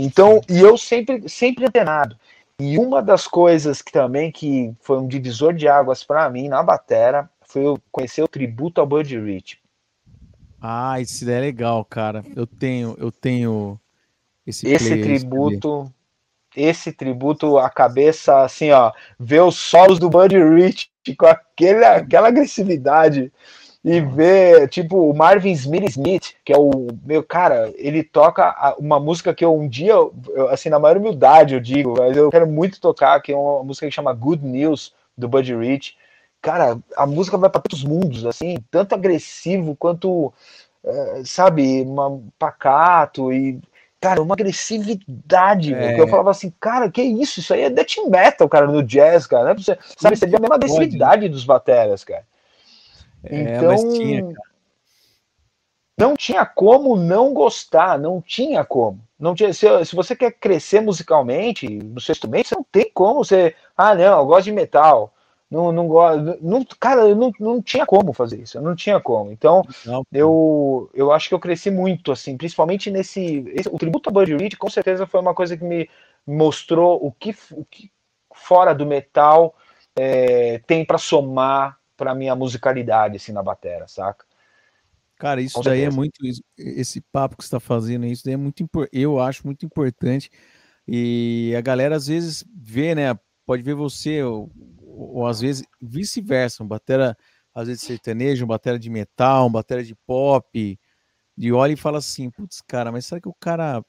Então, 0.00 0.40
e 0.48 0.60
eu 0.60 0.78
sempre, 0.78 1.28
sempre 1.28 1.66
antenado. 1.66 2.16
E 2.60 2.78
uma 2.78 3.02
das 3.02 3.26
coisas 3.26 3.82
que 3.82 3.90
também 3.90 4.30
que 4.30 4.72
foi 4.80 4.98
um 4.98 5.08
divisor 5.08 5.52
de 5.52 5.66
águas 5.66 6.04
para 6.04 6.30
mim 6.30 6.48
na 6.48 6.62
batera 6.62 7.28
foi 7.42 7.64
eu 7.64 7.78
conhecer 7.90 8.22
o 8.22 8.28
tributo 8.28 8.80
ao 8.80 8.86
Buddy 8.86 9.18
Rich. 9.18 9.58
Ah, 10.60 11.00
isso 11.00 11.28
é 11.28 11.40
legal, 11.40 11.84
cara. 11.84 12.24
Eu 12.36 12.46
tenho, 12.46 12.96
eu 12.98 13.10
tenho 13.10 13.78
esse, 14.46 14.68
esse 14.68 15.00
tributo, 15.00 15.92
esse 16.54 16.92
tributo, 16.92 17.58
a 17.58 17.68
cabeça 17.68 18.42
assim, 18.42 18.70
ó, 18.70 18.92
ver 19.18 19.42
os 19.42 19.56
solos 19.56 19.98
do 19.98 20.08
Buddy 20.08 20.38
Rich 20.38 20.90
com 21.16 21.26
aquele, 21.26 21.84
aquela 21.84 22.28
agressividade 22.28 23.32
e 23.88 24.00
ver, 24.00 24.68
tipo, 24.68 25.10
o 25.10 25.16
Marvin 25.16 25.52
Smith 25.52 25.88
Smith, 25.90 26.34
que 26.44 26.52
é 26.52 26.58
o 26.58 26.88
meu 27.04 27.22
cara, 27.22 27.72
ele 27.76 28.02
toca 28.02 28.76
uma 28.78 29.00
música 29.00 29.34
que 29.34 29.44
eu 29.44 29.56
um 29.56 29.68
dia, 29.68 29.92
eu, 29.92 30.12
assim, 30.50 30.68
na 30.68 30.78
maior 30.78 30.96
humildade 30.96 31.54
eu 31.54 31.60
digo, 31.60 31.94
mas 31.96 32.16
eu 32.16 32.30
quero 32.30 32.46
muito 32.46 32.80
tocar, 32.80 33.20
que 33.20 33.32
é 33.32 33.36
uma 33.36 33.64
música 33.64 33.86
que 33.86 33.94
chama 33.94 34.12
Good 34.12 34.44
News 34.44 34.92
do 35.16 35.28
Buddy 35.28 35.54
Rich 35.54 35.96
cara, 36.40 36.78
a 36.96 37.06
música 37.06 37.36
vai 37.36 37.50
para 37.50 37.60
todos 37.60 37.80
os 37.80 37.84
mundos, 37.84 38.24
assim, 38.24 38.56
tanto 38.70 38.94
agressivo 38.94 39.76
quanto, 39.76 40.32
é, 40.84 41.22
sabe, 41.24 41.82
uma, 41.82 42.20
pacato 42.38 43.32
e, 43.32 43.60
cara, 44.00 44.22
uma 44.22 44.34
agressividade, 44.34 45.74
é. 45.74 46.00
eu 46.00 46.08
falava 46.08 46.30
assim, 46.30 46.52
cara, 46.60 46.90
que 46.90 47.02
isso, 47.02 47.40
isso 47.40 47.52
aí 47.52 47.62
é 47.62 47.70
death 47.70 47.96
metal, 48.08 48.48
cara, 48.48 48.66
no 48.66 48.82
jazz, 48.82 49.26
cara, 49.26 49.46
né? 49.46 49.54
Você, 49.54 49.76
sabe, 49.96 50.16
você 50.16 50.26
vê 50.26 50.36
a 50.36 50.40
mesma 50.40 50.56
agressividade 50.56 51.28
dos 51.28 51.44
bateras, 51.44 52.04
cara. 52.04 52.24
É, 53.24 53.56
então, 53.56 53.92
tinha, 53.92 54.22
cara. 54.22 54.48
não 55.98 56.16
tinha 56.16 56.46
como 56.46 56.96
não 56.96 57.32
gostar, 57.32 57.98
não 57.98 58.20
tinha 58.20 58.64
como. 58.64 59.00
Não 59.18 59.34
tinha, 59.34 59.52
se, 59.52 59.66
se 59.84 59.96
você 59.96 60.14
quer 60.14 60.32
crescer 60.32 60.80
musicalmente 60.80 61.68
no 61.68 62.00
seu 62.00 62.12
instrumento, 62.12 62.48
você 62.48 62.54
não 62.54 62.64
tem 62.70 62.90
como 62.92 63.24
você, 63.24 63.54
ah, 63.76 63.94
não, 63.94 64.20
eu 64.20 64.26
gosto 64.26 64.44
de 64.44 64.52
metal, 64.52 65.12
não, 65.50 65.72
não 65.72 65.88
não, 66.42 66.64
cara, 66.78 67.08
eu 67.08 67.16
não, 67.16 67.32
não 67.40 67.62
tinha 67.62 67.86
como 67.86 68.12
fazer 68.12 68.40
isso, 68.42 68.58
eu 68.58 68.62
não 68.62 68.76
tinha 68.76 69.00
como. 69.00 69.32
Então, 69.32 69.66
não, 69.86 70.04
eu, 70.12 70.90
eu 70.92 71.10
acho 71.10 71.28
que 71.28 71.34
eu 71.34 71.40
cresci 71.40 71.70
muito, 71.70 72.12
assim, 72.12 72.36
principalmente 72.36 72.90
nesse. 72.90 73.44
Esse, 73.54 73.68
o 73.68 73.78
tributo 73.78 74.10
a 74.10 74.12
Buddy 74.12 74.36
Reed, 74.36 74.56
com 74.56 74.68
certeza, 74.68 75.06
foi 75.06 75.20
uma 75.20 75.34
coisa 75.34 75.56
que 75.56 75.64
me 75.64 75.88
mostrou 76.26 77.04
o 77.04 77.10
que, 77.10 77.34
o 77.52 77.64
que 77.64 77.90
fora 78.34 78.74
do 78.74 78.84
metal 78.84 79.54
é, 79.96 80.58
tem 80.66 80.84
para 80.84 80.98
somar 80.98 81.77
para 81.98 82.14
minha 82.14 82.34
musicalidade, 82.36 83.16
assim, 83.16 83.32
na 83.32 83.42
batera, 83.42 83.88
saca? 83.88 84.24
Cara, 85.16 85.42
isso 85.42 85.60
daí 85.60 85.82
é 85.82 85.90
muito. 85.90 86.20
Esse 86.56 87.00
papo 87.00 87.36
que 87.36 87.42
você 87.42 87.48
está 87.48 87.58
fazendo, 87.60 88.06
isso 88.06 88.24
daí 88.24 88.34
é 88.34 88.36
muito 88.36 88.62
importante. 88.62 88.96
Eu 88.96 89.20
acho 89.20 89.44
muito 89.44 89.66
importante. 89.66 90.30
E 90.86 91.52
a 91.58 91.60
galera 91.60 91.96
às 91.96 92.06
vezes 92.06 92.44
vê, 92.56 92.94
né? 92.94 93.18
Pode 93.44 93.62
ver 93.62 93.74
você, 93.74 94.22
ou, 94.22 94.48
ou 94.80 95.26
às 95.26 95.40
vezes 95.40 95.64
vice-versa, 95.82 96.62
um 96.62 96.68
batera 96.68 97.16
às 97.52 97.66
vezes 97.66 97.82
sertanejo, 97.82 98.44
um 98.44 98.48
batera 98.48 98.78
de 98.78 98.88
metal, 98.88 99.48
um 99.48 99.52
batera 99.52 99.82
de 99.82 99.94
pop, 100.06 100.78
de 101.36 101.52
olha 101.52 101.72
e 101.72 101.76
fala 101.76 101.98
assim, 101.98 102.30
putz, 102.30 102.60
cara, 102.60 102.92
mas 102.92 103.06
será 103.06 103.20
que 103.20 103.28
o 103.28 103.34
cara 103.40 103.82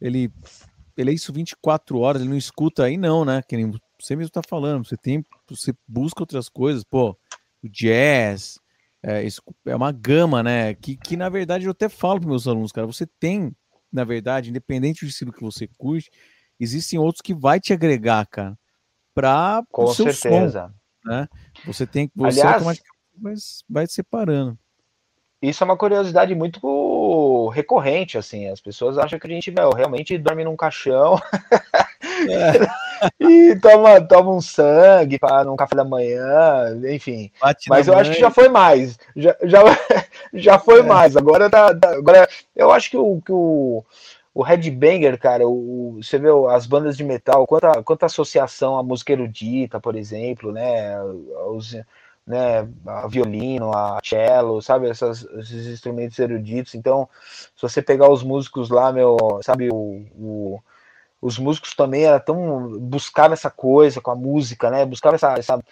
ele 0.00 0.30
ele 0.96 1.10
é 1.10 1.14
isso 1.14 1.32
24 1.32 1.98
horas, 1.98 2.22
ele 2.22 2.30
não 2.30 2.36
escuta 2.36 2.84
aí 2.84 2.96
não, 2.96 3.24
né? 3.24 3.42
Que 3.48 3.56
nem 3.56 3.72
você 4.02 4.16
mesmo 4.16 4.30
tá 4.30 4.42
falando, 4.46 4.86
você 4.86 4.96
tem, 4.96 5.24
você 5.48 5.72
busca 5.86 6.22
outras 6.22 6.48
coisas, 6.48 6.84
pô, 6.84 7.16
o 7.62 7.68
jazz, 7.68 8.58
é, 9.02 9.26
é 9.66 9.76
uma 9.76 9.92
gama, 9.92 10.42
né? 10.42 10.74
Que, 10.74 10.96
que 10.96 11.16
na 11.16 11.28
verdade 11.28 11.66
eu 11.66 11.72
até 11.72 11.88
falo 11.88 12.20
para 12.20 12.28
meus 12.28 12.48
alunos, 12.48 12.72
cara, 12.72 12.86
você 12.86 13.06
tem, 13.18 13.54
na 13.92 14.04
verdade, 14.04 14.50
independente 14.50 15.04
do 15.04 15.08
estilo 15.08 15.32
que 15.32 15.42
você 15.42 15.68
curte, 15.78 16.10
existem 16.58 16.98
outros 16.98 17.22
que 17.22 17.34
vai 17.34 17.60
te 17.60 17.72
agregar, 17.72 18.26
cara 18.26 18.56
para 19.14 19.64
o 19.72 19.94
seu 19.94 20.12
certeza. 20.12 20.72
som, 21.04 21.10
né? 21.10 21.28
Você 21.64 21.86
tem 21.86 22.08
que 22.08 22.14
você 22.16 22.40
Aliás, 22.40 22.82
vai, 23.16 23.34
vai 23.68 23.86
separando. 23.86 24.58
Isso 25.40 25.62
é 25.62 25.66
uma 25.66 25.76
curiosidade 25.76 26.34
muito 26.34 27.48
recorrente, 27.48 28.16
assim. 28.16 28.46
As 28.48 28.60
pessoas 28.60 28.96
acham 28.96 29.18
que 29.18 29.26
a 29.26 29.30
gente 29.30 29.50
meu, 29.50 29.70
realmente 29.70 30.16
dorme 30.16 30.44
num 30.44 30.56
caixão 30.56 31.20
é. 32.30 32.52
e 33.20 33.56
toma, 33.56 34.00
toma 34.00 34.30
um 34.30 34.40
sangue 34.40 35.18
para 35.18 35.50
um 35.50 35.56
café 35.56 35.76
da 35.76 35.84
manhã, 35.84 36.78
enfim. 36.92 37.30
Bate 37.40 37.68
Mas 37.68 37.86
eu 37.86 37.94
mãe. 37.94 38.02
acho 38.02 38.12
que 38.12 38.20
já 38.20 38.30
foi 38.30 38.48
mais. 38.48 38.98
Já, 39.16 39.36
já, 39.42 39.60
já 40.34 40.58
foi 40.58 40.80
é. 40.80 40.82
mais. 40.82 41.16
Agora 41.16 41.50
tá, 41.50 41.74
tá, 41.74 41.90
Agora, 41.90 42.28
eu 42.54 42.70
acho 42.70 42.90
que 42.90 42.96
o, 42.96 43.20
que 43.24 43.32
o 43.32 43.84
o 44.34 44.42
Headbanger, 44.42 45.18
cara, 45.18 45.46
o, 45.46 45.98
você 46.02 46.18
vê 46.18 46.28
as 46.50 46.66
bandas 46.66 46.96
de 46.96 47.04
metal, 47.04 47.46
quanta, 47.46 47.82
quanta 47.82 48.06
associação 48.06 48.78
à 48.78 48.82
música 48.82 49.12
erudita, 49.12 49.78
por 49.78 49.94
exemplo, 49.94 50.50
né, 50.52 50.98
os, 51.48 51.76
né, 52.26 52.66
a 52.86 53.06
violino, 53.08 53.76
a 53.76 54.00
cello, 54.02 54.62
sabe, 54.62 54.88
essas, 54.88 55.24
esses 55.24 55.66
instrumentos 55.66 56.18
eruditos. 56.18 56.74
Então, 56.74 57.08
se 57.54 57.60
você 57.60 57.82
pegar 57.82 58.10
os 58.10 58.22
músicos 58.22 58.70
lá, 58.70 58.90
meu, 58.90 59.16
sabe, 59.42 59.68
o, 59.70 60.06
o 60.16 60.62
os 61.22 61.38
músicos 61.38 61.72
também 61.74 62.04
era 62.04 62.18
tão 62.18 62.78
buscavam 62.80 63.32
essa 63.32 63.50
coisa 63.50 64.00
com 64.00 64.10
a 64.10 64.16
música, 64.16 64.70
né, 64.70 64.84
buscavam 64.84 65.14
essa, 65.14 65.34
essa 65.38 65.62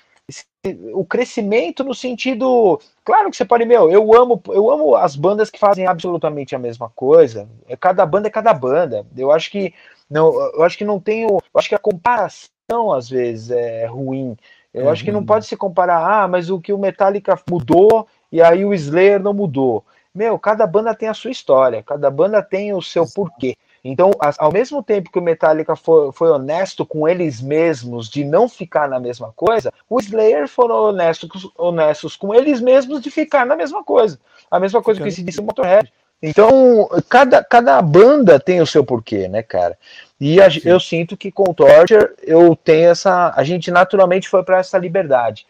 o 0.94 1.04
crescimento 1.04 1.82
no 1.82 1.94
sentido, 1.94 2.80
claro 3.04 3.30
que 3.30 3.36
você 3.36 3.44
pode, 3.44 3.64
meu, 3.64 3.90
eu 3.90 4.14
amo, 4.14 4.40
eu 4.48 4.70
amo 4.70 4.94
as 4.94 5.16
bandas 5.16 5.50
que 5.50 5.58
fazem 5.58 5.86
absolutamente 5.86 6.54
a 6.54 6.58
mesma 6.58 6.88
coisa. 6.88 7.48
É 7.68 7.76
cada 7.76 8.06
banda 8.06 8.28
é 8.28 8.30
cada 8.30 8.54
banda. 8.54 9.04
Eu 9.16 9.32
acho 9.32 9.50
que 9.50 9.74
não, 10.08 10.32
eu 10.52 10.62
acho 10.62 10.78
que 10.78 10.84
não 10.84 11.00
tenho, 11.00 11.28
eu 11.28 11.58
acho 11.58 11.68
que 11.68 11.74
a 11.74 11.80
comparação 11.80 12.92
às 12.94 13.08
vezes 13.08 13.50
é 13.50 13.86
ruim. 13.86 14.36
Eu 14.72 14.88
é, 14.88 14.92
acho 14.92 15.04
que 15.04 15.10
não 15.10 15.24
pode 15.24 15.46
se 15.46 15.56
comparar, 15.56 16.22
ah, 16.22 16.28
mas 16.28 16.48
o 16.48 16.60
que 16.60 16.72
o 16.72 16.78
Metallica 16.78 17.36
mudou 17.50 18.06
e 18.30 18.40
aí 18.40 18.64
o 18.64 18.72
Slayer 18.72 19.20
não 19.20 19.34
mudou. 19.34 19.84
Meu, 20.14 20.38
cada 20.38 20.66
banda 20.66 20.94
tem 20.94 21.08
a 21.08 21.14
sua 21.14 21.30
história, 21.30 21.82
cada 21.82 22.10
banda 22.10 22.42
tem 22.42 22.72
o 22.72 22.82
seu 22.82 23.06
porquê. 23.06 23.56
Então, 23.82 24.10
ao 24.38 24.52
mesmo 24.52 24.82
tempo 24.82 25.10
que 25.10 25.18
o 25.18 25.22
Metallica 25.22 25.74
foi, 25.74 26.12
foi, 26.12 26.30
honesto 26.30 26.84
com 26.84 27.08
eles 27.08 27.40
mesmos 27.40 28.08
de 28.08 28.24
não 28.24 28.48
ficar 28.48 28.88
na 28.88 29.00
mesma 29.00 29.32
coisa, 29.34 29.72
o 29.88 29.98
Slayer 29.98 30.46
foram 30.48 30.74
honestos, 30.76 31.50
honestos 31.56 32.14
com 32.14 32.34
eles 32.34 32.60
mesmos 32.60 33.00
de 33.00 33.10
ficar 33.10 33.46
na 33.46 33.56
mesma 33.56 33.82
coisa. 33.82 34.20
A 34.50 34.60
mesma 34.60 34.82
coisa 34.82 35.02
que 35.02 35.10
se 35.10 35.22
disse 35.22 35.38
no 35.38 35.46
Motorhead. 35.46 35.90
Então, 36.22 36.88
cada, 37.08 37.42
cada 37.42 37.80
banda 37.80 38.38
tem 38.38 38.60
o 38.60 38.66
seu 38.66 38.84
porquê, 38.84 39.26
né, 39.26 39.42
cara? 39.42 39.78
E 40.20 40.40
a, 40.40 40.48
eu 40.64 40.78
sinto 40.78 41.16
que 41.16 41.32
com 41.32 41.44
o 41.44 41.54
Torture 41.54 42.14
eu 42.22 42.54
tenho 42.54 42.90
essa. 42.90 43.32
A 43.34 43.42
gente 43.42 43.70
naturalmente 43.70 44.28
foi 44.28 44.42
para 44.42 44.58
essa 44.58 44.76
liberdade 44.76 45.46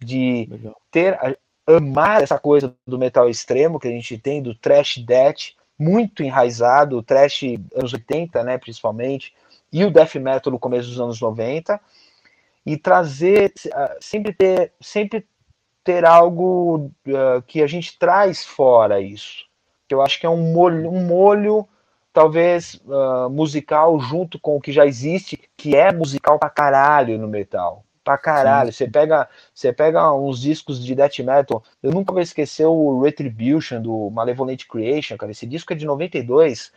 de 0.00 0.48
Legal. 0.50 0.76
ter, 0.90 1.18
amar 1.66 2.22
essa 2.22 2.38
coisa 2.38 2.74
do 2.86 2.98
metal 2.98 3.28
extremo 3.28 3.78
que 3.78 3.88
a 3.88 3.90
gente 3.90 4.16
tem, 4.16 4.42
do 4.42 4.54
trash 4.54 4.98
death, 4.98 5.52
muito 5.78 6.22
enraizado, 6.22 6.98
o 6.98 7.02
trash 7.02 7.42
anos 7.74 7.92
80, 7.92 8.42
né, 8.42 8.58
principalmente, 8.58 9.34
e 9.72 9.84
o 9.84 9.90
death 9.90 10.14
metal 10.16 10.52
no 10.52 10.58
começo 10.58 10.88
dos 10.88 11.00
anos 11.00 11.20
90, 11.20 11.80
e 12.64 12.76
trazer, 12.76 13.52
sempre 14.00 14.32
ter, 14.32 14.72
sempre 14.80 15.26
ter 15.82 16.04
algo 16.04 16.90
uh, 17.06 17.42
que 17.46 17.62
a 17.62 17.66
gente 17.66 17.98
traz 17.98 18.44
fora 18.44 19.00
isso. 19.00 19.44
Que 19.86 19.94
eu 19.94 20.00
acho 20.00 20.18
que 20.18 20.24
é 20.24 20.30
um 20.30 20.52
molho, 20.52 20.90
um 20.90 21.04
molho 21.04 21.68
talvez 22.12 22.80
uh, 22.86 23.28
musical 23.28 24.00
junto 24.00 24.38
com 24.38 24.56
o 24.56 24.60
que 24.60 24.72
já 24.72 24.86
existe, 24.86 25.38
que 25.56 25.76
é 25.76 25.92
musical 25.92 26.38
pra 26.38 26.48
caralho 26.48 27.18
no 27.18 27.28
metal 27.28 27.83
pra 28.04 28.18
caralho. 28.18 28.72
Você 28.72 28.86
pega, 28.86 29.28
você 29.52 29.72
pega 29.72 30.12
uns 30.12 30.40
discos 30.40 30.84
de 30.84 30.94
death 30.94 31.18
metal. 31.20 31.64
Eu 31.82 31.90
nunca 31.90 32.12
vou 32.12 32.20
esquecer 32.20 32.66
o 32.66 33.00
Retribution 33.00 33.80
do 33.80 34.10
Malevolent 34.10 34.66
Creation, 34.68 35.16
cara. 35.16 35.32
Esse 35.32 35.46
disco 35.46 35.72
é 35.72 35.76
de 35.76 35.86
92 35.86 36.70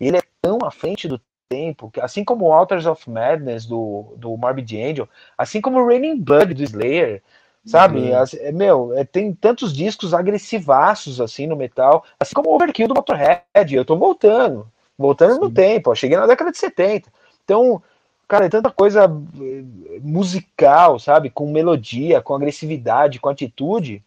e 0.00 0.06
ele 0.06 0.16
é 0.16 0.22
tão 0.40 0.58
à 0.62 0.70
frente 0.70 1.08
do 1.08 1.20
tempo, 1.48 1.90
que 1.90 2.00
assim 2.00 2.24
como 2.24 2.46
o 2.46 2.52
Altars 2.52 2.86
of 2.86 3.10
Madness 3.10 3.66
do, 3.66 4.14
do 4.16 4.36
Morbid 4.36 4.80
Angel, 4.80 5.08
assim 5.36 5.60
como 5.60 5.80
o 5.80 5.86
Raining 5.86 6.20
Blood 6.20 6.54
do 6.54 6.62
Slayer, 6.62 7.22
sabe? 7.64 8.00
Uhum. 8.00 8.16
As, 8.16 8.34
é, 8.34 8.52
meu, 8.52 8.96
é, 8.96 9.04
tem 9.04 9.32
tantos 9.32 9.72
discos 9.72 10.14
agressivaços 10.14 11.20
assim 11.20 11.46
no 11.46 11.56
metal, 11.56 12.04
assim 12.20 12.34
como 12.34 12.50
o 12.50 12.54
Overkill 12.54 12.86
do 12.86 12.94
Motorhead. 12.94 13.44
Eu 13.74 13.84
tô 13.84 13.96
voltando, 13.96 14.70
voltando 14.96 15.34
Sim. 15.34 15.40
no 15.40 15.50
tempo. 15.50 15.90
Ó, 15.90 15.94
cheguei 15.94 16.16
na 16.16 16.26
década 16.26 16.52
de 16.52 16.58
70. 16.58 17.10
Então, 17.44 17.82
Cara, 18.28 18.44
é 18.44 18.48
tanta 18.50 18.70
coisa 18.70 19.04
eh, 19.04 19.64
musical, 20.02 20.98
sabe? 20.98 21.30
Com 21.30 21.50
melodia, 21.50 22.20
com 22.20 22.34
agressividade, 22.34 23.18
com 23.18 23.30
atitude, 23.30 24.04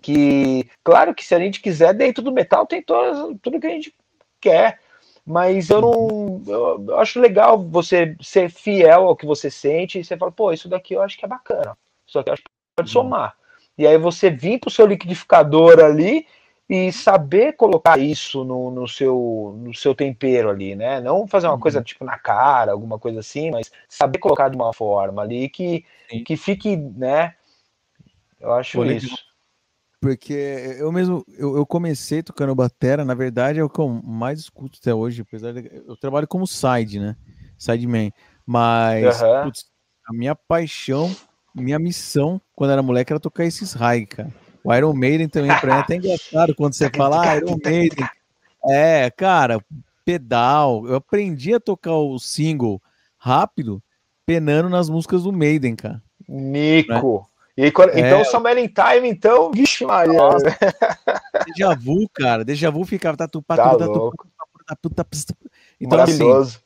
que, 0.00 0.66
claro 0.82 1.14
que 1.14 1.22
se 1.22 1.34
a 1.34 1.38
gente 1.38 1.60
quiser, 1.60 1.92
dentro 1.92 2.22
do 2.22 2.32
metal 2.32 2.66
tem 2.66 2.82
todo, 2.82 3.38
tudo 3.42 3.60
que 3.60 3.66
a 3.66 3.70
gente 3.70 3.94
quer. 4.40 4.80
Mas 5.26 5.68
eu 5.68 5.82
não. 5.82 6.42
Eu 6.46 6.98
acho 6.98 7.20
legal 7.20 7.58
você 7.58 8.16
ser 8.18 8.50
fiel 8.50 9.06
ao 9.06 9.16
que 9.16 9.26
você 9.26 9.50
sente 9.50 9.98
e 9.98 10.04
você 10.04 10.16
fala, 10.16 10.32
pô, 10.32 10.50
isso 10.50 10.70
daqui 10.70 10.94
eu 10.94 11.02
acho 11.02 11.18
que 11.18 11.24
é 11.26 11.28
bacana. 11.28 11.76
Isso 12.06 12.18
aqui 12.18 12.30
eu 12.30 12.32
acho 12.32 12.42
que 12.42 12.48
pode 12.74 12.88
uhum. 12.88 12.92
somar. 12.92 13.36
E 13.76 13.86
aí 13.86 13.98
você 13.98 14.30
vir 14.30 14.58
pro 14.58 14.70
seu 14.70 14.86
liquidificador 14.86 15.80
ali 15.80 16.26
e 16.68 16.92
saber 16.92 17.54
colocar 17.54 17.98
isso 17.98 18.44
no, 18.44 18.70
no, 18.70 18.86
seu, 18.86 19.58
no 19.58 19.72
seu 19.72 19.94
tempero 19.94 20.50
ali, 20.50 20.76
né? 20.76 21.00
Não 21.00 21.26
fazer 21.26 21.46
uma 21.46 21.54
uhum. 21.54 21.60
coisa 21.60 21.82
tipo 21.82 22.04
na 22.04 22.18
cara, 22.18 22.72
alguma 22.72 22.98
coisa 22.98 23.20
assim, 23.20 23.50
mas 23.50 23.72
saber 23.88 24.18
colocar 24.18 24.50
de 24.50 24.56
uma 24.56 24.72
forma 24.74 25.22
ali 25.22 25.48
que, 25.48 25.84
que 26.26 26.36
fique, 26.36 26.76
né? 26.76 27.34
Eu 28.38 28.52
acho 28.52 28.84
isso. 28.84 29.16
Porque 30.00 30.76
eu 30.78 30.92
mesmo, 30.92 31.24
eu, 31.36 31.56
eu, 31.56 31.66
comecei 31.66 32.22
tocando 32.22 32.54
batera, 32.54 33.04
na 33.04 33.14
verdade 33.14 33.58
é 33.58 33.64
o 33.64 33.70
que 33.70 33.80
eu 33.80 33.88
mais 33.88 34.38
escuto 34.38 34.78
até 34.80 34.94
hoje, 34.94 35.22
apesar 35.22 35.52
de 35.52 35.68
eu 35.86 35.96
trabalho 35.96 36.28
como 36.28 36.46
side, 36.46 37.00
né? 37.00 37.16
Sideman. 37.56 38.12
Mas 38.46 39.20
uhum. 39.22 39.44
putz, 39.44 39.64
a 40.06 40.12
minha 40.12 40.36
paixão, 40.36 41.10
minha 41.52 41.78
missão 41.78 42.40
quando 42.54 42.72
era 42.72 42.82
moleque 42.82 43.12
era 43.12 43.18
tocar 43.18 43.44
esses 43.44 43.72
high, 43.72 44.06
cara. 44.06 44.32
O 44.64 44.74
Iron 44.74 44.92
Maiden 44.92 45.28
também, 45.28 45.50
pra 45.58 45.74
mim, 45.74 45.78
é 45.78 45.80
até 45.80 45.96
engraçado 45.96 46.54
quando 46.54 46.74
você 46.74 46.90
fala 46.94 47.22
ah, 47.22 47.36
Iron 47.36 47.56
Maiden. 47.64 48.08
É, 48.68 49.10
cara, 49.10 49.64
pedal. 50.04 50.86
Eu 50.86 50.96
aprendi 50.96 51.54
a 51.54 51.60
tocar 51.60 51.94
o 51.94 52.18
single 52.18 52.80
rápido, 53.16 53.82
penando 54.24 54.68
nas 54.68 54.88
músicas 54.88 55.22
do 55.22 55.32
Maiden, 55.32 55.76
cara. 55.76 56.02
Nico. 56.28 57.28
Né? 57.56 57.66
E, 57.66 57.72
quando, 57.72 57.90
é... 57.90 58.00
Então, 58.00 58.24
Summer 58.24 58.56
in 58.56 58.68
Time, 58.68 59.08
então, 59.08 59.50
vixe 59.50 59.84
Maria. 59.84 60.16
Deja 61.46 61.74
vu, 61.74 62.08
cara. 62.14 62.44
Deja 62.44 62.70
vu 62.70 62.84
ficava 62.84 63.16
tatu, 63.16 63.42
tá 63.42 63.56
tatu, 63.56 63.84
louco. 63.84 64.28
Então, 65.80 66.00
assim, 66.00 66.58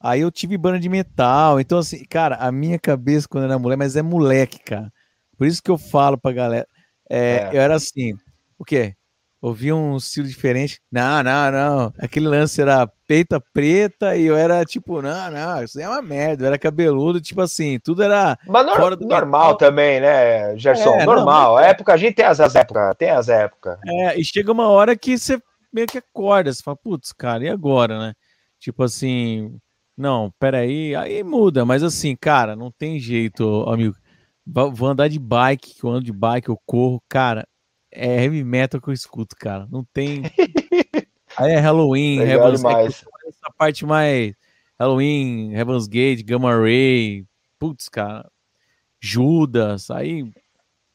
aí 0.00 0.22
eu 0.22 0.30
tive 0.30 0.56
banda 0.56 0.80
de 0.80 0.88
metal. 0.88 1.60
Então, 1.60 1.78
assim, 1.78 2.04
cara, 2.04 2.36
a 2.36 2.50
minha 2.50 2.78
cabeça 2.78 3.28
quando 3.28 3.44
era 3.44 3.58
mulher, 3.58 3.76
mas 3.76 3.96
é 3.96 4.02
moleque, 4.02 4.58
cara. 4.58 4.92
Por 5.36 5.46
isso 5.46 5.62
que 5.62 5.70
eu 5.70 5.78
falo 5.78 6.16
pra 6.18 6.32
galera. 6.32 6.66
É, 7.08 7.18
é. 7.18 7.50
Eu 7.52 7.60
era 7.60 7.74
assim, 7.74 8.14
o 8.58 8.64
quê? 8.64 8.94
Ouvia 9.40 9.76
um 9.76 9.98
estilo 9.98 10.26
diferente. 10.26 10.80
Não, 10.90 11.22
não, 11.22 11.52
não. 11.52 11.92
Aquele 11.98 12.26
lance 12.26 12.62
era 12.62 12.86
peita 13.06 13.38
preta 13.52 14.16
e 14.16 14.24
eu 14.24 14.34
era 14.34 14.64
tipo, 14.64 15.02
não, 15.02 15.30
não, 15.30 15.62
isso 15.62 15.78
é 15.78 15.86
uma 15.86 16.00
merda. 16.00 16.44
Eu 16.44 16.46
era 16.46 16.58
cabeludo, 16.58 17.20
tipo 17.20 17.42
assim, 17.42 17.78
tudo 17.78 18.02
era. 18.02 18.38
Mas 18.46 18.64
nor 18.64 18.98
normal 18.98 19.56
também, 19.56 20.00
né, 20.00 20.56
Gerson? 20.56 20.94
É, 20.94 21.04
normal. 21.04 21.50
Não, 21.50 21.56
a 21.58 21.66
época, 21.66 21.92
a 21.92 21.96
gente 21.98 22.14
tem 22.14 22.24
as, 22.24 22.40
as 22.40 22.54
épocas, 22.54 22.94
tem 22.96 23.10
as 23.10 23.28
épocas. 23.28 23.78
É, 23.86 24.18
e 24.18 24.24
chega 24.24 24.50
uma 24.50 24.68
hora 24.68 24.96
que 24.96 25.18
você 25.18 25.38
meio 25.70 25.88
que 25.88 25.98
acorda, 25.98 26.50
você 26.50 26.62
fala, 26.62 26.78
putz, 26.82 27.12
cara, 27.12 27.44
e 27.44 27.48
agora, 27.48 27.98
né? 27.98 28.14
Tipo 28.58 28.82
assim, 28.84 29.58
não, 29.94 30.32
peraí, 30.38 30.94
aí 30.96 31.22
muda, 31.22 31.64
mas 31.64 31.82
assim, 31.82 32.16
cara, 32.16 32.56
não 32.56 32.70
tem 32.70 32.98
jeito, 32.98 33.68
amigo. 33.68 33.94
Vou 34.46 34.88
andar 34.88 35.08
de 35.08 35.18
bike, 35.18 35.74
que 35.74 35.84
eu 35.84 35.90
ando 35.90 36.04
de 36.04 36.12
bike, 36.12 36.48
eu 36.48 36.60
corro, 36.66 37.02
cara. 37.08 37.46
É 37.90 38.24
heavy 38.24 38.44
metal 38.44 38.80
que 38.80 38.88
eu 38.88 38.94
escuto, 38.94 39.36
cara. 39.36 39.66
Não 39.70 39.84
tem. 39.84 40.22
Aí 41.36 41.52
é 41.52 41.58
Halloween, 41.58 42.20
Heaven's 42.20 42.62
Gate, 42.62 43.04
essa 43.26 43.52
parte 43.58 43.84
mais 43.84 44.34
Halloween, 44.78 45.52
Heaven's 45.52 45.88
Gate, 45.88 46.22
Gamma 46.22 46.54
Ray, 46.54 47.26
putz, 47.58 47.88
cara, 47.88 48.30
Judas, 49.00 49.90
aí 49.90 50.32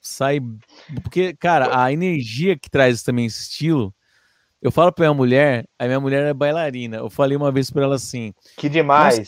sai. 0.01 0.39
Porque, 1.03 1.35
cara, 1.35 1.83
a 1.83 1.91
energia 1.91 2.57
que 2.57 2.69
traz 2.69 3.03
também 3.03 3.25
esse 3.25 3.41
estilo. 3.41 3.93
Eu 4.61 4.71
falo 4.71 4.91
pra 4.91 5.05
minha 5.05 5.13
mulher, 5.13 5.65
a 5.77 5.85
minha 5.85 5.99
mulher 5.99 6.25
é 6.25 6.33
bailarina. 6.33 6.97
Eu 6.97 7.09
falei 7.09 7.37
uma 7.37 7.51
vez 7.51 7.69
pra 7.69 7.83
ela 7.83 7.95
assim: 7.95 8.33
Que 8.57 8.67
demais. 8.67 9.27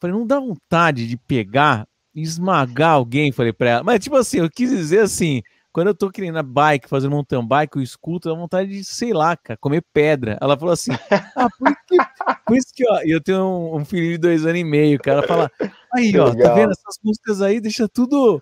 falei, 0.00 0.16
não 0.16 0.26
dá 0.26 0.38
vontade 0.38 1.08
de 1.08 1.16
pegar 1.16 1.88
esmagar 2.14 2.92
alguém, 2.92 3.32
falei 3.32 3.52
pra 3.52 3.70
ela. 3.70 3.82
Mas, 3.82 4.00
tipo 4.00 4.16
assim, 4.16 4.38
eu 4.38 4.50
quis 4.50 4.70
dizer 4.70 5.00
assim, 5.00 5.42
quando 5.72 5.88
eu 5.88 5.94
tô 5.94 6.10
querendo 6.10 6.40
bike, 6.42 6.88
fazendo 6.88 7.10
mountain 7.10 7.44
bike, 7.44 7.76
eu 7.76 7.82
escuto, 7.82 8.28
dá 8.28 8.34
vontade 8.34 8.70
de, 8.70 8.84
sei 8.84 9.12
lá, 9.12 9.36
cara, 9.36 9.58
comer 9.58 9.84
pedra. 9.92 10.38
Ela 10.40 10.56
falou 10.56 10.72
assim, 10.72 10.92
ah, 11.36 11.48
por 11.58 11.76
que, 11.86 11.96
por 12.46 12.56
isso 12.56 12.68
que 12.72 12.88
ó, 12.88 13.00
eu 13.04 13.20
tenho 13.20 13.44
um, 13.44 13.78
um, 13.78 13.84
filho 13.84 14.12
de 14.12 14.18
dois 14.18 14.46
anos 14.46 14.60
e 14.60 14.64
meio, 14.64 15.00
cara, 15.00 15.18
ela 15.18 15.26
fala, 15.26 15.50
aí, 15.92 16.16
ó, 16.16 16.32
tá 16.34 16.54
vendo 16.54 16.70
essas 16.70 16.96
músicas 17.02 17.42
aí, 17.42 17.60
deixa 17.60 17.88
tudo, 17.88 18.40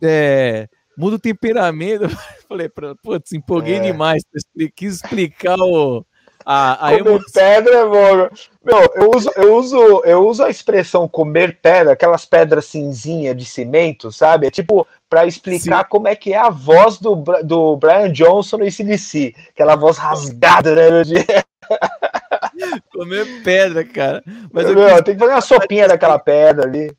é, 0.00 0.68
muda 0.96 1.16
o 1.16 1.20
temperamento. 1.20 2.04
falei, 2.48 2.70
putz, 3.02 3.32
empolguei 3.32 3.76
é. 3.76 3.80
demais, 3.80 4.22
quis 4.76 4.94
explicar 4.96 5.56
o 5.58 6.06
a, 6.50 6.90
pedra 7.32 7.74
é 7.74 7.84
bom. 7.84 8.28
Meu, 8.64 8.92
eu 8.94 9.10
uso, 9.14 9.30
eu, 9.36 9.54
uso, 9.54 10.02
eu 10.04 10.26
uso 10.26 10.42
a 10.42 10.48
expressão 10.48 11.06
comer 11.06 11.58
pedra, 11.60 11.92
aquelas 11.92 12.24
pedras 12.24 12.64
cinzinha 12.64 13.34
de 13.34 13.44
cimento, 13.44 14.10
sabe? 14.10 14.46
É 14.46 14.50
tipo 14.50 14.86
para 15.10 15.26
explicar 15.26 15.84
Sim. 15.84 15.88
como 15.90 16.08
é 16.08 16.16
que 16.16 16.32
é 16.32 16.38
a 16.38 16.50
voz 16.50 16.98
do, 16.98 17.16
do 17.44 17.76
Brian 17.76 18.10
Johnson 18.12 18.58
no 18.58 18.66
ICDC. 18.66 19.34
Aquela 19.50 19.76
voz 19.76 19.98
rasgada, 19.98 20.74
né? 20.74 21.04
De... 21.04 21.14
comer 22.92 23.42
pedra, 23.42 23.84
cara. 23.84 24.22
Mas 24.50 24.66
Meu, 24.66 24.80
eu 24.80 24.94
quis... 24.96 25.04
tem 25.04 25.14
que 25.14 25.20
fazer 25.20 25.32
uma 25.32 25.40
sopinha 25.40 25.88
daquela 25.88 26.18
pedra 26.18 26.66
ali. 26.66 26.90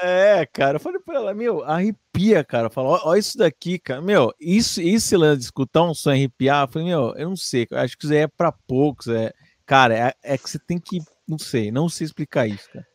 É, 0.00 0.46
cara, 0.46 0.76
eu 0.76 0.80
falei 0.80 1.00
pra 1.00 1.16
ela, 1.16 1.34
meu, 1.34 1.64
arrepia, 1.64 2.44
cara. 2.44 2.70
Fala, 2.70 3.00
ó, 3.02 3.14
isso 3.16 3.36
daqui, 3.36 3.78
cara, 3.78 4.00
meu, 4.00 4.32
isso, 4.40 4.80
lance 5.16 5.38
de 5.38 5.44
escutar 5.44 5.82
um 5.82 5.94
som 5.94 6.10
arrepiar, 6.10 6.64
eu 6.64 6.68
falei, 6.68 6.88
meu, 6.88 7.14
eu 7.16 7.28
não 7.28 7.36
sei, 7.36 7.66
acho 7.72 7.98
que 7.98 8.04
isso 8.04 8.14
é 8.14 8.26
pra 8.26 8.52
poucos, 8.52 9.08
é, 9.08 9.32
cara, 9.66 9.96
é, 9.96 10.14
é, 10.22 10.38
que 10.38 10.48
você 10.48 10.58
tem 10.58 10.78
que, 10.78 11.00
não 11.26 11.38
sei, 11.38 11.72
não 11.72 11.88
sei 11.88 12.04
explicar 12.04 12.46
isso, 12.46 12.70
cara. 12.72 12.86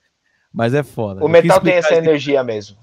Mas 0.53 0.73
é 0.73 0.83
foda. 0.83 1.23
O 1.23 1.27
metal 1.27 1.59
tem 1.59 1.73
essa 1.73 1.95
energia 1.95 2.43
mesmo. 2.43 2.77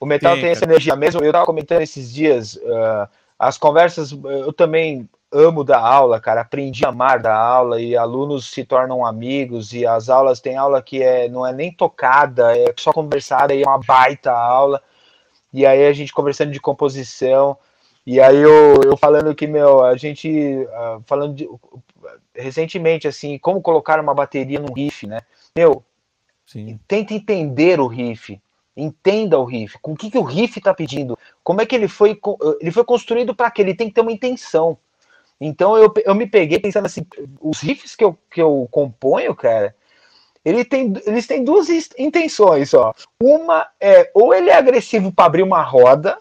O 0.00 0.06
metal 0.06 0.32
tem, 0.32 0.42
tem 0.42 0.50
essa 0.50 0.64
energia 0.64 0.96
mesmo. 0.96 1.22
Eu 1.22 1.30
tava 1.30 1.44
comentando 1.44 1.82
esses 1.82 2.10
dias, 2.12 2.56
uh, 2.56 3.06
as 3.38 3.58
conversas, 3.58 4.12
eu 4.12 4.52
também 4.52 5.08
amo 5.32 5.62
da 5.62 5.78
aula, 5.78 6.20
cara, 6.20 6.40
aprendi 6.40 6.84
a 6.84 6.88
amar 6.88 7.20
da 7.20 7.36
aula 7.36 7.80
e 7.80 7.96
alunos 7.96 8.50
se 8.50 8.64
tornam 8.64 9.06
amigos 9.06 9.72
e 9.72 9.86
as 9.86 10.08
aulas 10.08 10.40
tem 10.40 10.56
aula 10.56 10.82
que 10.82 11.02
é 11.02 11.28
não 11.28 11.46
é 11.46 11.52
nem 11.52 11.72
tocada, 11.72 12.56
é 12.56 12.72
só 12.76 12.92
conversada 12.92 13.54
e 13.54 13.62
é 13.62 13.66
uma 13.66 13.78
baita 13.78 14.32
aula. 14.32 14.82
E 15.52 15.66
aí 15.66 15.86
a 15.86 15.92
gente 15.92 16.12
conversando 16.12 16.52
de 16.52 16.60
composição, 16.60 17.56
e 18.06 18.20
aí 18.20 18.36
eu, 18.36 18.80
eu 18.84 18.96
falando 18.96 19.34
que, 19.34 19.46
meu, 19.46 19.84
a 19.84 19.96
gente, 19.96 20.28
uh, 20.28 21.02
falando 21.06 21.34
de, 21.34 21.48
recentemente, 22.34 23.06
assim, 23.06 23.38
como 23.38 23.60
colocar 23.60 24.00
uma 24.00 24.14
bateria 24.14 24.58
num 24.58 24.72
riff, 24.72 25.06
né? 25.06 25.20
Meu, 25.54 25.84
Sim. 26.46 26.78
tenta 26.88 27.14
entender 27.14 27.80
o 27.80 27.86
riff, 27.86 28.40
entenda 28.76 29.38
o 29.38 29.44
riff, 29.44 29.78
com 29.80 29.92
o 29.92 29.96
que, 29.96 30.10
que 30.10 30.18
o 30.18 30.22
riff 30.22 30.58
está 30.58 30.72
pedindo, 30.72 31.18
como 31.44 31.60
é 31.60 31.66
que 31.66 31.74
ele 31.74 31.88
foi, 31.88 32.18
ele 32.60 32.70
foi 32.70 32.84
construído 32.84 33.34
para 33.34 33.50
que 33.50 33.60
ele 33.60 33.74
tem 33.74 33.88
que 33.88 33.94
ter 33.94 34.00
uma 34.00 34.12
intenção. 34.12 34.78
Então 35.40 35.76
eu, 35.76 35.92
eu 36.04 36.14
me 36.14 36.26
peguei 36.26 36.58
pensando 36.58 36.86
assim, 36.86 37.06
os 37.40 37.60
riffs 37.60 37.96
que 37.96 38.04
eu, 38.04 38.18
que 38.30 38.42
eu 38.42 38.68
componho, 38.70 39.34
cara, 39.34 39.74
ele 40.44 40.64
tem, 40.64 40.92
eles 41.06 41.26
têm 41.26 41.44
duas 41.44 41.68
intenções, 41.98 42.74
ó. 42.74 42.94
Uma 43.22 43.66
é 43.80 44.10
ou 44.14 44.34
ele 44.34 44.50
é 44.50 44.54
agressivo 44.54 45.12
para 45.12 45.26
abrir 45.26 45.42
uma 45.42 45.62
roda, 45.62 46.18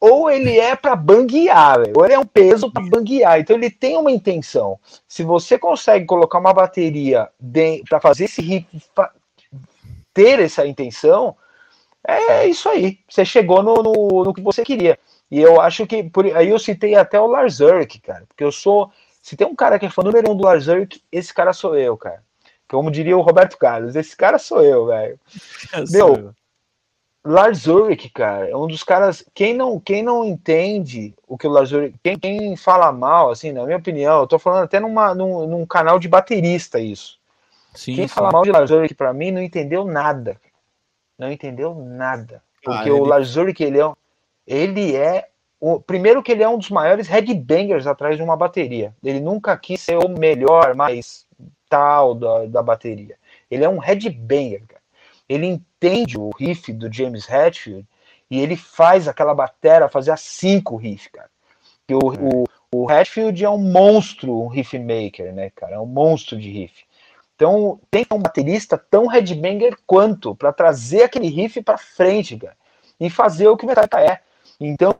ou 0.00 0.30
ele 0.30 0.58
é 0.58 0.76
para 0.76 0.94
banguear, 0.94 1.82
ou 1.96 2.04
ele 2.04 2.14
é 2.14 2.18
um 2.18 2.26
peso 2.26 2.70
para 2.70 2.82
banguear. 2.82 3.40
Então 3.40 3.56
ele 3.56 3.70
tem 3.70 3.96
uma 3.96 4.10
intenção. 4.10 4.78
Se 5.06 5.22
você 5.22 5.58
consegue 5.58 6.06
colocar 6.06 6.38
uma 6.38 6.52
bateria 6.52 7.28
para 7.88 8.00
fazer 8.00 8.24
esse 8.24 8.40
riff 8.40 8.66
ter 10.14 10.40
essa 10.40 10.66
intenção, 10.66 11.36
é 12.06 12.46
isso 12.46 12.68
aí. 12.68 12.98
Você 13.08 13.24
chegou 13.24 13.62
no, 13.62 13.82
no, 13.82 14.24
no, 14.24 14.34
que 14.34 14.40
você 14.40 14.64
queria. 14.64 14.98
E 15.30 15.40
eu 15.40 15.60
acho 15.60 15.86
que 15.86 16.02
por 16.02 16.24
aí 16.26 16.48
eu 16.48 16.58
citei 16.58 16.94
até 16.94 17.20
o 17.20 17.26
Lars 17.26 17.60
Ulrich, 17.60 18.00
cara, 18.00 18.24
porque 18.26 18.44
eu 18.44 18.52
sou 18.52 18.90
se 19.28 19.36
tem 19.36 19.46
um 19.46 19.54
cara 19.54 19.78
que 19.78 19.84
é 19.84 19.90
fã 19.90 20.02
número 20.02 20.30
um 20.30 20.34
do 20.34 20.44
Lars 20.44 20.68
Ulrich, 20.68 21.04
esse 21.12 21.34
cara 21.34 21.52
sou 21.52 21.76
eu, 21.76 21.98
cara. 21.98 22.22
Como 22.66 22.90
diria 22.90 23.16
o 23.16 23.20
Roberto 23.20 23.58
Carlos, 23.58 23.94
esse 23.94 24.16
cara 24.16 24.38
sou 24.38 24.62
eu, 24.62 24.86
velho. 24.86 25.20
Meu, 25.92 26.34
Lars 27.22 27.66
Ulrich, 27.66 28.08
cara, 28.08 28.48
é 28.48 28.56
um 28.56 28.66
dos 28.66 28.82
caras. 28.82 29.22
Quem 29.34 29.52
não, 29.52 29.78
quem 29.78 30.02
não 30.02 30.24
entende 30.24 31.14
o 31.26 31.36
que 31.36 31.46
o 31.46 31.50
Lars 31.50 31.72
Ulrich. 31.72 31.94
Quem, 32.02 32.18
quem 32.18 32.56
fala 32.56 32.90
mal, 32.90 33.30
assim, 33.30 33.52
na 33.52 33.64
minha 33.64 33.76
opinião, 33.76 34.20
eu 34.20 34.26
tô 34.26 34.38
falando 34.38 34.64
até 34.64 34.80
numa, 34.80 35.14
num, 35.14 35.46
num 35.46 35.66
canal 35.66 35.98
de 35.98 36.08
baterista 36.08 36.80
isso. 36.80 37.18
Sim, 37.74 37.96
quem 37.96 38.08
sim. 38.08 38.14
fala 38.14 38.32
mal 38.32 38.44
de 38.44 38.50
Lars 38.50 38.70
Ulrich 38.70 38.94
pra 38.94 39.12
mim 39.12 39.30
não 39.30 39.42
entendeu 39.42 39.84
nada. 39.84 40.40
Não 41.18 41.30
entendeu 41.30 41.74
nada. 41.74 42.42
Porque 42.62 42.88
ah, 42.88 42.94
o 42.94 43.04
Lars 43.04 43.36
Ulrich, 43.36 43.62
ele 43.62 43.78
é, 43.78 43.92
ele 44.48 44.96
é 44.96 45.28
o, 45.60 45.78
primeiro 45.78 46.22
que 46.22 46.32
ele 46.32 46.42
é 46.42 46.48
um 46.48 46.58
dos 46.58 46.70
maiores 46.70 47.06
headbangers 47.06 47.86
atrás 47.86 48.16
de 48.16 48.22
uma 48.22 48.36
bateria. 48.36 48.94
Ele 49.04 49.20
nunca 49.20 49.56
quis 49.56 49.80
ser 49.80 49.98
o 49.98 50.08
melhor, 50.08 50.74
mais 50.74 51.24
tal 51.68 52.14
da, 52.14 52.46
da 52.46 52.62
bateria. 52.62 53.16
Ele 53.50 53.64
é 53.64 53.68
um 53.68 53.78
headbanger, 53.78 54.66
cara 54.66 54.78
ele 55.28 55.46
entende 55.46 56.18
o 56.18 56.30
riff 56.30 56.72
do 56.72 56.92
James 56.92 57.28
Hetfield 57.28 57.86
e 58.30 58.40
ele 58.40 58.56
faz 58.56 59.06
aquela 59.06 59.34
batera 59.34 59.88
fazer 59.88 60.10
a 60.10 60.16
cinco 60.16 60.76
riff, 60.76 61.10
cara. 61.10 61.30
E 61.88 61.94
o, 61.94 61.98
o, 61.98 62.44
o 62.74 62.90
Hetfield 62.90 63.44
é 63.44 63.50
um 63.50 63.58
monstro, 63.58 64.42
um 64.42 64.48
riff 64.48 64.78
maker, 64.78 65.32
né, 65.32 65.50
cara? 65.50 65.76
É 65.76 65.78
um 65.78 65.86
monstro 65.86 66.38
de 66.38 66.50
riff. 66.50 66.84
Então, 67.34 67.80
tem 67.90 68.04
um 68.10 68.18
baterista 68.18 68.76
tão 68.76 69.06
headbanger 69.06 69.76
quanto 69.86 70.34
para 70.34 70.52
trazer 70.52 71.04
aquele 71.04 71.28
riff 71.28 71.62
para 71.62 71.78
frente, 71.78 72.36
cara, 72.36 72.56
e 72.98 73.08
fazer 73.08 73.46
o 73.48 73.56
que 73.56 73.64
o 73.64 73.68
Metallica 73.68 74.00
é. 74.00 74.20
Então, 74.60 74.96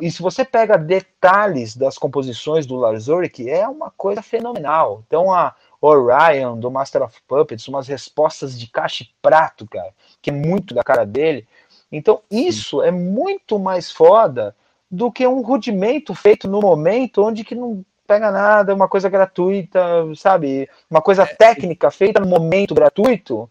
e 0.00 0.10
se 0.10 0.22
você 0.22 0.44
pega 0.44 0.78
detalhes 0.78 1.76
das 1.76 1.98
composições 1.98 2.64
do 2.64 2.76
Lars 2.76 3.08
Ulrich, 3.08 3.48
é 3.48 3.68
uma 3.68 3.90
coisa 3.90 4.22
fenomenal. 4.22 5.02
Então, 5.06 5.32
a, 5.32 5.54
Orion, 5.80 6.58
do 6.58 6.70
Master 6.70 7.02
of 7.02 7.18
Puppets, 7.26 7.66
umas 7.68 7.88
respostas 7.88 8.58
de 8.58 8.66
caixa 8.66 9.04
e 9.04 9.08
prato, 9.22 9.66
cara, 9.66 9.92
que 10.20 10.30
é 10.30 10.32
muito 10.32 10.74
da 10.74 10.82
cara 10.82 11.04
dele. 11.04 11.46
Então, 11.90 12.20
isso 12.30 12.82
é 12.82 12.90
muito 12.90 13.58
mais 13.58 13.90
foda 13.90 14.54
do 14.90 15.10
que 15.10 15.26
um 15.26 15.40
rudimento 15.40 16.14
feito 16.14 16.48
no 16.48 16.60
momento 16.60 17.22
onde 17.22 17.44
que 17.44 17.54
não 17.54 17.84
pega 18.06 18.30
nada, 18.30 18.74
uma 18.74 18.88
coisa 18.88 19.08
gratuita, 19.08 19.80
sabe? 20.16 20.68
Uma 20.90 21.00
coisa 21.00 21.22
é. 21.22 21.26
técnica 21.26 21.90
feita 21.90 22.18
no 22.20 22.26
momento 22.26 22.74
gratuito, 22.74 23.48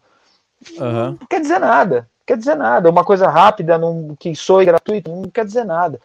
uhum. 0.78 1.16
não 1.18 1.26
quer 1.28 1.40
dizer 1.40 1.58
nada. 1.58 2.08
Quer 2.30 2.38
dizer 2.38 2.54
nada. 2.54 2.88
Uma 2.88 3.04
coisa 3.04 3.28
rápida 3.28 3.76
num, 3.76 4.14
que 4.14 4.36
soe 4.36 4.64
gratuito, 4.64 5.10
não 5.10 5.28
quer 5.28 5.44
dizer 5.44 5.64
nada. 5.64 6.00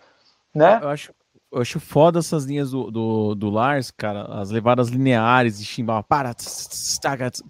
Né? 0.56 0.80
Eu 0.82 0.90
acho, 0.90 1.14
eu 1.52 1.62
acho 1.62 1.80
foda 1.80 2.18
essas 2.18 2.46
linhas 2.46 2.72
do, 2.72 2.90
do, 2.90 3.36
do 3.36 3.48
Lars, 3.52 3.92
cara, 3.92 4.24
as 4.42 4.50
levadas 4.50 4.88
lineares 4.90 5.60
de 5.60 5.66
chimbal, 5.66 6.04
para, 6.04 6.34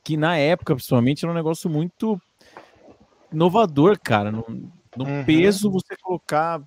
que 0.03 0.17
na 0.17 0.36
época, 0.36 0.76
principalmente, 0.76 1.23
era 1.23 1.32
um 1.32 1.36
negócio 1.36 1.69
muito 1.69 2.19
inovador, 3.32 3.97
cara. 3.97 4.30
No, 4.30 4.43
no 4.97 5.05
uhum. 5.05 5.23
peso, 5.23 5.71
você 5.71 5.95
colocar 6.01 6.61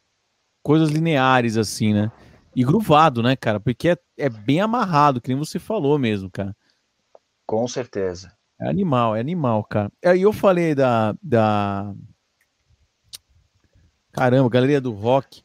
coisas 0.62 0.88
lineares 0.88 1.58
assim, 1.58 1.92
né? 1.92 2.10
E 2.56 2.64
gruvado, 2.64 3.22
né, 3.22 3.36
cara? 3.36 3.60
Porque 3.60 3.90
é, 3.90 3.96
é 4.16 4.30
bem 4.30 4.62
amarrado, 4.62 5.20
que 5.20 5.28
nem 5.28 5.36
você 5.36 5.58
falou 5.58 5.98
mesmo, 5.98 6.30
cara. 6.30 6.56
Com 7.44 7.68
certeza. 7.68 8.32
É 8.60 8.68
animal, 8.68 9.14
é 9.14 9.20
animal, 9.20 9.62
cara. 9.64 9.90
Aí 10.04 10.22
eu 10.22 10.32
falei 10.32 10.74
da, 10.74 11.14
da. 11.22 11.92
Caramba, 14.12 14.48
Galeria 14.48 14.80
do 14.80 14.92
Rock. 14.92 15.42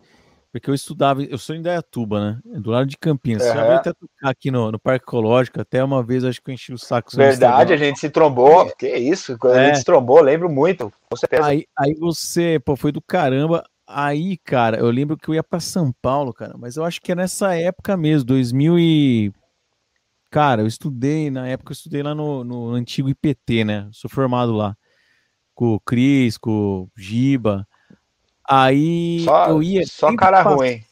Porque 0.53 0.69
eu 0.69 0.75
estudava, 0.75 1.23
eu 1.23 1.37
sou 1.39 1.55
em 1.55 1.63
Dayatuba, 1.63 2.19
né? 2.19 2.59
Do 2.59 2.69
lado 2.69 2.85
de 2.85 2.95
Campinas. 2.95 3.41
Uhum. 3.41 3.53
Já 3.55 3.63
veio 3.63 3.75
até 3.75 3.91
tocar 3.91 4.29
aqui 4.29 4.51
no, 4.51 4.71
no 4.71 4.79
Parque 4.79 5.03
Ecológico, 5.03 5.59
até 5.59 5.83
uma 5.83 6.03
vez 6.03 6.23
acho 6.23 6.39
que 6.39 6.51
eu 6.51 6.53
enchi 6.53 6.71
o 6.71 6.77
saco. 6.77 7.09
Verdade, 7.17 7.73
a 7.73 7.77
gente 7.77 7.99
se 7.99 8.07
trombou. 8.07 8.71
Que 8.77 8.95
isso, 8.95 9.35
quando 9.39 9.55
é. 9.55 9.61
a 9.61 9.65
gente 9.65 9.79
se 9.79 9.83
trombou, 9.83 10.21
lembro 10.21 10.47
muito. 10.51 10.93
Com 11.09 11.17
certeza. 11.17 11.43
Aí, 11.43 11.65
aí 11.75 11.95
você, 11.95 12.59
pô, 12.63 12.75
foi 12.75 12.91
do 12.91 13.01
caramba. 13.01 13.63
Aí, 13.87 14.37
cara, 14.37 14.77
eu 14.77 14.91
lembro 14.91 15.17
que 15.17 15.27
eu 15.27 15.33
ia 15.33 15.43
para 15.43 15.59
São 15.59 15.91
Paulo, 15.99 16.31
cara, 16.31 16.53
mas 16.55 16.77
eu 16.77 16.85
acho 16.85 17.01
que 17.01 17.11
é 17.11 17.15
nessa 17.15 17.55
época 17.55 17.97
mesmo, 17.97 18.25
2000 18.27 18.77
e... 18.77 19.33
Cara, 20.33 20.63
eu 20.63 20.67
estudei, 20.67 21.29
na 21.29 21.47
época 21.47 21.73
eu 21.73 21.75
estudei 21.75 22.01
lá 22.01 22.15
no, 22.15 22.43
no 22.43 22.71
antigo 22.71 23.07
IPT, 23.07 23.63
né? 23.65 23.87
Sou 23.91 24.09
formado 24.09 24.51
lá. 24.51 24.75
Com 25.53 25.75
o 25.75 25.79
Cris, 25.79 26.39
com 26.39 26.49
o 26.49 26.89
Giba. 26.97 27.67
Aí 28.49 29.19
só, 29.25 29.49
eu 29.49 29.61
ia. 29.61 29.85
Só 29.85 30.15
cara 30.15 30.43
pass... 30.43 30.55
ruim. 30.55 30.83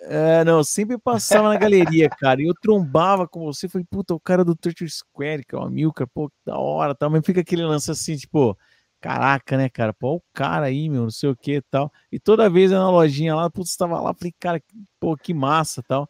É, 0.00 0.42
não, 0.42 0.64
sempre 0.64 0.98
passava 0.98 1.50
na 1.50 1.56
galeria, 1.56 2.10
cara, 2.18 2.42
e 2.42 2.46
eu 2.46 2.54
trombava 2.60 3.28
com 3.28 3.44
você, 3.44 3.68
falei, 3.68 3.86
puta, 3.88 4.12
o 4.12 4.18
cara 4.18 4.44
do 4.44 4.56
Turtle 4.56 4.88
Square, 4.88 5.44
que 5.44 5.54
é 5.54 5.58
o 5.58 5.62
Amilcar, 5.62 6.08
pô, 6.08 6.28
que 6.28 6.34
da 6.44 6.58
hora, 6.58 6.92
tal, 6.92 7.10
mas 7.10 7.24
fica 7.24 7.42
aquele 7.42 7.62
lance 7.62 7.92
assim, 7.92 8.16
tipo, 8.16 8.58
caraca, 9.00 9.56
né, 9.56 9.68
cara, 9.68 9.92
pô, 9.92 10.16
o 10.16 10.22
cara 10.32 10.66
aí, 10.66 10.88
meu, 10.88 11.02
não 11.02 11.10
sei 11.10 11.28
o 11.28 11.36
que 11.36 11.60
tal, 11.70 11.92
e 12.10 12.18
toda 12.18 12.48
vez 12.48 12.70
na 12.70 12.90
lojinha 12.90 13.36
lá, 13.36 13.50
putz, 13.50 13.76
tava 13.76 14.00
lá, 14.00 14.14
falei, 14.14 14.34
cara, 14.40 14.60
pô, 14.98 15.14
que 15.18 15.34
massa, 15.34 15.82
tal, 15.86 16.08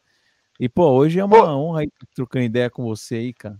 e, 0.61 0.69
pô, 0.69 0.91
hoje 0.91 1.19
é 1.19 1.25
uma 1.25 1.39
pô, 1.39 1.45
honra 1.45 1.81
aí, 1.81 1.89
trocando 2.15 2.45
ideia 2.45 2.71
com 2.71 2.85
você 2.85 3.17
aí, 3.17 3.35
cara 3.35 3.59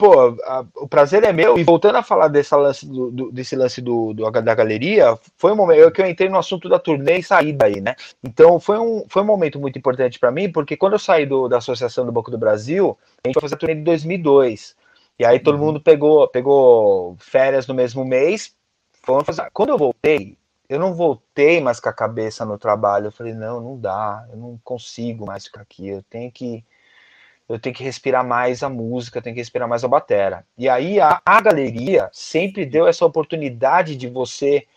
pô, 0.00 0.34
a, 0.44 0.64
o 0.76 0.88
prazer 0.88 1.22
é 1.24 1.32
meu. 1.32 1.58
E 1.58 1.62
voltando 1.62 1.96
a 1.96 2.02
falar 2.02 2.28
desse 2.28 2.54
lance 2.54 2.86
do, 2.86 3.10
do 3.10 3.30
desse 3.30 3.54
lance 3.54 3.82
do, 3.82 4.14
do, 4.14 4.30
da 4.30 4.54
galeria, 4.54 5.18
foi 5.36 5.52
um 5.52 5.56
momento 5.56 5.92
que 5.92 6.00
eu 6.00 6.06
entrei 6.06 6.30
no 6.30 6.38
assunto 6.38 6.70
da 6.70 6.78
turnê 6.78 7.18
e 7.18 7.22
saí 7.22 7.52
daí, 7.52 7.80
né? 7.82 7.94
Então 8.24 8.58
foi 8.58 8.78
um, 8.78 9.04
foi 9.08 9.20
um 9.20 9.26
momento 9.26 9.60
muito 9.60 9.78
importante 9.78 10.18
para 10.18 10.30
mim, 10.30 10.50
porque 10.50 10.76
quando 10.76 10.94
eu 10.94 10.98
saí 10.98 11.26
do, 11.26 11.46
da 11.46 11.58
Associação 11.58 12.06
do 12.06 12.12
Banco 12.12 12.30
do 12.30 12.38
Brasil, 12.38 12.96
a 13.22 13.28
gente 13.28 13.34
foi 13.34 13.42
fazer 13.42 13.56
a 13.56 13.58
turnê 13.58 13.74
de 13.74 13.82
2002. 13.82 14.74
E 15.18 15.24
aí 15.24 15.38
todo 15.38 15.58
uhum. 15.58 15.66
mundo 15.66 15.80
pegou, 15.80 16.26
pegou 16.28 17.14
férias 17.18 17.66
no 17.66 17.74
mesmo 17.74 18.02
mês. 18.02 18.54
Fazer. 19.02 19.48
Quando 19.52 19.68
eu 19.68 19.78
voltei, 19.78 20.36
eu 20.70 20.78
não 20.78 20.94
voltei 20.94 21.60
mais 21.60 21.80
com 21.80 21.88
a 21.88 21.92
cabeça 21.92 22.44
no 22.44 22.56
trabalho. 22.56 23.08
Eu 23.08 23.12
falei, 23.12 23.34
não, 23.34 23.60
não 23.60 23.76
dá, 23.76 24.24
eu 24.30 24.36
não 24.36 24.58
consigo 24.62 25.26
mais 25.26 25.44
ficar 25.46 25.62
aqui. 25.62 25.88
Eu 25.88 26.02
tenho 26.04 26.30
que 26.30 26.64
eu 27.48 27.58
tenho 27.58 27.74
que 27.74 27.82
respirar 27.82 28.24
mais 28.24 28.62
a 28.62 28.68
música, 28.68 29.20
tenho 29.20 29.34
que 29.34 29.40
respirar 29.40 29.68
mais 29.68 29.82
a 29.82 29.88
batera. 29.88 30.46
E 30.56 30.68
aí 30.68 31.00
a, 31.00 31.20
a 31.26 31.40
galeria 31.40 32.08
sempre 32.12 32.64
deu 32.64 32.86
essa 32.86 33.04
oportunidade 33.04 33.96
de 33.96 34.06
você 34.08 34.68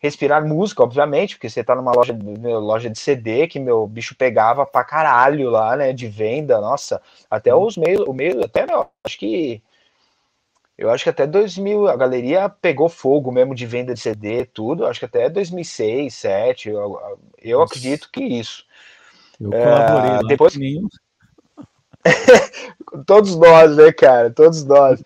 respirar 0.00 0.44
música, 0.44 0.82
obviamente, 0.82 1.36
porque 1.36 1.48
você 1.48 1.62
tá 1.62 1.76
numa 1.76 1.92
loja, 1.92 2.18
loja 2.58 2.90
de 2.90 2.98
CD 2.98 3.46
que 3.46 3.60
meu 3.60 3.86
bicho 3.86 4.16
pegava 4.16 4.66
pra 4.66 4.82
caralho 4.82 5.50
lá, 5.50 5.76
né, 5.76 5.92
de 5.92 6.08
venda, 6.08 6.60
nossa, 6.60 7.00
até 7.30 7.54
os 7.54 7.76
meios, 7.76 8.00
o 8.08 8.12
meio, 8.12 8.44
até, 8.44 8.66
meu, 8.66 8.88
acho 9.04 9.18
que 9.18 9.62
eu 10.78 10.90
acho 10.90 11.02
que 11.02 11.10
até 11.10 11.26
2000 11.26 11.88
a 11.88 11.96
galeria 11.96 12.48
pegou 12.48 12.88
fogo 12.88 13.32
mesmo 13.32 13.52
de 13.52 13.66
venda 13.66 13.92
de 13.92 14.00
CD, 14.00 14.44
tudo, 14.44 14.86
acho 14.86 15.00
que 15.00 15.06
até 15.06 15.28
2006, 15.28 16.22
2007, 16.22 16.68
eu, 16.68 17.18
eu 17.42 17.60
acredito 17.60 18.08
que 18.12 18.22
isso. 18.22 18.64
Eu 19.40 19.50
colaborei 19.50 20.10
é, 20.10 20.20
depois 20.28 20.54
Todos 23.04 23.36
nós, 23.36 23.76
né, 23.76 23.92
cara? 23.92 24.30
Todos 24.30 24.64
nós. 24.64 25.02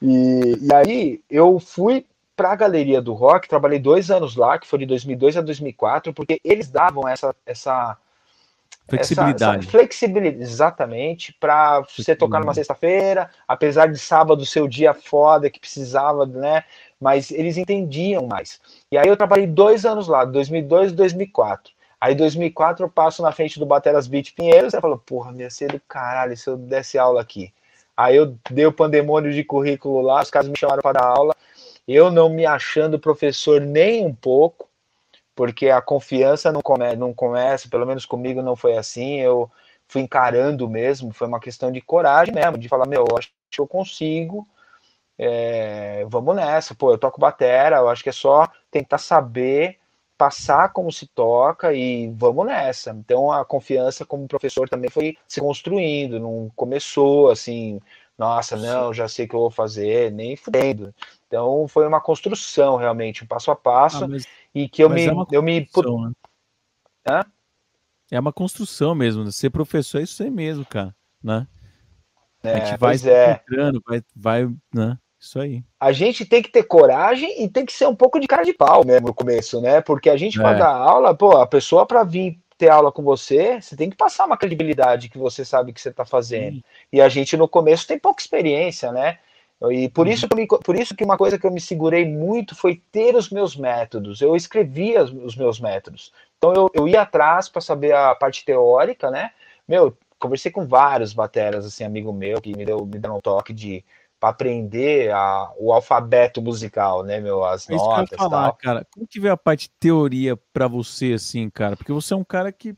E, 0.00 0.58
e 0.62 0.72
aí 0.72 1.20
eu 1.28 1.58
fui 1.58 2.06
para 2.36 2.52
a 2.52 2.56
Galeria 2.56 3.02
do 3.02 3.12
Rock, 3.12 3.48
trabalhei 3.48 3.80
dois 3.80 4.10
anos 4.10 4.36
lá, 4.36 4.58
que 4.58 4.66
foi 4.66 4.80
de 4.80 4.86
2002 4.86 5.38
a 5.38 5.40
2004, 5.40 6.12
porque 6.12 6.38
eles 6.44 6.68
davam 6.68 7.08
essa, 7.08 7.34
essa 7.44 7.96
flexibilidade. 8.88 9.58
Essa, 9.58 9.58
essa 9.58 9.70
flexibilidade, 9.70 10.42
exatamente, 10.42 11.32
para 11.34 11.82
você 11.96 12.14
tocar 12.14 12.40
numa 12.40 12.54
sexta-feira, 12.54 13.30
apesar 13.46 13.86
de 13.86 13.98
sábado 13.98 14.44
ser 14.46 14.60
o 14.60 14.68
dia 14.68 14.94
foda 14.94 15.50
que 15.50 15.60
precisava, 15.60 16.26
né? 16.26 16.64
mas 17.00 17.30
eles 17.30 17.56
entendiam 17.56 18.26
mais. 18.26 18.60
E 18.90 18.96
aí 18.96 19.06
eu 19.06 19.16
trabalhei 19.16 19.46
dois 19.46 19.84
anos 19.84 20.08
lá, 20.08 20.24
2002 20.24 20.92
e 20.92 20.94
2004. 20.94 21.72
Aí, 22.00 22.12
em 22.12 22.16
2004, 22.16 22.84
eu 22.84 22.90
passo 22.90 23.22
na 23.22 23.32
frente 23.32 23.58
do 23.58 23.66
Bateras 23.66 24.06
Beat 24.06 24.34
Pinheiros. 24.34 24.72
Você 24.72 24.80
fala, 24.80 24.98
porra, 24.98 25.32
minha 25.32 25.48
ser 25.48 25.72
do 25.72 25.80
caralho 25.88 26.36
se 26.36 26.48
eu 26.48 26.56
desse 26.56 26.98
aula 26.98 27.20
aqui. 27.20 27.52
Aí 27.96 28.14
eu 28.14 28.36
dei 28.50 28.66
o 28.66 28.72
pandemônio 28.72 29.32
de 29.32 29.42
currículo 29.42 30.02
lá, 30.02 30.22
os 30.22 30.30
caras 30.30 30.48
me 30.48 30.58
chamaram 30.58 30.82
para 30.82 31.00
dar 31.00 31.06
aula. 31.06 31.34
Eu 31.88 32.10
não 32.10 32.28
me 32.28 32.44
achando 32.44 32.98
professor 32.98 33.60
nem 33.60 34.04
um 34.04 34.14
pouco, 34.14 34.68
porque 35.36 35.68
a 35.68 35.82
confiança 35.82 36.50
não, 36.50 36.62
come, 36.62 36.96
não 36.96 37.12
começa, 37.12 37.68
pelo 37.68 37.86
menos 37.86 38.06
comigo 38.06 38.42
não 38.42 38.56
foi 38.56 38.76
assim. 38.76 39.20
Eu 39.20 39.50
fui 39.86 40.00
encarando 40.00 40.68
mesmo, 40.68 41.12
foi 41.12 41.28
uma 41.28 41.38
questão 41.38 41.70
de 41.70 41.80
coragem 41.80 42.34
mesmo, 42.34 42.58
de 42.58 42.68
falar, 42.68 42.86
meu, 42.86 43.06
eu 43.08 43.18
acho 43.18 43.30
que 43.50 43.60
eu 43.60 43.66
consigo, 43.68 44.48
é, 45.18 46.04
vamos 46.08 46.34
nessa, 46.34 46.74
pô, 46.74 46.90
eu 46.90 46.98
toco 46.98 47.20
batera, 47.20 47.76
eu 47.76 47.88
acho 47.88 48.02
que 48.02 48.08
é 48.08 48.12
só 48.12 48.48
tentar 48.70 48.98
saber 48.98 49.78
passar 50.18 50.72
como 50.72 50.90
se 50.90 51.06
toca 51.06 51.74
e 51.74 52.08
vamos 52.16 52.46
nessa. 52.46 52.90
Então 52.90 53.30
a 53.30 53.44
confiança 53.44 54.06
como 54.06 54.26
professor 54.26 54.68
também 54.68 54.90
foi 54.90 55.16
se 55.28 55.40
construindo, 55.40 56.18
não 56.18 56.50
começou 56.56 57.30
assim, 57.30 57.78
nossa, 58.18 58.56
não, 58.56 58.94
já 58.94 59.06
sei 59.06 59.26
o 59.26 59.28
que 59.28 59.36
eu 59.36 59.40
vou 59.40 59.50
fazer, 59.50 60.10
nem 60.10 60.34
fudendo. 60.34 60.94
Então 61.28 61.68
foi 61.68 61.86
uma 61.86 62.00
construção 62.00 62.76
realmente, 62.76 63.22
um 63.22 63.26
passo 63.26 63.50
a 63.50 63.56
passo 63.56 64.04
ah, 64.04 64.08
mas, 64.08 64.26
e 64.56 64.70
que 64.70 64.82
eu 64.82 64.88
me, 64.88 65.06
é 65.06 65.12
eu 65.32 65.42
me 65.42 65.60
né? 65.60 66.12
Hã? 67.06 67.26
É 68.10 68.18
uma 68.18 68.32
construção 68.32 68.94
mesmo, 68.94 69.22
né? 69.22 69.30
ser 69.30 69.50
professor 69.50 70.00
é 70.00 70.04
isso 70.04 70.22
aí 70.22 70.30
mesmo, 70.30 70.64
cara, 70.64 70.96
né? 71.22 71.46
É, 72.42 72.54
a 72.54 72.64
gente 72.64 72.78
vai 72.78 72.96
é. 72.96 73.42
vai, 73.86 74.02
vai, 74.16 74.56
né? 74.72 74.96
Isso 75.20 75.38
aí. 75.38 75.62
A 75.78 75.92
gente 75.92 76.24
tem 76.24 76.42
que 76.42 76.50
ter 76.50 76.62
coragem 76.62 77.44
e 77.44 77.50
tem 77.50 77.66
que 77.66 77.72
ser 77.72 77.86
um 77.86 77.94
pouco 77.94 78.18
de 78.18 78.26
cara 78.26 78.44
de 78.44 78.54
pau 78.54 78.82
mesmo 78.82 79.08
no 79.08 79.14
começo, 79.14 79.60
né? 79.60 79.82
Porque 79.82 80.08
a 80.08 80.16
gente, 80.16 80.40
é. 80.40 80.42
dar 80.42 80.74
aula, 80.74 81.14
pô, 81.14 81.32
a 81.36 81.46
pessoa 81.46 81.84
para 81.84 82.02
vir 82.02 82.40
ter 82.56 82.70
aula 82.70 82.90
com 82.90 83.02
você, 83.02 83.60
você 83.60 83.76
tem 83.76 83.90
que 83.90 83.96
passar 83.96 84.24
uma 84.24 84.38
credibilidade 84.38 85.10
que 85.10 85.18
você 85.18 85.44
sabe 85.44 85.74
que 85.74 85.80
você 85.80 85.90
está 85.90 86.06
fazendo. 86.06 86.56
Sim. 86.56 86.64
E 86.90 87.02
a 87.02 87.10
gente 87.10 87.36
no 87.36 87.46
começo 87.46 87.86
tem 87.86 87.98
pouca 87.98 88.22
experiência, 88.22 88.90
né? 88.90 89.18
E 89.70 89.88
por, 89.88 90.06
uhum. 90.06 90.12
isso 90.12 90.28
que 90.28 90.36
me, 90.36 90.46
por 90.46 90.76
isso 90.76 90.94
que 90.94 91.04
uma 91.04 91.16
coisa 91.16 91.38
que 91.38 91.46
eu 91.46 91.50
me 91.50 91.60
segurei 91.60 92.04
muito 92.04 92.54
foi 92.54 92.82
ter 92.92 93.16
os 93.16 93.30
meus 93.30 93.56
métodos. 93.56 94.20
Eu 94.20 94.36
escrevia 94.36 95.02
os 95.02 95.34
meus 95.34 95.58
métodos. 95.58 96.12
Então 96.36 96.52
eu, 96.52 96.70
eu 96.74 96.86
ia 96.86 97.02
atrás 97.02 97.48
para 97.48 97.62
saber 97.62 97.94
a 97.94 98.14
parte 98.14 98.44
teórica, 98.44 99.10
né? 99.10 99.30
Meu, 99.66 99.96
conversei 100.18 100.50
com 100.50 100.66
vários 100.66 101.14
bateras, 101.14 101.64
assim, 101.64 101.84
amigo 101.84 102.12
meu, 102.12 102.40
que 102.40 102.54
me 102.54 102.64
deu, 102.66 102.84
me 102.84 102.98
deu 102.98 103.14
um 103.14 103.20
toque 103.20 103.52
de 103.52 103.82
para 104.18 104.30
aprender 104.30 105.12
a, 105.12 105.52
o 105.58 105.72
alfabeto 105.72 106.40
musical, 106.40 107.02
né, 107.02 107.20
meu, 107.20 107.44
as 107.44 107.68
é 107.68 107.74
notas 107.74 108.08
que 108.08 108.16
falar, 108.16 108.44
tal. 108.44 108.56
cara. 108.56 108.86
Como 108.90 109.06
que 109.06 109.20
veio 109.20 109.34
a 109.34 109.36
parte 109.36 109.70
teoria 109.78 110.36
para 110.54 110.66
você 110.66 111.12
assim, 111.12 111.50
cara? 111.50 111.76
Porque 111.76 111.92
você 111.92 112.14
é 112.14 112.16
um 112.16 112.24
cara 112.24 112.50
que 112.50 112.74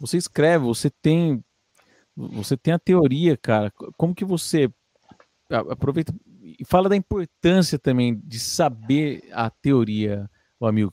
você 0.00 0.16
escreve, 0.16 0.64
você 0.64 0.90
tem 0.90 1.42
você 2.16 2.56
tem 2.56 2.74
a 2.74 2.78
teoria, 2.80 3.36
cara. 3.36 3.72
Como 3.96 4.12
que 4.12 4.24
você 4.24 4.68
aproveita 5.50 6.12
e 6.42 6.64
fala 6.64 6.88
da 6.88 6.96
importância 6.96 7.78
também 7.78 8.20
de 8.24 8.38
saber 8.38 9.22
a 9.32 9.50
teoria, 9.50 10.28
o 10.58 10.66
amigo. 10.66 10.92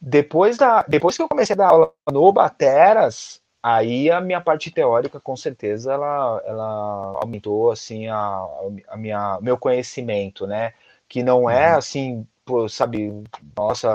Depois 0.00 0.56
da 0.56 0.82
depois 0.82 1.16
que 1.16 1.22
eu 1.22 1.28
comecei 1.28 1.54
a 1.54 1.56
dar 1.56 1.68
aula 1.68 1.92
no 2.10 2.32
Bateras, 2.32 3.42
Aí 3.64 4.10
a 4.10 4.20
minha 4.20 4.42
parte 4.42 4.70
teórica, 4.70 5.18
com 5.18 5.34
certeza, 5.34 5.94
ela, 5.94 6.42
ela 6.44 7.18
aumentou 7.22 7.70
assim 7.70 8.08
a, 8.08 8.44
a 8.88 8.94
minha 8.94 9.38
meu 9.40 9.56
conhecimento, 9.56 10.46
né? 10.46 10.74
Que 11.08 11.22
não 11.22 11.48
é 11.48 11.72
uhum. 11.72 11.78
assim, 11.78 12.26
pô, 12.44 12.68
sabe, 12.68 13.24
nossa, 13.56 13.94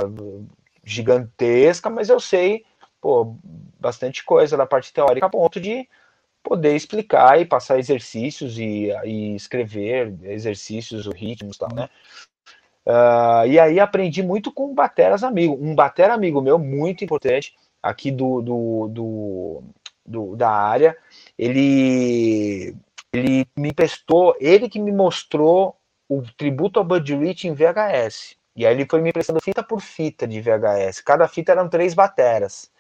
gigantesca, 0.84 1.88
mas 1.88 2.10
eu 2.10 2.20
sei, 2.20 2.66
pô, 3.00 3.36
bastante 3.80 4.26
coisa 4.26 4.58
da 4.58 4.66
parte 4.66 4.92
teórica 4.92 5.28
a 5.28 5.30
ponto 5.30 5.62
de 5.62 5.88
poder 6.44 6.76
explicar 6.76 7.40
e 7.40 7.46
passar 7.46 7.80
exercícios 7.80 8.58
e, 8.58 8.90
e 9.06 9.36
escrever 9.36 10.14
exercícios, 10.24 11.06
ritmos 11.08 11.56
e 11.56 11.60
tal, 11.60 11.74
né? 11.74 11.90
Uh, 12.86 13.46
e 13.48 13.60
aí 13.60 13.80
aprendi 13.80 14.24
muito 14.24 14.52
com 14.52 14.74
bateras 14.74 15.24
amigo, 15.24 15.58
um 15.62 15.76
batera 15.76 16.14
amigo 16.14 16.42
meu 16.42 16.58
muito 16.58 17.04
importante 17.04 17.54
aqui 17.84 18.10
do, 18.10 18.42
do, 18.42 18.88
do, 18.88 19.64
do, 20.06 20.36
da 20.36 20.50
área, 20.50 20.98
ele, 21.38 22.76
ele 23.14 23.46
me 23.56 23.72
prestou, 23.74 24.36
ele 24.40 24.68
que 24.68 24.80
me 24.80 24.92
mostrou 24.92 25.76
o 26.08 26.24
tributo 26.36 26.80
ao 26.80 26.86
Buddy 26.86 27.16
Rich 27.16 27.48
em 27.48 27.54
VHS. 27.54 28.36
E 28.56 28.66
aí 28.66 28.74
ele 28.74 28.88
foi 28.90 29.02
me 29.02 29.14
prestando 29.14 29.40
fita 29.40 29.64
por 29.64 29.80
fita 29.80 30.28
de 30.28 30.42
VHS. 30.42 31.02
Cada 31.02 31.28
fita 31.28 31.52
eram 31.52 31.70
três 31.70 31.94
bateras. 31.94 32.72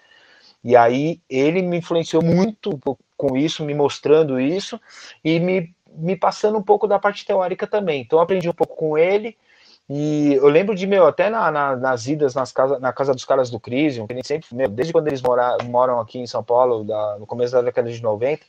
E 0.63 0.75
aí 0.75 1.21
ele 1.29 1.61
me 1.61 1.77
influenciou 1.77 2.21
muito 2.21 2.77
com 3.19 3.35
isso, 3.35 3.65
me 3.65 3.73
mostrando 3.73 4.39
isso 4.39 4.79
e 5.21 5.41
me, 5.41 5.75
me 5.91 6.15
passando 6.15 6.57
um 6.57 6.63
pouco 6.63 6.87
da 6.87 6.97
parte 6.97 7.25
teórica 7.25 7.67
também. 7.67 8.01
Então 8.01 8.21
aprendi 8.21 8.49
um 8.49 8.53
pouco 8.53 8.77
com 8.77 8.97
ele 8.97 9.37
e 9.89 10.35
eu 10.35 10.47
lembro 10.47 10.73
de, 10.73 10.87
meu, 10.87 11.05
até 11.05 11.29
na, 11.29 11.51
na, 11.51 11.75
nas 11.75 12.07
idas 12.07 12.33
nas 12.33 12.53
casa, 12.53 12.79
na 12.79 12.93
casa 12.93 13.13
dos 13.13 13.25
caras 13.25 13.49
do 13.49 13.59
Crisium, 13.59 14.07
que 14.07 14.13
a 14.13 14.15
gente 14.15 14.27
sempre, 14.27 14.47
meu, 14.55 14.69
desde 14.69 14.93
quando 14.93 15.07
eles 15.07 15.21
mora, 15.21 15.57
moram 15.65 15.99
aqui 15.99 16.17
em 16.17 16.27
São 16.27 16.41
Paulo, 16.41 16.85
da, 16.85 17.17
no 17.19 17.27
começo 17.27 17.51
da 17.51 17.61
década 17.61 17.91
de 17.91 18.01
90, 18.01 18.41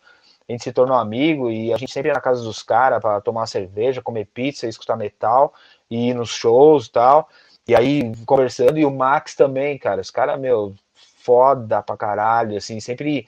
a 0.49 0.53
gente 0.53 0.63
se 0.63 0.73
tornou 0.73 0.97
amigo 0.97 1.51
e 1.51 1.73
a 1.73 1.77
gente 1.77 1.93
sempre 1.93 2.11
ia 2.11 2.15
na 2.15 2.21
casa 2.21 2.45
dos 2.45 2.63
caras 2.63 3.01
para 3.01 3.21
tomar 3.21 3.47
cerveja, 3.47 4.01
comer 4.01 4.27
pizza, 4.27 4.69
escutar 4.69 4.97
metal, 4.97 5.53
e 5.91 6.11
ir 6.11 6.15
nos 6.15 6.31
shows 6.31 6.87
e 6.87 6.93
tal. 6.93 7.29
E 7.67 7.75
aí, 7.75 8.13
conversando, 8.25 8.79
e 8.79 8.85
o 8.85 8.91
Max 8.91 9.35
também, 9.35 9.77
cara, 9.79 10.01
os 10.01 10.11
caras, 10.11 10.39
meu, 10.39 10.75
foda 11.23 11.83
pra 11.83 11.97
caralho, 11.97 12.57
assim, 12.57 12.81
sempre 12.81 13.27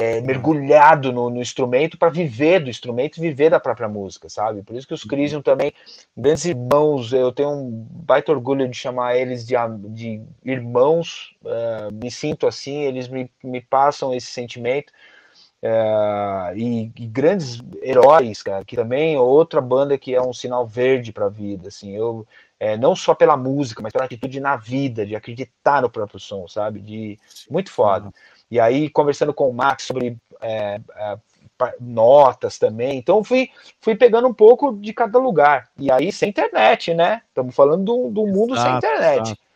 é, 0.00 0.18
mergulhado 0.22 1.12
no, 1.12 1.28
no 1.28 1.42
instrumento 1.42 1.98
para 1.98 2.08
viver 2.08 2.60
do 2.60 2.70
instrumento 2.70 3.18
e 3.18 3.20
viver 3.20 3.50
da 3.50 3.60
própria 3.60 3.86
música, 3.86 4.30
sabe? 4.30 4.62
Por 4.62 4.74
isso 4.74 4.86
que 4.86 4.94
os 4.94 5.02
uhum. 5.02 5.08
Crisium 5.08 5.42
também, 5.42 5.74
grandes 6.16 6.46
irmãos, 6.46 7.12
eu 7.12 7.30
tenho 7.30 7.50
um 7.50 7.86
baita 7.90 8.32
orgulho 8.32 8.66
de 8.66 8.74
chamar 8.74 9.16
eles 9.16 9.46
de, 9.46 9.54
de 9.90 10.22
irmãos, 10.42 11.36
uh, 11.44 11.92
me 11.92 12.10
sinto 12.10 12.46
assim, 12.46 12.78
eles 12.78 13.08
me, 13.08 13.30
me 13.44 13.60
passam 13.60 14.14
esse 14.14 14.28
sentimento. 14.28 14.90
Uh, 15.62 16.56
e, 16.56 16.90
e, 16.96 17.06
grandes 17.06 17.60
heróis, 17.82 18.42
cara, 18.42 18.64
que 18.64 18.74
também 18.74 19.16
é 19.16 19.20
outra 19.20 19.60
banda 19.60 19.98
que 19.98 20.14
é 20.14 20.22
um 20.22 20.32
sinal 20.32 20.66
verde 20.66 21.12
para 21.12 21.26
a 21.26 21.28
vida, 21.28 21.68
assim, 21.68 21.94
eu 21.94 22.26
é, 22.58 22.78
não 22.78 22.96
só 22.96 23.14
pela 23.14 23.36
música, 23.36 23.82
mas 23.82 23.92
pela 23.92 24.06
atitude 24.06 24.40
na 24.40 24.56
vida, 24.56 25.04
de 25.04 25.14
acreditar 25.14 25.82
no 25.82 25.90
próprio 25.90 26.18
som, 26.18 26.48
sabe, 26.48 26.80
de 26.80 27.18
muito 27.50 27.70
foda. 27.70 28.10
E 28.50 28.58
aí, 28.58 28.90
conversando 28.90 29.32
com 29.32 29.48
o 29.48 29.54
Max 29.54 29.84
sobre 29.84 30.16
é, 30.40 30.80
é, 30.96 31.18
notas 31.80 32.58
também. 32.58 32.98
Então, 32.98 33.22
fui, 33.22 33.50
fui 33.80 33.94
pegando 33.94 34.26
um 34.26 34.34
pouco 34.34 34.72
de 34.72 34.92
cada 34.92 35.18
lugar. 35.18 35.68
E 35.78 35.90
aí, 35.90 36.10
sem 36.10 36.30
internet, 36.30 36.92
né? 36.94 37.22
Estamos 37.28 37.54
falando 37.54 37.84
do, 37.84 38.10
do 38.10 38.26
mundo 38.26 38.54
exato, 38.54 38.68
sem 38.68 38.76
internet. 38.78 39.26
Exato. 39.26 39.50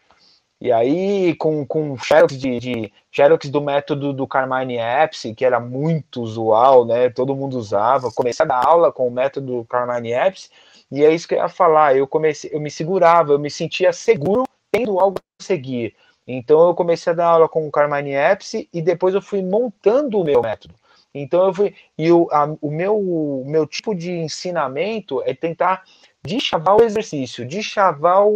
E 0.60 0.72
aí, 0.72 1.34
com, 1.34 1.66
com 1.66 1.96
Xerox, 1.98 2.38
de, 2.38 2.58
de, 2.58 2.92
Xerox 3.12 3.50
do 3.50 3.60
método 3.60 4.12
do 4.12 4.26
Carmine 4.26 4.78
Apps, 4.78 5.26
que 5.36 5.44
era 5.44 5.60
muito 5.60 6.22
usual, 6.22 6.86
né? 6.86 7.10
Todo 7.10 7.36
mundo 7.36 7.58
usava. 7.58 8.10
Comecei 8.10 8.44
a 8.44 8.48
dar 8.48 8.66
aula 8.66 8.92
com 8.92 9.06
o 9.06 9.10
método 9.10 9.58
do 9.58 9.64
Carmine 9.64 10.12
Apps, 10.12 10.50
e 10.90 11.04
é 11.04 11.12
isso 11.12 11.28
que 11.28 11.34
eu 11.34 11.38
ia 11.38 11.48
falar. 11.48 11.96
Eu 11.96 12.06
comecei, 12.06 12.50
eu 12.52 12.60
me 12.60 12.70
segurava, 12.70 13.32
eu 13.32 13.38
me 13.38 13.50
sentia 13.50 13.92
seguro 13.92 14.44
tendo 14.70 14.98
algo 14.98 15.18
a 15.18 15.42
seguir. 15.42 15.94
Então 16.26 16.68
eu 16.68 16.74
comecei 16.74 17.12
a 17.12 17.16
dar 17.16 17.26
aula 17.26 17.48
com 17.48 17.66
o 17.66 17.70
Carmine 17.70 18.14
Apps 18.14 18.54
e 18.72 18.82
depois 18.82 19.14
eu 19.14 19.20
fui 19.20 19.42
montando 19.42 20.20
o 20.20 20.24
meu 20.24 20.40
método. 20.40 20.74
Então 21.14 21.46
eu 21.46 21.54
fui 21.54 21.74
e 21.96 22.10
o, 22.10 22.28
a, 22.32 22.56
o 22.60 22.70
meu 22.70 23.44
meu 23.46 23.66
tipo 23.66 23.94
de 23.94 24.10
ensinamento 24.10 25.22
é 25.24 25.34
tentar 25.34 25.84
deschavar 26.22 26.76
o 26.76 26.82
exercício, 26.82 27.46
deschavar 27.46 28.26
o, 28.26 28.32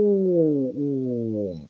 o, 1.55 1.69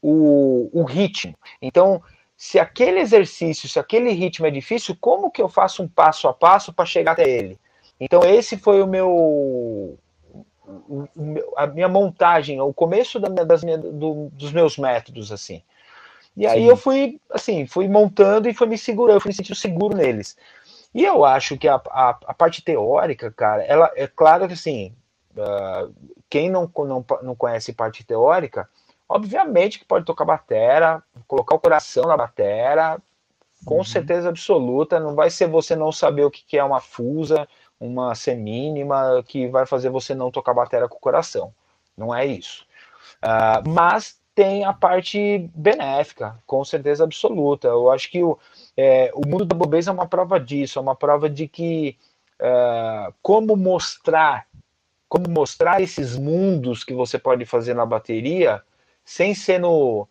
o, 0.00 0.80
o 0.80 0.84
ritmo. 0.84 1.34
Então 1.60 2.00
se 2.36 2.58
aquele 2.58 3.00
exercício, 3.00 3.68
se 3.68 3.78
aquele 3.78 4.10
ritmo 4.10 4.46
é 4.46 4.50
difícil, 4.50 4.96
como 5.00 5.30
que 5.30 5.42
eu 5.42 5.48
faço 5.48 5.82
um 5.82 5.88
passo 5.88 6.28
a 6.28 6.32
passo 6.32 6.72
para 6.72 6.86
chegar 6.86 7.12
até 7.12 7.28
ele? 7.28 7.58
Então 7.98 8.22
esse 8.24 8.56
foi 8.56 8.82
o 8.82 8.86
meu 8.86 9.98
a 11.56 11.66
minha 11.66 11.88
montagem, 11.88 12.60
o 12.60 12.72
começo 12.72 13.20
da, 13.20 13.28
das 13.44 13.62
minha, 13.62 13.78
do, 13.78 14.30
dos 14.32 14.52
meus 14.52 14.78
métodos, 14.78 15.30
assim. 15.30 15.62
E 16.36 16.46
aí 16.46 16.62
Sim. 16.62 16.68
eu 16.68 16.76
fui, 16.76 17.20
assim, 17.30 17.66
fui 17.66 17.88
montando 17.88 18.48
e 18.48 18.54
fui 18.54 18.66
me 18.66 18.76
segurando, 18.76 19.16
eu 19.16 19.20
fui 19.20 19.28
me 19.28 19.34
sentindo 19.34 19.56
seguro 19.56 19.96
neles. 19.96 20.36
E 20.94 21.04
eu 21.04 21.24
acho 21.24 21.56
que 21.56 21.68
a, 21.68 21.80
a, 21.90 22.18
a 22.26 22.34
parte 22.34 22.62
teórica, 22.62 23.30
cara, 23.30 23.62
ela 23.64 23.90
é 23.94 24.06
claro 24.06 24.46
que 24.46 24.54
assim, 24.54 24.94
uh, 25.36 25.92
quem 26.28 26.50
não, 26.50 26.70
não, 26.78 27.04
não 27.22 27.34
conhece 27.34 27.72
parte 27.72 28.04
teórica, 28.04 28.68
obviamente 29.08 29.78
que 29.78 29.84
pode 29.84 30.04
tocar 30.04 30.24
batera, 30.24 31.02
colocar 31.26 31.54
o 31.54 31.60
coração 31.60 32.04
na 32.04 32.16
batera, 32.16 33.00
com 33.64 33.78
uhum. 33.78 33.84
certeza 33.84 34.28
absoluta, 34.28 35.00
não 35.00 35.14
vai 35.14 35.30
ser 35.30 35.48
você 35.48 35.74
não 35.74 35.90
saber 35.90 36.24
o 36.24 36.30
que, 36.30 36.44
que 36.44 36.58
é 36.58 36.64
uma 36.64 36.80
fusa, 36.80 37.48
uma 37.78 38.14
semínima 38.14 39.22
que 39.26 39.46
vai 39.48 39.66
fazer 39.66 39.90
você 39.90 40.14
não 40.14 40.30
tocar 40.30 40.54
bateria 40.54 40.88
com 40.88 40.96
o 40.96 41.00
coração. 41.00 41.52
Não 41.96 42.14
é 42.14 42.26
isso. 42.26 42.66
Uh, 43.22 43.68
mas 43.68 44.18
tem 44.34 44.64
a 44.64 44.72
parte 44.72 45.48
benéfica, 45.54 46.36
com 46.46 46.64
certeza 46.64 47.04
absoluta. 47.04 47.68
Eu 47.68 47.90
acho 47.90 48.10
que 48.10 48.22
o, 48.22 48.38
é, 48.76 49.10
o 49.14 49.26
mundo 49.26 49.44
da 49.44 49.54
bobeza 49.54 49.90
é 49.90 49.94
uma 49.94 50.08
prova 50.08 50.40
disso, 50.40 50.78
é 50.78 50.82
uma 50.82 50.96
prova 50.96 51.30
de 51.30 51.46
que 51.46 51.96
uh, 52.40 53.14
como 53.22 53.56
mostrar, 53.56 54.46
como 55.08 55.28
mostrar 55.28 55.80
esses 55.80 56.16
mundos 56.16 56.82
que 56.82 56.92
você 56.92 57.18
pode 57.18 57.44
fazer 57.44 57.74
na 57.74 57.86
bateria 57.86 58.60
sem 59.04 59.34
ser 59.34 59.60
no, 59.60 60.08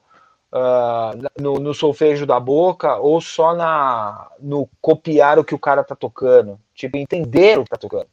uh, 0.53 1.41
no, 1.41 1.55
no, 1.55 1.73
solfejo 1.73 2.25
da 2.25 2.39
boca 2.39 2.97
ou 2.97 3.19
só 3.19 3.55
na, 3.55 4.31
no 4.39 4.69
copiar 4.79 5.39
o 5.39 5.43
que 5.43 5.55
o 5.55 5.59
cara 5.59 5.81
está 5.81 5.95
tocando. 5.95 6.59
Tipo, 6.75 6.97
entender 6.97 7.57
o 7.57 7.63
que 7.63 7.67
está 7.67 7.77
tocando. 7.77 8.07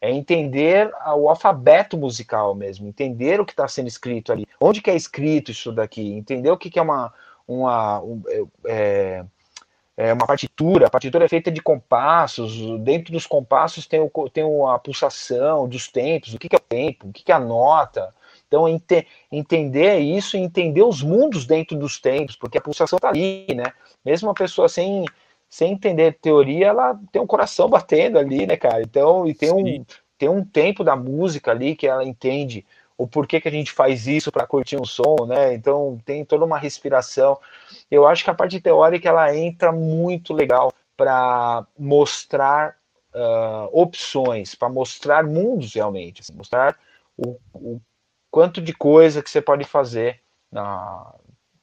É 0.00 0.10
entender 0.10 0.92
o 1.16 1.28
alfabeto 1.28 1.96
musical 1.96 2.54
mesmo, 2.54 2.86
entender 2.86 3.40
o 3.40 3.44
que 3.44 3.52
está 3.52 3.66
sendo 3.66 3.88
escrito 3.88 4.32
ali. 4.32 4.46
Onde 4.60 4.80
que 4.80 4.90
é 4.90 4.96
escrito 4.96 5.50
isso 5.50 5.72
daqui? 5.72 6.12
Entender 6.12 6.50
o 6.50 6.56
que, 6.56 6.70
que 6.70 6.78
é 6.78 6.82
uma, 6.82 7.12
uma, 7.46 8.00
um, 8.00 8.22
é, 8.64 9.24
é 9.96 10.12
uma 10.12 10.26
partitura. 10.26 10.86
A 10.86 10.90
partitura 10.90 11.24
é 11.24 11.28
feita 11.28 11.50
de 11.50 11.60
compassos. 11.60 12.78
Dentro 12.80 13.12
dos 13.12 13.26
compassos 13.26 13.86
tem, 13.86 13.98
o, 13.98 14.30
tem 14.30 14.44
a 14.68 14.78
pulsação 14.78 15.68
dos 15.68 15.88
tempos. 15.88 16.32
O 16.32 16.38
que, 16.38 16.48
que 16.48 16.54
é 16.54 16.58
o 16.58 16.62
tempo? 16.62 17.08
O 17.08 17.12
que, 17.12 17.24
que 17.24 17.32
é 17.32 17.34
a 17.34 17.40
nota? 17.40 18.14
Então, 18.48 18.68
ente, 18.68 19.06
entender 19.30 19.98
isso 19.98 20.36
e 20.36 20.40
entender 20.40 20.82
os 20.82 21.02
mundos 21.02 21.46
dentro 21.46 21.76
dos 21.76 22.00
tempos, 22.00 22.34
porque 22.34 22.58
a 22.58 22.60
pulsação 22.60 22.96
está 22.96 23.10
ali, 23.10 23.46
né? 23.54 23.72
Mesmo 24.04 24.28
uma 24.28 24.34
pessoa 24.34 24.68
sem 24.68 25.04
sem 25.50 25.72
entender 25.72 26.18
teoria, 26.20 26.66
ela 26.66 26.98
tem 27.10 27.22
um 27.22 27.26
coração 27.26 27.70
batendo 27.70 28.18
ali, 28.18 28.46
né, 28.46 28.56
cara? 28.56 28.82
Então, 28.82 29.26
e 29.26 29.34
tem 29.34 29.50
um, 29.50 29.84
tem 30.18 30.28
um 30.28 30.44
tempo 30.44 30.84
da 30.84 30.94
música 30.94 31.50
ali 31.50 31.74
que 31.74 31.86
ela 31.86 32.04
entende 32.04 32.66
o 32.98 33.06
porquê 33.06 33.40
que 33.40 33.48
a 33.48 33.50
gente 33.50 33.72
faz 33.72 34.06
isso 34.06 34.30
para 34.30 34.46
curtir 34.46 34.76
um 34.76 34.84
som, 34.84 35.24
né? 35.26 35.54
Então, 35.54 35.98
tem 36.04 36.24
toda 36.24 36.44
uma 36.44 36.58
respiração. 36.58 37.38
Eu 37.90 38.06
acho 38.06 38.24
que 38.24 38.30
a 38.30 38.34
parte 38.34 38.60
teórica 38.60 39.08
ela 39.08 39.34
entra 39.34 39.72
muito 39.72 40.34
legal 40.34 40.72
para 40.96 41.64
mostrar 41.78 42.76
uh, 43.14 43.68
opções, 43.72 44.54
para 44.54 44.68
mostrar 44.68 45.24
mundos 45.24 45.72
realmente, 45.74 46.20
assim, 46.20 46.34
mostrar 46.34 46.76
o, 47.16 47.38
o, 47.54 47.80
quanto 48.30 48.60
de 48.60 48.72
coisa 48.72 49.22
que 49.22 49.30
você 49.30 49.40
pode 49.40 49.64
fazer 49.64 50.20
na, 50.50 51.14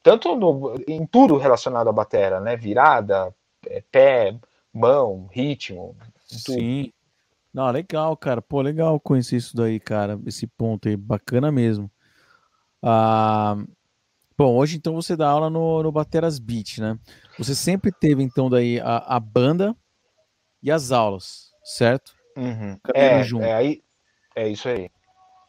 tanto 0.05 0.35
no, 0.35 0.75
em 0.87 1.05
tudo 1.07 1.37
relacionado 1.37 1.87
à 1.87 1.91
bateria, 1.91 2.39
né? 2.39 2.55
Virada, 2.55 3.33
é, 3.65 3.81
pé, 3.91 4.37
mão, 4.71 5.27
ritmo. 5.31 5.95
Tudo. 6.29 6.59
Sim. 6.59 6.93
Não, 7.51 7.71
legal, 7.71 8.15
cara. 8.15 8.41
Pô, 8.41 8.61
legal 8.61 8.99
conhecer 8.99 9.37
isso 9.37 9.55
daí, 9.55 9.79
cara. 9.79 10.19
Esse 10.25 10.45
ponto 10.45 10.87
aí, 10.87 10.95
bacana 10.95 11.51
mesmo. 11.51 11.89
Ah, 12.83 13.55
bom, 14.37 14.55
hoje 14.55 14.77
então 14.77 14.93
você 14.93 15.15
dá 15.15 15.27
aula 15.27 15.49
no, 15.49 15.81
no 15.81 15.91
Bateras 15.91 16.37
Beat, 16.37 16.77
né? 16.77 16.99
Você 17.39 17.55
sempre 17.55 17.91
teve 17.91 18.21
então 18.21 18.47
daí 18.47 18.79
a, 18.79 18.97
a 18.97 19.19
banda 19.19 19.75
e 20.61 20.69
as 20.69 20.91
aulas, 20.91 21.51
certo? 21.63 22.13
Uhum. 22.37 22.77
É, 22.93 23.23
junto. 23.23 23.43
é, 23.43 23.53
aí, 23.53 23.81
é 24.35 24.49
isso 24.49 24.69
aí. 24.69 24.91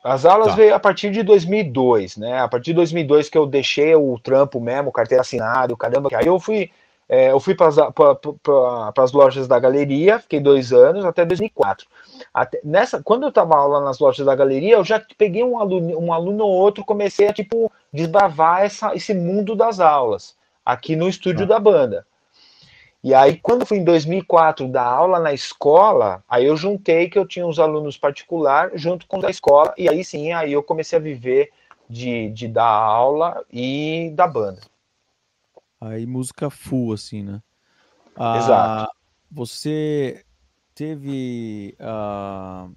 As 0.07 0.24
aulas 0.24 0.48
tá. 0.48 0.54
veio 0.54 0.74
a 0.74 0.78
partir 0.78 1.11
de 1.11 1.22
2002, 1.22 2.16
né? 2.16 2.38
A 2.38 2.48
partir 2.48 2.66
de 2.66 2.74
2002 2.74 3.28
que 3.28 3.36
eu 3.36 3.46
deixei 3.46 3.94
o 3.94 4.18
trampo 4.20 4.61
mesmo, 4.61 4.92
carteira 4.92 5.22
assinada, 5.22 5.76
caramba. 5.76 6.09
Aí 6.12 6.26
eu 6.26 6.38
fui 6.38 6.70
é, 7.09 7.30
eu 7.30 7.38
fui 7.38 7.54
para 7.54 8.92
as 8.96 9.12
lojas 9.12 9.46
da 9.46 9.59
galeria, 9.61 10.18
fiquei 10.18 10.40
dois 10.40 10.72
anos, 10.72 11.04
até 11.04 11.24
2004. 11.24 11.86
Até, 12.34 12.61
nessa, 12.64 13.00
quando 13.02 13.22
eu 13.22 13.28
estava 13.28 13.57
aula 13.57 13.80
nas 13.80 14.00
lojas 14.00 14.26
da 14.26 14.34
galeria, 14.34 14.74
eu 14.74 14.84
já 14.84 15.00
peguei 15.16 15.44
um 15.44 15.59
aluno, 15.59 15.98
um 15.98 16.12
aluno 16.12 16.44
ou 16.44 16.50
outro, 16.50 16.84
comecei 16.84 17.28
a 17.28 17.32
tipo 17.32 17.70
desbravar 17.92 18.62
essa, 18.62 18.94
esse 18.94 19.14
mundo 19.14 19.54
das 19.54 19.78
aulas, 19.78 20.36
aqui 20.64 20.96
no 20.96 21.09
estúdio 21.09 21.44
ah. 21.44 21.48
da 21.48 21.61
banda. 21.61 22.07
E 23.07 23.14
aí, 23.14 23.38
quando 23.38 23.64
fui 23.64 23.78
em 23.78 23.84
2004 23.84 24.66
dar 24.66 24.82
aula 24.82 25.20
na 25.20 25.32
escola, 25.32 26.24
aí 26.28 26.44
eu 26.44 26.57
juntei 26.57 27.09
que 27.09 27.16
eu 27.16 27.24
tinha 27.24 27.46
uns 27.46 27.61
alunos 27.61 27.96
particulares 27.96 28.80
junto 28.82 29.07
com 29.07 29.20
da 29.20 29.30
escola, 29.30 29.72
e 29.78 29.88
aí 29.88 30.04
sim, 30.04 30.32
aí 30.32 30.52
eu 30.52 30.61
comecei 30.61 30.98
a 30.98 31.00
viver 31.00 31.52
de, 31.88 32.30
de 32.30 32.48
dar 32.48 32.66
aula 32.66 33.44
e 33.48 34.11
da 34.12 34.26
banda. 34.26 34.61
Aí 35.80 36.04
música 36.04 36.50
full, 36.50 36.94
assim, 36.94 37.22
né? 37.22 37.40
Ah, 38.16 38.38
Exato. 38.38 38.92
Você 39.30 40.24
teve. 40.74 41.76
Uh, 41.78 42.74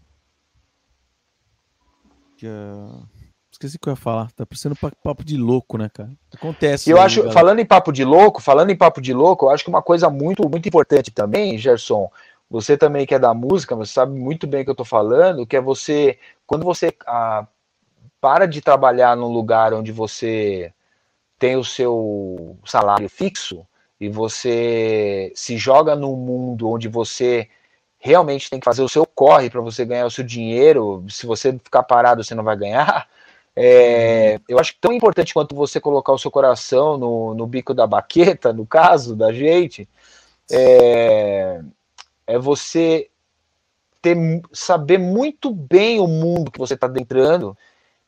Esqueci 3.60 3.76
o 3.76 3.80
que 3.80 3.89
eu 3.89 3.91
ia 3.91 3.97
falar. 3.97 4.32
Tá 4.32 4.45
parecendo 4.45 4.74
papo 5.03 5.22
de 5.22 5.36
louco, 5.36 5.78
né, 5.78 5.89
cara? 5.93 6.10
Acontece. 6.34 6.89
Eu 6.89 6.97
aí, 6.97 7.03
acho, 7.03 7.18
galera. 7.18 7.34
falando 7.34 7.60
em 7.60 7.66
papo 7.66 7.91
de 7.91 8.05
louco, 8.05 8.41
falando 8.41 8.70
em 8.70 8.76
papo 8.76 9.01
de 9.01 9.14
louco, 9.14 9.45
eu 9.45 9.49
acho 9.49 9.66
que 9.66 9.70
uma 9.70 9.82
coisa 9.82 10.10
muito, 10.10 10.47
muito 10.47 10.70
importante 10.70 11.12
também, 11.12 11.57
Gerson, 11.57 12.10
você 12.49 12.78
também 12.78 13.05
que 13.05 13.14
é 13.14 13.20
da 13.20 13.34
música, 13.34 13.76
você 13.76 13.91
sabe 13.91 14.18
muito 14.18 14.47
bem 14.47 14.62
o 14.62 14.64
que 14.64 14.72
eu 14.72 14.76
tô 14.76 14.86
falando, 14.86 15.45
que 15.45 15.57
é 15.57 15.62
você, 15.62 16.18
quando 16.47 16.64
você 16.64 16.95
ah, 17.05 17.45
para 18.22 18.45
de 18.45 18.62
trabalhar 18.62 19.18
num 19.18 19.28
lugar 19.28 19.74
onde 19.74 19.91
você 19.91 20.74
tem 21.38 21.57
o 21.57 21.64
seu 21.64 22.57
salário 22.64 23.10
fixo 23.10 23.68
e 23.99 24.07
você 24.07 25.34
se 25.36 25.57
joga 25.57 25.97
num 25.97 26.16
mundo 26.16 26.70
onde 26.70 26.88
você 26.88 27.49
realmente 27.97 28.49
tem 28.49 28.62
que 28.62 28.66
fazer 28.66 28.84
o 28.84 28.89
seu 28.89 29.05
corre 29.05 29.49
para 29.49 29.60
você 29.60 29.84
ganhar 29.84 30.05
o 30.05 30.12
seu 30.12 30.24
dinheiro, 30.24 31.05
se 31.10 31.26
você 31.26 31.51
ficar 31.62 31.84
parado 31.84 32.24
você 32.24 32.34
não 32.34 32.43
vai 32.45 32.55
ganhar. 32.55 33.05
É, 33.62 34.39
eu 34.47 34.57
acho 34.57 34.74
que 34.74 34.80
tão 34.80 34.93
importante 34.93 35.34
quanto 35.34 35.53
você 35.53 35.82
colocar 35.82 36.14
o 36.14 36.18
seu 36.18 36.32
coração 36.32 36.97
no, 36.97 37.34
no 37.34 37.45
bico 37.45 37.74
da 37.74 37.86
baqueta, 37.86 38.53
no 38.53 38.66
caso 38.66 39.18
da 39.18 39.34
gente, 39.34 39.86
é, 40.49 41.62
é 42.26 42.39
você 42.39 43.10
ter, 44.01 44.16
saber 44.53 44.97
muito 44.97 45.53
bem 45.53 45.99
o 45.99 46.07
mundo 46.07 46.49
que 46.49 46.57
você 46.57 46.76
está 46.76 46.88
adentrando 46.88 47.57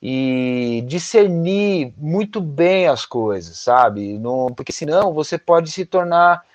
e 0.01 0.85
discernir 0.87 1.93
muito 1.97 2.39
bem 2.39 2.87
as 2.87 3.05
coisas, 3.05 3.57
sabe? 3.59 4.17
Porque 4.55 4.71
senão 4.71 5.13
você 5.13 5.37
pode 5.37 5.69
se 5.69 5.85
tornar, 5.85 6.45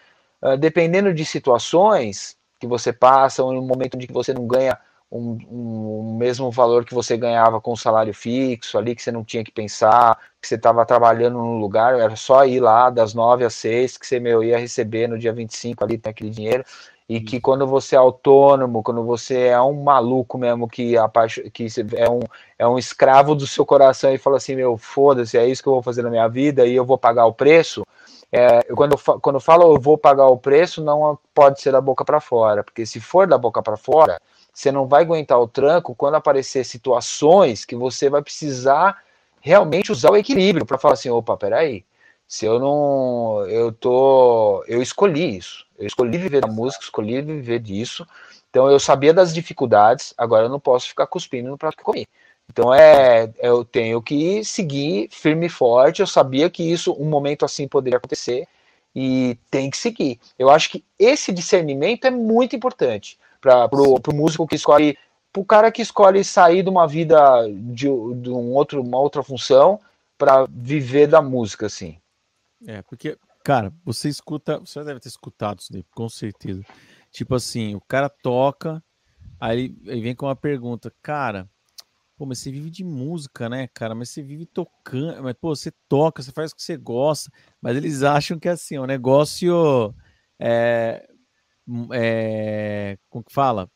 uh, 0.40 0.56
dependendo 0.56 1.12
de 1.12 1.24
situações 1.26 2.34
que 2.58 2.66
você 2.66 2.94
passa, 2.94 3.44
ou 3.44 3.52
no 3.52 3.60
momento 3.60 3.98
de 3.98 4.06
que 4.06 4.12
você 4.14 4.32
não 4.32 4.46
ganha 4.46 4.78
um, 5.10 5.38
um, 5.50 6.10
um, 6.10 6.16
mesmo 6.16 6.50
valor 6.50 6.84
que 6.84 6.94
você 6.94 7.16
ganhava 7.16 7.60
com 7.60 7.72
o 7.72 7.76
salário 7.76 8.12
fixo 8.12 8.76
ali, 8.76 8.94
que 8.94 9.02
você 9.02 9.12
não 9.12 9.24
tinha 9.24 9.44
que 9.44 9.52
pensar, 9.52 10.18
que 10.40 10.48
você 10.48 10.56
estava 10.56 10.84
trabalhando 10.84 11.38
num 11.38 11.58
lugar, 11.58 11.98
era 11.98 12.16
só 12.16 12.44
ir 12.44 12.60
lá 12.60 12.90
das 12.90 13.14
nove 13.14 13.44
às 13.44 13.54
seis, 13.54 13.96
que 13.96 14.06
você 14.06 14.18
meu, 14.18 14.42
ia 14.42 14.58
receber 14.58 15.08
no 15.08 15.18
dia 15.18 15.32
25 15.32 15.84
ali, 15.84 15.98
tem 15.98 16.10
aquele 16.10 16.30
dinheiro, 16.30 16.64
e 17.08 17.20
que 17.20 17.40
quando 17.40 17.66
você 17.66 17.94
é 17.94 17.98
autônomo, 17.98 18.82
quando 18.82 19.04
você 19.04 19.46
é 19.46 19.60
um 19.60 19.84
maluco 19.84 20.36
mesmo 20.36 20.68
que, 20.68 20.98
a 20.98 21.08
que 21.52 21.66
é, 21.94 22.10
um, 22.10 22.20
é 22.58 22.66
um 22.66 22.78
escravo 22.78 23.34
do 23.34 23.46
seu 23.46 23.64
coração 23.64 24.12
e 24.12 24.18
fala 24.18 24.38
assim, 24.38 24.56
meu, 24.56 24.76
foda-se, 24.76 25.38
é 25.38 25.46
isso 25.46 25.62
que 25.62 25.68
eu 25.68 25.74
vou 25.74 25.82
fazer 25.82 26.02
na 26.02 26.10
minha 26.10 26.26
vida 26.28 26.66
e 26.66 26.74
eu 26.74 26.84
vou 26.84 26.98
pagar 26.98 27.26
o 27.26 27.32
preço, 27.32 27.86
é, 28.32 28.62
quando, 28.74 28.92
eu, 28.92 29.20
quando 29.20 29.36
eu 29.36 29.40
falo 29.40 29.74
eu 29.76 29.80
vou 29.80 29.96
pagar 29.96 30.26
o 30.26 30.36
preço, 30.36 30.82
não 30.82 31.16
pode 31.32 31.60
ser 31.60 31.70
da 31.70 31.80
boca 31.80 32.04
para 32.04 32.20
fora, 32.20 32.64
porque 32.64 32.84
se 32.84 32.98
for 33.00 33.26
da 33.26 33.38
boca 33.38 33.62
para 33.62 33.76
fora, 33.76 34.20
você 34.56 34.72
não 34.72 34.86
vai 34.86 35.02
aguentar 35.02 35.38
o 35.38 35.46
tranco 35.46 35.94
quando 35.94 36.14
aparecer 36.14 36.64
situações 36.64 37.66
que 37.66 37.76
você 37.76 38.08
vai 38.08 38.22
precisar 38.22 39.02
realmente 39.38 39.92
usar 39.92 40.10
o 40.10 40.16
equilíbrio 40.16 40.64
para 40.64 40.78
falar 40.78 40.94
assim, 40.94 41.10
opa, 41.10 41.36
peraí, 41.36 41.84
se 42.26 42.46
eu 42.46 42.58
não, 42.58 43.46
eu 43.48 43.70
tô, 43.70 44.64
eu 44.66 44.80
escolhi 44.80 45.36
isso, 45.36 45.66
eu 45.78 45.86
escolhi 45.86 46.16
viver 46.16 46.40
da 46.40 46.46
música, 46.46 46.82
escolhi 46.82 47.20
viver 47.20 47.58
disso. 47.58 48.06
Então 48.48 48.70
eu 48.70 48.80
sabia 48.80 49.12
das 49.12 49.34
dificuldades, 49.34 50.14
agora 50.16 50.46
eu 50.46 50.48
não 50.48 50.58
posso 50.58 50.88
ficar 50.88 51.06
cuspindo 51.06 51.50
no 51.50 51.58
prato 51.58 51.76
que 51.76 51.84
comi. 51.84 52.08
Então 52.50 52.72
é, 52.72 53.30
eu 53.38 53.62
tenho 53.62 54.00
que 54.00 54.42
seguir 54.42 55.10
firme 55.12 55.46
e 55.46 55.50
forte. 55.50 56.00
Eu 56.00 56.06
sabia 56.06 56.48
que 56.48 56.62
isso, 56.62 56.96
um 56.98 57.10
momento 57.10 57.44
assim, 57.44 57.68
poderia 57.68 57.98
acontecer 57.98 58.48
e 58.94 59.38
tem 59.50 59.68
que 59.68 59.76
seguir. 59.76 60.18
Eu 60.38 60.48
acho 60.48 60.70
que 60.70 60.82
esse 60.98 61.30
discernimento 61.30 62.06
é 62.06 62.10
muito 62.10 62.56
importante 62.56 63.18
para 63.68 64.12
o 64.12 64.14
músico 64.14 64.46
que 64.46 64.56
escolhe, 64.56 64.96
para 65.32 65.42
o 65.42 65.44
cara 65.44 65.72
que 65.72 65.82
escolhe 65.82 66.22
sair 66.24 66.62
de 66.62 66.70
uma 66.70 66.86
vida 66.86 67.18
de, 67.48 67.86
de 67.86 68.30
um 68.30 68.52
outro, 68.52 68.82
uma 68.82 68.98
outra 68.98 69.22
função 69.22 69.80
para 70.18 70.46
viver 70.48 71.06
da 71.06 71.20
música, 71.20 71.66
assim. 71.66 71.98
É, 72.66 72.82
porque 72.82 73.18
Cara, 73.46 73.72
você 73.84 74.08
escuta, 74.08 74.58
você 74.58 74.82
deve 74.82 74.98
ter 74.98 75.08
escutado 75.08 75.60
isso 75.60 75.72
daí, 75.72 75.84
com 75.94 76.08
certeza. 76.08 76.64
Tipo 77.12 77.36
assim, 77.36 77.76
o 77.76 77.80
cara 77.80 78.08
toca, 78.08 78.82
aí 79.38 79.72
ele 79.84 80.00
vem 80.00 80.16
com 80.16 80.26
uma 80.26 80.34
pergunta, 80.34 80.92
cara, 81.00 81.48
pô, 82.16 82.26
mas 82.26 82.40
você 82.40 82.50
vive 82.50 82.70
de 82.70 82.82
música, 82.82 83.48
né, 83.48 83.68
cara? 83.72 83.94
Mas 83.94 84.10
você 84.10 84.20
vive 84.20 84.46
tocando, 84.46 85.22
mas 85.22 85.36
pô, 85.40 85.54
você 85.54 85.72
toca, 85.88 86.24
você 86.24 86.32
faz 86.32 86.50
o 86.50 86.56
que 86.56 86.62
você 86.64 86.76
gosta, 86.76 87.30
mas 87.62 87.76
eles 87.76 88.02
acham 88.02 88.36
que 88.36 88.48
é 88.48 88.50
assim, 88.50 88.74
é 88.74 88.80
um 88.80 88.84
negócio, 88.84 89.94
é, 90.40 91.08
é 91.92 92.98
como 93.08 93.24
que 93.24 93.32
fala? 93.32 93.68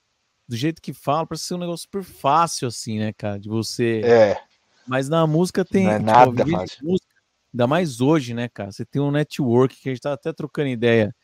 Do 0.48 0.56
jeito 0.56 0.82
que 0.82 0.92
fala, 0.92 1.26
parece 1.26 1.44
ser 1.44 1.54
um 1.54 1.58
negócio 1.58 1.82
super 1.84 2.02
fácil, 2.02 2.68
assim, 2.68 2.98
né, 2.98 3.12
cara? 3.12 3.38
De 3.38 3.48
você. 3.48 4.00
É 4.04 4.42
Mas 4.86 5.08
na 5.08 5.26
música 5.26 5.64
tem. 5.64 5.84
Não 5.84 5.92
é 5.92 5.98
tipo, 5.98 6.06
nada 6.06 6.46
fácil. 6.46 6.84
Música, 6.84 7.14
ainda 7.52 7.66
mais 7.66 8.00
hoje, 8.00 8.34
né, 8.34 8.48
cara? 8.48 8.72
Você 8.72 8.84
tem 8.84 9.00
um 9.00 9.10
network 9.10 9.76
que 9.76 9.88
a 9.88 9.92
gente 9.92 10.02
tá 10.02 10.12
até 10.12 10.32
trocando 10.32 10.68
ideia 10.68 11.14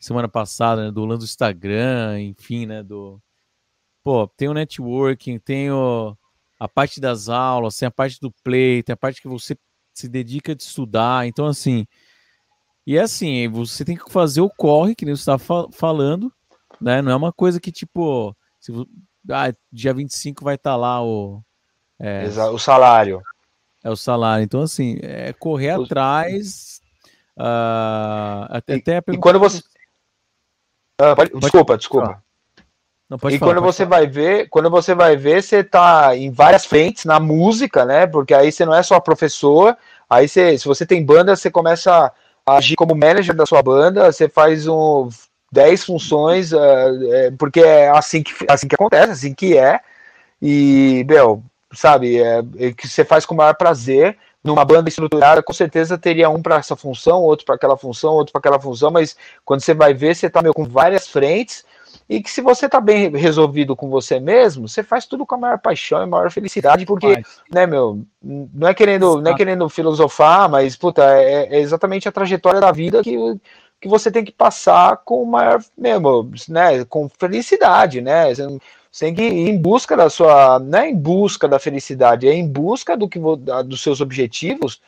semana 0.00 0.28
passada, 0.28 0.86
né, 0.86 0.90
do 0.90 1.04
lance 1.04 1.20
do 1.20 1.24
Instagram, 1.24 2.20
enfim, 2.20 2.66
né? 2.66 2.82
Do. 2.82 3.20
Pô, 4.02 4.26
tem 4.26 4.48
o 4.48 4.54
networking, 4.54 5.38
tem 5.38 5.70
o, 5.70 6.16
a 6.58 6.68
parte 6.68 7.00
das 7.00 7.28
aulas, 7.28 7.76
tem 7.76 7.86
a 7.86 7.90
parte 7.90 8.18
do 8.20 8.32
play, 8.42 8.82
tem 8.82 8.94
a 8.94 8.96
parte 8.96 9.22
que 9.22 9.28
você 9.28 9.56
se 9.94 10.08
dedica 10.08 10.56
de 10.56 10.62
estudar. 10.62 11.26
Então, 11.26 11.46
assim. 11.46 11.86
E 12.86 12.96
é 12.96 13.02
assim, 13.02 13.48
você 13.48 13.84
tem 13.84 13.96
que 13.96 14.10
fazer 14.10 14.40
o 14.40 14.50
corre, 14.50 14.94
que 14.94 15.04
nem 15.04 15.14
você 15.14 15.30
está 15.30 15.38
falando, 15.72 16.32
né? 16.80 17.00
Não 17.00 17.12
é 17.12 17.16
uma 17.16 17.32
coisa 17.32 17.60
que, 17.60 17.70
tipo, 17.70 18.36
se, 18.58 18.72
ah, 19.30 19.52
dia 19.70 19.94
25 19.94 20.44
vai 20.44 20.56
estar 20.56 20.72
tá 20.72 20.76
lá 20.76 21.04
o. 21.04 21.42
É, 21.98 22.24
o 22.26 22.58
salário. 22.58 23.22
É 23.84 23.90
o 23.90 23.96
salário. 23.96 24.42
Então, 24.42 24.62
assim, 24.62 24.98
é 25.00 25.32
correr 25.32 25.78
o... 25.78 25.84
atrás. 25.84 26.80
Uh, 27.36 28.46
até, 28.50 28.74
e, 28.74 28.78
até 28.78 29.02
e 29.12 29.18
quando 29.18 29.38
você. 29.38 29.62
Ah, 31.00 31.14
pode... 31.14 31.30
Pode... 31.30 31.42
Desculpa, 31.42 31.76
desculpa. 31.76 32.22
Não, 33.08 33.18
e 33.28 33.38
falar, 33.38 33.52
quando 33.52 33.62
você 33.62 33.84
falar. 33.84 33.96
vai 33.98 34.06
ver, 34.06 34.48
quando 34.48 34.70
você 34.70 34.94
vai 34.94 35.16
ver, 35.16 35.42
você 35.42 35.62
tá 35.62 36.16
em 36.16 36.30
várias 36.30 36.64
frentes 36.64 37.04
na 37.04 37.20
música, 37.20 37.84
né? 37.84 38.06
Porque 38.06 38.32
aí 38.32 38.50
você 38.50 38.64
não 38.64 38.74
é 38.74 38.82
só 38.82 38.98
professor, 38.98 39.76
aí 40.08 40.26
você, 40.26 40.56
se 40.56 40.64
você 40.64 40.86
tem 40.86 41.04
banda, 41.04 41.36
você 41.36 41.50
começa 41.50 42.10
agir 42.46 42.76
como 42.76 42.94
manager 42.94 43.34
da 43.34 43.46
sua 43.46 43.62
banda, 43.62 44.10
você 44.10 44.28
faz 44.28 44.66
um 44.66 45.08
10 45.50 45.84
funções, 45.84 46.52
uh, 46.52 47.12
é, 47.12 47.30
porque 47.32 47.60
é 47.60 47.90
assim 47.90 48.22
que, 48.22 48.32
assim 48.48 48.66
que 48.66 48.74
acontece, 48.74 49.12
assim 49.12 49.34
que 49.34 49.56
é. 49.56 49.80
E, 50.40 51.04
meu, 51.08 51.42
sabe, 51.72 52.20
é, 52.20 52.42
é 52.58 52.72
que 52.72 52.88
você 52.88 53.04
faz 53.04 53.26
com 53.26 53.34
o 53.34 53.36
maior 53.36 53.54
prazer. 53.54 54.16
Numa 54.44 54.64
banda 54.64 54.88
estruturada, 54.88 55.40
com 55.40 55.52
certeza 55.52 55.96
teria 55.96 56.28
um 56.28 56.42
para 56.42 56.56
essa 56.56 56.74
função, 56.74 57.20
outro 57.22 57.46
para 57.46 57.54
aquela 57.54 57.76
função, 57.76 58.14
outro 58.14 58.32
para 58.32 58.40
aquela 58.40 58.60
função, 58.60 58.90
mas 58.90 59.16
quando 59.44 59.60
você 59.60 59.72
vai 59.72 59.94
ver, 59.94 60.16
você 60.16 60.26
está 60.26 60.42
com 60.52 60.64
várias 60.64 61.06
frentes 61.06 61.64
e 62.12 62.22
que 62.22 62.30
se 62.30 62.42
você 62.42 62.66
está 62.66 62.78
bem 62.78 63.10
resolvido 63.10 63.74
com 63.74 63.88
você 63.88 64.20
mesmo, 64.20 64.68
você 64.68 64.82
faz 64.82 65.06
tudo 65.06 65.24
com 65.24 65.34
a 65.34 65.38
maior 65.38 65.58
paixão 65.58 66.02
e 66.02 66.06
maior 66.06 66.30
felicidade, 66.30 66.84
porque, 66.84 67.22
né, 67.50 67.66
meu, 67.66 68.02
não 68.22 68.68
é 68.68 68.74
querendo, 68.74 69.20
não 69.22 69.32
é 69.32 69.34
querendo 69.34 69.66
filosofar, 69.70 70.46
mas 70.48 70.76
puta, 70.76 71.02
é, 71.02 71.54
é, 71.54 71.60
exatamente 71.60 72.06
a 72.06 72.12
trajetória 72.12 72.60
da 72.60 72.70
vida 72.70 73.02
que 73.02 73.16
que 73.80 73.88
você 73.88 74.12
tem 74.12 74.24
que 74.24 74.30
passar 74.30 74.98
com 74.98 75.24
maior 75.24 75.60
mesmo, 75.76 76.30
né, 76.48 76.84
com 76.84 77.08
felicidade, 77.08 78.00
né? 78.00 78.32
Você 78.32 79.06
tem 79.06 79.12
que 79.12 79.22
ir 79.22 79.48
em 79.48 79.58
busca 79.58 79.96
da 79.96 80.08
sua, 80.08 80.60
não 80.60 80.78
é 80.78 80.88
em 80.88 80.94
busca 80.94 81.48
da 81.48 81.58
felicidade, 81.58 82.28
é 82.28 82.32
em 82.32 82.46
busca 82.46 82.96
do 82.96 83.08
que 83.08 83.18
dos 83.66 83.82
seus 83.82 84.00
objetivos 84.00 84.80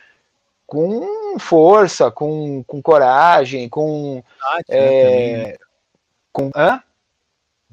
com 0.64 1.38
força, 1.40 2.08
com, 2.08 2.62
com 2.62 2.80
coragem, 2.80 3.68
com 3.68 4.22
vontade, 4.22 4.64
é, 4.68 5.36
né, 5.38 5.54
com 6.32 6.50
hã? 6.54 6.80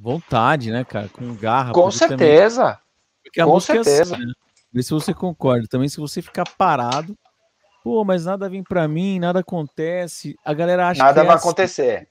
Vontade, 0.01 0.71
né, 0.71 0.83
cara, 0.83 1.07
com 1.09 1.33
garra. 1.35 1.73
Com 1.73 1.91
certeza. 1.91 2.63
Também, 2.63 2.77
porque 3.23 3.41
a 3.41 3.45
com 3.45 3.51
música 3.51 3.83
certeza. 3.83 4.13
É 4.13 4.17
assim, 4.17 4.25
né? 4.25 4.33
Vê 4.73 4.83
se 4.83 4.91
você 4.91 5.13
concorda. 5.13 5.67
Também 5.69 5.89
se 5.89 5.97
você 5.97 6.21
ficar 6.21 6.45
parado, 6.57 7.17
Pô, 7.83 8.05
mas 8.05 8.25
nada 8.25 8.47
vem 8.47 8.63
para 8.63 8.87
mim, 8.87 9.19
nada 9.19 9.39
acontece. 9.39 10.37
A 10.45 10.53
galera 10.53 10.89
acha 10.89 11.03
nada 11.03 11.13
que 11.13 11.19
é 11.19 11.23
vai 11.23 11.35
assim, 11.35 11.47
acontecer. 11.47 12.07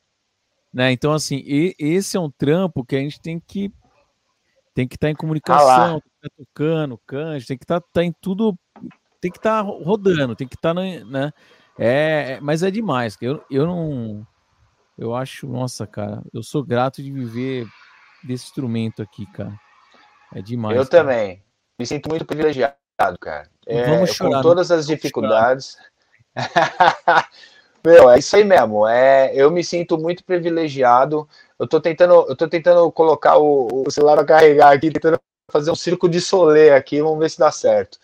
Né? 0.73 0.93
Então, 0.93 1.13
assim, 1.13 1.43
e, 1.45 1.75
esse 1.79 2.17
é 2.17 2.21
um 2.21 2.31
trampo 2.31 2.85
que 2.85 2.97
a 2.97 2.99
gente 2.99 3.21
tem 3.21 3.41
que 3.41 3.73
tem 4.75 4.87
que 4.87 4.95
estar 4.97 5.09
tá 5.09 5.11
em 5.11 5.15
comunicação, 5.15 5.97
ah 5.97 6.01
tem 6.01 6.01
que 6.01 6.17
estar 6.17 6.29
tá 6.29 6.35
tocando, 6.37 7.01
cante, 7.07 7.47
tem 7.47 7.59
que 7.59 7.65
estar 7.65 7.81
tá, 7.81 7.87
tá 7.93 8.05
em 8.05 8.13
tudo, 8.21 8.57
tem 9.21 9.31
que 9.31 9.39
estar 9.39 9.63
tá 9.63 9.69
rodando, 9.69 10.35
tem 10.35 10.49
que 10.49 10.55
estar, 10.55 10.75
tá 10.75 10.81
né? 10.81 11.33
É, 11.79 12.33
é, 12.33 12.41
mas 12.41 12.63
é 12.63 12.71
demais. 12.71 13.17
Eu, 13.21 13.45
eu 13.51 13.67
não, 13.67 14.27
eu 15.01 15.15
acho, 15.15 15.47
nossa, 15.47 15.87
cara, 15.87 16.23
eu 16.33 16.43
sou 16.43 16.63
grato 16.63 17.03
de 17.03 17.11
viver 17.11 17.67
desse 18.23 18.45
instrumento 18.45 19.01
aqui, 19.01 19.25
cara. 19.33 19.59
É 20.35 20.43
demais. 20.43 20.77
Eu 20.77 20.87
cara. 20.87 21.03
também. 21.03 21.43
Me 21.79 21.87
sinto 21.87 22.11
muito 22.11 22.27
privilegiado 22.27 22.75
cara. 23.19 23.49
É, 23.67 23.85
Vamos 23.85 24.11
chorar, 24.11 24.37
com 24.37 24.43
todas 24.43 24.71
as 24.71 24.87
dificuldades. 24.87 25.79
Meu, 27.83 28.11
é 28.11 28.19
isso 28.19 28.37
aí 28.37 28.45
mesmo. 28.45 28.87
É, 28.87 29.33
eu 29.35 29.51
me 29.51 29.65
sinto 29.65 29.97
muito 29.97 30.23
privilegiado. 30.23 31.27
Eu 31.59 31.67
tô 31.67 31.81
tentando, 31.81 32.27
eu 32.29 32.37
tô 32.37 32.47
tentando 32.47 32.93
colocar 32.93 33.39
o, 33.39 33.85
o 33.87 33.91
celular 33.91 34.19
a 34.19 34.25
carregar 34.25 34.75
aqui, 34.75 34.91
tentando 34.91 35.19
fazer 35.51 35.71
um 35.71 35.75
circo 35.75 36.07
de 36.11 36.21
solê 36.21 36.71
aqui, 36.71 37.01
vamos 37.01 37.19
ver 37.19 37.31
se 37.31 37.39
dá 37.39 37.51
certo. 37.51 37.99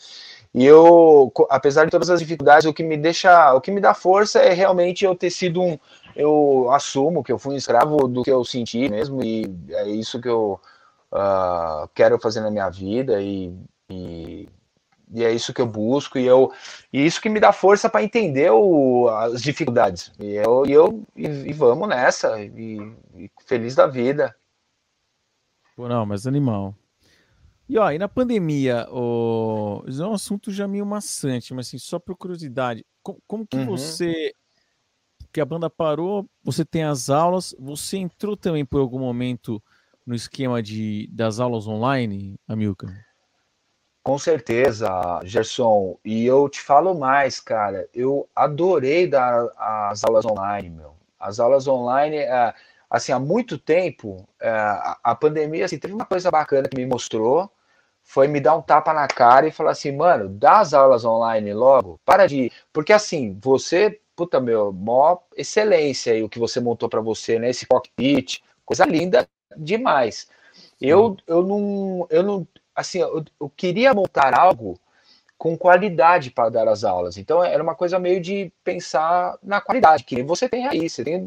E 0.55 0.65
eu, 0.65 1.31
apesar 1.51 1.85
de 1.85 1.91
todas 1.91 2.09
as 2.09 2.21
dificuldades, 2.21 2.65
o 2.65 2.73
que 2.73 2.83
me 2.83 2.97
deixa, 2.97 3.53
o 3.53 3.61
que 3.61 3.71
me 3.71 3.81
dá 3.81 3.93
força 3.93 4.39
é 4.39 4.55
realmente 4.55 5.05
eu 5.05 5.15
ter 5.15 5.29
sido 5.29 5.63
um, 5.63 5.79
eu 6.17 6.71
assumo 6.73 7.23
que 7.23 7.31
eu 7.31 7.39
fui 7.39 7.55
um 7.55 7.59
escravo 7.59 8.09
do 8.09 8.23
que 8.23 8.31
eu 8.31 8.45
senti 8.45 8.89
mesmo 8.89 9.23
e 9.23 9.45
é 9.71 9.89
isso 9.89 10.21
que 10.21 10.29
eu 10.29 10.61
uh, 11.13 11.89
quero 11.95 12.19
fazer 12.19 12.41
na 12.41 12.51
minha 12.51 12.69
vida 12.71 13.21
e, 13.21 13.55
e 13.91 14.49
e 15.13 15.23
é 15.23 15.33
isso 15.33 15.55
que 15.55 15.61
eu 15.61 15.67
busco, 15.67 16.19
e, 16.19 16.27
eu, 16.27 16.53
e 16.93 17.07
isso 17.07 17.21
que 17.21 17.29
me 17.29 17.39
dá 17.39 17.53
força 17.53 17.89
para 17.89 18.03
entender 18.03 18.51
o, 18.51 19.09
as 19.09 19.41
dificuldades. 19.41 20.13
E 20.19 20.35
eu, 20.35 20.67
e, 20.67 20.73
eu 20.73 21.07
e, 21.15 21.27
e 21.27 21.53
vamos 21.53 21.89
nessa, 21.89 22.41
e, 22.41 22.93
feliz 23.47 23.75
da 23.75 23.87
vida. 23.87 24.35
Pô, 25.77 25.89
não, 25.89 26.05
mas 26.05 26.27
animal. 26.27 26.75
E 27.69 27.79
ó, 27.79 27.91
e 27.91 27.99
na 27.99 28.09
pandemia, 28.09 28.87
o... 28.91 29.85
isso 29.87 30.03
é 30.03 30.07
um 30.07 30.15
assunto 30.15 30.51
já 30.51 30.67
meio 30.67 30.87
maçante, 30.87 31.55
mas 31.55 31.69
assim, 31.69 31.79
só 31.79 31.99
por 31.99 32.17
curiosidade, 32.17 32.85
como, 33.03 33.21
como 33.27 33.47
que 33.47 33.57
uhum. 33.57 33.67
você. 33.67 34.35
Que 35.37 35.41
a 35.43 35.45
banda 35.45 35.69
parou, 35.69 36.27
você 36.43 36.65
tem 36.65 36.83
as 36.83 37.11
aulas, 37.11 37.55
você 37.59 37.99
entrou 37.99 38.39
também 38.39 38.65
por 38.65 38.81
algum 38.81 38.99
momento 38.99 39.63
no 40.07 40.15
esquema 40.15 40.63
de, 40.63 41.11
das 41.13 41.39
aulas 41.39 41.69
online, 41.69 42.41
Amilcar? 42.49 42.89
Com 44.03 44.17
certeza, 44.17 44.89
Gerson. 45.25 45.99
E 46.03 46.25
eu 46.25 46.49
te 46.49 46.63
falo 46.63 46.95
mais, 46.95 47.39
cara. 47.39 47.87
Eu 47.93 48.27
adorei 48.35 49.07
dar 49.07 49.47
as 49.59 50.05
aulas 50.05 50.25
online, 50.25 50.71
meu. 50.71 50.95
As 51.21 51.39
aulas 51.39 51.69
online, 51.69 52.17
é, 52.17 52.55
assim, 52.89 53.13
há 53.13 53.19
muito 53.19 53.59
tempo, 53.59 54.27
é, 54.41 54.49
a 55.05 55.15
pandemia, 55.15 55.67
assim, 55.67 55.79
teve 55.79 55.93
uma 55.93 56.07
coisa 56.07 56.31
bacana 56.31 56.67
que 56.67 56.79
me 56.79 56.87
mostrou, 56.87 57.53
foi 58.03 58.27
me 58.27 58.41
dar 58.41 58.57
um 58.57 58.63
tapa 58.63 58.95
na 58.95 59.07
cara 59.07 59.47
e 59.47 59.53
falar 59.53 59.73
assim, 59.73 59.95
mano, 59.95 60.31
dá 60.31 60.61
as 60.61 60.73
aulas 60.73 61.05
online 61.05 61.53
logo, 61.53 62.01
para 62.07 62.27
de... 62.27 62.51
Porque, 62.73 62.95
assim, 62.95 63.39
você, 63.39 64.01
puta, 64.17 64.41
meu, 64.41 64.73
mó 64.73 65.19
excelência 65.37 66.15
aí 66.15 66.23
o 66.23 66.29
que 66.29 66.39
você 66.39 66.59
montou 66.59 66.89
para 66.89 67.01
você, 67.03 67.39
né? 67.39 67.51
Esse 67.51 67.67
cockpit, 67.67 68.43
coisa 68.65 68.87
linda 68.87 69.29
demais. 69.57 70.29
Eu, 70.81 71.17
eu 71.27 71.43
não, 71.43 72.07
eu 72.11 72.23
não, 72.23 72.49
assim, 72.75 72.99
eu, 72.99 73.23
eu 73.39 73.49
queria 73.51 73.95
montar 73.95 74.35
algo 74.35 74.81
com 75.39 75.57
qualidade 75.57 76.31
para 76.31 76.49
dar 76.49 76.67
as 76.67 76.83
aulas. 76.83 77.19
Então 77.19 77.45
era 77.45 77.63
uma 77.63 77.75
coisa 77.75 77.99
meio 77.99 78.21
de 78.21 78.51
pensar 78.65 79.37
na 79.43 79.61
qualidade, 79.61 80.05
que 80.05 80.23
você 80.23 80.49
tem 80.49 80.67
aí, 80.67 80.89
você 80.89 81.05
tem 81.05 81.23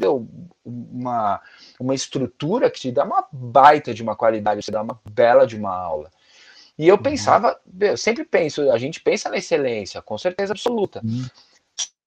uma, 0.64 1.40
uma 1.78 1.94
estrutura 1.94 2.68
que 2.70 2.80
te 2.80 2.92
dá 2.92 3.04
uma 3.04 3.24
baita 3.30 3.94
de 3.94 4.02
uma 4.02 4.16
qualidade, 4.16 4.62
você 4.62 4.72
dá 4.72 4.82
uma 4.82 5.00
bela 5.08 5.46
de 5.46 5.56
uma 5.56 5.74
aula. 5.74 6.10
E 6.76 6.88
eu 6.88 6.96
uhum. 6.96 7.02
pensava, 7.02 7.60
eu 7.78 7.96
sempre 7.96 8.24
penso, 8.24 8.70
a 8.70 8.78
gente 8.78 9.00
pensa 9.00 9.28
na 9.28 9.36
excelência, 9.36 10.02
com 10.02 10.18
certeza 10.18 10.52
absoluta. 10.52 11.00
Uhum. 11.04 11.26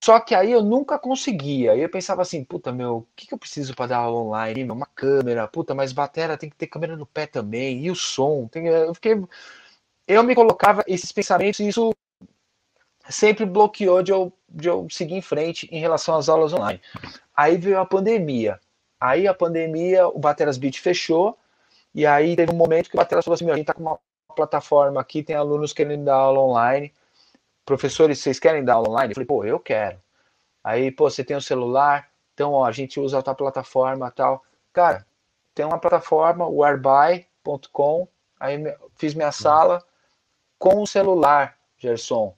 Só 0.03 0.19
que 0.19 0.35
aí 0.35 0.51
eu 0.51 0.61
nunca 0.61 0.99
conseguia. 0.99 1.71
Aí 1.71 1.79
eu 1.79 1.87
pensava 1.87 2.21
assim, 2.21 2.43
puta, 2.43 2.73
meu, 2.73 2.97
o 2.97 3.07
que, 3.15 3.25
que 3.25 3.33
eu 3.33 3.37
preciso 3.37 3.73
para 3.73 3.87
dar 3.87 3.99
aula 3.99 4.19
online? 4.19 4.69
Uma 4.69 4.85
câmera, 4.85 5.47
puta, 5.47 5.73
mas 5.73 5.93
batera 5.93 6.37
tem 6.37 6.49
que 6.49 6.57
ter 6.57 6.67
câmera 6.67 6.97
no 6.97 7.05
pé 7.05 7.25
também, 7.25 7.85
e 7.85 7.89
o 7.89 7.95
som. 7.95 8.45
Tem... 8.49 8.67
Eu 8.67 8.93
fiquei. 8.93 9.23
Eu 10.05 10.21
me 10.23 10.35
colocava 10.35 10.83
esses 10.87 11.09
pensamentos 11.13 11.61
e 11.61 11.69
isso 11.69 11.95
sempre 13.07 13.45
bloqueou 13.45 14.03
de 14.03 14.11
eu, 14.11 14.33
de 14.49 14.67
eu 14.67 14.87
seguir 14.89 15.15
em 15.15 15.21
frente 15.21 15.69
em 15.71 15.79
relação 15.79 16.17
às 16.17 16.27
aulas 16.27 16.51
online. 16.51 16.81
Aí 17.33 17.55
veio 17.55 17.79
a 17.79 17.85
pandemia. 17.85 18.59
Aí 18.99 19.25
a 19.25 19.33
pandemia, 19.33 20.05
o 20.09 20.19
Bateras 20.19 20.57
Beat 20.57 20.79
fechou, 20.81 21.37
e 21.95 22.05
aí 22.05 22.35
teve 22.35 22.51
um 22.51 22.57
momento 22.57 22.89
que 22.89 22.95
o 22.97 22.99
Bateras 22.99 23.23
falou 23.23 23.35
assim: 23.35 23.45
meu, 23.45 23.53
a 23.53 23.57
gente 23.57 23.67
tá 23.67 23.73
com 23.73 23.83
uma 23.83 23.97
plataforma 24.35 24.99
aqui, 24.99 25.23
tem 25.23 25.37
alunos 25.37 25.71
querendo 25.71 26.03
dar 26.03 26.15
aula 26.15 26.41
online 26.41 26.91
professores, 27.65 28.19
vocês 28.19 28.39
querem 28.39 28.63
dar 28.63 28.75
aula 28.75 28.89
online? 28.89 29.11
Eu 29.11 29.15
falei, 29.15 29.27
pô, 29.27 29.43
eu 29.43 29.59
quero. 29.59 29.99
Aí, 30.63 30.91
pô, 30.91 31.09
você 31.09 31.23
tem 31.23 31.35
o 31.35 31.39
um 31.39 31.41
celular, 31.41 32.09
então, 32.33 32.51
ó, 32.53 32.65
a 32.65 32.71
gente 32.71 32.99
usa 32.99 33.17
outra 33.17 33.35
plataforma 33.35 34.09
tal. 34.11 34.43
Cara, 34.71 35.05
tem 35.53 35.65
uma 35.65 35.77
plataforma, 35.77 36.47
o 36.47 36.61
whereby.com, 36.61 38.07
aí 38.39 38.57
fiz 38.95 39.13
minha 39.13 39.31
sala 39.31 39.83
com 40.57 40.81
o 40.81 40.87
celular, 40.87 41.57
Gerson. 41.77 42.33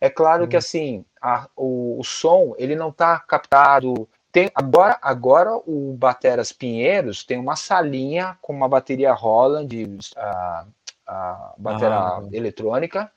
É 0.00 0.10
claro 0.10 0.46
que, 0.46 0.56
assim, 0.56 1.04
a, 1.20 1.48
o, 1.56 1.98
o, 1.98 2.04
som, 2.04 2.54
ele 2.58 2.76
não 2.76 2.92
tá 2.92 3.18
captado... 3.20 4.08
Tem, 4.30 4.50
agora, 4.54 4.98
agora 5.00 5.56
o 5.56 5.96
Bateras 5.98 6.52
Pinheiros 6.52 7.24
tem 7.24 7.38
uma 7.38 7.56
salinha 7.56 8.38
com 8.42 8.52
uma 8.52 8.68
bateria 8.68 9.12
Holland, 9.12 9.98
a, 10.16 10.66
a 11.06 11.54
bateria 11.56 11.96
ah. 11.96 12.22
eletrônica, 12.30 13.10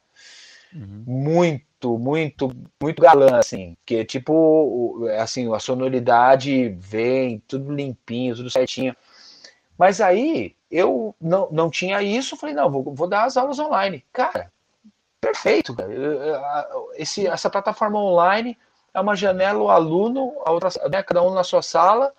uhum. 0.74 1.04
muito, 1.06 1.98
muito, 1.98 2.52
muito 2.82 3.02
galã, 3.02 3.38
assim, 3.38 3.76
que 3.86 4.04
tipo, 4.06 5.06
assim, 5.20 5.54
a 5.54 5.60
sonoridade 5.60 6.70
vem 6.80 7.42
tudo 7.48 7.74
limpinho, 7.74 8.36
tudo 8.36 8.50
certinho. 8.50 8.96
Mas 9.78 10.00
aí 10.00 10.56
eu 10.70 11.16
não, 11.20 11.50
não 11.52 11.70
tinha 11.70 12.02
isso, 12.02 12.38
falei, 12.38 12.56
não, 12.56 12.70
vou, 12.70 12.94
vou 12.94 13.08
dar 13.08 13.26
as 13.26 13.36
aulas 13.36 13.60
online. 13.60 14.06
Cara, 14.14 14.52
perfeito, 15.20 15.76
cara. 15.76 15.92
Esse, 16.96 17.28
essa 17.28 17.50
plataforma 17.50 18.00
online 18.00 18.58
é 18.94 19.00
uma 19.00 19.16
janela, 19.16 19.60
o 19.60 19.70
aluno, 19.70 20.34
a 20.46 20.52
outra, 20.52 20.70
né, 20.90 21.02
cada 21.04 21.24
um 21.24 21.34
na 21.34 21.44
sua 21.44 21.62
sala, 21.62 22.14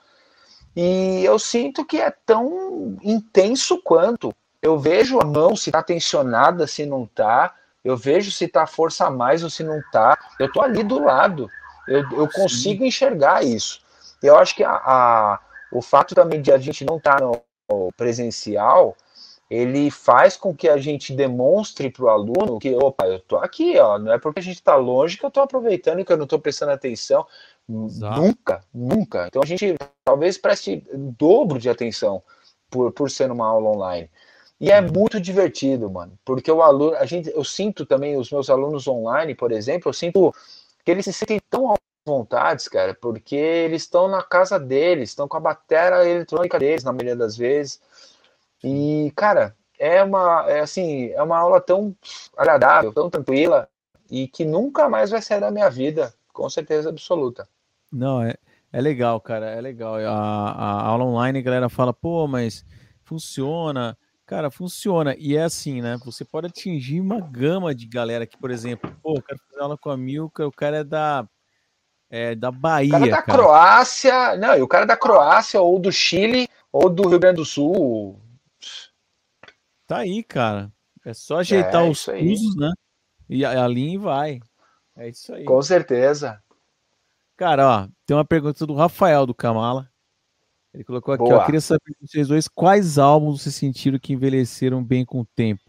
e 0.75 1.23
eu 1.25 1.39
sinto 1.39 1.85
que 1.85 2.01
é 2.01 2.11
tão 2.11 2.97
intenso 3.03 3.81
quanto. 3.83 4.35
Eu 4.61 4.79
vejo 4.79 5.21
a 5.21 5.25
mão 5.25 5.55
se 5.55 5.71
está 5.71 5.83
tensionada, 5.83 6.67
se 6.67 6.87
não 6.87 7.05
está. 7.05 7.55
Eu 7.85 7.97
vejo 7.97 8.31
se 8.31 8.45
está 8.45 8.67
força 8.67 9.07
a 9.07 9.11
mais 9.11 9.43
ou 9.43 9.51
se 9.51 9.65
não 9.65 9.79
está. 9.79 10.19
Eu 10.39 10.47
estou 10.47 10.63
ali 10.63 10.83
do 10.85 11.03
lado. 11.03 11.49
Eu, 11.89 12.01
eu 12.13 12.29
consigo 12.31 12.85
enxergar 12.85 13.45
isso. 13.45 13.81
Eu 14.23 14.37
acho 14.39 14.55
que 14.55 14.63
a, 14.63 14.71
a, 14.73 15.41
o 15.73 15.83
fato 15.83 16.15
também 16.15 16.41
de 16.41 16.53
a 16.53 16.59
gente 16.59 16.85
não 16.85 16.97
estar 16.97 17.19
tá 17.19 17.25
no 17.25 17.93
presencial, 17.97 18.97
ele 19.51 19.91
faz 19.91 20.37
com 20.37 20.55
que 20.55 20.69
a 20.69 20.77
gente 20.77 21.13
demonstre 21.13 21.91
para 21.91 22.05
o 22.05 22.09
aluno 22.09 22.59
que, 22.59 22.75
opa, 22.75 23.07
eu 23.07 23.17
estou 23.17 23.39
aqui, 23.39 23.79
ó, 23.79 23.99
não 23.99 24.13
é 24.13 24.19
porque 24.19 24.41
a 24.41 24.43
gente 24.43 24.57
está 24.57 24.77
longe 24.77 25.19
que 25.19 25.25
eu 25.25 25.29
estou 25.29 25.43
aproveitando 25.43 26.01
e 26.01 26.05
que 26.05 26.13
eu 26.13 26.17
não 26.17 26.25
estou 26.25 26.39
prestando 26.39 26.73
atenção. 26.73 27.27
Exato. 27.69 28.21
Nunca, 28.21 28.65
nunca. 28.73 29.27
Então 29.27 29.43
a 29.43 29.47
gente 29.47 29.75
talvez 30.05 30.39
preste 30.39 30.85
dobro 30.95 31.59
de 31.59 31.69
atenção 31.69 32.23
por, 32.71 32.93
por 32.93 33.11
ser 33.11 33.31
uma 33.31 33.47
aula 33.47 33.71
online. 33.71 34.11
E 34.63 34.71
é 34.71 34.81
muito 34.81 35.21
divertido, 35.21 35.91
mano, 35.91 36.17
porque 36.25 36.51
o 36.51 36.63
aluno, 36.63 36.95
a 36.95 37.05
gente, 37.05 37.29
eu 37.31 37.43
sinto 37.43 37.85
também 37.85 38.17
os 38.17 38.31
meus 38.31 38.49
alunos 38.49 38.87
online, 38.87 39.35
por 39.35 39.51
exemplo, 39.51 39.89
eu 39.89 39.93
sinto 39.93 40.33
que 40.85 40.91
eles 40.93 41.05
se 41.05 41.13
sentem 41.13 41.41
tão 41.51 41.73
à 41.73 41.77
vontade, 42.07 42.71
cara, 42.71 42.95
porque 42.95 43.35
eles 43.35 43.83
estão 43.83 44.07
na 44.07 44.23
casa 44.23 44.61
deles, 44.61 45.09
estão 45.09 45.27
com 45.27 45.37
a 45.37 45.41
bateria 45.41 46.09
eletrônica 46.09 46.61
deles, 46.61 46.85
na 46.85 46.93
maioria 46.93 47.17
das 47.17 47.37
vezes. 47.37 47.81
E, 48.63 49.13
cara, 49.17 49.57
é 49.77 50.01
uma, 50.01 50.49
é 50.49 50.61
assim, 50.61 51.09
é 51.09 51.21
uma 51.21 51.39
aula 51.39 51.61
tão 51.61 51.93
agradável, 52.37 52.93
tão 52.93 53.11
tranquila, 53.11 53.69
e 54.09 54.29
que 54.29 54.45
nunca 54.45 54.89
mais 54.89 55.11
vai 55.11 55.21
sair 55.21 55.41
da 55.41 55.51
minha 55.51 55.69
vida, 55.69 56.15
com 56.33 56.49
certeza 56.49 56.89
absoluta. 56.89 57.49
Não, 57.91 58.23
é, 58.23 58.37
é 58.73 58.81
legal, 58.81 59.21
cara, 59.21 59.51
é 59.51 59.61
legal. 59.61 59.97
A, 59.97 60.53
a 60.53 60.83
aula 60.87 61.03
online, 61.03 61.41
a 61.41 61.43
galera 61.43 61.69
fala, 61.69 61.93
pô, 61.93 62.29
mas 62.29 62.65
funciona. 63.03 63.99
Cara, 64.33 64.51
funciona. 64.51 65.15
E 65.19 65.37
é 65.37 65.43
assim, 65.43 65.83
né? 65.83 65.99
Você 66.07 66.25
pode 66.25 66.47
atingir 66.47 67.03
uma 67.03 67.21
gama 67.21 67.75
de 67.75 67.87
galera 67.87 68.27
que, 68.27 68.39
por 68.39 68.51
exemplo, 68.51 68.91
pô, 69.03 69.17
eu 69.17 69.23
quero 69.23 69.39
fazer 69.47 69.61
aula 69.61 69.77
com 69.77 69.91
a 69.91 69.97
Milka, 69.97 70.47
o 70.47 70.51
cara 70.51 70.79
é 70.79 70.85
da, 70.85 71.29
é, 72.09 72.35
da 72.35 72.51
Bahia. 72.51 72.89
O 72.89 72.93
cara 72.93 73.11
da 73.11 73.23
cara. 73.23 73.39
Croácia, 73.39 74.37
não, 74.39 74.57
e 74.57 74.63
o 74.63 74.67
cara 74.67 74.87
da 74.87 74.97
Croácia, 74.97 75.61
ou 75.61 75.79
do 75.79 75.93
Chile, 75.93 76.49
ou 76.73 76.89
do 76.89 77.11
Rio 77.11 77.19
Grande 77.19 77.37
do 77.37 77.45
Sul. 77.45 78.19
Tá 79.87 79.99
aí, 79.99 80.23
cara. 80.23 80.73
É 81.05 81.13
só 81.13 81.41
ajeitar 81.41 81.85
é, 81.85 81.91
os 81.91 82.09
usos, 82.09 82.57
né? 82.57 82.73
E 83.29 83.45
a, 83.45 83.63
a 83.63 83.69
linha 83.69 84.01
vai. 84.01 84.41
É 84.97 85.11
isso 85.11 85.35
aí. 85.35 85.45
Com 85.45 85.61
certeza. 85.61 86.43
Cara, 87.37 87.69
ó, 87.69 87.89
tem 88.07 88.17
uma 88.17 88.25
pergunta 88.25 88.65
do 88.65 88.73
Rafael 88.73 89.27
do 89.27 89.35
Kamala. 89.35 89.92
Ele 90.75 90.85
colocou 90.85 91.13
aqui, 91.13 91.25
Boa. 91.25 91.37
ó, 91.37 91.41
eu 91.41 91.47
queria 91.47 91.61
saber 91.61 91.95
de 92.01 92.09
vocês 92.09 92.29
dois 92.29 92.49
quais 92.49 92.99
álbuns 92.99 93.43
vocês 93.43 93.55
sentiram 93.55 93.99
que 93.99 94.15
envelheceram 94.15 94.83
bem 94.83 95.05
com 95.05 95.21
o 95.21 95.27
tempo? 95.27 95.63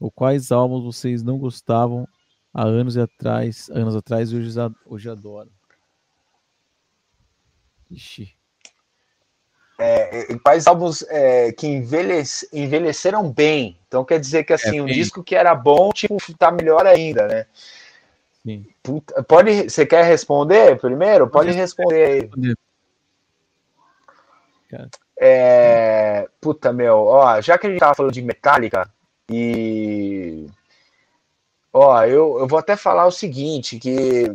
Ou 0.00 0.10
quais 0.10 0.50
álbuns 0.50 0.84
vocês 0.84 1.22
não 1.22 1.38
gostavam 1.38 2.08
há 2.52 2.62
anos 2.62 2.96
atrás, 2.96 3.68
anos 3.70 3.94
atrás 3.94 4.32
e 4.32 4.36
hoje, 4.36 4.58
hoje 4.86 5.10
adoram? 5.10 5.50
Ixi. 7.90 8.34
É, 9.78 10.38
quais 10.38 10.66
álbuns 10.66 11.02
é, 11.08 11.52
que 11.52 11.66
envelhece, 11.66 12.48
envelheceram 12.52 13.30
bem? 13.30 13.78
Então 13.86 14.04
quer 14.04 14.18
dizer 14.18 14.44
que 14.44 14.52
assim, 14.52 14.78
é, 14.78 14.82
um 14.82 14.86
disco 14.86 15.22
que 15.22 15.34
era 15.34 15.54
bom, 15.54 15.90
tipo, 15.90 16.16
tá 16.38 16.50
melhor 16.50 16.86
ainda, 16.86 17.26
né? 17.26 17.46
Sim. 18.42 18.66
Puta, 18.82 19.22
pode, 19.22 19.70
você 19.70 19.84
quer 19.84 20.04
responder 20.04 20.78
primeiro? 20.80 21.28
Pode, 21.28 21.48
pode 21.48 21.58
responder 21.58 22.04
aí. 22.04 22.54
É, 25.18 26.28
puta, 26.40 26.72
meu, 26.72 27.04
ó, 27.06 27.40
já 27.40 27.56
que 27.56 27.66
a 27.66 27.70
gente 27.70 27.80
tava 27.80 27.94
falando 27.94 28.12
de 28.12 28.22
Metallica, 28.22 28.88
e. 29.30 30.46
Ó, 31.72 32.04
eu, 32.04 32.38
eu 32.40 32.46
vou 32.46 32.58
até 32.58 32.76
falar 32.76 33.06
o 33.06 33.10
seguinte: 33.10 33.78
que 33.78 34.34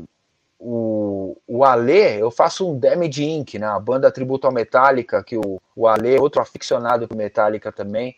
o, 0.59 1.37
o 1.47 1.63
Ale, 1.63 2.19
eu 2.19 2.31
faço 2.31 2.69
um 2.69 2.79
Damage 2.79 3.23
Inc., 3.23 3.55
né? 3.55 3.67
A 3.67 3.79
banda 3.79 4.11
tributo 4.11 4.47
ao 4.47 4.53
Metallica, 4.53 5.23
que 5.23 5.37
o, 5.37 5.61
o 5.75 5.87
Ale 5.87 6.15
é 6.15 6.21
outro 6.21 6.41
aficionado 6.41 7.07
por 7.07 7.15
Metallica 7.15 7.71
também. 7.71 8.15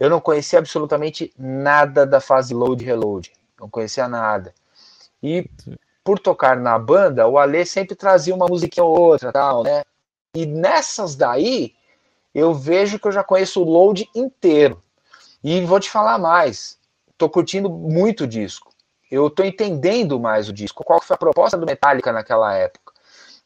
Eu 0.00 0.10
não 0.10 0.20
conhecia 0.20 0.58
absolutamente 0.58 1.32
nada 1.38 2.04
da 2.04 2.20
fase 2.20 2.52
load 2.52 2.84
reload. 2.84 3.32
Não 3.60 3.70
conhecia 3.70 4.08
nada. 4.08 4.52
E 5.22 5.48
por 6.02 6.18
tocar 6.18 6.56
na 6.56 6.76
banda, 6.78 7.28
o 7.28 7.38
Ale 7.38 7.64
sempre 7.64 7.94
trazia 7.94 8.34
uma 8.34 8.48
musiquinha 8.48 8.82
ou 8.82 8.98
outra, 8.98 9.30
tal, 9.30 9.62
né? 9.62 9.82
E 10.34 10.46
nessas 10.46 11.14
daí, 11.14 11.74
eu 12.34 12.54
vejo 12.54 12.98
que 12.98 13.06
eu 13.06 13.12
já 13.12 13.22
conheço 13.22 13.60
o 13.60 13.68
load 13.68 14.08
inteiro. 14.14 14.82
E 15.44 15.60
vou 15.66 15.78
te 15.78 15.90
falar 15.90 16.18
mais. 16.18 16.78
Tô 17.18 17.28
curtindo 17.28 17.68
muito 17.68 18.24
o 18.24 18.26
disco. 18.26 18.72
Eu 19.10 19.28
tô 19.28 19.44
entendendo 19.44 20.18
mais 20.18 20.48
o 20.48 20.52
disco. 20.52 20.82
Qual 20.84 21.02
foi 21.02 21.14
a 21.14 21.18
proposta 21.18 21.58
do 21.58 21.66
Metallica 21.66 22.12
naquela 22.12 22.54
época? 22.54 22.94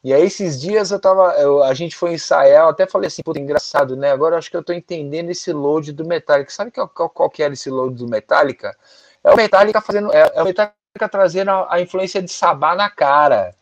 E 0.04 0.14
aí, 0.14 0.22
esses 0.22 0.60
dias 0.60 0.92
eu 0.92 1.00
tava. 1.00 1.32
Eu, 1.34 1.64
a 1.64 1.74
gente 1.74 1.96
foi 1.96 2.12
ensaiar, 2.12 2.62
eu 2.62 2.68
até 2.68 2.86
falei 2.86 3.08
assim, 3.08 3.22
puta, 3.24 3.40
engraçado, 3.40 3.96
né? 3.96 4.12
Agora 4.12 4.36
eu 4.36 4.38
acho 4.38 4.48
que 4.48 4.56
eu 4.56 4.62
tô 4.62 4.72
entendendo 4.72 5.30
esse 5.30 5.52
load 5.52 5.90
do 5.90 6.06
Metallica. 6.06 6.52
Sabe 6.52 6.70
qual, 6.70 6.88
qual, 6.88 7.10
qual 7.10 7.30
que 7.30 7.42
era 7.42 7.52
esse 7.52 7.68
load 7.68 7.96
do 7.96 8.06
Metallica? 8.06 8.76
É 9.24 9.32
o 9.32 9.36
Metallica 9.36 9.80
fazendo. 9.80 10.12
É, 10.12 10.30
é 10.32 10.42
o 10.42 10.44
Metallica 10.44 11.08
trazendo 11.10 11.50
a, 11.50 11.74
a 11.74 11.80
influência 11.80 12.22
de 12.22 12.30
Sabá 12.30 12.76
na 12.76 12.88
cara 12.88 13.55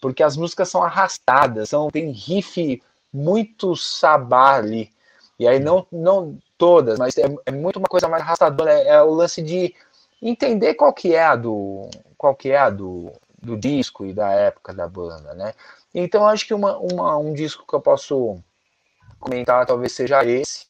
porque 0.00 0.22
as 0.22 0.36
músicas 0.36 0.68
são 0.68 0.82
arrastadas, 0.82 1.70
são, 1.70 1.90
tem 1.90 2.10
riff 2.10 2.82
muito 3.12 3.74
sabá 3.76 4.56
ali. 4.56 4.90
E 5.38 5.46
aí 5.46 5.58
não, 5.58 5.86
não 5.90 6.38
todas, 6.56 6.98
mas 6.98 7.16
é, 7.16 7.24
é 7.46 7.52
muito 7.52 7.78
uma 7.78 7.88
coisa 7.88 8.08
mais 8.08 8.22
arrastadora, 8.22 8.72
é, 8.72 8.88
é, 8.88 9.02
o 9.02 9.14
lance 9.14 9.40
de 9.40 9.74
entender 10.20 10.74
qual 10.74 10.92
que 10.92 11.14
é 11.14 11.22
a 11.22 11.36
do 11.36 11.88
qual 12.16 12.34
que 12.34 12.50
é 12.50 12.58
a 12.58 12.68
do, 12.68 13.12
do 13.40 13.56
disco 13.56 14.04
e 14.04 14.12
da 14.12 14.30
época 14.32 14.74
da 14.74 14.88
banda, 14.88 15.34
né? 15.34 15.54
Então 15.94 16.26
acho 16.26 16.46
que 16.46 16.52
uma, 16.52 16.76
uma, 16.78 17.16
um 17.16 17.32
disco 17.32 17.64
que 17.66 17.74
eu 17.74 17.80
posso 17.80 18.38
comentar 19.20 19.64
talvez 19.66 19.92
seja 19.92 20.24
esse, 20.24 20.66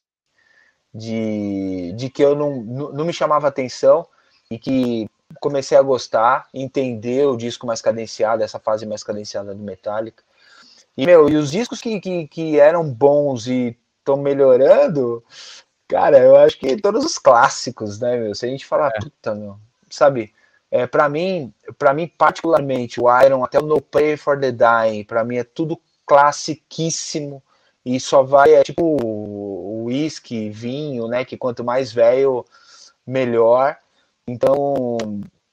de, 0.92 1.92
de 1.96 2.10
que 2.10 2.22
eu 2.22 2.36
não, 2.36 2.56
não 2.92 3.04
me 3.04 3.12
chamava 3.12 3.48
atenção 3.48 4.06
e 4.50 4.58
que 4.58 5.08
comecei 5.40 5.76
a 5.76 5.82
gostar, 5.82 6.48
entender 6.52 7.26
o 7.26 7.36
disco 7.36 7.66
mais 7.66 7.80
cadenciado, 7.80 8.42
essa 8.42 8.58
fase 8.58 8.86
mais 8.86 9.02
cadenciada 9.02 9.54
do 9.54 9.62
Metallica. 9.62 10.22
E, 10.96 11.06
meu, 11.06 11.28
e 11.28 11.36
os 11.36 11.50
discos 11.50 11.80
que, 11.80 12.00
que, 12.00 12.26
que 12.26 12.58
eram 12.58 12.88
bons 12.88 13.46
e 13.46 13.76
estão 13.98 14.16
melhorando, 14.16 15.22
cara, 15.86 16.18
eu 16.18 16.36
acho 16.36 16.58
que 16.58 16.76
todos 16.76 17.04
os 17.04 17.18
clássicos, 17.18 18.00
né, 18.00 18.16
meu? 18.16 18.34
Se 18.34 18.46
a 18.46 18.48
gente 18.48 18.66
falar, 18.66 18.90
é. 18.94 19.00
puta, 19.00 19.34
meu, 19.34 19.58
sabe? 19.90 20.34
É, 20.70 20.86
para 20.86 21.08
mim, 21.08 21.52
para 21.78 21.94
mim 21.94 22.06
particularmente, 22.06 23.00
o 23.00 23.06
Iron 23.22 23.44
até 23.44 23.58
o 23.58 23.62
No 23.62 23.80
Pray 23.80 24.16
for 24.16 24.38
the 24.38 24.52
Dying, 24.52 25.04
para 25.04 25.24
mim 25.24 25.36
é 25.36 25.44
tudo 25.44 25.80
classiquíssimo 26.04 27.42
e 27.84 27.98
só 27.98 28.22
vai 28.22 28.52
é 28.52 28.62
tipo 28.62 29.84
whisky, 29.84 30.50
vinho, 30.50 31.08
né, 31.08 31.24
que 31.24 31.36
quanto 31.36 31.64
mais 31.64 31.92
velho 31.92 32.44
melhor. 33.06 33.78
Então, 34.28 34.98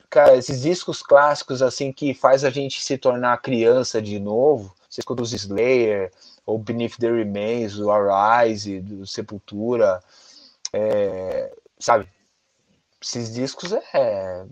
cara, 0.10 0.36
esses 0.36 0.62
discos 0.62 1.02
clássicos 1.02 1.62
assim 1.62 1.94
que 1.94 2.14
faz 2.14 2.44
a 2.44 2.50
gente 2.50 2.84
se 2.84 2.98
tornar 2.98 3.42
criança 3.42 4.02
de 4.02 4.20
novo, 4.20 4.76
você 4.90 5.00
escuta 5.00 5.24
os 5.24 5.32
Slayer, 5.32 6.12
ou 6.46 6.60
Beneath 6.60 6.98
the 7.00 7.10
Remains, 7.10 7.80
o 7.80 7.90
Arise, 7.90 8.82
do 8.82 9.08
Sepultura, 9.08 10.04
é, 10.74 11.54
sabe? 11.80 12.08
Esses 13.02 13.34
discos 13.34 13.72
é 13.72 14.46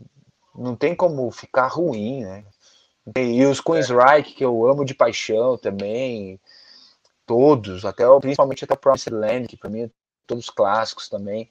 não 0.55 0.75
tem 0.75 0.95
como 0.95 1.29
ficar 1.31 1.67
ruim, 1.67 2.23
né? 2.23 2.45
E 3.17 3.43
os 3.45 3.59
Queensryche, 3.59 4.33
que 4.35 4.45
eu 4.45 4.65
amo 4.65 4.85
de 4.85 4.93
paixão 4.93 5.57
também, 5.57 6.39
todos, 7.25 7.83
até 7.83 8.05
principalmente 8.19 8.63
até 8.63 8.73
o 8.73 8.77
Promised 8.77 9.13
Land, 9.13 9.47
que 9.47 9.57
para 9.57 9.69
mim 9.69 9.83
é 9.83 9.89
todos 10.25 10.49
clássicos 10.49 11.09
também. 11.09 11.49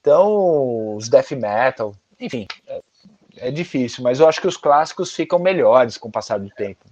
Então, 0.00 0.96
os 0.96 1.08
death 1.08 1.30
metal, 1.30 1.94
enfim, 2.22 2.46
é, 2.66 2.80
é, 3.36 3.50
difícil, 3.50 4.04
mas 4.04 4.20
eu 4.20 4.28
acho 4.28 4.40
que 4.40 4.46
os 4.46 4.56
clássicos 4.56 5.12
ficam 5.12 5.38
melhores 5.38 5.96
com 5.96 6.08
o 6.08 6.12
passar 6.12 6.38
do 6.38 6.48
tempo. 6.50 6.84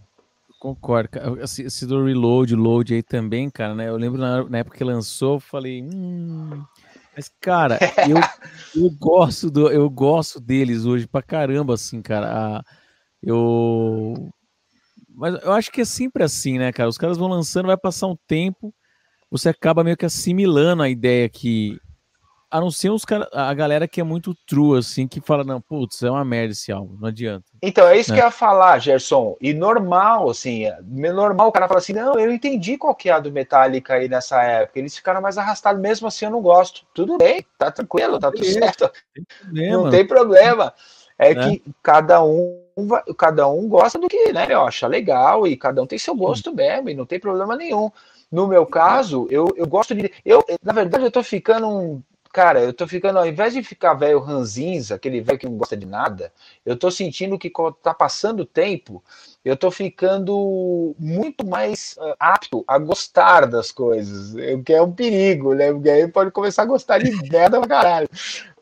Concordo. 0.58 1.40
Esse, 1.40 1.62
esse 1.62 1.86
do 1.86 2.04
Reload, 2.04 2.54
Load 2.54 2.92
aí 2.92 3.02
também, 3.02 3.48
cara, 3.48 3.74
né? 3.74 3.88
Eu 3.88 3.96
lembro 3.96 4.20
na, 4.20 4.44
na 4.44 4.58
época 4.58 4.76
que 4.76 4.84
lançou, 4.84 5.36
eu 5.36 5.40
falei, 5.40 5.82
hum, 5.82 6.62
Mas, 7.16 7.30
cara, 7.40 7.78
eu, 8.06 8.16
eu 8.84 8.90
gosto 8.90 9.50
do, 9.50 9.70
eu 9.70 9.88
gosto 9.88 10.38
deles 10.38 10.84
hoje 10.84 11.06
pra 11.06 11.22
caramba, 11.22 11.74
assim, 11.74 12.02
cara. 12.02 12.62
Eu. 13.22 14.30
Mas 15.08 15.42
eu 15.42 15.52
acho 15.52 15.70
que 15.70 15.80
é 15.80 15.84
sempre 15.84 16.22
assim, 16.24 16.58
né, 16.58 16.72
cara? 16.72 16.88
Os 16.88 16.98
caras 16.98 17.16
vão 17.16 17.28
lançando, 17.28 17.66
vai 17.66 17.76
passar 17.76 18.06
um 18.06 18.16
tempo, 18.26 18.74
você 19.30 19.48
acaba 19.48 19.84
meio 19.84 19.96
que 19.96 20.06
assimilando 20.06 20.82
a 20.82 20.88
ideia 20.88 21.28
que 21.28 21.78
a 22.50 22.60
não 22.60 22.70
ser 22.70 22.90
os 22.90 23.04
cara, 23.04 23.28
a 23.32 23.54
galera 23.54 23.86
que 23.86 24.00
é 24.00 24.04
muito 24.04 24.34
true, 24.46 24.78
assim, 24.78 25.06
que 25.06 25.20
fala, 25.20 25.44
não, 25.44 25.60
putz, 25.60 26.02
é 26.02 26.10
uma 26.10 26.24
merda 26.24 26.52
esse 26.52 26.72
álbum, 26.72 26.96
não 27.00 27.08
adianta. 27.08 27.44
Então, 27.62 27.86
é 27.86 27.96
isso 27.96 28.10
né? 28.10 28.16
que 28.16 28.22
eu 28.22 28.26
ia 28.26 28.30
falar, 28.30 28.78
Gerson. 28.78 29.36
E 29.40 29.54
normal, 29.54 30.28
assim, 30.28 30.64
é 30.64 30.80
normal 31.12 31.48
o 31.48 31.52
cara 31.52 31.68
falar 31.68 31.78
assim, 31.78 31.92
não, 31.92 32.18
eu 32.18 32.32
entendi 32.32 32.76
qual 32.76 32.94
que 32.94 33.08
é 33.08 33.12
a 33.12 33.20
do 33.20 33.30
Metallica 33.30 33.94
aí 33.94 34.08
nessa 34.08 34.42
época. 34.42 34.78
Eles 34.78 34.96
ficaram 34.96 35.20
mais 35.20 35.38
arrastados, 35.38 35.80
mesmo 35.80 36.08
assim 36.08 36.24
eu 36.24 36.30
não 36.30 36.42
gosto. 36.42 36.84
Tudo 36.92 37.16
bem, 37.18 37.46
tá 37.56 37.70
tranquilo, 37.70 38.18
tá 38.18 38.32
tudo 38.32 38.44
certo. 38.44 38.90
Não 39.52 39.88
tem 39.88 40.04
problema. 40.04 40.74
É, 41.16 41.32
é, 41.32 41.34
que 41.34 41.62
cada 41.82 42.24
um 42.24 42.58
cada 43.18 43.46
um 43.46 43.68
gosta 43.68 43.98
do 43.98 44.08
que, 44.08 44.32
né, 44.32 44.46
eu 44.48 44.62
acho 44.62 44.86
legal 44.86 45.46
e 45.46 45.54
cada 45.54 45.82
um 45.82 45.86
tem 45.86 45.98
seu 45.98 46.14
gosto 46.14 46.54
mesmo 46.54 46.88
e 46.88 46.94
não 46.94 47.04
tem 47.04 47.20
problema 47.20 47.54
nenhum. 47.54 47.90
No 48.32 48.46
meu 48.46 48.64
caso, 48.64 49.26
eu, 49.28 49.52
eu 49.54 49.66
gosto 49.66 49.94
de. 49.94 50.10
Eu, 50.24 50.42
na 50.62 50.72
verdade, 50.72 51.04
eu 51.04 51.10
tô 51.10 51.22
ficando 51.22 51.68
um 51.68 52.02
Cara, 52.32 52.60
eu 52.60 52.72
tô 52.72 52.86
ficando, 52.86 53.18
ao 53.18 53.26
invés 53.26 53.52
de 53.52 53.62
ficar 53.62 53.94
velho 53.94 54.20
ranzinza, 54.20 54.94
aquele 54.94 55.20
velho 55.20 55.38
que 55.38 55.46
não 55.46 55.56
gosta 55.56 55.76
de 55.76 55.84
nada, 55.84 56.32
eu 56.64 56.76
tô 56.76 56.88
sentindo 56.88 57.36
que 57.36 57.50
quando 57.50 57.74
tá 57.74 57.92
passando 57.92 58.40
o 58.40 58.46
tempo, 58.46 59.02
eu 59.44 59.56
tô 59.56 59.68
ficando 59.68 60.94
muito 60.96 61.44
mais 61.44 61.96
uh, 61.98 62.14
apto 62.20 62.62
a 62.68 62.78
gostar 62.78 63.48
das 63.48 63.72
coisas, 63.72 64.34
o 64.34 64.62
que 64.62 64.72
é 64.72 64.80
um 64.80 64.92
perigo, 64.92 65.54
né? 65.54 65.72
Porque 65.72 65.90
aí 65.90 66.06
pode 66.06 66.30
começar 66.30 66.62
a 66.62 66.66
gostar 66.66 66.98
de 66.98 67.10
merda 67.28 67.58
pra 67.58 67.68
caralho. 67.68 68.08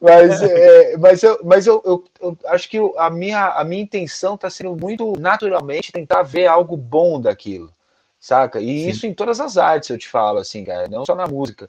Mas, 0.01 0.41
é, 0.41 0.97
mas, 0.97 1.23
eu, 1.23 1.39
mas 1.45 1.67
eu, 1.67 1.83
eu, 1.85 2.05
eu 2.23 2.39
acho 2.47 2.71
que 2.71 2.79
a 2.97 3.11
minha, 3.11 3.49
a 3.49 3.65
minha 3.65 3.83
intenção 3.83 4.39
tá 4.39 4.49
sendo 4.49 4.75
muito 4.77 5.13
naturalmente 5.21 5.93
tentar 5.93 6.23
ver 6.23 6.47
algo 6.47 6.75
bom 6.75 7.21
daquilo, 7.21 7.71
saca? 8.19 8.61
E 8.61 8.85
Sim. 8.85 8.89
isso 8.89 9.07
em 9.07 9.13
todas 9.13 9.41
as 9.41 9.59
artes, 9.59 9.91
eu 9.91 9.99
te 9.99 10.09
falo, 10.09 10.39
assim, 10.39 10.65
cara, 10.65 10.89
não 10.89 11.05
só 11.05 11.15
na 11.15 11.27
música. 11.27 11.69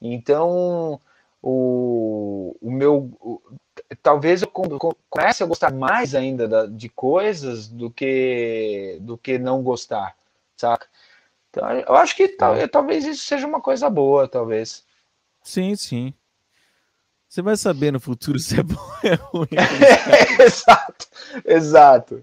Então, 0.00 1.00
o, 1.42 2.56
o 2.60 2.70
meu. 2.70 3.10
O, 3.20 3.40
talvez 4.02 4.42
eu 4.42 4.48
comece 4.48 5.42
a 5.42 5.46
gostar 5.46 5.72
mais 5.72 6.14
ainda 6.14 6.48
da, 6.48 6.66
de 6.66 6.88
coisas 6.88 7.68
do 7.68 7.90
que 7.90 8.98
do 9.00 9.16
que 9.16 9.38
não 9.38 9.62
gostar, 9.62 10.16
saca? 10.56 10.86
Então, 11.50 11.70
eu 11.70 11.94
acho 11.96 12.14
que 12.14 12.28
tal, 12.28 12.54
é. 12.54 12.66
talvez 12.68 13.04
isso 13.04 13.24
seja 13.24 13.46
uma 13.46 13.60
coisa 13.60 13.88
boa, 13.88 14.28
talvez. 14.28 14.84
Sim, 15.42 15.74
sim. 15.76 16.12
Você 17.28 17.42
vai 17.42 17.56
saber 17.56 17.92
no 17.92 18.00
futuro 18.00 18.38
se 18.38 18.58
é 18.58 18.62
bom 18.62 18.74
ou 18.74 19.10
é 19.10 19.14
ruim. 19.14 19.48
exato, 20.40 21.06
exato. 21.44 22.22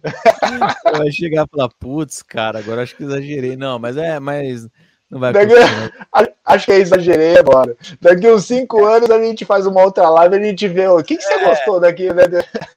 Vai 0.98 1.12
chegar 1.12 1.46
e 1.46 1.50
falar, 1.50 1.70
putz, 1.80 2.24
cara, 2.24 2.58
agora 2.60 2.82
acho 2.82 2.96
que 2.96 3.04
exagerei. 3.04 3.56
Não, 3.56 3.78
mas 3.78 3.98
é, 3.98 4.20
mas 4.20 4.68
não 5.16 5.22
vai 5.22 5.32
Daqui... 5.32 5.54
Acho 6.46 6.66
que 6.66 6.72
eu 6.74 6.78
exagerei 6.78 7.38
agora. 7.38 7.76
Daqui 8.02 8.30
uns 8.30 8.46
cinco 8.46 8.86
anos 8.86 9.10
a 9.10 9.24
gente 9.24 9.46
faz 9.46 9.66
uma 9.66 9.82
outra 9.82 10.10
live 10.10 10.36
e 10.36 10.40
a 10.40 10.44
gente 10.44 10.68
vê 10.68 10.88
o 10.88 11.02
que, 11.02 11.16
que 11.16 11.24
você 11.24 11.34
é. 11.34 11.46
gostou 11.46 11.80
daqui, 11.80 12.14
né? 12.14 12.24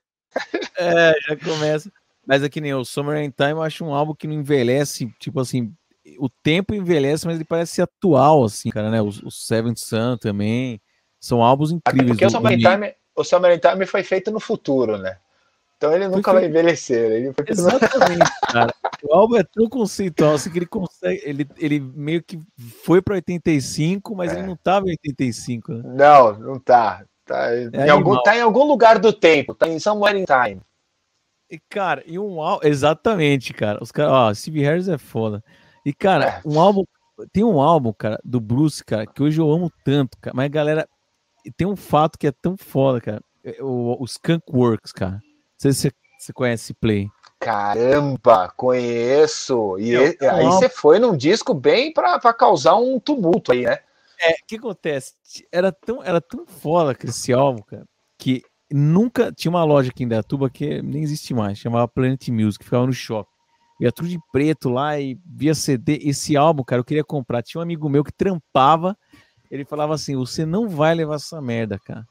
É, 0.78 1.12
já 1.26 1.36
começa. 1.36 1.90
Mas 2.24 2.44
aqui 2.44 2.60
é 2.60 2.62
nem 2.62 2.74
o 2.74 2.84
Summer 2.84 3.20
in 3.24 3.30
Time, 3.30 3.52
eu 3.52 3.62
acho 3.62 3.84
um 3.84 3.92
álbum 3.92 4.14
que 4.14 4.28
não 4.28 4.34
envelhece, 4.34 5.12
tipo 5.18 5.40
assim, 5.40 5.72
o 6.16 6.28
tempo 6.28 6.72
envelhece, 6.72 7.26
mas 7.26 7.34
ele 7.34 7.44
parece 7.44 7.74
ser 7.74 7.82
atual, 7.82 8.44
assim, 8.44 8.70
cara, 8.70 8.88
né? 8.88 9.02
O, 9.02 9.08
o 9.08 9.30
Seventh 9.32 9.78
Sun 9.78 10.16
também. 10.16 10.80
São 11.18 11.42
álbuns 11.42 11.72
incríveis. 11.72 12.12
Até 12.12 12.26
porque 12.26 12.26
o 12.26 12.30
Summer, 12.30 12.52
in 12.52 12.58
Time, 12.58 12.94
o 13.16 13.24
Summer 13.24 13.56
in 13.56 13.58
Time 13.58 13.86
foi 13.86 14.04
feito 14.04 14.30
no 14.30 14.38
futuro, 14.38 14.96
né? 14.96 15.18
Então 15.78 15.94
ele 15.94 16.08
nunca 16.08 16.32
vai 16.32 16.46
envelhecer. 16.46 17.12
Ele 17.12 17.32
foi 17.32 17.44
Exatamente, 17.48 18.30
cara. 18.52 18.74
O 19.00 19.14
álbum 19.14 19.36
é 19.36 19.44
tão 19.44 19.68
conceitual 19.68 20.34
assim 20.34 20.50
que 20.50 20.58
ele 20.58 20.66
consegue. 20.66 21.22
Ele, 21.24 21.48
ele 21.56 21.78
meio 21.78 22.20
que 22.20 22.38
foi 22.82 23.00
para 23.00 23.14
85, 23.14 24.14
mas 24.16 24.32
é. 24.32 24.38
ele 24.38 24.48
não 24.48 24.56
tava 24.56 24.86
em 24.86 24.90
85. 24.90 25.72
Né? 25.72 25.82
Não, 25.84 26.36
não 26.36 26.58
tá. 26.58 27.04
Tá, 27.24 27.54
é 27.54 27.86
em 27.86 27.90
algum, 27.90 28.20
tá 28.22 28.36
em 28.36 28.40
algum 28.40 28.64
lugar 28.64 28.98
do 28.98 29.12
tempo, 29.12 29.54
tá 29.54 29.68
em 29.68 29.78
somewhere 29.78 30.18
in 30.18 30.24
time. 30.24 30.60
E, 31.48 31.60
cara, 31.68 32.02
e 32.04 32.18
um 32.18 32.40
álbum. 32.42 32.66
Exatamente, 32.66 33.54
cara. 33.54 33.78
Os 33.80 33.92
caras, 33.92 34.12
ó, 34.12 34.34
Steve 34.34 34.62
Harris 34.62 34.88
é 34.88 34.98
foda. 34.98 35.44
E, 35.86 35.92
cara, 35.92 36.24
é. 36.24 36.40
um 36.44 36.58
álbum. 36.58 36.82
Tem 37.32 37.44
um 37.44 37.60
álbum, 37.60 37.92
cara, 37.92 38.18
do 38.24 38.40
Bruce, 38.40 38.84
cara, 38.84 39.06
que 39.06 39.22
hoje 39.22 39.40
eu 39.40 39.50
amo 39.50 39.70
tanto, 39.84 40.16
cara. 40.20 40.34
Mas, 40.34 40.50
galera, 40.50 40.88
tem 41.56 41.66
um 41.66 41.76
fato 41.76 42.18
que 42.18 42.26
é 42.26 42.32
tão 42.32 42.56
foda, 42.56 43.00
cara. 43.00 43.20
É, 43.44 43.62
o, 43.62 43.96
o 44.00 44.04
Skunk 44.04 44.44
Works, 44.52 44.92
cara 44.92 45.20
sei 45.58 45.72
se 45.72 45.92
você 46.18 46.32
conhece 46.32 46.74
play. 46.74 47.08
Caramba, 47.38 48.52
conheço. 48.56 49.78
E 49.78 49.96
aí 49.96 50.44
você 50.44 50.68
foi 50.68 50.98
num 50.98 51.16
disco 51.16 51.54
bem 51.54 51.92
para 51.92 52.18
causar 52.32 52.76
um 52.76 52.98
tumulto 52.98 53.52
aí, 53.52 53.62
né? 53.62 53.78
É, 54.20 54.32
o 54.32 54.46
que 54.46 54.56
acontece? 54.56 55.14
Era 55.52 55.70
tão, 55.70 56.02
era 56.02 56.20
tão 56.20 56.44
foda 56.46 56.94
que 56.94 57.06
esse 57.06 57.32
álbum, 57.32 57.62
cara, 57.62 57.84
que 58.18 58.42
nunca 58.70 59.32
tinha 59.32 59.50
uma 59.50 59.62
loja 59.62 59.90
aqui 59.90 60.02
em 60.02 60.08
Datuba 60.08 60.50
que 60.50 60.82
nem 60.82 61.02
existe 61.02 61.32
mais, 61.32 61.58
chamava 61.58 61.86
Planet 61.86 62.28
Music, 62.28 62.64
ficava 62.64 62.86
no 62.86 62.92
shopping. 62.92 63.30
Ia 63.80 63.92
tudo 63.92 64.08
de 64.08 64.18
preto 64.32 64.68
lá 64.68 64.98
e 64.98 65.16
via 65.24 65.54
CD. 65.54 66.00
Esse 66.02 66.36
álbum, 66.36 66.64
cara, 66.64 66.80
eu 66.80 66.84
queria 66.84 67.04
comprar. 67.04 67.44
Tinha 67.44 67.60
um 67.60 67.62
amigo 67.62 67.88
meu 67.88 68.02
que 68.02 68.12
trampava, 68.12 68.98
ele 69.48 69.64
falava 69.64 69.94
assim: 69.94 70.16
Você 70.16 70.44
não 70.44 70.68
vai 70.68 70.96
levar 70.96 71.14
essa 71.14 71.40
merda, 71.40 71.78
cara. 71.78 72.04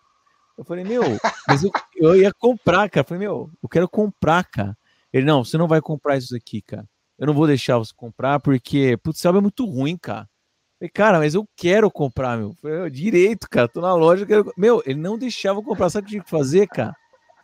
Eu 0.58 0.64
falei, 0.64 0.84
meu, 0.84 1.04
mas 1.48 1.64
eu, 1.64 1.72
eu 1.96 2.16
ia 2.16 2.34
comprar, 2.34 2.90
cara. 2.90 3.04
Eu 3.04 3.08
falei, 3.08 3.28
meu, 3.28 3.52
eu 3.62 3.70
quero 3.70 3.88
comprar, 3.88 4.44
cara. 4.44 4.76
Ele, 5.14 5.26
não, 5.26 5.44
você 5.44 5.58
não 5.58 5.68
vai 5.68 5.80
comprar 5.82 6.18
isso 6.18 6.36
aqui, 6.36 6.62
cara. 6.62 6.86
Eu 7.18 7.28
não 7.28 7.34
vou 7.34 7.48
deixar 7.48 7.78
você 7.78 7.94
comprar 7.96 8.40
porque, 8.40 8.98
putz, 8.98 9.20
esse 9.20 9.28
álbum 9.28 9.40
é 9.40 9.42
muito 9.44 9.66
ruim, 9.66 9.98
cara. 9.98 10.22
Eu 10.22 10.80
falei, 10.80 10.92
cara, 10.92 11.20
mas 11.20 11.36
eu 11.36 11.48
quero 11.56 11.90
comprar, 11.92 12.38
meu. 12.38 12.50
Eu 12.50 12.56
falei, 12.56 12.90
direito, 12.90 13.48
cara. 13.50 13.68
Tô 13.68 13.82
na 13.82 13.94
loja, 13.94 14.26
quero... 14.26 14.52
Meu, 14.58 14.82
ele 14.86 15.00
não 15.00 15.18
deixava 15.18 15.60
eu 15.60 15.64
comprar. 15.64 15.90
Sabe 15.90 16.04
o 16.04 16.06
que 16.06 16.12
tinha 16.12 16.24
que 16.24 16.30
fazer, 16.30 16.68
cara? 16.68 16.96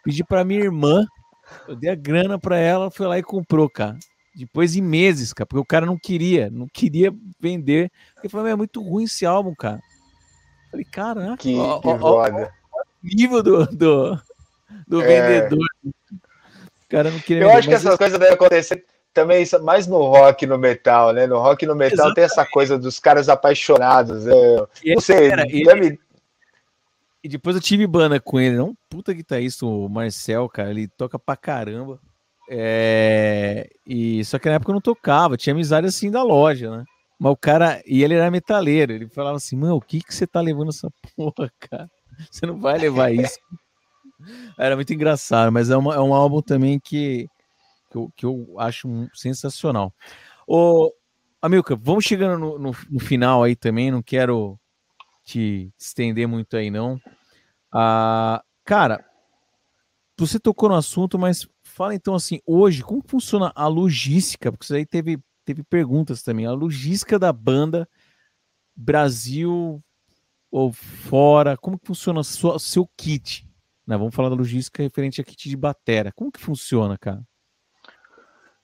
Pedi 0.03 0.23
pra 0.23 0.43
minha 0.43 0.59
irmã, 0.59 1.05
eu 1.67 1.75
dei 1.75 1.89
a 1.89 1.95
grana 1.95 2.37
pra 2.37 2.57
ela, 2.57 2.91
foi 2.91 3.07
lá 3.07 3.17
e 3.17 3.23
comprou, 3.23 3.69
cara. 3.69 3.97
Depois 4.35 4.73
de 4.73 4.81
meses, 4.81 5.31
cara, 5.31 5.45
porque 5.45 5.61
o 5.61 5.65
cara 5.65 5.85
não 5.85 5.97
queria, 5.97 6.49
não 6.49 6.67
queria 6.67 7.13
vender. 7.39 7.91
Ele 8.19 8.29
falou, 8.29 8.47
é 8.47 8.55
muito 8.55 8.81
ruim 8.81 9.03
esse 9.03 9.25
álbum, 9.25 9.53
cara. 9.55 9.77
Eu 9.77 10.71
falei, 10.71 10.85
caraca, 10.85 11.37
que, 11.37 11.55
ó, 11.55 11.79
que 11.79 11.87
ó, 11.87 11.99
ó, 12.01 12.47
nível 13.03 13.43
do, 13.43 13.65
do, 13.67 14.19
do 14.87 15.01
é. 15.01 15.05
vendedor. 15.05 15.67
O 15.85 16.89
cara 16.89 17.11
não 17.11 17.19
queria. 17.19 17.43
Eu 17.43 17.51
acho 17.51 17.67
que 17.67 17.73
essas 17.73 17.97
coisas 17.97 18.17
devem 18.17 18.33
acontecer 18.33 18.85
também 19.13 19.45
mais 19.61 19.87
no 19.87 20.01
rock 20.01 20.45
no 20.45 20.57
metal, 20.57 21.13
né? 21.13 21.27
No 21.27 21.39
rock 21.39 21.65
no 21.65 21.75
metal 21.75 21.93
Exatamente. 21.93 22.15
tem 22.15 22.23
essa 22.23 22.45
coisa 22.45 22.77
dos 22.77 22.99
caras 22.99 23.29
apaixonados. 23.29 24.25
Eu, 24.25 24.67
não 24.85 25.01
sei, 25.01 25.29
deve... 25.63 25.99
E 27.23 27.29
depois 27.29 27.55
eu 27.55 27.61
tive 27.61 27.87
banda 27.87 28.19
com 28.19 28.39
ele, 28.39 28.57
não 28.57 28.75
puta 28.89 29.13
guitarrista, 29.13 29.65
o 29.65 29.87
Marcel, 29.87 30.49
cara, 30.49 30.71
ele 30.71 30.87
toca 30.89 31.17
pra 31.17 31.37
caramba. 31.37 31.99
É... 32.49 33.69
E 33.87 34.25
só 34.25 34.37
que 34.37 34.49
na 34.49 34.55
época 34.55 34.71
eu 34.71 34.73
não 34.73 34.81
tocava, 34.81 35.37
tinha 35.37 35.53
amizade 35.53 35.87
assim 35.87 36.11
da 36.11 36.21
loja, 36.21 36.77
né? 36.77 36.83
Mas 37.17 37.31
o 37.31 37.37
cara, 37.37 37.81
e 37.85 38.03
ele 38.03 38.15
era 38.15 38.29
metaleiro, 38.29 38.91
ele 38.91 39.07
falava 39.07 39.37
assim, 39.37 39.55
mano, 39.55 39.77
o 39.77 39.81
que 39.81 40.01
que 40.01 40.13
você 40.13 40.27
tá 40.27 40.41
levando 40.41 40.69
essa 40.69 40.89
porra, 41.15 41.49
cara? 41.59 41.89
Você 42.31 42.45
não 42.45 42.59
vai 42.59 42.77
levar 42.77 43.13
isso. 43.13 43.39
Era 44.57 44.75
muito 44.75 44.93
engraçado, 44.93 45.51
mas 45.51 45.69
é, 45.69 45.77
uma, 45.77 45.95
é 45.95 45.99
um 45.99 46.13
álbum 46.13 46.41
também 46.41 46.79
que, 46.79 47.27
que, 47.89 47.97
eu, 47.97 48.11
que 48.15 48.25
eu 48.25 48.55
acho 48.59 48.87
sensacional. 49.13 49.93
Ô, 50.47 50.93
Amilcar, 51.41 51.77
vamos 51.77 52.05
chegando 52.05 52.39
no, 52.39 52.59
no, 52.59 52.71
no, 52.89 52.99
final 52.99 53.43
aí 53.43 53.55
também, 53.55 53.91
não 53.91 54.01
quero 54.01 54.57
te 55.25 55.73
estender 55.77 56.27
muito 56.27 56.55
aí, 56.55 56.71
não. 56.71 56.97
Ah, 57.71 58.41
cara, 58.63 59.03
você 60.17 60.39
tocou 60.39 60.69
no 60.69 60.75
assunto, 60.75 61.19
mas 61.19 61.47
fala 61.63 61.95
então 61.95 62.15
assim, 62.15 62.39
hoje, 62.45 62.81
como 62.81 63.03
funciona 63.05 63.51
a 63.55 63.67
logística? 63.67 64.51
Porque 64.51 64.63
isso 64.63 64.75
aí 64.75 64.85
teve, 64.85 65.19
teve 65.43 65.63
perguntas 65.63 66.23
também. 66.23 66.45
A 66.45 66.51
logística 66.51 67.19
da 67.19 67.33
banda 67.33 67.89
Brasil, 68.75 69.83
ou 70.53 70.71
fora? 70.71 71.57
Como 71.57 71.79
que 71.79 71.87
funciona 71.87 72.19
o 72.19 72.23
seu, 72.23 72.87
kit? 72.95 73.49
Né? 73.87 73.97
Vamos 73.97 74.13
falar 74.13 74.29
da 74.29 74.35
logística 74.35 74.83
referente 74.83 75.19
a 75.19 75.23
kit 75.23 75.49
de 75.49 75.57
batera. 75.57 76.11
Como 76.15 76.31
que 76.31 76.39
funciona, 76.39 76.95
cara? 76.95 77.23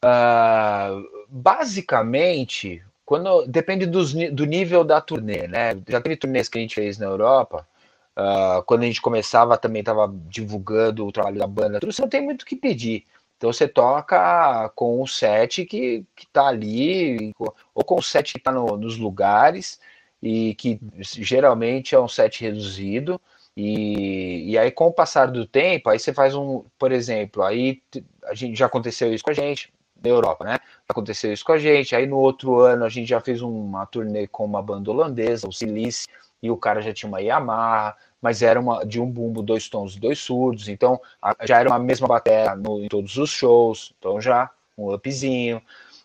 Uh, 0.05 1.25
basicamente, 1.27 2.83
quando 3.03 3.47
depende 3.47 3.87
dos, 3.87 4.13
do 4.13 4.45
nível 4.45 4.83
da 4.83 5.01
turnê, 5.01 5.47
né? 5.47 5.81
Já 5.87 5.99
teve 5.99 6.15
turnês 6.15 6.47
que 6.47 6.59
a 6.59 6.61
gente 6.61 6.75
fez 6.75 6.99
na 6.99 7.07
Europa. 7.07 7.67
Uh, 8.15 8.61
quando 8.63 8.83
a 8.83 8.85
gente 8.85 9.01
começava, 9.01 9.57
também 9.57 9.79
estava 9.79 10.13
divulgando 10.27 11.07
o 11.07 11.11
trabalho 11.11 11.39
da 11.39 11.47
banda. 11.47 11.79
Tudo 11.79 11.91
você 11.91 12.03
não 12.03 12.09
tem 12.09 12.21
muito 12.21 12.43
o 12.43 12.45
que 12.45 12.55
pedir. 12.55 13.03
Então 13.35 13.51
você 13.51 13.67
toca 13.67 14.69
com 14.75 15.01
o 15.01 15.07
set 15.07 15.65
que, 15.65 16.05
que 16.15 16.27
tá 16.27 16.47
ali, 16.47 17.33
ou 17.73 17.83
com 17.83 17.95
o 17.95 18.03
set 18.03 18.33
que 18.33 18.39
tá 18.39 18.51
no, 18.51 18.77
nos 18.77 18.97
lugares, 18.97 19.79
e 20.21 20.55
que 20.55 20.79
geralmente 21.01 21.95
é 21.95 21.99
um 21.99 22.07
set 22.07 22.41
reduzido. 22.41 23.19
E, 23.55 24.51
e 24.51 24.57
aí, 24.57 24.71
com 24.71 24.87
o 24.87 24.93
passar 24.93 25.27
do 25.27 25.45
tempo, 25.45 25.89
aí 25.89 25.99
você 25.99 26.13
faz 26.13 26.33
um, 26.35 26.63
por 26.77 26.91
exemplo, 26.91 27.43
aí 27.43 27.81
a 28.25 28.33
gente 28.33 28.57
já 28.57 28.67
aconteceu 28.67 29.13
isso 29.13 29.23
com 29.23 29.31
a 29.31 29.33
gente, 29.33 29.71
da 30.01 30.09
Europa, 30.09 30.45
né? 30.45 30.59
Aconteceu 30.87 31.33
isso 31.33 31.43
com 31.43 31.51
a 31.51 31.57
gente. 31.57 31.95
Aí 31.95 32.05
no 32.07 32.17
outro 32.17 32.59
ano 32.59 32.85
a 32.85 32.89
gente 32.89 33.09
já 33.09 33.19
fez 33.19 33.41
uma 33.41 33.85
turnê 33.85 34.27
com 34.27 34.45
uma 34.45 34.61
banda 34.61 34.89
holandesa, 34.89 35.47
o 35.47 35.53
Silice, 35.53 36.07
e 36.41 36.49
o 36.49 36.57
cara 36.57 36.81
já 36.81 36.93
tinha 36.93 37.09
uma 37.09 37.21
Yamaha, 37.21 37.95
mas 38.21 38.41
era 38.41 38.59
uma 38.59 38.85
de 38.85 38.99
um 38.99 39.09
bumbo, 39.09 39.41
dois 39.41 39.67
tons, 39.69 39.95
dois 39.95 40.19
surdos. 40.19 40.69
Então 40.69 40.99
já 41.43 41.59
era 41.59 41.69
uma 41.69 41.79
mesma 41.79 42.07
bateria 42.07 42.55
em 42.81 42.87
todos 42.87 43.17
os 43.17 43.29
shows. 43.29 43.93
Então 43.99 44.21
já 44.21 44.49
um 44.77 44.93
upzinho. 44.93 45.61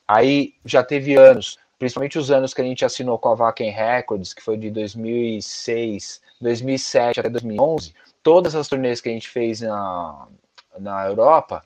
Aí 0.07 0.55
já 0.65 0.82
teve 0.82 1.15
anos, 1.15 1.59
principalmente 1.78 2.18
os 2.18 2.30
anos 2.30 2.55
que 2.55 2.60
a 2.60 2.64
gente 2.64 2.84
assinou 2.84 3.18
com 3.18 3.30
a 3.30 3.34
Vaken 3.34 3.70
Records, 3.70 4.32
que 4.32 4.42
foi 4.42 4.56
de 4.56 4.70
2006, 4.70 6.20
2007 6.40 7.20
até 7.20 7.28
2011. 7.28 7.94
Todas 8.22 8.55
as 8.55 8.68
turnês 8.68 9.01
que 9.01 9.09
a 9.09 9.12
gente 9.12 9.28
fez 9.28 9.60
na, 9.60 10.28
na 10.78 11.06
Europa, 11.06 11.62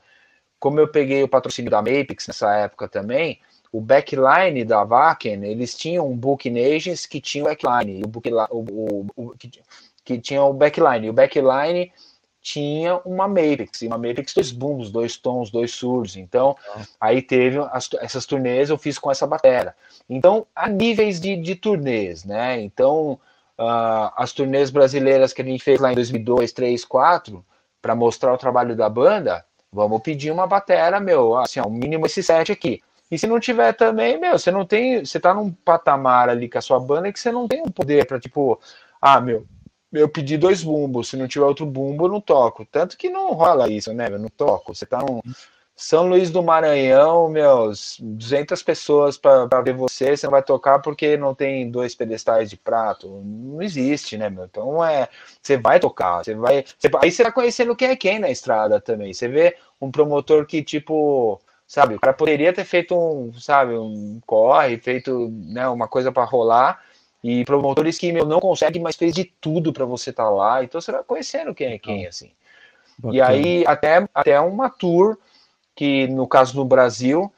como 0.58 0.80
eu 0.80 0.88
peguei 0.88 1.22
o 1.22 1.28
patrocínio 1.28 1.70
da 1.70 1.82
Mapix 1.82 2.26
nessa 2.26 2.52
época 2.56 2.88
também, 2.88 3.40
o 3.70 3.80
backline 3.80 4.64
da 4.64 4.82
Vaken, 4.82 5.44
eles 5.44 5.76
tinham 5.76 6.08
um 6.08 6.16
booking 6.16 6.58
agents 6.58 7.06
que 7.06 7.20
tinha 7.20 7.44
o 7.44 7.46
backline, 7.46 8.02
o, 8.02 8.56
o, 8.56 9.06
o, 9.14 9.26
o 9.30 9.38
que, 9.38 9.50
que 10.04 10.18
tinha 10.18 10.42
o 10.42 10.52
backline, 10.52 11.10
o 11.10 11.12
backline 11.12 11.92
tinha 12.40 12.96
uma 13.04 13.26
Mapix, 13.26 13.82
e 13.82 13.86
uma 13.86 13.98
Mapix 13.98 14.32
dois 14.32 14.50
booms, 14.50 14.90
dois 14.90 15.16
tons, 15.16 15.50
dois 15.50 15.72
surdos, 15.72 16.16
então 16.16 16.56
ah. 16.74 16.82
aí 17.00 17.20
teve 17.20 17.58
as, 17.72 17.88
essas 18.00 18.26
turnês 18.26 18.70
eu 18.70 18.78
fiz 18.78 18.98
com 18.98 19.10
essa 19.10 19.26
bateria. 19.26 19.74
Então, 20.08 20.46
há 20.54 20.68
níveis 20.68 21.20
de, 21.20 21.36
de 21.36 21.54
turnês, 21.54 22.24
né, 22.24 22.60
então 22.60 23.12
uh, 23.58 24.12
as 24.16 24.32
turnês 24.32 24.70
brasileiras 24.70 25.32
que 25.32 25.42
a 25.42 25.44
gente 25.44 25.62
fez 25.62 25.80
lá 25.80 25.92
em 25.92 25.94
2002, 25.94 26.52
3, 26.52 26.84
4, 26.84 27.44
para 27.82 27.94
mostrar 27.94 28.32
o 28.32 28.38
trabalho 28.38 28.74
da 28.74 28.88
banda, 28.88 29.44
Vamos 29.72 30.00
pedir 30.02 30.30
uma 30.30 30.46
batera, 30.46 30.98
meu, 30.98 31.36
assim, 31.36 31.60
o 31.60 31.68
mínimo 31.68 32.06
esse 32.06 32.22
set 32.22 32.50
aqui. 32.50 32.82
E 33.10 33.18
se 33.18 33.26
não 33.26 33.38
tiver 33.38 33.72
também, 33.74 34.18
meu, 34.18 34.38
você 34.38 34.50
não 34.50 34.64
tem, 34.64 35.04
você 35.04 35.20
tá 35.20 35.32
num 35.34 35.50
patamar 35.50 36.28
ali 36.28 36.48
com 36.48 36.58
a 36.58 36.62
sua 36.62 36.80
banda 36.80 37.12
que 37.12 37.20
você 37.20 37.30
não 37.30 37.46
tem 37.46 37.62
um 37.62 37.70
poder 37.70 38.06
para 38.06 38.20
tipo, 38.20 38.58
ah, 39.00 39.20
meu, 39.20 39.46
eu 39.92 40.08
pedi 40.08 40.36
dois 40.36 40.62
bumbos, 40.62 41.08
se 41.08 41.16
não 41.16 41.26
tiver 41.28 41.44
outro 41.44 41.64
bumbo 41.66 42.06
eu 42.06 42.10
não 42.10 42.20
toco. 42.20 42.66
Tanto 42.70 42.96
que 42.96 43.08
não 43.08 43.32
rola 43.32 43.68
isso, 43.70 43.92
né? 43.92 44.08
Eu 44.10 44.18
não 44.18 44.28
toco. 44.28 44.74
Você 44.74 44.84
tá 44.84 44.98
num 44.98 45.20
São 45.74 46.08
Luís 46.08 46.30
do 46.30 46.42
Maranhão, 46.42 47.28
meus 47.28 47.96
200 48.00 48.62
pessoas 48.62 49.16
para 49.16 49.62
ver 49.62 49.74
você, 49.74 50.16
você 50.16 50.26
não 50.26 50.32
vai 50.32 50.42
tocar 50.42 50.80
porque 50.80 51.16
não 51.16 51.34
tem 51.34 51.70
dois 51.70 51.94
pedestais 51.94 52.50
de 52.50 52.56
prato. 52.56 53.08
Não 53.24 53.62
existe, 53.62 54.18
né, 54.18 54.28
meu? 54.28 54.44
Então 54.44 54.84
é, 54.84 55.08
você 55.40 55.56
vai 55.56 55.80
tocar, 55.80 56.24
você 56.24 56.34
vai, 56.34 56.64
você, 56.78 56.90
aí 57.02 57.10
você 57.10 57.22
vai 57.22 57.32
conhecendo 57.32 57.76
quem 57.76 57.88
é 57.88 57.96
quem 57.96 58.18
na 58.18 58.30
estrada 58.30 58.80
também. 58.80 59.14
Você 59.14 59.28
vê 59.28 59.56
um 59.80 59.90
promotor 59.90 60.44
que 60.46 60.62
tipo, 60.62 61.40
sabe, 61.66 61.94
o 61.94 62.00
cara 62.00 62.12
poderia 62.12 62.52
ter 62.52 62.64
feito 62.64 62.94
um, 62.94 63.32
sabe, 63.34 63.74
um 63.74 64.20
corre, 64.26 64.78
feito, 64.78 65.30
né, 65.30 65.68
uma 65.68 65.88
coisa 65.88 66.12
para 66.12 66.24
rolar. 66.24 66.82
E 67.22 67.44
promotores 67.44 67.98
que 67.98 68.12
meu, 68.12 68.24
não 68.24 68.40
conseguem, 68.40 68.80
mas 68.80 68.96
fez 68.96 69.14
de 69.14 69.24
tudo 69.24 69.72
para 69.72 69.84
você 69.84 70.10
estar 70.10 70.24
tá 70.24 70.30
lá. 70.30 70.62
Então 70.62 70.80
você 70.80 70.92
vai 70.92 71.02
conhecendo 71.02 71.54
quem 71.54 71.72
é 71.72 71.78
quem, 71.78 72.06
assim. 72.06 72.30
Bacana. 72.98 73.16
E 73.16 73.20
aí, 73.20 73.64
até, 73.66 74.08
até 74.14 74.40
uma 74.40 74.70
tour 74.70 75.18
que 75.74 76.08
no 76.08 76.26
caso 76.26 76.54
do 76.54 76.64
Brasil, 76.64 77.32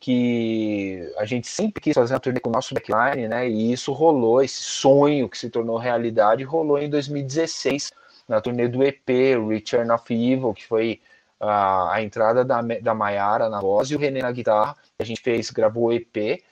que 0.00 1.10
a 1.16 1.24
gente 1.24 1.46
sempre 1.46 1.80
quis 1.80 1.94
fazer 1.94 2.12
uma 2.12 2.20
turnê 2.20 2.40
com 2.40 2.50
o 2.50 2.52
nosso 2.52 2.74
backline, 2.74 3.28
né? 3.28 3.48
E 3.48 3.72
isso 3.72 3.92
rolou, 3.92 4.42
esse 4.42 4.62
sonho 4.62 5.28
que 5.28 5.38
se 5.38 5.48
tornou 5.48 5.78
realidade, 5.78 6.42
rolou 6.44 6.78
em 6.78 6.90
2016, 6.90 7.92
na 8.28 8.40
turnê 8.40 8.68
do 8.68 8.82
EP, 8.82 9.08
Return 9.48 9.90
of 9.92 10.12
Evil, 10.12 10.52
que 10.52 10.66
foi 10.66 11.00
a, 11.40 11.94
a 11.94 12.02
entrada 12.02 12.44
da, 12.44 12.60
da 12.60 12.94
Mayara 12.94 13.48
na 13.48 13.60
voz 13.60 13.90
e 13.90 13.96
o 13.96 13.98
René 13.98 14.20
na 14.20 14.32
guitarra. 14.32 14.76
A 14.98 15.04
gente 15.04 15.22
fez, 15.22 15.50
gravou 15.50 15.84
o 15.84 15.92
EP, 15.92 16.42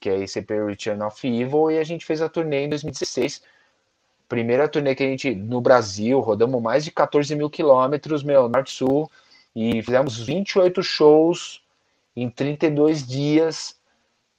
que 0.00 0.08
é 0.08 0.18
esse 0.20 0.38
EP 0.38 0.50
Return 0.50 1.02
of 1.02 1.26
Evil, 1.26 1.70
e 1.70 1.78
a 1.78 1.84
gente 1.84 2.04
fez 2.04 2.20
a 2.20 2.28
turnê 2.28 2.64
em 2.64 2.68
2016. 2.68 3.42
Primeira 4.28 4.68
turnê 4.68 4.94
que 4.94 5.02
a 5.02 5.06
gente, 5.06 5.34
no 5.34 5.60
Brasil, 5.60 6.20
rodamos 6.20 6.60
mais 6.60 6.84
de 6.84 6.90
14 6.90 7.34
mil 7.34 7.48
quilômetros, 7.48 8.22
meu, 8.22 8.48
norte-sul, 8.48 9.10
e 9.54 9.82
fizemos 9.82 10.18
28 10.18 10.82
shows 10.82 11.62
em 12.14 12.28
32 12.28 13.06
dias 13.06 13.76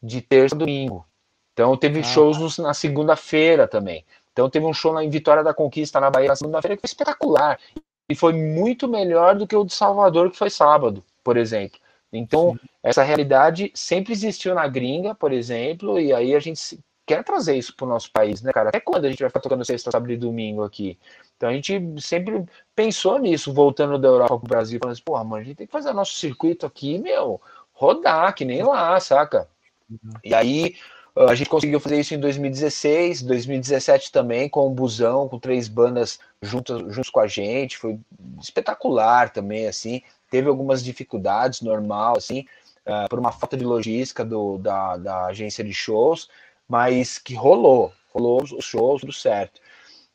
de 0.01 0.21
terça 0.21 0.55
a 0.55 0.57
domingo. 0.57 1.05
Então 1.53 1.75
teve 1.75 2.01
ah, 2.01 2.03
shows 2.03 2.57
na 2.59 2.73
segunda-feira 2.73 3.67
também. 3.67 4.05
Então 4.31 4.49
teve 4.49 4.65
um 4.65 4.73
show 4.73 4.91
lá 4.91 5.03
em 5.03 5.09
Vitória 5.09 5.43
da 5.43 5.53
Conquista, 5.53 5.99
na 5.99 6.11
Bahia, 6.11 6.27
na 6.27 6.35
segunda-feira, 6.35 6.75
que 6.75 6.81
foi 6.81 6.87
espetacular. 6.87 7.59
E 8.07 8.15
foi 8.15 8.33
muito 8.33 8.87
melhor 8.87 9.35
do 9.35 9.47
que 9.47 9.55
o 9.55 9.65
de 9.65 9.73
Salvador, 9.73 10.29
que 10.29 10.37
foi 10.37 10.49
sábado, 10.49 11.03
por 11.23 11.35
exemplo. 11.35 11.79
Então, 12.11 12.53
Sim. 12.53 12.67
essa 12.83 13.03
realidade 13.03 13.71
sempre 13.73 14.13
existiu 14.13 14.55
na 14.55 14.67
gringa, 14.67 15.13
por 15.13 15.31
exemplo, 15.31 15.99
e 15.99 16.13
aí 16.13 16.33
a 16.35 16.39
gente 16.39 16.79
quer 17.05 17.23
trazer 17.23 17.55
isso 17.55 17.75
para 17.75 17.85
o 17.85 17.89
nosso 17.89 18.11
país, 18.11 18.41
né, 18.41 18.51
cara? 18.51 18.69
Até 18.69 18.79
quando 18.79 19.05
a 19.05 19.09
gente 19.09 19.19
vai 19.19 19.29
ficar 19.29 19.39
tocando 19.39 19.63
sexta, 19.63 19.91
sábado 19.91 20.11
e 20.11 20.17
domingo 20.17 20.63
aqui? 20.63 20.97
Então 21.35 21.49
a 21.49 21.53
gente 21.53 21.79
sempre 22.01 22.45
pensou 22.75 23.17
nisso, 23.17 23.53
voltando 23.53 23.97
da 23.97 24.07
Europa 24.07 24.37
para 24.37 24.45
o 24.45 24.49
Brasil, 24.49 24.79
falando 24.79 24.93
assim, 24.93 25.03
porra, 25.03 25.23
mano, 25.23 25.41
a 25.41 25.45
gente 25.45 25.55
tem 25.55 25.67
que 25.67 25.71
fazer 25.71 25.93
nosso 25.93 26.13
circuito 26.13 26.65
aqui, 26.65 26.97
meu, 26.99 27.41
rodar, 27.71 28.33
que 28.35 28.43
nem 28.43 28.61
lá, 28.63 28.99
saca? 28.99 29.47
Uhum. 29.89 30.13
E 30.23 30.33
aí 30.33 30.75
a 31.15 31.33
gente 31.33 31.49
conseguiu 31.49 31.79
fazer 31.79 31.99
isso 31.99 32.13
em 32.13 32.19
2016, 32.19 33.23
2017 33.23 34.11
também, 34.11 34.47
com 34.47 34.67
o 34.67 34.69
Busão, 34.69 35.27
com 35.27 35.39
três 35.39 35.67
bandas 35.67 36.19
juntas, 36.41 36.79
juntos 36.93 37.09
com 37.09 37.19
a 37.19 37.27
gente, 37.27 37.77
foi 37.77 37.97
espetacular 38.39 39.31
também, 39.31 39.67
assim, 39.67 40.03
teve 40.29 40.47
algumas 40.49 40.83
dificuldades, 40.83 41.61
normal, 41.61 42.17
assim, 42.17 42.45
uh, 42.85 43.07
por 43.09 43.19
uma 43.19 43.31
falta 43.31 43.57
de 43.57 43.65
logística 43.65 44.23
do, 44.25 44.57
da, 44.57 44.97
da 44.97 45.25
agência 45.25 45.63
de 45.63 45.73
shows, 45.73 46.29
mas 46.67 47.17
que 47.17 47.33
rolou, 47.33 47.93
rolou 48.13 48.43
os 48.43 48.65
shows, 48.65 49.01
tudo 49.01 49.13
certo 49.13 49.61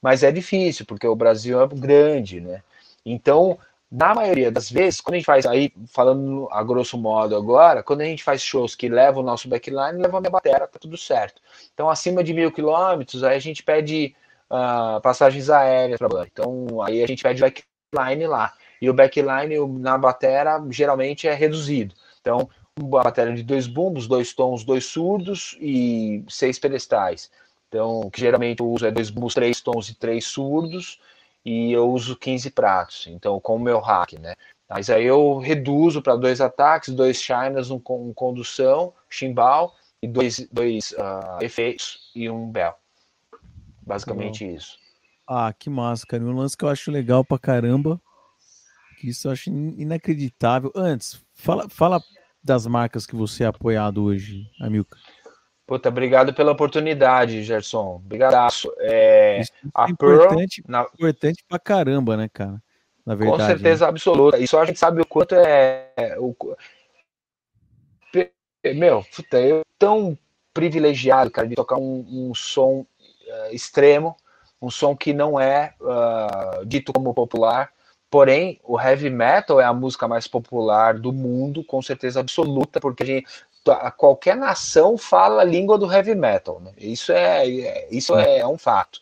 mas 0.03 0.25
é 0.25 0.33
difícil, 0.33 0.85
porque 0.85 1.07
o 1.07 1.15
Brasil 1.15 1.63
é 1.63 1.69
grande, 1.69 2.41
né? 2.41 2.61
Então, 3.07 3.57
na 3.91 4.13
maioria 4.13 4.51
das 4.51 4.69
vezes, 4.69 5.01
quando 5.01 5.15
a 5.15 5.19
gente 5.19 5.27
faz 5.27 5.47
aí, 5.47 5.73
falando 5.93 6.49
a 6.51 6.63
grosso 6.65 6.99
modo 6.99 7.37
agora, 7.37 7.85
quando 7.85 8.01
a 8.01 8.05
gente 8.05 8.25
faz 8.25 8.43
shows 8.43 8.75
que 8.75 8.89
levam 8.89 9.23
o 9.23 9.27
nosso 9.27 9.49
backline, 9.49 10.03
levam 10.03 10.19
a 10.19 10.21
minha 10.21 10.31
bateria, 10.31 10.67
tá 10.67 10.79
tudo 10.81 10.97
certo. 10.97 11.41
Então, 11.73 11.89
acima 11.89 12.25
de 12.25 12.35
mil 12.35 12.51
quilômetros, 12.51 13.23
aí 13.23 13.37
a 13.37 13.41
gente 13.41 13.63
pede 13.63 14.17
uh, 14.51 15.01
passagens 15.01 15.49
aéreas 15.49 15.99
para. 15.99 16.27
Então, 16.27 16.83
aí 16.83 17.03
a 17.03 17.07
gente 17.07 17.23
pede 17.23 17.41
backline 17.41 18.27
lá. 18.27 18.53
E 18.83 18.91
o 18.91 18.93
backline 18.93 19.57
na 19.79 19.97
bateria 19.97 20.61
geralmente 20.69 21.29
é 21.29 21.33
reduzido. 21.33 21.95
Então, 22.21 22.51
uma 22.77 23.05
bateria 23.05 23.33
de 23.33 23.45
dois 23.45 23.69
bumbos, 23.69 24.09
dois 24.09 24.33
tons, 24.35 24.65
dois 24.65 24.87
surdos 24.87 25.57
e 25.61 26.25
seis 26.29 26.59
pedestais. 26.59 27.31
Então, 27.69 28.11
que 28.11 28.21
geralmente 28.21 28.59
eu 28.59 28.69
uso 28.69 28.85
é 28.85 28.91
dois 28.91 29.09
bumbos, 29.09 29.35
três 29.35 29.61
tons 29.61 29.89
e 29.89 29.95
três 29.95 30.25
surdos, 30.25 31.01
e 31.45 31.71
eu 31.71 31.89
uso 31.93 32.17
15 32.17 32.51
pratos, 32.51 33.07
então 33.09 33.39
com 33.39 33.55
o 33.57 33.61
meu 33.61 33.79
hack, 33.79 34.15
né? 34.15 34.35
Mas 34.69 34.91
aí 34.91 35.05
eu 35.05 35.39
reduzo 35.39 36.03
para 36.03 36.17
dois 36.17 36.41
ataques, 36.41 36.93
dois 36.93 37.23
chinas, 37.23 37.71
um 37.71 37.79
com 37.79 38.13
condução, 38.13 38.93
chimbal 39.09 39.77
e 40.03 40.09
dois, 40.09 40.49
dois 40.51 40.91
uh, 40.93 41.41
efeitos 41.41 42.11
e 42.17 42.29
um 42.29 42.51
bell. 42.51 42.75
Basicamente 43.87 44.45
isso. 44.45 44.77
Ah, 45.27 45.53
que 45.57 45.71
massa, 45.71 46.05
cara. 46.07 46.23
Um 46.25 46.37
lance 46.37 46.57
que 46.57 46.65
eu 46.65 46.69
acho 46.69 46.91
legal 46.91 47.25
pra 47.25 47.39
caramba, 47.39 48.01
isso 49.09 49.29
eu 49.29 49.33
acho 49.33 49.51
inacreditável. 49.51 50.73
Antes, 50.75 51.23
fala, 51.35 51.69
fala 51.69 52.03
das 52.43 52.67
marcas 52.67 53.07
que 53.07 53.15
você 53.15 53.45
é 53.45 53.47
apoiado 53.47 54.03
hoje, 54.03 54.51
Amilcar. 54.61 54.99
Puta, 55.67 55.89
obrigado 55.89 56.35
pela 56.35 56.53
oportunidade, 56.53 57.43
Gerson. 57.43 57.97
Obrigadaço. 58.05 58.71
É, 58.79 59.41
Isso 59.41 59.53
é 59.65 59.91
importante, 59.91 60.63
Pearl, 60.63 60.85
na... 60.85 60.91
importante 60.93 61.45
pra 61.49 61.59
caramba, 61.59 62.17
né, 62.17 62.29
cara? 62.31 62.61
Na 63.07 63.15
verdade. 63.15 63.41
Com 63.41 63.47
certeza 63.47 63.85
né? 63.85 63.91
absoluta. 63.91 64.39
E 64.39 64.47
só 64.47 64.61
a 64.61 64.65
gente 64.67 64.79
sabe 64.79 65.01
o 65.01 65.07
quanto 65.07 65.35
é. 65.35 66.17
O... 66.19 66.35
Meu, 68.75 69.05
puta, 69.17 69.41
eu 69.41 69.63
tão 69.79 70.19
privilegiado, 70.53 71.31
cara, 71.31 71.49
de 71.49 71.55
tocar 71.55 71.77
um, 71.77 72.05
um 72.09 72.35
som 72.35 72.81
uh, 72.81 72.87
extremo, 73.55 74.17
um 74.61 74.71
som 74.71 74.97
que 74.97 75.13
não 75.13 75.41
é 75.41 75.75
uh, 75.81 76.67
dito 76.67 76.93
como 76.93 77.15
popular. 77.15 77.73
Porém, 78.13 78.61
o 78.63 78.79
heavy 78.79 79.09
metal 79.09 79.59
é 79.59 79.65
a 79.65 79.73
música 79.73 80.07
mais 80.07 80.29
popular 80.29 80.99
do 80.99 81.15
mundo, 81.15 81.65
com 81.65 81.81
certeza 81.81 82.21
absoluta, 82.21 82.79
porque 82.79 83.03
a 83.03 83.07
gente, 83.07 83.27
qualquer 83.97 84.37
nação 84.37 84.99
fala 84.99 85.41
a 85.41 85.47
língua 85.47 85.79
do 85.79 85.91
heavy 85.91 86.15
metal, 86.15 86.61
né? 86.61 86.73
Isso 86.77 87.11
é, 87.11 87.49
é 87.49 87.89
isso 87.91 88.15
é, 88.15 88.47
um 88.47 88.59
fato. 88.59 89.01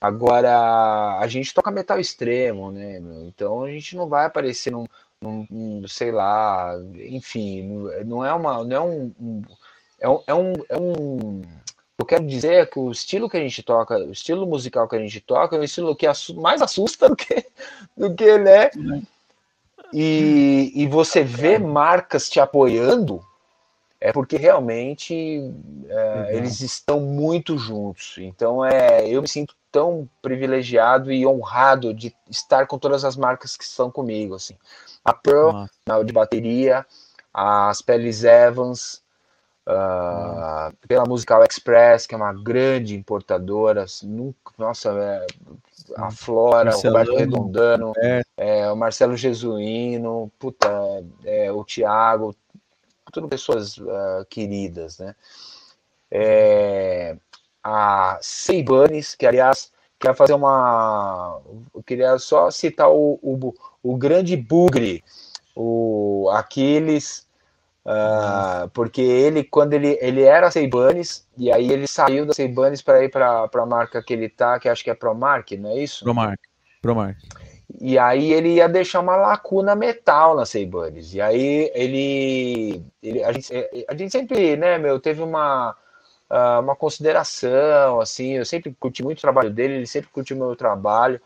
Agora, 0.00 1.18
a 1.18 1.26
gente 1.26 1.52
toca 1.52 1.72
metal 1.72 1.98
extremo, 1.98 2.70
né? 2.70 3.02
Então 3.26 3.64
a 3.64 3.68
gente 3.68 3.96
não 3.96 4.08
vai 4.08 4.26
aparecer 4.26 4.70
num, 4.70 4.86
num, 5.20 5.44
num 5.50 5.88
sei 5.88 6.12
lá, 6.12 6.72
enfim, 6.94 7.90
não 8.06 8.24
é 8.24 8.32
uma, 8.32 8.62
não 8.62 8.76
é 8.76 8.80
um, 8.80 9.12
um 9.20 9.42
é 9.98 10.08
um, 10.08 10.22
é 10.28 10.34
um, 10.34 10.52
é 10.68 10.78
um 10.78 11.42
eu 11.98 12.06
quero 12.06 12.26
dizer 12.26 12.54
é 12.54 12.66
que 12.66 12.78
o 12.78 12.90
estilo 12.90 13.28
que 13.28 13.36
a 13.36 13.40
gente 13.40 13.62
toca, 13.62 13.96
o 13.98 14.12
estilo 14.12 14.46
musical 14.46 14.88
que 14.88 14.96
a 14.96 14.98
gente 14.98 15.20
toca, 15.20 15.56
é 15.56 15.60
um 15.60 15.64
estilo 15.64 15.94
que 15.94 16.06
mais 16.36 16.62
assusta 16.62 17.08
do 17.10 17.16
que, 17.16 17.46
do 17.96 18.14
que 18.14 18.24
ele 18.24 18.48
é. 18.48 18.70
E, 19.92 20.72
e 20.74 20.86
você 20.86 21.22
vê 21.22 21.58
marcas 21.58 22.28
te 22.30 22.40
apoiando, 22.40 23.22
é 24.00 24.10
porque 24.12 24.36
realmente 24.36 25.14
é, 25.88 26.36
eles 26.36 26.60
estão 26.60 27.00
muito 27.00 27.58
juntos. 27.58 28.16
Então 28.18 28.64
é, 28.64 29.06
eu 29.08 29.22
me 29.22 29.28
sinto 29.28 29.54
tão 29.70 30.08
privilegiado 30.20 31.12
e 31.12 31.26
honrado 31.26 31.94
de 31.94 32.14
estar 32.28 32.66
com 32.66 32.78
todas 32.78 33.04
as 33.04 33.16
marcas 33.16 33.56
que 33.56 33.64
estão 33.64 33.90
comigo. 33.90 34.34
Assim. 34.34 34.56
A 35.04 35.12
Pro, 35.12 35.68
de 36.04 36.12
bateria, 36.12 36.84
as 37.32 37.80
Peles 37.80 38.24
Evans, 38.24 39.02
Uh, 39.64 40.74
pela 40.88 41.04
Musical 41.06 41.44
Express, 41.44 42.06
que 42.06 42.14
é 42.14 42.16
uma 42.16 42.32
grande 42.32 42.96
importadora, 42.96 43.84
assim, 43.84 44.08
nunca, 44.08 44.52
nossa, 44.58 44.90
é, 44.90 45.26
a 45.96 46.10
Flora, 46.10 46.76
o 46.76 46.80
Roberto 46.80 47.14
Redondano, 47.14 47.92
é. 47.96 48.22
É, 48.36 48.72
o 48.72 48.76
Marcelo 48.76 49.16
Jesuíno, 49.16 50.32
puta, 50.36 50.68
é, 51.24 51.52
o 51.52 51.64
Thiago, 51.64 52.34
tudo 53.12 53.28
pessoas 53.28 53.76
uh, 53.76 54.24
queridas, 54.28 54.98
né? 54.98 55.14
É, 56.10 57.16
a 57.62 58.18
Seibanes, 58.20 59.14
que 59.14 59.26
aliás 59.26 59.70
quer 59.98 60.14
fazer 60.16 60.32
uma. 60.32 61.40
Eu 61.74 61.82
queria 61.82 62.18
só 62.18 62.50
citar 62.50 62.90
o, 62.90 63.18
o, 63.22 63.54
o 63.82 63.96
grande 63.96 64.36
bugre, 64.36 65.04
o 65.54 66.28
Aquiles 66.32 67.26
Uh, 67.84 68.68
porque 68.70 69.00
ele, 69.00 69.42
quando 69.42 69.72
ele, 69.72 69.98
ele 70.00 70.22
era 70.22 70.50
Seibanes, 70.50 71.26
e 71.36 71.50
aí 71.50 71.72
ele 71.72 71.88
saiu 71.88 72.24
da 72.24 72.32
Seibanes 72.32 72.80
para 72.80 73.02
ir 73.04 73.10
para 73.10 73.48
a 73.52 73.66
marca 73.66 74.02
que 74.02 74.12
ele 74.12 74.28
tá, 74.28 74.58
que 74.60 74.68
acho 74.68 74.84
que 74.84 74.90
é 74.90 74.94
Promark, 74.94 75.50
não 75.52 75.70
é 75.70 75.78
isso? 75.78 76.04
Promark, 76.04 76.40
Promark. 76.80 77.16
E 77.80 77.98
aí 77.98 78.32
ele 78.32 78.54
ia 78.54 78.68
deixar 78.68 79.00
uma 79.00 79.16
lacuna 79.16 79.74
metal 79.74 80.36
na 80.36 80.46
Seibanes. 80.46 81.14
E 81.14 81.20
aí 81.20 81.70
ele, 81.74 82.84
ele 83.02 83.24
a, 83.24 83.32
gente, 83.32 83.52
a 83.88 83.96
gente 83.96 84.12
sempre, 84.12 84.56
né, 84.56 84.78
meu, 84.78 85.00
teve 85.00 85.20
uma, 85.22 85.74
uh, 86.30 86.60
uma 86.60 86.76
consideração, 86.76 88.00
assim, 88.00 88.34
eu 88.34 88.44
sempre 88.44 88.76
curti 88.78 89.02
muito 89.02 89.18
o 89.18 89.22
trabalho 89.22 89.50
dele, 89.50 89.74
ele 89.74 89.86
sempre 89.86 90.10
curtiu 90.10 90.36
o 90.36 90.38
meu 90.38 90.54
trabalho. 90.54 91.20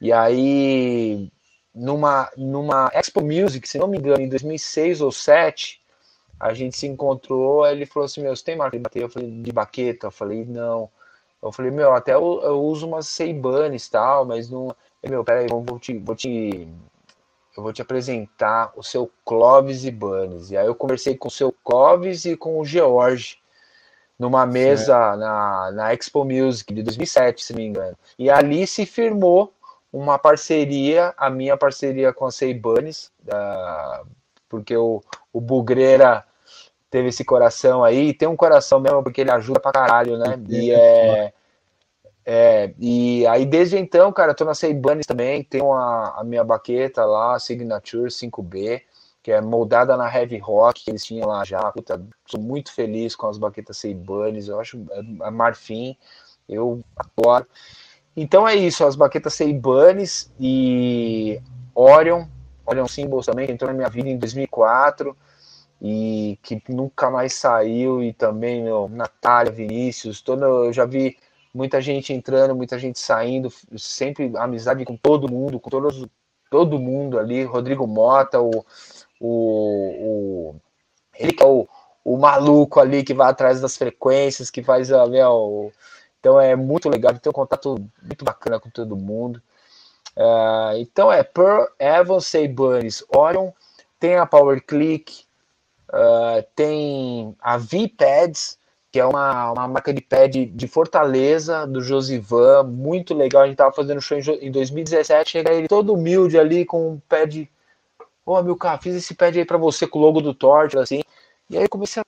E 0.00 0.12
aí, 0.12 1.32
numa, 1.74 2.30
numa 2.36 2.90
Expo 2.94 3.20
Music, 3.20 3.68
se 3.68 3.78
não 3.78 3.88
me 3.88 3.98
engano, 3.98 4.22
em 4.22 4.28
2006 4.28 5.00
ou 5.00 5.08
2007, 5.08 5.77
a 6.38 6.54
gente 6.54 6.76
se 6.76 6.86
encontrou, 6.86 7.66
ele 7.66 7.86
falou 7.86 8.06
assim, 8.06 8.22
meu, 8.22 8.34
você 8.34 8.44
tem 8.44 8.56
marca 8.56 8.76
de 8.76 8.82
bateria? 8.82 9.06
Eu 9.06 9.10
falei, 9.10 9.30
de 9.30 9.52
baqueta? 9.52 10.06
Eu 10.06 10.10
falei, 10.10 10.44
não. 10.44 10.90
Eu 11.42 11.52
falei, 11.52 11.70
meu, 11.70 11.92
até 11.92 12.14
eu, 12.14 12.40
eu 12.42 12.62
uso 12.62 12.86
umas 12.86 13.06
Seibanes 13.08 13.86
e 13.86 13.90
tal, 13.90 14.24
mas 14.24 14.48
não... 14.50 14.74
Meu, 15.02 15.24
peraí, 15.24 15.46
eu 15.50 15.62
vou 15.62 15.78
te, 15.78 15.98
vou 15.98 16.14
te... 16.14 16.68
Eu 17.56 17.62
vou 17.62 17.72
te 17.72 17.82
apresentar 17.82 18.72
o 18.76 18.84
seu 18.84 19.10
Clóvis 19.24 19.84
Ibanez. 19.84 20.50
E 20.50 20.56
aí 20.56 20.66
eu 20.66 20.76
conversei 20.76 21.16
com 21.16 21.26
o 21.26 21.30
seu 21.30 21.52
Clóvis 21.64 22.24
e 22.24 22.36
com 22.36 22.60
o 22.60 22.64
George 22.64 23.38
numa 24.18 24.44
mesa 24.44 25.16
na, 25.16 25.70
na 25.72 25.94
Expo 25.94 26.24
Music 26.24 26.72
de 26.72 26.82
2007, 26.82 27.44
se 27.44 27.52
não 27.52 27.60
me 27.60 27.66
engano. 27.66 27.96
E 28.18 28.28
ali 28.30 28.66
se 28.66 28.84
firmou 28.84 29.52
uma 29.92 30.18
parceria, 30.18 31.14
a 31.16 31.30
minha 31.30 31.56
parceria 31.56 32.12
com 32.12 32.26
a 32.26 32.30
Seibanes, 32.30 33.10
uh, 33.24 34.06
porque 34.48 34.76
o, 34.76 35.02
o 35.32 35.40
Bugreira 35.40 36.24
teve 36.90 37.08
esse 37.08 37.24
coração 37.24 37.84
aí, 37.84 38.12
tem 38.14 38.28
um 38.28 38.36
coração 38.36 38.80
mesmo, 38.80 39.02
porque 39.02 39.20
ele 39.20 39.30
ajuda 39.30 39.60
pra 39.60 39.72
caralho, 39.72 40.18
né? 40.18 40.38
E 40.48 40.70
é. 40.72 41.32
É, 42.30 42.74
e 42.78 43.26
aí 43.26 43.46
desde 43.46 43.78
então, 43.78 44.12
cara, 44.12 44.34
tô 44.34 44.44
na 44.44 44.52
Seibanes 44.52 45.06
também, 45.06 45.42
tenho 45.42 45.72
a, 45.72 46.20
a 46.20 46.22
minha 46.22 46.44
baqueta 46.44 47.02
lá, 47.06 47.38
Signature 47.38 48.10
5B, 48.10 48.82
que 49.22 49.32
é 49.32 49.40
moldada 49.40 49.96
na 49.96 50.14
Heavy 50.14 50.36
Rock, 50.36 50.84
que 50.84 50.90
eles 50.90 51.02
tinham 51.02 51.26
lá 51.26 51.42
já. 51.42 51.72
Puta, 51.72 51.98
sou 52.26 52.38
muito 52.38 52.70
feliz 52.70 53.16
com 53.16 53.28
as 53.28 53.38
baquetas 53.38 53.78
Seibanes, 53.78 54.48
eu 54.48 54.60
acho 54.60 54.78
a 55.22 55.30
Marfim, 55.30 55.96
eu 56.46 56.82
adoro. 56.94 57.46
Então 58.14 58.46
é 58.46 58.54
isso, 58.54 58.84
as 58.84 58.94
baquetas 58.94 59.32
Seibanes 59.32 60.30
e 60.38 61.40
Orion, 61.74 62.26
Orion 62.66 62.86
Symbols 62.86 63.24
também, 63.24 63.46
que 63.46 63.52
entrou 63.52 63.70
na 63.70 63.76
minha 63.76 63.88
vida 63.88 64.06
em 64.06 64.18
2004 64.18 65.16
e 65.80 66.38
que 66.42 66.62
nunca 66.68 67.10
mais 67.10 67.34
saiu, 67.34 68.02
e 68.02 68.12
também, 68.12 68.62
meu, 68.62 68.88
Natália, 68.88 69.52
Vinícius, 69.52 70.20
todo, 70.20 70.44
eu 70.44 70.72
já 70.72 70.84
vi 70.84 71.16
muita 71.54 71.80
gente 71.80 72.12
entrando, 72.12 72.54
muita 72.54 72.78
gente 72.78 72.98
saindo, 72.98 73.52
sempre 73.76 74.32
amizade 74.36 74.84
com 74.84 74.96
todo 74.96 75.30
mundo, 75.30 75.60
com 75.60 75.70
todos, 75.70 76.06
todo 76.50 76.78
mundo 76.78 77.18
ali, 77.18 77.44
Rodrigo 77.44 77.86
Mota, 77.86 78.40
o, 78.40 78.64
o, 79.20 80.50
o 80.50 80.56
ele 81.18 81.32
que 81.32 81.42
é 81.42 81.46
o, 81.46 81.68
o 82.04 82.16
maluco 82.16 82.80
ali 82.80 83.02
que 83.02 83.14
vai 83.14 83.28
atrás 83.30 83.60
das 83.60 83.76
frequências, 83.76 84.50
que 84.50 84.62
faz 84.62 84.92
a 84.92 85.06
meu, 85.06 85.72
então 86.20 86.40
é 86.40 86.56
muito 86.56 86.88
legal, 86.88 87.16
ter 87.18 87.28
um 87.28 87.32
contato 87.32 87.76
muito 88.02 88.24
bacana 88.24 88.58
com 88.58 88.70
todo 88.70 88.96
mundo. 88.96 89.40
Uh, 90.16 90.76
então 90.78 91.12
é 91.12 91.22
Pearl, 91.22 91.66
Evans, 91.78 92.26
Seibanes, 92.26 93.04
Orion, 93.14 93.52
tem 94.00 94.16
a 94.16 94.26
Power 94.26 94.64
Click, 94.64 95.27
Uh, 95.88 96.44
tem 96.54 97.34
a 97.40 97.56
V-Pads, 97.56 98.58
que 98.90 98.98
é 98.98 99.04
uma, 99.04 99.52
uma 99.52 99.68
marca 99.68 99.92
de 99.92 100.00
pad 100.00 100.46
de 100.46 100.68
Fortaleza, 100.68 101.66
do 101.66 101.80
Josivan, 101.80 102.62
muito 102.64 103.14
legal. 103.14 103.42
A 103.42 103.46
gente 103.46 103.56
tava 103.56 103.72
fazendo 103.72 104.00
show 104.00 104.18
em, 104.18 104.50
2017, 104.50 105.30
chega 105.30 105.52
ele 105.52 105.68
todo 105.68 105.94
humilde 105.94 106.38
ali 106.38 106.64
com 106.64 106.92
um 106.92 107.00
pad. 107.08 107.48
Ô, 108.24 108.32
oh, 108.34 108.42
meu 108.42 108.56
cara, 108.56 108.78
fiz 108.78 108.94
esse 108.94 109.14
pad 109.14 109.38
aí 109.38 109.44
pra 109.44 109.58
você 109.58 109.86
com 109.86 109.98
o 109.98 110.02
logo 110.02 110.20
do 110.20 110.34
Torch, 110.34 110.76
assim. 110.76 111.02
E 111.50 111.56
aí 111.56 111.64
eu 111.64 111.68
comecei 111.68 112.02
a 112.02 112.04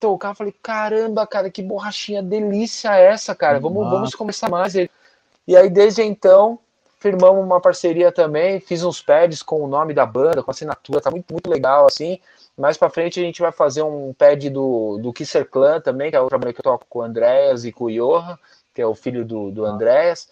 tocar, 0.00 0.34
falei, 0.34 0.54
caramba, 0.62 1.26
cara, 1.26 1.50
que 1.50 1.62
borrachinha 1.62 2.22
delícia 2.22 2.96
essa, 2.96 3.34
cara. 3.34 3.58
Vamos, 3.58 3.88
vamos 3.88 4.14
começar 4.14 4.48
mais. 4.48 4.74
E 4.74 5.56
aí, 5.56 5.68
desde 5.68 6.02
então, 6.02 6.58
firmamos 6.98 7.44
uma 7.44 7.60
parceria 7.60 8.12
também, 8.12 8.60
fiz 8.60 8.82
uns 8.82 9.00
pads 9.00 9.42
com 9.42 9.62
o 9.62 9.68
nome 9.68 9.94
da 9.94 10.04
banda, 10.04 10.42
com 10.42 10.50
assinatura, 10.50 11.00
tá 11.00 11.10
muito, 11.10 11.32
muito 11.32 11.48
legal, 11.48 11.86
assim. 11.86 12.20
Mais 12.58 12.76
para 12.76 12.90
frente 12.90 13.20
a 13.20 13.22
gente 13.22 13.40
vai 13.40 13.52
fazer 13.52 13.82
um 13.82 14.12
pad 14.12 14.50
do, 14.50 14.98
do 14.98 15.12
Kisser 15.12 15.48
Clan 15.48 15.80
também, 15.80 16.10
que 16.10 16.16
é 16.16 16.20
outra 16.20 16.36
banda 16.36 16.52
que 16.52 16.58
eu 16.58 16.64
toco 16.64 16.86
com 16.88 16.98
o 16.98 17.02
Andréas 17.02 17.64
e 17.64 17.70
com 17.70 17.84
o 17.84 17.92
Johan, 17.92 18.36
que 18.74 18.82
é 18.82 18.86
o 18.86 18.94
filho 18.94 19.24
do, 19.24 19.50
do 19.52 19.64
Andréas, 19.64 20.28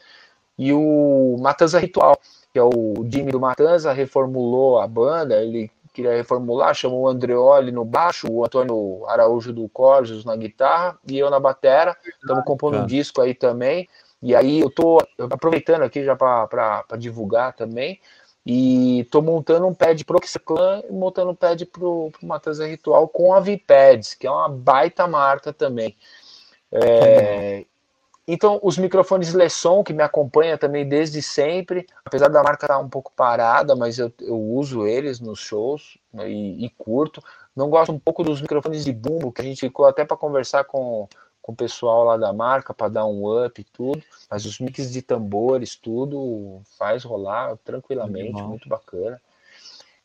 e 0.59 0.73
o 0.73 1.37
Matanza 1.39 1.79
Ritual, 1.79 2.19
que 2.53 2.59
é 2.59 2.63
o 2.63 2.95
Jimmy 3.09 3.31
do 3.31 3.39
Matanza, 3.39 3.93
reformulou 3.93 4.81
a 4.81 4.87
banda, 4.89 5.41
ele 5.41 5.71
queria 5.97 6.15
reformular, 6.15 6.75
chamou 6.75 7.03
o 7.03 7.09
Andreoli 7.09 7.71
no 7.71 7.85
baixo, 7.85 8.27
o 8.31 8.45
Antônio 8.45 9.07
Araújo 9.07 9.53
do 9.53 9.67
Corsos 9.69 10.25
na 10.25 10.37
guitarra 10.37 10.99
e 11.09 11.19
eu 11.19 11.31
na 11.31 11.41
batera. 11.41 11.97
Estamos 12.21 12.45
compondo 12.45 12.79
um 12.79 12.87
disco 12.87 13.23
aí 13.23 13.35
também. 13.35 13.89
E 14.23 14.35
aí 14.35 14.61
eu 14.61 14.71
tô 14.71 14.99
aproveitando 15.19 15.83
aqui 15.83 16.05
já 16.05 16.15
para 16.15 16.85
divulgar 16.99 17.55
também. 17.55 17.99
E 18.47 19.01
estou 19.01 19.21
montando 19.21 19.67
um 19.67 19.75
pad 19.75 20.05
pro 20.05 20.21
Clan 20.45 20.81
e 20.89 20.93
montando 20.93 21.33
um 21.33 21.35
pad 21.35 21.67
pro, 21.67 22.13
pro 22.13 22.27
Matanza 22.27 22.65
Ritual 22.65 23.09
com 23.09 23.35
a 23.35 23.41
Vipads, 23.41 24.15
que 24.15 24.25
é 24.25 24.31
uma 24.31 24.49
baita 24.49 25.09
marca 25.09 25.53
também. 25.53 25.97
É, 26.71 27.65
então, 28.29 28.61
os 28.63 28.79
microfones 28.79 29.33
Lesson, 29.33 29.83
que 29.85 29.93
me 29.93 30.03
acompanha 30.03 30.59
também 30.59 30.89
desde 30.89 31.21
sempre, 31.23 31.87
apesar 32.05 32.29
da 32.29 32.43
marca 32.43 32.67
estar 32.67 32.75
tá 32.75 32.79
um 32.79 32.89
pouco 32.89 33.13
parada, 33.15 33.75
mas 33.75 33.99
eu, 33.99 34.13
eu 34.21 34.37
uso 34.37 34.87
eles 34.87 35.19
nos 35.19 35.41
shows 35.41 35.99
né, 36.13 36.31
e, 36.31 36.67
e, 36.67 36.71
curto. 36.71 37.23
Não 37.55 37.69
gosto 37.69 37.93
um 37.93 37.99
pouco 37.99 38.23
dos 38.25 38.41
microfones 38.41 38.85
de 38.85 38.93
bumbo, 38.93 39.33
que 39.33 39.41
a 39.41 39.45
gente 39.45 39.61
ficou 39.61 39.87
até 39.87 40.05
para 40.05 40.17
conversar 40.17 40.65
com, 40.65 41.09
com 41.47 41.53
o 41.53 41.57
pessoal 41.57 42.03
lá 42.03 42.17
da 42.17 42.33
marca 42.33 42.75
para 42.75 42.89
dar 42.89 43.07
um 43.07 43.45
up 43.45 43.61
e 43.61 43.65
tudo, 43.65 44.03
mas 44.29 44.45
os 44.45 44.59
mix 44.59 44.91
de 44.91 45.01
tambores, 45.01 45.77
tudo 45.77 46.61
faz 46.77 47.05
rolar 47.05 47.57
tranquilamente, 47.59 48.43
muito 48.43 48.69
bacana. 48.69 49.23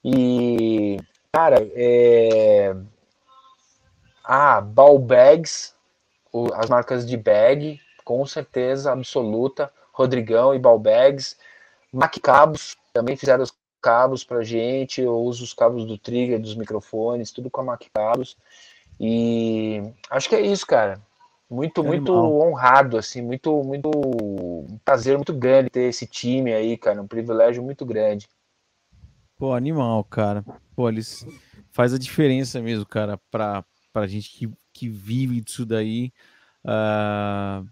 E, 0.06 1.00
cara, 1.32 1.58
é... 1.74 2.76
Ah, 4.24 4.62
ball 4.62 5.00
bags, 5.00 5.74
as 6.54 6.70
marcas 6.70 7.08
de 7.08 7.18
bag, 7.18 7.82
com 8.06 8.24
certeza 8.28 8.92
absoluta, 8.92 9.74
Rodrigão 9.92 10.54
e 10.54 10.60
ball 10.60 10.78
bags, 10.78 11.38
Mac 11.92 12.20
cabos, 12.22 12.78
também 12.94 13.18
fizeram 13.18 13.44
os 13.44 13.52
cabos 13.82 14.24
pra 14.24 14.44
gente, 14.44 15.02
eu 15.02 15.18
uso 15.18 15.44
os 15.44 15.56
cabos 15.56 15.86
do 15.86 15.98
trigger, 15.98 16.40
dos 16.40 16.54
microfones, 16.54 17.32
tudo 17.32 17.50
com 17.50 17.62
a 17.62 17.64
Mac 17.64 17.82
cabos. 17.92 18.38
E 19.00 19.82
acho 20.12 20.30
que 20.30 20.36
é 20.36 20.42
isso, 20.42 20.68
cara. 20.68 21.02
Muito, 21.52 21.84
muito 21.84 22.14
honrado, 22.14 22.98
assim, 22.98 23.22
muito, 23.22 23.62
muito 23.62 23.92
um 23.94 24.80
prazer 24.86 25.18
muito 25.18 25.34
grande 25.34 25.70
ter 25.70 25.90
esse 25.90 26.08
time 26.08 26.54
aí, 26.54 26.78
cara, 26.78 27.02
um 27.02 27.08
privilégio 27.08 27.62
muito 27.62 27.86
grande. 27.86 28.26
Pô, 29.38 29.54
animal, 29.54 30.02
cara. 30.06 30.46
Pô, 30.74 30.88
eles 30.88 31.28
faz 31.74 31.94
a 31.94 32.00
diferença 32.00 32.62
mesmo, 32.62 32.86
cara, 32.86 33.20
pra, 33.30 33.66
pra 33.92 34.08
gente 34.08 34.32
que, 34.32 34.50
que 34.72 34.88
vive 34.88 35.42
disso 35.42 35.66
daí. 35.66 36.14
Uh, 36.64 37.68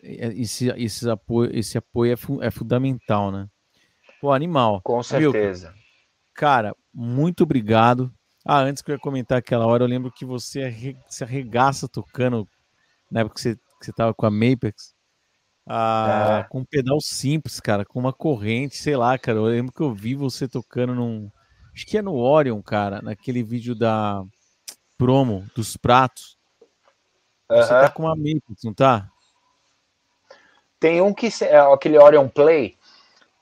esse, 0.00 0.68
esse 0.76 1.10
apoio, 1.10 1.50
esse 1.52 1.76
apoio 1.76 2.12
é, 2.12 2.16
fu 2.16 2.40
é 2.40 2.50
fundamental, 2.52 3.32
né? 3.32 3.48
Pô, 4.20 4.30
animal. 4.30 4.80
Com 4.84 5.02
certeza. 5.02 5.74
Cara, 6.32 6.76
muito 6.94 7.42
obrigado. 7.42 8.14
Ah, 8.44 8.60
antes 8.60 8.84
que 8.84 8.92
eu 8.92 8.94
ia 8.94 9.00
comentar 9.00 9.38
aquela 9.38 9.66
hora, 9.66 9.82
eu 9.82 9.88
lembro 9.88 10.12
que 10.12 10.24
você 10.24 10.94
se 11.08 11.24
arregaça 11.24 11.88
tocando 11.88 12.46
na 13.10 13.20
época 13.20 13.36
que 13.36 13.40
você, 13.40 13.56
que 13.56 13.86
você 13.86 13.92
tava 13.92 14.14
com 14.14 14.26
a 14.26 14.30
Mapex. 14.30 14.94
Ah, 15.68 16.44
é. 16.44 16.48
Com 16.48 16.60
um 16.60 16.64
pedal 16.64 17.00
simples, 17.00 17.58
cara, 17.58 17.84
com 17.84 17.98
uma 17.98 18.12
corrente, 18.12 18.76
sei 18.76 18.96
lá, 18.96 19.18
cara. 19.18 19.38
Eu 19.38 19.44
lembro 19.44 19.72
que 19.72 19.82
eu 19.82 19.92
vi 19.92 20.14
você 20.14 20.46
tocando 20.46 20.94
num. 20.94 21.30
Acho 21.74 21.86
que 21.86 21.98
é 21.98 22.02
no 22.02 22.16
Orion, 22.16 22.62
cara, 22.62 23.02
naquele 23.02 23.42
vídeo 23.42 23.74
da 23.74 24.24
promo 24.96 25.44
dos 25.54 25.76
pratos. 25.76 26.38
Você 27.48 27.68
tá 27.68 27.90
com 27.90 28.04
uma 28.04 28.16
Mapex, 28.16 28.64
não 28.64 28.74
tá? 28.74 29.08
Tem 30.80 31.00
um 31.00 31.12
que 31.12 31.28
é 31.42 31.58
aquele 31.58 31.98
Orion 31.98 32.28
Play. 32.28 32.76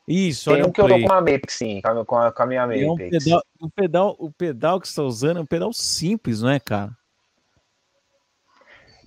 Isso, 0.06 0.50
Tem 0.50 0.62
um 0.62 0.70
que 0.70 0.82
Play. 0.82 0.98
eu 0.98 1.02
tô 1.02 1.08
com 1.08 1.14
uma 1.14 1.20
Mapex, 1.20 1.54
sim, 1.54 1.80
com 2.06 2.16
a, 2.18 2.32
com 2.32 2.42
a 2.42 2.46
minha 2.46 2.66
Mapex. 2.66 2.82
É 2.82 2.90
um 2.90 2.96
pedal, 2.96 3.42
o, 3.60 3.70
pedal, 3.70 4.16
o 4.18 4.32
pedal 4.32 4.80
que 4.80 4.86
você 4.86 4.92
está 4.92 5.02
usando 5.02 5.38
é 5.38 5.40
um 5.40 5.46
pedal 5.46 5.72
simples, 5.72 6.42
não 6.42 6.50
é, 6.50 6.60
cara? 6.60 6.94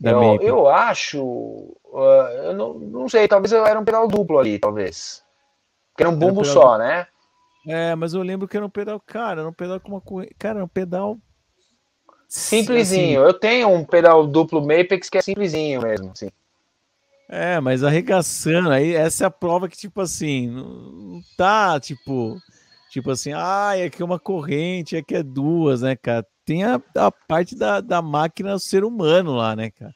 Eu, 0.03 0.41
eu, 0.41 0.68
acho. 0.68 1.24
Uh, 1.24 2.28
eu 2.44 2.53
não, 2.53 2.74
não 2.76 3.10
sei, 3.10 3.28
talvez 3.28 3.52
eu 3.52 3.65
era 3.65 3.80
um 3.80 3.86
pedal 3.86 4.07
duplo 4.07 4.40
ali, 4.40 4.60
talvez. 4.60 5.24
Que 5.95 6.03
era 6.03 6.10
um 6.10 6.15
bumbo 6.15 6.41
era 6.41 6.49
um 6.49 6.53
só, 6.53 6.78
né? 6.78 7.07
É, 7.68 7.95
mas 7.95 8.14
eu 8.14 8.22
lembro 8.22 8.48
que 8.48 8.56
era 8.56 8.65
um 8.65 8.69
pedal, 8.69 8.99
cara, 8.99 9.41
era 9.41 9.49
um 9.49 9.53
pedal 9.53 9.80
com 9.80 9.91
uma 9.91 10.02
Cara, 10.38 10.60
era 10.60 10.65
um 10.65 10.69
pedal. 10.69 11.18
Simplesinho. 12.28 13.22
Assim, 13.22 13.28
eu 13.28 13.34
tenho 13.34 13.69
um 13.69 13.84
pedal 13.84 14.26
duplo 14.28 14.61
Mapex 14.61 15.10
que 15.10 15.18
é 15.18 15.22
simplesinho 15.22 15.82
mesmo, 15.82 16.11
assim. 16.11 16.30
É, 17.30 17.60
mas 17.60 17.84
arregaçando, 17.84 18.72
aí 18.72 18.95
essa 18.95 19.26
é 19.26 19.28
a 19.28 19.32
prova 19.32 19.68
que, 19.68 19.76
tipo 19.76 19.99
assim, 19.99 20.48
não 20.48 21.22
tá, 21.36 21.78
tipo, 21.78 22.38
tipo 22.90 23.11
assim, 23.11 23.34
ah, 23.34 23.72
aqui 23.86 24.02
é 24.02 24.06
uma 24.06 24.19
corrente, 24.19 24.95
aqui 24.95 25.14
é 25.14 25.24
duas, 25.24 25.82
né, 25.82 25.95
cara? 25.95 26.26
Tem 26.48 26.64
a, 26.64 26.82
a 26.95 27.11
parte 27.11 27.57
da, 27.57 27.82
da 27.82 28.02
máquina 28.02 28.57
ser 28.57 28.86
humano 28.86 29.36
lá, 29.36 29.53
né, 29.53 29.69
cara? 29.69 29.94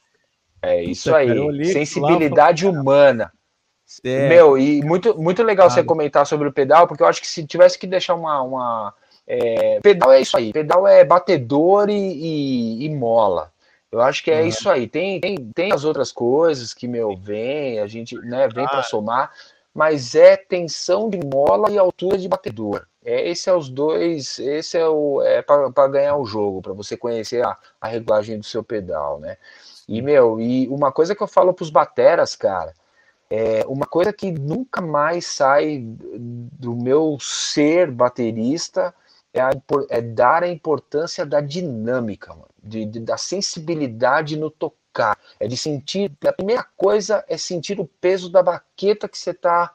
É 0.61 0.84
isso 0.84 1.10
Puta, 1.10 1.18
aí, 1.18 1.28
cara, 1.28 1.65
sensibilidade 1.65 2.65
lá, 2.65 2.72
humana. 2.72 3.32
É. 4.03 4.28
Meu, 4.28 4.57
e 4.57 4.84
muito, 4.84 5.18
muito 5.18 5.41
legal 5.44 5.69
você 5.69 5.82
comentar 5.82 6.28
sobre 6.28 6.49
o 6.49 6.52
pedal, 6.52 6.88
porque 6.88 7.02
eu 7.02 7.07
acho 7.07 7.22
que 7.22 7.28
se 7.28 7.48
tivesse 7.48 7.80
que 7.80 7.88
deixar 7.88 8.15
uma. 8.15 8.41
uma 8.41 8.94
é, 9.26 9.80
pedal 9.80 10.11
é 10.11 10.19
isso 10.19 10.36
aí, 10.36 10.52
pedal 10.52 10.86
é 10.86 11.06
batedor 11.06 11.90
e, 11.90 11.94
e, 11.94 12.86
e 12.86 12.90
mola. 12.90 13.49
Eu 13.90 14.02
acho 14.02 14.22
que 14.22 14.30
é 14.30 14.41
uhum. 14.41 14.48
isso 14.48 14.69
aí. 14.69 14.88
Tem, 14.88 15.22
tem, 15.22 15.38
tem 15.56 15.72
as 15.72 15.86
outras 15.86 16.11
coisas 16.11 16.73
que, 16.73 16.86
meu, 16.86 17.15
vem, 17.15 17.80
a 17.80 17.88
gente 17.88 18.15
né, 18.18 18.49
vem 18.49 18.65
para 18.65 18.84
somar, 18.84 19.32
mas 19.73 20.15
é 20.15 20.36
tensão 20.36 21.10
de 21.10 21.18
mola 21.18 21.72
e 21.72 21.78
altura 21.78 22.18
de 22.18 22.28
batedor. 22.28 22.86
É, 23.03 23.30
esse 23.30 23.49
é 23.49 23.53
os 23.53 23.69
dois, 23.69 24.38
esse 24.40 24.78
é 24.78 24.88
o 24.88 25.22
é 25.22 25.41
para 25.41 25.88
ganhar 25.88 26.15
o 26.18 26.26
jogo, 26.26 26.61
para 26.61 26.73
você 26.73 26.95
conhecer 26.95 27.44
a, 27.45 27.57
a 27.80 27.88
regulagem 27.88 28.38
do 28.38 28.45
seu 28.45 28.64
pedal, 28.64 29.19
né? 29.19 29.38
E 29.88 30.02
meu, 30.02 30.40
e 30.40 30.68
uma 30.69 30.91
coisa 30.91 31.15
que 31.15 31.23
eu 31.23 31.28
falo 31.28 31.53
para 31.53 31.64
os 31.64 31.69
bateras, 31.69 32.36
cara, 32.36 32.73
é 33.30 33.65
uma 33.68 33.86
coisa 33.86 34.14
que 34.14 34.32
nunca 34.32 34.82
mais 34.82 35.26
sai 35.26 35.80
do 35.84 36.76
meu 36.76 37.18
ser 37.19 37.91
baterista 37.91 38.94
é, 39.34 39.41
a, 39.41 39.52
é 39.90 40.02
dar 40.02 40.44
a 40.44 40.49
importância 40.49 41.26
da 41.26 41.41
dinâmica, 41.41 42.34
mano 42.34 42.52
de, 42.61 42.86
de, 42.86 42.99
da 42.99 43.18
sensibilidade 43.18 44.38
no 44.38 44.49
tocar. 44.49 45.18
É 45.40 45.48
de 45.48 45.57
sentir. 45.57 46.11
A 46.26 46.34
primeira 46.34 46.65
coisa 46.76 47.23
é 47.28 47.38
sentir 47.38 47.80
o 47.80 47.88
peso 47.99 48.30
da 48.30 48.44
baqueta 48.44 49.07
que 49.07 49.18
você 49.18 49.32
está 49.32 49.73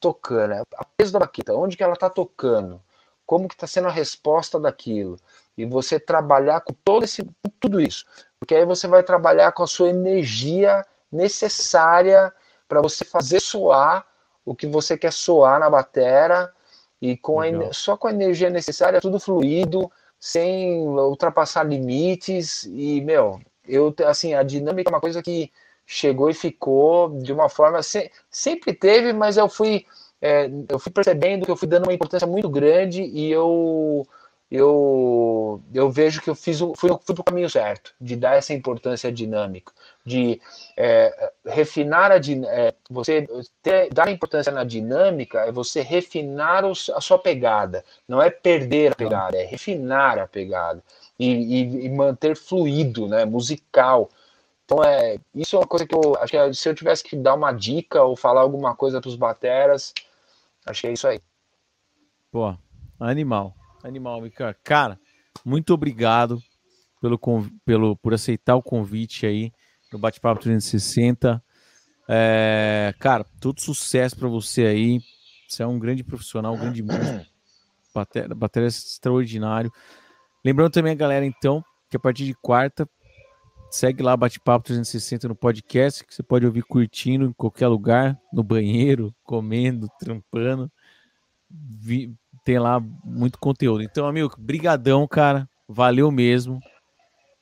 tocando. 0.00 0.62
O 0.62 0.84
peso 0.96 1.12
da 1.12 1.18
baqueta, 1.18 1.54
onde 1.54 1.76
que 1.76 1.82
ela 1.82 1.94
está 1.94 2.10
tocando, 2.10 2.80
como 3.26 3.48
que 3.48 3.54
está 3.54 3.66
sendo 3.66 3.88
a 3.88 3.92
resposta 3.92 4.58
daquilo. 4.58 5.16
E 5.56 5.64
você 5.64 5.98
trabalhar 6.00 6.60
com 6.60 6.72
todo 6.84 7.04
esse, 7.04 7.28
tudo 7.60 7.80
isso. 7.80 8.04
Porque 8.38 8.54
aí 8.54 8.64
você 8.64 8.86
vai 8.86 9.02
trabalhar 9.02 9.52
com 9.52 9.62
a 9.62 9.66
sua 9.66 9.88
energia 9.88 10.84
necessária 11.10 12.32
para 12.68 12.80
você 12.80 13.04
fazer 13.04 13.40
soar 13.40 14.06
o 14.44 14.54
que 14.54 14.66
você 14.66 14.96
quer 14.98 15.12
soar 15.12 15.58
na 15.58 15.70
batera 15.70 16.52
e 17.00 17.16
com 17.16 17.40
a, 17.40 17.46
só 17.72 17.96
com 17.96 18.08
a 18.08 18.12
energia 18.12 18.50
necessária, 18.50 19.00
tudo 19.00 19.18
fluido, 19.18 19.90
sem 20.18 20.86
ultrapassar 20.86 21.64
limites 21.64 22.64
e, 22.64 23.00
meu, 23.00 23.40
eu, 23.66 23.94
assim, 24.06 24.34
a 24.34 24.42
dinâmica 24.42 24.90
é 24.90 24.92
uma 24.92 25.00
coisa 25.00 25.22
que 25.22 25.50
chegou 25.86 26.30
e 26.30 26.34
ficou 26.34 27.10
de 27.20 27.32
uma 27.32 27.48
forma, 27.48 27.82
se, 27.82 28.10
sempre 28.30 28.72
teve, 28.72 29.12
mas 29.12 29.36
eu 29.36 29.48
fui, 29.48 29.86
é, 30.20 30.50
eu 30.68 30.78
fui 30.78 30.92
percebendo 30.92 31.44
que 31.44 31.50
eu 31.50 31.56
fui 31.56 31.68
dando 31.68 31.84
uma 31.84 31.94
importância 31.94 32.26
muito 32.26 32.48
grande 32.48 33.02
e 33.02 33.30
eu 33.30 34.06
eu, 34.50 35.60
eu 35.72 35.90
vejo 35.90 36.20
que 36.22 36.30
eu 36.30 36.34
fiz 36.34 36.60
o, 36.60 36.74
fui, 36.76 36.88
fui 37.02 37.14
para 37.14 37.22
o 37.22 37.24
caminho 37.24 37.50
certo, 37.50 37.92
de 38.00 38.14
dar 38.14 38.36
essa 38.36 38.52
importância 38.52 39.10
dinâmica, 39.10 39.72
de 40.06 40.40
é, 40.76 41.32
refinar 41.44 42.12
a 42.12 42.16
é, 42.16 42.72
você 42.88 43.26
ter, 43.60 43.92
dar 43.92 44.08
importância 44.10 44.52
na 44.52 44.62
dinâmica 44.62 45.40
é 45.40 45.50
você 45.50 45.80
refinar 45.80 46.64
os, 46.64 46.88
a 46.90 47.00
sua 47.00 47.18
pegada, 47.18 47.84
não 48.06 48.22
é 48.22 48.30
perder 48.30 48.92
a 48.92 48.94
pegada, 48.94 49.36
é 49.36 49.44
refinar 49.44 50.20
a 50.20 50.28
pegada 50.28 50.80
e, 51.18 51.32
e, 51.32 51.86
e 51.86 51.88
manter 51.88 52.36
fluido, 52.36 53.08
né, 53.08 53.24
musical. 53.24 54.08
Então 54.64 54.82
é 54.82 55.18
isso 55.34 55.56
é 55.56 55.58
uma 55.58 55.66
coisa 55.66 55.86
que 55.86 55.94
eu 55.94 56.16
acho 56.18 56.32
que 56.32 56.54
se 56.54 56.68
eu 56.68 56.74
tivesse 56.74 57.04
que 57.04 57.16
dar 57.16 57.34
uma 57.34 57.52
dica 57.52 58.02
ou 58.02 58.16
falar 58.16 58.40
alguma 58.40 58.74
coisa 58.74 59.00
para 59.00 59.08
os 59.08 59.16
bateras, 59.16 59.92
acho 60.66 60.80
que 60.80 60.86
é 60.86 60.92
isso 60.92 61.06
aí. 61.06 61.20
Pô, 62.30 62.56
animal. 62.98 63.54
Animal. 63.82 64.22
Cara, 64.62 64.98
muito 65.44 65.74
obrigado 65.74 66.42
pelo, 67.00 67.18
pelo, 67.64 67.96
por 67.96 68.14
aceitar 68.14 68.56
o 68.56 68.62
convite 68.62 69.26
aí 69.26 69.52
no 69.92 69.98
Bate-Papo 69.98 70.40
360. 70.40 71.42
É, 72.08 72.94
cara, 72.98 73.24
todo 73.40 73.60
sucesso 73.60 74.16
para 74.16 74.28
você 74.28 74.64
aí. 74.64 75.00
Você 75.48 75.62
é 75.62 75.66
um 75.66 75.78
grande 75.78 76.02
profissional, 76.02 76.54
um 76.54 76.58
grande 76.58 76.82
músico. 76.82 77.26
Bateria, 77.94 78.34
bateria 78.34 78.68
extraordinário. 78.68 79.70
Lembrando 80.44 80.72
também 80.72 80.92
a 80.92 80.96
galera, 80.96 81.24
então, 81.24 81.62
que 81.88 81.96
a 81.96 82.00
partir 82.00 82.24
de 82.24 82.34
quarta, 82.34 82.88
segue 83.74 84.02
lá 84.02 84.16
Bate-Papo 84.16 84.66
360 84.66 85.28
no 85.28 85.34
podcast, 85.34 86.04
que 86.04 86.14
você 86.14 86.22
pode 86.22 86.46
ouvir 86.46 86.62
curtindo 86.62 87.26
em 87.26 87.32
qualquer 87.32 87.66
lugar, 87.66 88.16
no 88.32 88.42
banheiro, 88.42 89.12
comendo, 89.24 89.88
trampando. 89.98 90.70
Vi, 91.50 92.14
tem 92.44 92.58
lá 92.58 92.80
muito 93.04 93.38
conteúdo. 93.38 93.82
Então, 93.82 94.06
amigo, 94.06 94.34
brigadão, 94.38 95.06
cara. 95.08 95.48
Valeu 95.68 96.10
mesmo. 96.10 96.60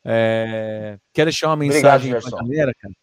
É... 0.05 0.99
Quer 1.13 1.25
deixar 1.25 1.49
uma 1.49 1.57
mensagem 1.57 2.19
para 2.19 2.27
a 2.27 2.43
galera, 2.43 2.73
cara? 2.81 2.95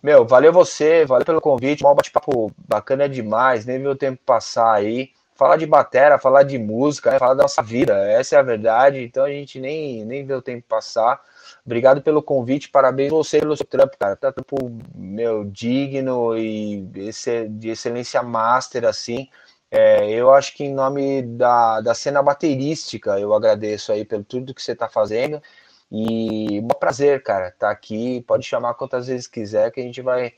Meu, 0.00 0.24
valeu 0.24 0.52
você, 0.52 1.04
valeu 1.04 1.24
pelo 1.24 1.40
convite. 1.40 1.84
Um 1.84 1.94
bate-papo 1.94 2.52
bacana 2.68 3.08
demais, 3.08 3.66
nem 3.66 3.80
viu 3.80 3.90
o 3.90 3.96
tempo 3.96 4.20
passar 4.24 4.72
aí. 4.72 5.10
Falar 5.34 5.56
de 5.56 5.66
batera, 5.66 6.16
falar 6.16 6.44
de 6.44 6.58
música, 6.58 7.10
né? 7.10 7.18
falar 7.18 7.34
da 7.34 7.42
nossa 7.42 7.62
vida, 7.62 7.94
essa 8.08 8.36
é 8.36 8.38
a 8.38 8.42
verdade. 8.42 9.02
Então 9.02 9.24
a 9.24 9.30
gente 9.30 9.58
nem, 9.58 10.04
nem 10.04 10.24
vê 10.24 10.34
o 10.34 10.42
tempo 10.42 10.64
passar. 10.68 11.20
Obrigado 11.64 12.02
pelo 12.02 12.22
convite, 12.22 12.68
parabéns 12.68 13.10
você 13.10 13.40
pelo 13.40 13.56
seu 13.56 13.64
trampo, 13.66 13.96
cara. 13.98 14.16
Tá 14.16 14.30
trampo, 14.30 14.56
meu, 14.94 15.44
digno 15.44 16.36
e 16.36 16.82
de 16.82 17.70
excelência 17.70 18.22
master, 18.22 18.84
assim. 18.84 19.28
É, 19.70 20.08
eu 20.10 20.32
acho 20.32 20.54
que 20.54 20.64
em 20.64 20.74
nome 20.74 21.22
da, 21.22 21.80
da 21.80 21.94
cena 21.94 22.22
baterística, 22.22 23.18
eu 23.18 23.34
agradeço 23.34 23.90
aí 23.92 24.04
pelo 24.04 24.22
tudo 24.22 24.54
que 24.54 24.62
você 24.62 24.72
está 24.72 24.88
fazendo. 24.88 25.42
E 25.90 26.60
um 26.60 26.68
prazer, 26.68 27.22
cara, 27.22 27.50
tá 27.50 27.70
aqui. 27.70 28.22
Pode 28.26 28.44
chamar 28.44 28.74
quantas 28.74 29.06
vezes 29.06 29.26
quiser 29.26 29.70
que 29.70 29.80
a 29.80 29.82
gente 29.82 30.02
vai 30.02 30.32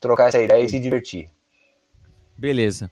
trocar 0.00 0.28
essa 0.28 0.40
ideia 0.40 0.64
e 0.64 0.68
se 0.68 0.80
divertir. 0.80 1.30
Beleza. 2.36 2.90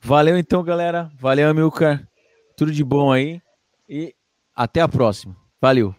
Valeu 0.00 0.38
então, 0.38 0.62
galera. 0.62 1.10
Valeu, 1.18 1.48
Amilcar. 1.48 2.06
Tudo 2.56 2.72
de 2.72 2.84
bom 2.84 3.12
aí. 3.12 3.42
E 3.88 4.14
até 4.54 4.80
a 4.80 4.88
próxima. 4.88 5.36
Valeu. 5.60 5.94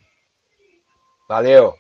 Valeu. 1.30 1.78